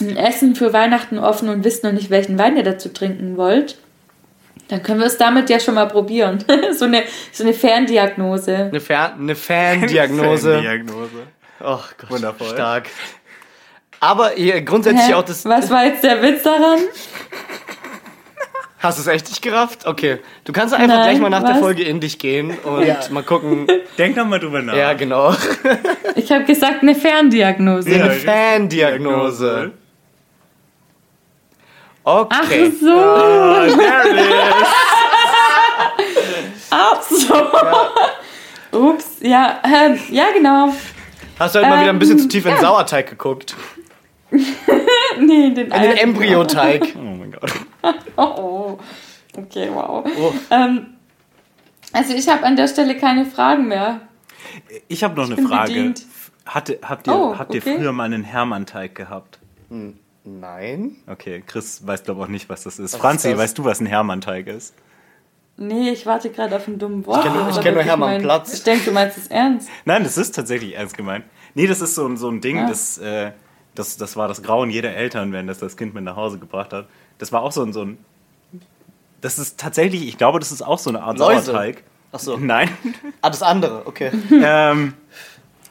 ein 0.00 0.16
Essen 0.16 0.54
für 0.54 0.72
Weihnachten 0.72 1.18
offen 1.18 1.48
und 1.48 1.64
wisst 1.64 1.84
noch 1.84 1.92
nicht, 1.92 2.10
welchen 2.10 2.38
Wein 2.38 2.56
ihr 2.56 2.62
dazu 2.62 2.88
trinken 2.90 3.36
wollt. 3.36 3.78
Dann 4.68 4.82
können 4.82 4.98
wir 5.00 5.06
es 5.06 5.16
damit 5.16 5.48
ja 5.48 5.60
schon 5.60 5.74
mal 5.74 5.86
probieren. 5.86 6.44
so, 6.72 6.86
eine, 6.86 7.04
so 7.32 7.44
eine 7.44 7.54
Ferndiagnose. 7.54 8.56
Eine, 8.56 8.80
Fer 8.80 9.14
eine 9.14 9.36
Fan-Diagnose. 9.36 10.60
Diagnose. 10.60 11.10
Oh 11.60 11.78
Gott, 11.98 12.10
Wundervoll. 12.10 12.48
stark. 12.48 12.88
Aber 14.00 14.32
grundsätzlich 14.64 15.08
Hä? 15.08 15.14
auch 15.14 15.24
das. 15.24 15.44
Was 15.44 15.70
war 15.70 15.86
jetzt 15.86 16.04
der 16.04 16.22
Witz 16.22 16.42
daran? 16.42 16.80
Hast 18.78 18.98
du 18.98 19.02
es 19.02 19.08
echt 19.08 19.28
nicht 19.28 19.40
gerafft? 19.40 19.86
Okay. 19.86 20.18
Du 20.44 20.52
kannst 20.52 20.74
einfach 20.74 20.88
Nein, 20.88 21.08
gleich 21.08 21.20
mal 21.20 21.30
nach 21.30 21.42
der 21.42 21.54
was? 21.54 21.60
Folge 21.60 21.82
in 21.82 21.98
dich 22.00 22.18
gehen 22.18 22.56
und 22.58 23.10
mal 23.10 23.22
gucken. 23.22 23.66
Denk 23.96 24.16
doch 24.16 24.26
mal 24.26 24.38
drüber 24.38 24.60
nach. 24.60 24.76
Ja, 24.76 24.92
genau. 24.92 25.34
Ich 26.14 26.30
habe 26.30 26.44
gesagt, 26.44 26.82
eine 26.82 26.94
Ferndiagnose. 26.94 27.90
Ja. 27.90 28.04
Eine 28.04 28.14
Fan-Diagnose. 28.14 29.72
Okay. 32.08 32.70
Ach 32.72 32.80
so. 32.80 32.88
Ah, 32.98 33.66
there 33.66 34.10
it 34.10 34.16
is. 34.20 34.68
Ach 36.70 37.02
so. 37.02 38.78
Ups, 38.78 39.16
ja, 39.20 39.60
ähm, 39.64 39.98
ja, 40.10 40.26
genau. 40.32 40.72
Hast 41.38 41.54
du 41.54 41.58
halt 41.60 41.68
mal 41.68 41.80
wieder 41.80 41.90
ein 41.90 41.98
bisschen 41.98 42.16
Ähm, 42.18 42.22
zu 42.22 42.28
tief 42.28 42.44
in 42.44 42.52
den 42.52 42.56
ja. 42.56 42.68
Sauerteig 42.68 43.08
geguckt? 43.10 43.56
Nee, 45.18 45.50
den, 45.54 45.70
In 45.70 45.82
den 45.82 45.96
Embryoteig. 45.96 46.94
Oh 46.96 47.00
mein 47.00 47.32
Gott. 47.32 47.50
Oh, 48.16 48.22
oh. 48.22 48.78
Okay, 49.36 49.68
wow. 49.72 50.04
Oh. 50.20 50.32
Ähm, 50.50 50.94
also 51.92 52.12
ich 52.14 52.28
habe 52.28 52.44
an 52.44 52.54
der 52.56 52.68
Stelle 52.68 52.96
keine 52.98 53.24
Fragen 53.24 53.66
mehr. 53.68 54.00
Ich 54.88 55.02
habe 55.02 55.14
noch 55.16 55.24
eine 55.26 55.36
bin 55.36 55.48
Frage. 55.48 55.72
bedient. 55.72 56.02
Hatte, 56.44 56.78
habt 56.82 57.06
ihr, 57.08 57.14
Oh, 57.14 57.36
habt 57.38 57.54
ihr 57.54 57.62
okay. 57.62 57.78
früher 57.78 57.92
mal 57.92 58.04
einen 58.04 58.24
Hermann-Teig 58.24 58.94
gehabt? 58.94 59.38
Nein. 60.26 60.96
Okay, 61.06 61.42
Chris 61.46 61.86
weiß 61.86 62.02
glaube 62.04 62.22
auch 62.22 62.28
nicht, 62.28 62.48
was 62.48 62.64
das 62.64 62.78
ist. 62.78 62.94
Was 62.94 63.00
Franzi, 63.00 63.28
ist 63.28 63.34
das? 63.34 63.42
weißt 63.44 63.58
du, 63.58 63.64
was 63.64 63.80
ein 63.80 63.86
Hermann-Teig 63.86 64.46
ist? 64.48 64.74
Nee, 65.58 65.90
ich 65.90 66.04
warte 66.04 66.30
gerade 66.30 66.56
auf 66.56 66.68
ein 66.68 66.78
dummen 66.78 67.06
Wort. 67.06 67.18
Ich 67.18 67.22
kenn 67.24 67.32
nur- 67.32 67.42
Das 67.44 67.50
ich 67.52 67.56
war 67.56 67.62
kenn 67.62 67.72
nur 67.74 67.78
wirklich 67.78 67.90
Hermann 67.90 68.10
mein- 68.10 68.22
Platz. 68.22 68.52
Ich 68.52 68.62
denke, 68.64 68.84
du 68.86 68.92
meinst 68.92 69.16
es 69.16 69.28
ernst. 69.28 69.68
Nein, 69.86 70.04
das 70.04 70.18
ist 70.18 70.34
tatsächlich 70.34 70.74
ernst 70.74 70.96
gemeint. 70.96 71.24
Nee, 71.54 71.66
das 71.66 71.80
ist 71.80 71.94
so, 71.94 72.06
ein- 72.06 72.16
so 72.18 72.28
ein 72.28 72.40
Ding, 72.42 72.58
Ja. 72.58 72.68
das, 72.68 72.98
äh, 72.98 73.30
das, 73.74 73.96
das 73.96 74.16
war 74.16 74.28
das 74.28 74.42
Grauen 74.42 74.68
jeder 74.70 74.94
Eltern, 74.94 75.32
wenn 75.32 75.46
das 75.46 75.58
das 75.58 75.76
Kind 75.78 75.94
mit 75.94 76.04
nach 76.04 76.16
Hause 76.16 76.38
gebracht 76.38 76.72
hat. 76.74 76.86
Das 77.18 77.32
war 77.32 77.42
auch 77.42 77.52
so 77.52 77.62
ein, 77.62 77.72
so 77.72 77.82
ein 77.82 77.98
das 79.22 79.38
ist 79.38 79.58
tatsächlich, 79.58 80.06
ich 80.06 80.18
glaube, 80.18 80.38
das 80.40 80.52
ist 80.52 80.60
auch 80.62 80.78
so 80.78 80.90
eine 80.90 81.02
Art 81.02 81.18
Läuse. 81.18 81.46
Sauerteig. 81.46 81.82
Ach 82.12 82.18
so. 82.20 82.36
Nein. 82.36 82.68
Ah, 83.22 83.30
das 83.30 83.42
andere, 83.42 83.86
okay. 83.86 84.10
ähm, 84.30 84.92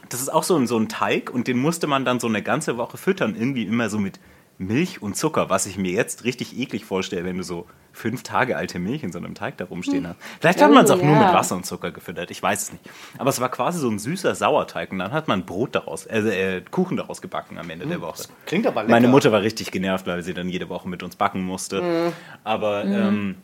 das 0.08 0.20
ist 0.20 0.28
auch 0.32 0.42
so 0.42 0.56
ein, 0.56 0.66
so 0.66 0.76
ein 0.78 0.88
Teig 0.88 1.30
und 1.32 1.46
den 1.46 1.58
musste 1.58 1.86
man 1.86 2.04
dann 2.04 2.18
so 2.20 2.26
eine 2.26 2.42
ganze 2.42 2.76
Woche 2.76 2.96
füttern, 2.96 3.36
irgendwie 3.38 3.62
immer 3.64 3.88
so 3.88 3.98
mit 3.98 4.18
Milch 4.58 5.02
und 5.02 5.16
Zucker, 5.16 5.50
was 5.50 5.66
ich 5.66 5.76
mir 5.76 5.92
jetzt 5.92 6.24
richtig 6.24 6.58
eklig 6.58 6.84
vorstelle, 6.84 7.24
wenn 7.24 7.36
du 7.36 7.42
so 7.42 7.66
fünf 7.92 8.22
Tage 8.22 8.56
alte 8.56 8.78
Milch 8.78 9.02
in 9.02 9.12
so 9.12 9.18
einem 9.18 9.34
Teig 9.34 9.56
da 9.58 9.64
rumstehen 9.66 10.06
hast. 10.08 10.16
Vielleicht 10.40 10.62
hat 10.62 10.70
Oh, 10.70 10.74
man 10.74 10.84
es 10.84 10.90
auch 10.90 11.00
nur 11.00 11.14
ja. 11.14 11.26
mit 11.26 11.34
Wasser 11.34 11.56
und 11.56 11.64
Zucker 11.66 11.90
gefüttert, 11.90 12.30
ich 12.30 12.42
weiß 12.42 12.62
es 12.62 12.72
nicht. 12.72 12.84
Aber 13.18 13.30
es 13.30 13.40
war 13.40 13.50
quasi 13.50 13.78
so 13.78 13.88
ein 13.88 13.98
süßer 13.98 14.34
Sauerteig 14.34 14.92
und 14.92 14.98
dann 14.98 15.12
hat 15.12 15.28
man 15.28 15.44
Brot 15.46 15.74
daraus, 15.74 16.06
also 16.06 16.28
äh, 16.28 16.62
Kuchen 16.70 16.96
daraus 16.96 17.20
gebacken 17.22 17.58
am 17.58 17.68
Ende 17.70 17.86
der 17.86 18.00
Woche. 18.00 18.24
Klingt 18.46 18.66
aber 18.66 18.82
lecker. 18.82 18.90
Meine 18.92 19.08
Mutter 19.08 19.32
war 19.32 19.42
richtig 19.42 19.70
genervt, 19.70 20.06
weil 20.06 20.22
sie 20.22 20.34
dann 20.34 20.48
jede 20.48 20.68
Woche 20.68 20.88
mit 20.88 21.02
uns 21.02 21.16
backen 21.16 21.42
musste. 21.44 21.82
Mhm. 21.82 22.12
Aber, 22.44 22.84
ähm, 22.84 23.36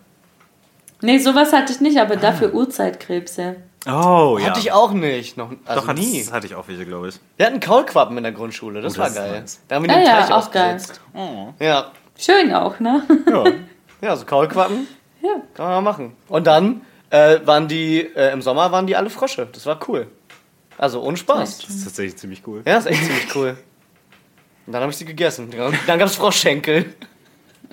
Nee, 1.05 1.19
sowas 1.19 1.53
hatte 1.53 1.73
ich 1.73 1.81
nicht, 1.81 1.99
aber 1.99 2.15
dafür 2.17 2.55
Urzeitkrebse. 2.55 3.57
Oh 3.87 4.39
ja. 4.41 4.47
Hatte 4.49 4.61
ich 4.61 4.73
auch 4.73 4.93
nicht. 4.93 5.37
Noch, 5.37 5.51
also 5.65 5.87
Doch, 5.87 5.93
nie. 5.95 6.21
das 6.23 6.33
hatte 6.33 6.47
ich 6.47 6.55
auch 6.55 6.69
welche, 6.69 6.87
glaube 6.87 7.09
ich. 7.09 7.21
Wir 7.37 7.47
hatten 7.47 7.61
Kaulquappen 7.61 8.17
in 8.17 8.23
der 8.23 8.33
Grundschule, 8.33 8.81
das 8.81 8.95
Oh, 8.97 8.99
war 8.99 9.07
das 9.07 9.15
geil. 9.17 9.41
nice. 9.41 9.61
Da 9.69 9.77
haben 9.77 9.85
wir 9.85 9.91
Ja, 9.93 9.99
den 9.99 10.07
ja, 10.07 10.21
Teich 10.21 10.33
auch 10.33 10.51
geil. 10.51 10.75
ausgesetzt. 10.77 11.01
Oh. 11.15 11.49
Ja. 11.59 11.91
Schön 12.19 12.55
auch, 12.55 12.79
ne? 12.81 13.03
Ja. 13.29 13.45
ja, 14.09 14.17
so 14.17 14.25
Kaulquappen 14.25 14.87
Ja. 15.23 15.31
kann 15.55 15.67
man 15.67 15.75
mal 15.85 15.91
machen. 15.93 16.17
Und 16.29 16.47
dann 16.47 16.83
äh, 17.11 17.39
waren 17.45 17.69
die, 17.69 18.01
äh, 18.01 18.33
im 18.33 18.43
Sommer 18.43 18.71
waren 18.73 18.87
die 18.87 18.97
alle 18.97 19.11
Frösche. 19.11 19.47
Das 19.53 19.67
war 19.67 19.79
cool. 19.89 20.07
Also 20.79 21.03
ohne 21.03 21.17
Spaß. 21.17 21.59
Das 21.59 21.69
ist 21.71 21.85
tatsächlich 21.85 22.17
ziemlich 22.17 22.43
cool. 22.47 22.63
Ja, 22.67 22.79
ist 22.79 22.87
echt 22.87 23.05
ziemlich 23.05 23.35
cool. 23.37 23.57
Und 24.67 24.73
dann 24.73 24.83
habe 24.83 24.93
ich 24.93 24.97
sie 24.99 25.05
gegessen. 25.05 25.51
Dann 25.87 25.99
gab 25.99 26.07
es 26.09 26.15
Froschschenkel. 26.17 26.95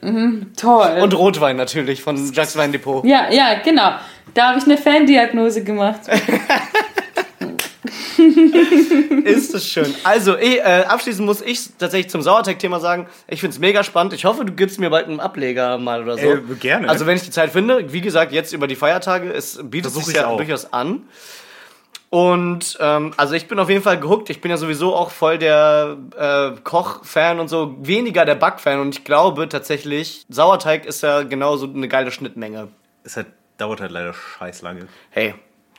Toll. 0.01 0.99
Und 1.01 1.13
Rotwein 1.13 1.57
natürlich 1.57 2.01
von 2.01 2.15
Jacques 2.33 2.55
Wein 2.55 2.71
Depot. 2.71 3.03
ja, 3.03 3.29
ja, 3.31 3.59
genau. 3.63 3.91
Da 4.33 4.49
habe 4.49 4.59
ich 4.59 4.65
eine 4.65 4.77
Ferndiagnose 4.77 5.63
gemacht. 5.63 6.01
Ist 9.23 9.53
es 9.53 9.67
schön. 9.67 9.93
Also, 10.03 10.35
eh, 10.37 10.57
äh, 10.57 10.83
abschließend 10.85 11.25
muss 11.25 11.41
ich 11.41 11.69
tatsächlich 11.77 12.09
zum 12.11 12.21
Sauerteig-Thema 12.21 12.79
sagen, 12.79 13.07
ich 13.27 13.39
finde 13.39 13.53
es 13.53 13.59
mega 13.59 13.83
spannend. 13.83 14.13
Ich 14.13 14.25
hoffe, 14.25 14.45
du 14.45 14.53
gibst 14.53 14.79
mir 14.79 14.89
bald 14.89 15.07
einen 15.07 15.19
Ableger 15.19 15.77
mal 15.77 16.03
oder 16.03 16.17
so. 16.17 16.25
Äh, 16.25 16.41
gerne. 16.59 16.89
Also, 16.89 17.05
wenn 17.05 17.15
ich 17.15 17.23
die 17.23 17.31
Zeit 17.31 17.51
finde, 17.51 17.91
wie 17.93 18.01
gesagt, 18.01 18.31
jetzt 18.31 18.53
über 18.53 18.67
die 18.67 18.75
Feiertage, 18.75 19.31
es 19.31 19.57
bietet 19.63 19.91
Versuch 19.91 20.07
sich 20.07 20.15
ich 20.15 20.21
ja 20.21 20.27
auch. 20.27 20.37
durchaus 20.37 20.73
an. 20.73 21.03
Und 22.09 22.75
ähm, 22.79 23.13
also 23.17 23.35
ich 23.35 23.47
bin 23.47 23.59
auf 23.59 23.69
jeden 23.69 23.83
Fall 23.83 23.99
gehuckt. 23.99 24.31
Ich 24.31 24.41
bin 24.41 24.49
ja 24.49 24.57
sowieso 24.57 24.95
auch 24.95 25.11
voll 25.11 25.37
der 25.37 25.95
äh, 26.17 26.59
Koch-Fan 26.63 27.39
und 27.39 27.49
so, 27.49 27.75
weniger 27.81 28.25
der 28.25 28.33
Back-Fan. 28.35 28.79
Und 28.79 28.97
ich 28.97 29.03
glaube 29.03 29.47
tatsächlich, 29.47 30.25
Sauerteig 30.27 30.87
ist 30.87 31.03
ja 31.03 31.21
genauso 31.21 31.67
eine 31.67 31.87
geile 31.87 32.11
Schnittmenge. 32.11 32.69
Es 33.03 33.15
hat, 33.15 33.27
dauert 33.59 33.81
halt 33.81 33.91
leider 33.91 34.13
scheiß 34.13 34.61
lange. 34.61 34.87
Hey, 35.11 35.35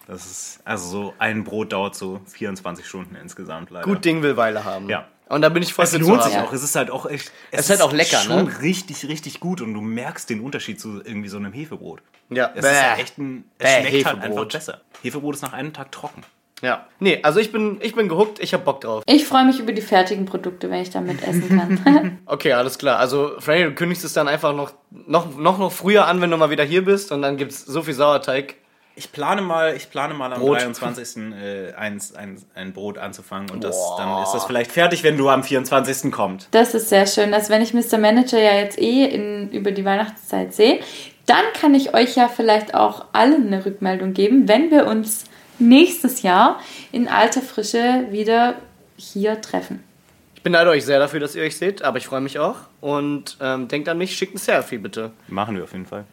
Das 0.06 0.26
ist, 0.26 0.60
also 0.64 0.88
so 0.88 1.14
ein 1.18 1.44
Brot 1.44 1.72
dauert 1.72 1.94
so 1.94 2.20
24 2.26 2.86
Stunden 2.86 3.14
insgesamt 3.16 3.70
leider. 3.70 3.84
gut 3.84 4.04
Ding 4.04 4.22
will 4.22 4.36
Weile 4.36 4.64
haben. 4.64 4.88
Ja. 4.88 5.06
Und 5.28 5.42
da 5.42 5.48
bin 5.48 5.62
ich 5.62 5.72
voll 5.72 5.84
Es 5.84 5.96
lohnt 5.96 6.24
sich 6.24 6.36
auch. 6.38 6.52
Es 6.52 6.64
ist 6.64 6.74
halt 6.74 6.90
auch 6.90 7.06
echt. 7.06 7.30
Es 7.52 7.60
ist 7.60 7.70
halt 7.70 7.82
auch 7.82 7.92
lecker, 7.92 8.18
schon 8.18 8.46
ne? 8.46 8.62
richtig, 8.62 9.06
richtig 9.06 9.38
gut 9.38 9.60
und 9.60 9.74
du 9.74 9.80
merkst 9.80 10.28
den 10.28 10.40
Unterschied 10.40 10.80
zu 10.80 11.00
irgendwie 11.04 11.28
so 11.28 11.36
einem 11.36 11.52
Hefebrot. 11.52 12.02
Ja. 12.30 12.50
Es 12.54 12.64
ist 12.64 12.70
Bäh. 12.72 12.76
halt 12.80 13.00
echt 13.00 13.18
ein. 13.18 13.44
Es 13.58 13.64
Bäh, 13.64 13.80
schmeckt 13.80 14.06
halt 14.06 14.16
Hefebrot. 14.16 14.38
einfach 14.38 14.52
besser. 14.52 14.80
Hefebrot 15.02 15.36
ist 15.36 15.42
nach 15.42 15.52
einem 15.52 15.72
Tag 15.72 15.92
trocken. 15.92 16.24
Ja. 16.62 16.86
Nee, 16.98 17.20
also 17.22 17.40
ich 17.40 17.52
bin, 17.52 17.78
ich 17.80 17.94
bin 17.94 18.08
gehuckt, 18.08 18.38
ich 18.40 18.54
hab 18.54 18.64
Bock 18.64 18.80
drauf. 18.80 19.02
Ich 19.06 19.24
freue 19.26 19.44
mich 19.44 19.58
über 19.58 19.72
die 19.72 19.80
fertigen 19.80 20.26
Produkte, 20.26 20.70
wenn 20.70 20.82
ich 20.82 20.90
damit 20.90 21.22
essen 21.26 21.48
kann. 21.84 22.18
Okay, 22.26 22.52
alles 22.52 22.78
klar. 22.78 22.98
Also, 22.98 23.32
Franny, 23.38 23.64
du 23.64 23.72
kündigst 23.72 24.04
es 24.04 24.12
dann 24.12 24.28
einfach 24.28 24.54
noch, 24.54 24.72
noch, 24.90 25.36
noch, 25.36 25.58
noch 25.58 25.72
früher 25.72 26.06
an, 26.06 26.20
wenn 26.20 26.30
du 26.30 26.36
mal 26.36 26.50
wieder 26.50 26.64
hier 26.64 26.84
bist 26.84 27.12
und 27.12 27.22
dann 27.22 27.36
gibt's 27.36 27.64
so 27.64 27.82
viel 27.82 27.94
Sauerteig. 27.94 28.56
Ich 28.96 29.12
plane 29.12 29.40
mal, 29.40 29.74
ich 29.76 29.90
plane 29.90 30.14
mal 30.14 30.32
am 30.32 30.40
Brot. 30.40 30.60
23. 30.60 31.32
Äh, 31.32 31.72
eins, 31.74 32.14
ein, 32.14 32.40
ein 32.54 32.72
Brot 32.72 32.98
anzufangen 32.98 33.50
und 33.50 33.64
das, 33.64 33.76
Boah. 33.76 33.96
dann 33.98 34.22
ist 34.22 34.32
das 34.32 34.44
vielleicht 34.44 34.70
fertig, 34.72 35.02
wenn 35.02 35.16
du 35.16 35.28
am 35.28 35.42
24. 35.42 36.12
kommt. 36.12 36.48
Das 36.50 36.74
ist 36.74 36.88
sehr 36.88 37.06
schön. 37.06 37.32
Also 37.32 37.50
wenn 37.50 37.62
ich 37.62 37.72
Mr. 37.72 37.98
Manager 37.98 38.38
ja 38.38 38.54
jetzt 38.54 38.78
eh 38.78 39.06
in, 39.06 39.50
über 39.52 39.70
die 39.70 39.84
Weihnachtszeit 39.84 40.52
sehe, 40.52 40.80
dann 41.26 41.44
kann 41.58 41.74
ich 41.74 41.94
euch 41.94 42.16
ja 42.16 42.28
vielleicht 42.28 42.74
auch 42.74 43.06
allen 43.12 43.46
eine 43.46 43.64
Rückmeldung 43.64 44.12
geben, 44.12 44.48
wenn 44.48 44.70
wir 44.70 44.86
uns 44.86 45.24
nächstes 45.60 46.22
Jahr 46.22 46.58
in 46.92 47.08
alter 47.08 47.42
Frische 47.42 48.06
wieder 48.10 48.56
hier 48.96 49.40
treffen. 49.40 49.82
Ich 50.34 50.42
beneide 50.42 50.70
euch 50.70 50.84
sehr 50.86 50.98
dafür, 50.98 51.20
dass 51.20 51.34
ihr 51.34 51.42
euch 51.42 51.56
seht, 51.56 51.82
aber 51.82 51.98
ich 51.98 52.06
freue 52.06 52.20
mich 52.22 52.38
auch. 52.38 52.56
Und 52.80 53.36
ähm, 53.40 53.68
denkt 53.68 53.88
an 53.88 53.98
mich, 53.98 54.16
schickt 54.16 54.34
ein 54.34 54.38
Selfie 54.38 54.78
bitte. 54.78 55.12
Machen 55.28 55.54
wir 55.56 55.64
auf 55.64 55.72
jeden 55.72 55.86
Fall. 55.86 56.04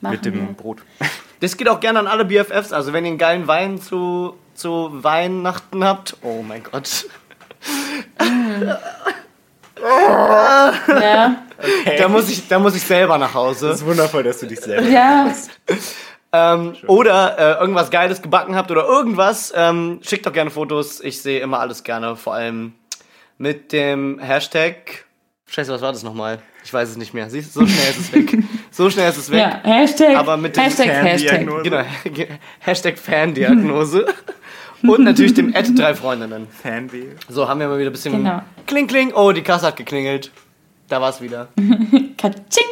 Machen 0.00 0.12
Mit 0.14 0.24
dem 0.24 0.34
wir. 0.34 0.54
Brot. 0.54 0.78
Das 1.40 1.56
geht 1.56 1.68
auch 1.68 1.80
gerne 1.80 1.98
an 1.98 2.06
alle 2.06 2.24
BFFs. 2.24 2.72
Also 2.72 2.92
wenn 2.92 3.04
ihr 3.04 3.08
einen 3.10 3.18
geilen 3.18 3.48
Wein 3.48 3.80
zu, 3.80 4.36
zu 4.54 5.02
Weihnachten 5.02 5.82
habt. 5.82 6.16
Oh 6.22 6.40
mein 6.42 6.62
Gott. 6.62 7.06
Ja, 9.80 11.42
Da, 11.98 12.08
muss 12.08 12.28
ich, 12.30 12.46
da 12.46 12.58
muss 12.60 12.76
ich 12.76 12.82
selber 12.82 13.18
nach 13.18 13.34
Hause. 13.34 13.70
ist 13.70 13.84
wundervoll, 13.84 14.22
dass 14.22 14.38
du 14.38 14.46
dich 14.46 14.60
selber. 14.60 14.86
ja. 14.88 15.32
Ähm, 16.34 16.74
oder 16.86 17.38
äh, 17.38 17.60
irgendwas 17.60 17.90
Geiles 17.90 18.22
gebacken 18.22 18.56
habt 18.56 18.70
oder 18.70 18.84
irgendwas. 18.86 19.52
Ähm, 19.54 20.00
schickt 20.02 20.24
doch 20.26 20.32
gerne 20.32 20.50
Fotos. 20.50 21.00
Ich 21.00 21.20
sehe 21.20 21.40
immer 21.40 21.60
alles 21.60 21.84
gerne. 21.84 22.16
Vor 22.16 22.34
allem 22.34 22.72
mit 23.38 23.72
dem 23.72 24.18
Hashtag. 24.18 25.04
Scheiße, 25.46 25.70
was 25.72 25.82
war 25.82 25.92
das 25.92 26.02
nochmal? 26.02 26.38
Ich 26.64 26.72
weiß 26.72 26.88
es 26.88 26.96
nicht 26.96 27.12
mehr. 27.12 27.28
Siehst 27.28 27.54
du, 27.54 27.60
so 27.60 27.66
schnell 27.66 27.90
ist 27.90 27.98
es 27.98 28.12
weg. 28.12 28.38
So 28.74 28.88
schnell 28.88 29.10
ist 29.10 29.18
es 29.18 29.30
weg. 29.30 29.38
ja. 29.40 29.60
Hashtag, 29.62 30.16
Aber 30.16 30.38
mit 30.38 30.56
dem 30.56 30.62
Hashtag, 30.62 30.88
Hashtag. 30.88 31.46
Genau. 31.62 31.82
Hashtag 32.60 32.98
Fandiagnose. 32.98 34.06
Und 34.82 35.04
natürlich 35.04 35.34
dem 35.34 35.54
Ad 35.54 35.70
drei 35.74 35.94
Freundinnen. 35.94 36.46
Fanweh. 36.48 37.08
So, 37.28 37.46
haben 37.46 37.60
wir 37.60 37.68
mal 37.68 37.78
wieder 37.78 37.90
ein 37.90 37.92
bisschen 37.92 38.14
Genau. 38.14 38.40
Kling, 38.66 38.86
kling. 38.86 39.12
Oh, 39.12 39.30
die 39.32 39.42
Kasse 39.42 39.66
hat 39.66 39.76
geklingelt. 39.76 40.30
Da 40.88 41.02
war 41.02 41.10
es 41.10 41.20
wieder. 41.20 41.48
Katsching. 42.16 42.64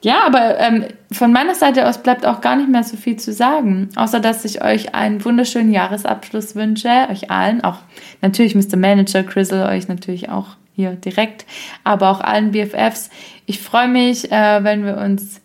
Ja, 0.00 0.24
aber 0.26 0.58
ähm, 0.60 0.84
von 1.10 1.32
meiner 1.32 1.54
Seite 1.54 1.88
aus 1.88 2.02
bleibt 2.02 2.24
auch 2.24 2.40
gar 2.40 2.54
nicht 2.56 2.68
mehr 2.68 2.84
so 2.84 2.96
viel 2.96 3.16
zu 3.16 3.32
sagen, 3.32 3.88
außer 3.96 4.20
dass 4.20 4.44
ich 4.44 4.62
euch 4.62 4.94
einen 4.94 5.24
wunderschönen 5.24 5.72
Jahresabschluss 5.72 6.54
wünsche, 6.54 7.08
euch 7.10 7.30
allen, 7.30 7.64
auch 7.64 7.78
natürlich 8.22 8.54
Mr. 8.54 8.76
Manager, 8.76 9.24
Crizzle, 9.24 9.66
euch 9.66 9.88
natürlich 9.88 10.28
auch 10.28 10.56
hier 10.76 10.92
direkt, 10.92 11.46
aber 11.82 12.10
auch 12.10 12.20
allen 12.20 12.52
BFFs. 12.52 13.10
Ich 13.46 13.60
freue 13.60 13.88
mich, 13.88 14.30
äh, 14.30 14.62
wenn 14.62 14.84
wir 14.84 14.98
uns 14.98 15.40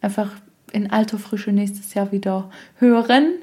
einfach 0.00 0.30
in 0.72 0.90
alter 0.90 1.18
Frische 1.18 1.52
nächstes 1.52 1.94
Jahr 1.94 2.10
wieder 2.10 2.50
hören. 2.78 3.34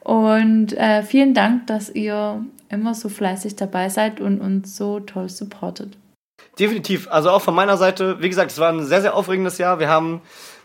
Und 0.00 0.76
äh, 0.76 1.04
vielen 1.04 1.34
Dank, 1.34 1.68
dass 1.68 1.88
ihr 1.88 2.44
immer 2.68 2.94
so 2.94 3.08
fleißig 3.08 3.54
dabei 3.54 3.88
seid 3.88 4.20
und 4.20 4.40
uns 4.40 4.76
so 4.76 4.98
toll 4.98 5.28
supportet. 5.28 5.96
Definitiv. 6.58 7.08
Also 7.10 7.30
auch 7.30 7.42
von 7.42 7.54
meiner 7.54 7.76
Seite, 7.76 8.20
wie 8.20 8.28
gesagt, 8.28 8.50
es 8.50 8.58
war 8.58 8.70
ein 8.70 8.84
sehr, 8.84 9.00
sehr 9.00 9.14
aufregendes 9.14 9.58
Jahr. 9.58 9.78
Wir 9.78 9.88
haben 9.88 10.20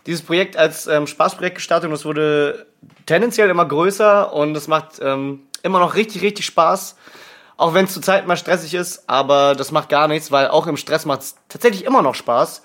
dieses 0.05 0.21
Projekt 0.21 0.57
als 0.57 0.87
ähm, 0.87 1.07
Spaßprojekt 1.07 1.55
gestartet 1.55 1.89
und 1.89 1.95
es 1.95 2.05
wurde 2.05 2.65
tendenziell 3.05 3.49
immer 3.49 3.65
größer 3.65 4.33
und 4.33 4.55
es 4.55 4.67
macht 4.67 4.99
ähm, 5.01 5.41
immer 5.63 5.79
noch 5.79 5.95
richtig, 5.95 6.21
richtig 6.21 6.45
Spaß. 6.45 6.95
Auch 7.57 7.73
wenn 7.73 7.85
es 7.85 7.93
zurzeit 7.93 8.27
mal 8.27 8.37
stressig 8.37 8.73
ist, 8.73 9.09
aber 9.09 9.55
das 9.55 9.71
macht 9.71 9.89
gar 9.89 10.07
nichts, 10.07 10.31
weil 10.31 10.47
auch 10.47 10.67
im 10.67 10.77
Stress 10.77 11.05
macht 11.05 11.21
es 11.21 11.35
tatsächlich 11.49 11.85
immer 11.85 12.01
noch 12.01 12.15
Spaß. 12.15 12.61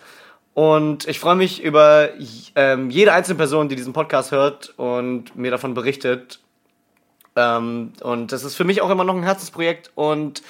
Und 0.55 1.09
ich 1.09 1.19
freue 1.19 1.35
mich 1.35 1.63
über 1.63 2.11
ähm, 2.55 2.91
jede 2.91 3.13
einzelne 3.13 3.39
Person, 3.39 3.71
die 3.71 3.77
diesen 3.77 3.95
Podcast 3.95 4.33
hört 4.33 4.75
und 4.77 5.35
mir 5.35 5.51
davon 5.51 5.73
berichtet. 5.73 6.41
Ähm, 7.37 7.95
und 8.03 8.33
das 8.33 8.45
ist 8.45 8.55
für 8.55 8.65
mich 8.65 8.83
auch 8.83 8.91
immer 8.91 9.05
noch 9.05 9.17
ein 9.17 9.23
Herzensprojekt 9.23 9.91
und 9.95 10.43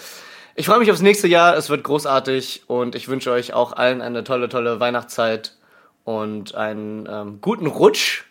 ich 0.54 0.66
freue 0.66 0.78
mich 0.78 0.90
aufs 0.90 1.00
nächste 1.00 1.28
Jahr. 1.28 1.56
Es 1.56 1.70
wird 1.70 1.84
großartig 1.84 2.64
und 2.66 2.94
ich 2.94 3.08
wünsche 3.08 3.30
euch 3.30 3.54
auch 3.54 3.72
allen 3.72 4.02
eine 4.02 4.24
tolle, 4.24 4.48
tolle 4.48 4.80
Weihnachtszeit 4.80 5.56
und 6.04 6.54
einen 6.54 7.08
ähm, 7.10 7.38
guten 7.40 7.66
Rutsch. 7.66 8.24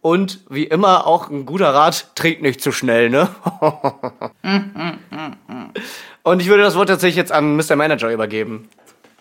Und 0.00 0.40
wie 0.48 0.64
immer 0.64 1.06
auch 1.06 1.28
ein 1.28 1.44
guter 1.44 1.74
Rat, 1.74 2.14
trinkt 2.14 2.40
nicht 2.40 2.60
zu 2.60 2.70
schnell, 2.70 3.10
ne? 3.10 3.28
und 6.22 6.40
ich 6.40 6.48
würde 6.48 6.62
das 6.62 6.76
Wort 6.76 6.88
tatsächlich 6.88 7.16
jetzt 7.16 7.32
an 7.32 7.56
Mr. 7.56 7.74
Manager 7.74 8.10
übergeben. 8.12 8.68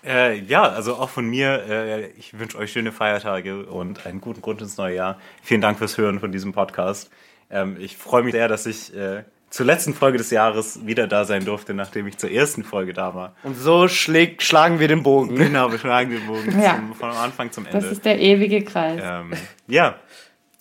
Äh, 0.06 0.40
ja, 0.42 0.64
also 0.64 0.96
auch 0.96 1.10
von 1.10 1.28
mir, 1.28 1.64
äh, 1.68 2.08
ich 2.12 2.38
wünsche 2.38 2.60
euch 2.60 2.72
schöne 2.72 2.92
Feiertage 2.92 3.66
und 3.66 4.06
einen 4.06 4.22
guten 4.22 4.42
Grund 4.42 4.62
ins 4.62 4.78
neue 4.78 4.96
Jahr. 4.96 5.20
Vielen 5.42 5.62
Dank 5.62 5.80
fürs 5.80 5.98
Hören 5.98 6.20
von 6.20 6.32
diesem 6.32 6.54
Podcast. 6.54 7.10
Ähm, 7.50 7.76
ich 7.80 7.98
freue 7.98 8.24
mich 8.24 8.34
sehr, 8.34 8.48
dass 8.48 8.68
ich 8.68 8.96
äh, 8.96 9.24
zur 9.49 9.65
letzten 9.65 9.94
Folge 9.94 10.18
des 10.18 10.30
Jahres 10.30 10.86
wieder 10.86 11.07
da 11.07 11.24
sein 11.26 11.45
durfte, 11.45 11.74
nachdem 11.74 12.06
ich 12.07 12.18
zur 12.18 12.30
ersten 12.30 12.64
Folge 12.64 12.94
da 12.94 13.15
war. 13.15 13.34
Und 13.44 13.56
so 13.56 13.88
schlägt, 13.88 14.44
schlagen 14.44 14.80
wir 14.80 14.88
den 14.88 15.03
Bogen. 15.03 15.36
Genau, 15.36 15.72
wir 15.72 15.80
schlagen 15.80 16.11
den 16.11 16.26
Bogen 16.28 16.60
Ja. 16.61 16.76
zum, 16.76 16.94
von 16.94 17.10
Anfang 17.11 17.52
zum 17.52 17.65
Ende. 17.65 17.80
Das 17.80 17.90
ist 17.91 18.03
der 18.06 18.19
ewige 18.19 18.64
Kreis. 18.64 19.02
Ähm, 19.02 19.32
ja, 19.68 19.95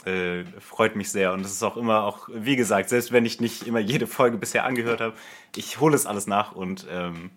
äh, 0.04 0.44
freut 0.60 0.94
mich 0.94 1.10
sehr. 1.10 1.32
Und 1.32 1.40
es 1.40 1.50
ist 1.52 1.62
auch 1.64 1.76
immer, 1.76 2.04
auch 2.04 2.28
wie 2.32 2.54
gesagt, 2.54 2.88
selbst 2.88 3.10
wenn 3.12 3.26
ich 3.26 3.40
nicht 3.40 3.66
immer 3.66 3.80
jede 3.80 4.06
Folge 4.06 4.36
bisher 4.36 4.64
angehört 4.64 5.00
habe, 5.00 5.14
ich 5.56 5.80
hole 5.80 5.94
es 5.96 6.06
alles 6.06 6.26
nach 6.28 6.52
und 6.52 6.86
ähm, 6.90 7.30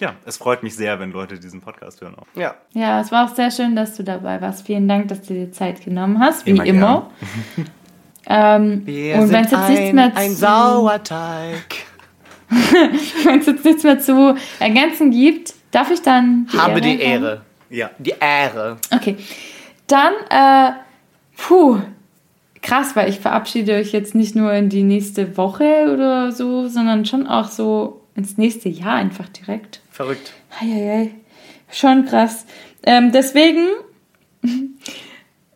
ja, 0.00 0.14
es 0.24 0.36
freut 0.36 0.62
mich 0.64 0.74
sehr, 0.76 0.98
wenn 1.00 1.12
Leute 1.12 1.38
diesen 1.38 1.60
Podcast 1.60 2.00
hören 2.00 2.14
auch. 2.16 2.26
Ja. 2.34 2.54
Ja, 2.72 3.00
es 3.00 3.10
war 3.12 3.24
auch 3.30 3.34
sehr 3.34 3.50
schön, 3.50 3.76
dass 3.76 3.96
du 3.96 4.02
dabei 4.04 4.40
warst. 4.40 4.66
Vielen 4.66 4.88
Dank, 4.88 5.08
dass 5.08 5.22
du 5.22 5.34
dir 5.34 5.52
Zeit 5.52 5.84
genommen 5.84 6.18
hast, 6.20 6.46
wie 6.46 6.50
Immer 6.50 6.66
immer. 6.66 7.10
ähm, 8.28 8.82
Wir 8.86 9.16
und 9.16 9.30
wenn 9.30 9.44
es 9.44 9.50
jetzt 9.50 9.68
nichts 9.68 9.88
ein, 9.88 9.94
mehr 9.94 10.12
ein 10.16 10.30
zu, 10.30 10.36
Sauerteig. 10.36 11.76
wenn 13.24 13.40
es 13.40 13.46
jetzt 13.46 13.64
nichts 13.64 13.82
mehr 13.82 13.98
zu 14.00 14.36
ergänzen 14.60 15.10
gibt, 15.10 15.54
darf 15.70 15.90
ich 15.90 16.02
dann 16.02 16.46
die 16.52 16.58
Habe 16.58 16.72
Ehre 16.72 16.80
die 16.80 16.90
haben? 16.92 17.00
Ehre. 17.00 17.40
Ja, 17.70 17.90
Die 17.98 18.14
Ehre. 18.20 18.76
Okay, 18.92 19.16
dann 19.86 20.12
äh, 20.30 20.72
puh, 21.36 21.80
krass, 22.62 22.94
weil 22.96 23.08
ich 23.08 23.20
verabschiede 23.20 23.74
euch 23.74 23.92
jetzt 23.92 24.14
nicht 24.14 24.34
nur 24.36 24.52
in 24.52 24.68
die 24.68 24.82
nächste 24.82 25.36
Woche 25.36 25.90
oder 25.92 26.32
so, 26.32 26.68
sondern 26.68 27.04
schon 27.04 27.26
auch 27.26 27.48
so 27.48 28.00
ins 28.14 28.38
nächste 28.38 28.68
Jahr 28.68 28.94
einfach 28.94 29.28
direkt. 29.28 29.80
Verrückt. 29.90 30.32
Eieiei, 30.60 31.10
schon 31.70 32.06
krass. 32.06 32.46
Ähm, 32.84 33.12
deswegen, 33.12 33.66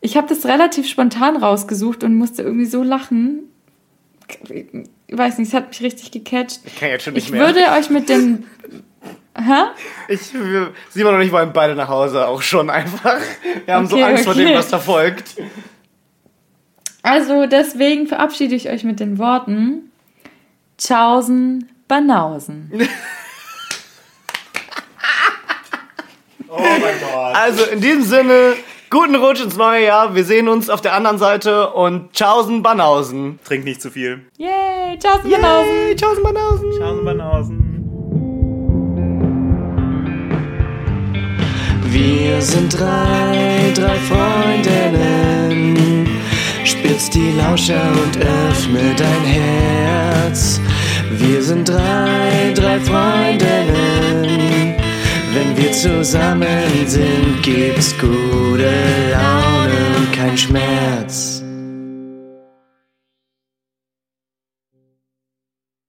ich 0.01 0.17
habe 0.17 0.27
das 0.27 0.45
relativ 0.45 0.87
spontan 0.87 1.37
rausgesucht 1.37 2.03
und 2.03 2.15
musste 2.15 2.41
irgendwie 2.43 2.65
so 2.65 2.83
lachen. 2.83 3.43
Ich 5.07 5.17
weiß 5.17 5.37
nicht, 5.39 5.49
es 5.49 5.53
hat 5.53 5.69
mich 5.69 5.81
richtig 5.81 6.11
gecatcht. 6.11 6.59
Ich 6.65 6.79
kann 6.79 6.89
jetzt 6.89 7.03
schon 7.03 7.13
nicht 7.13 7.25
Ich 7.25 7.31
mehr. 7.31 7.41
würde 7.45 7.59
euch 7.77 7.89
mit 7.89 8.09
den... 8.09 8.45
Hä? 9.35 9.63
Ich, 10.09 10.33
wir, 10.33 10.73
Simon 10.89 11.15
und 11.15 11.21
ich 11.21 11.31
wollen 11.31 11.53
beide 11.53 11.73
nach 11.75 11.87
Hause 11.87 12.27
auch 12.27 12.41
schon 12.41 12.69
einfach. 12.69 13.19
Wir 13.65 13.73
haben 13.73 13.87
so 13.87 13.95
Okay, 13.95 14.03
Angst 14.03 14.23
vor 14.25 14.33
okay. 14.33 14.45
dem, 14.45 14.55
was 14.57 14.67
da 14.67 14.79
folgt. 14.79 15.35
Also 17.03 17.45
deswegen 17.45 18.07
verabschiede 18.07 18.55
ich 18.55 18.69
euch 18.69 18.83
mit 18.83 18.99
den 18.99 19.17
Worten 19.17 19.91
Tschaußen, 20.77 21.69
Banausen. 21.87 22.71
Oh 26.51 26.57
mein 26.59 26.99
Gott. 26.99 27.35
Also 27.35 27.63
in 27.65 27.79
diesem 27.79 28.01
Sinne, 28.03 28.55
guten 28.89 29.15
Rutsch 29.15 29.41
ins 29.41 29.55
neue 29.55 29.85
Jahr. 29.85 30.15
Wir 30.15 30.23
sehen 30.23 30.47
uns 30.47 30.69
auf 30.69 30.81
der 30.81 30.93
anderen 30.93 31.17
Seite 31.17 31.69
und 31.71 32.13
tschaußen 32.13 32.63
Banausen. 32.63 33.39
Trink 33.43 33.65
nicht 33.65 33.81
zu 33.81 33.91
viel. 33.91 34.21
Yay, 34.37 34.97
Tschaußen, 34.97 35.29
Banausen. 35.29 35.87
Yay, 35.87 35.95
tschaußen 35.95 36.23
Banausen. 36.23 36.71
Schauen 36.77 37.05
Banausen. 37.05 37.65
Wir 41.85 42.41
sind 42.41 42.79
drei, 42.79 43.73
drei 43.75 43.95
Freundinnen. 43.95 46.07
Spitz 46.63 47.09
die 47.09 47.31
Lauscher 47.31 47.81
und 47.91 48.17
öffne 48.17 48.95
dein 48.95 49.23
Herz. 49.23 50.61
Wir 51.11 51.41
sind 51.41 51.67
drei, 51.67 52.53
drei 52.55 52.79
Freundinnen. 52.79 54.48
Wenn 55.33 55.55
wir 55.55 55.71
zusammen 55.71 56.87
sind, 56.87 57.43
gibt's 57.43 57.95
gute 57.99 58.71
Laune 59.11 59.97
und 59.97 60.11
kein 60.11 60.35
Schmerz. 60.35 61.28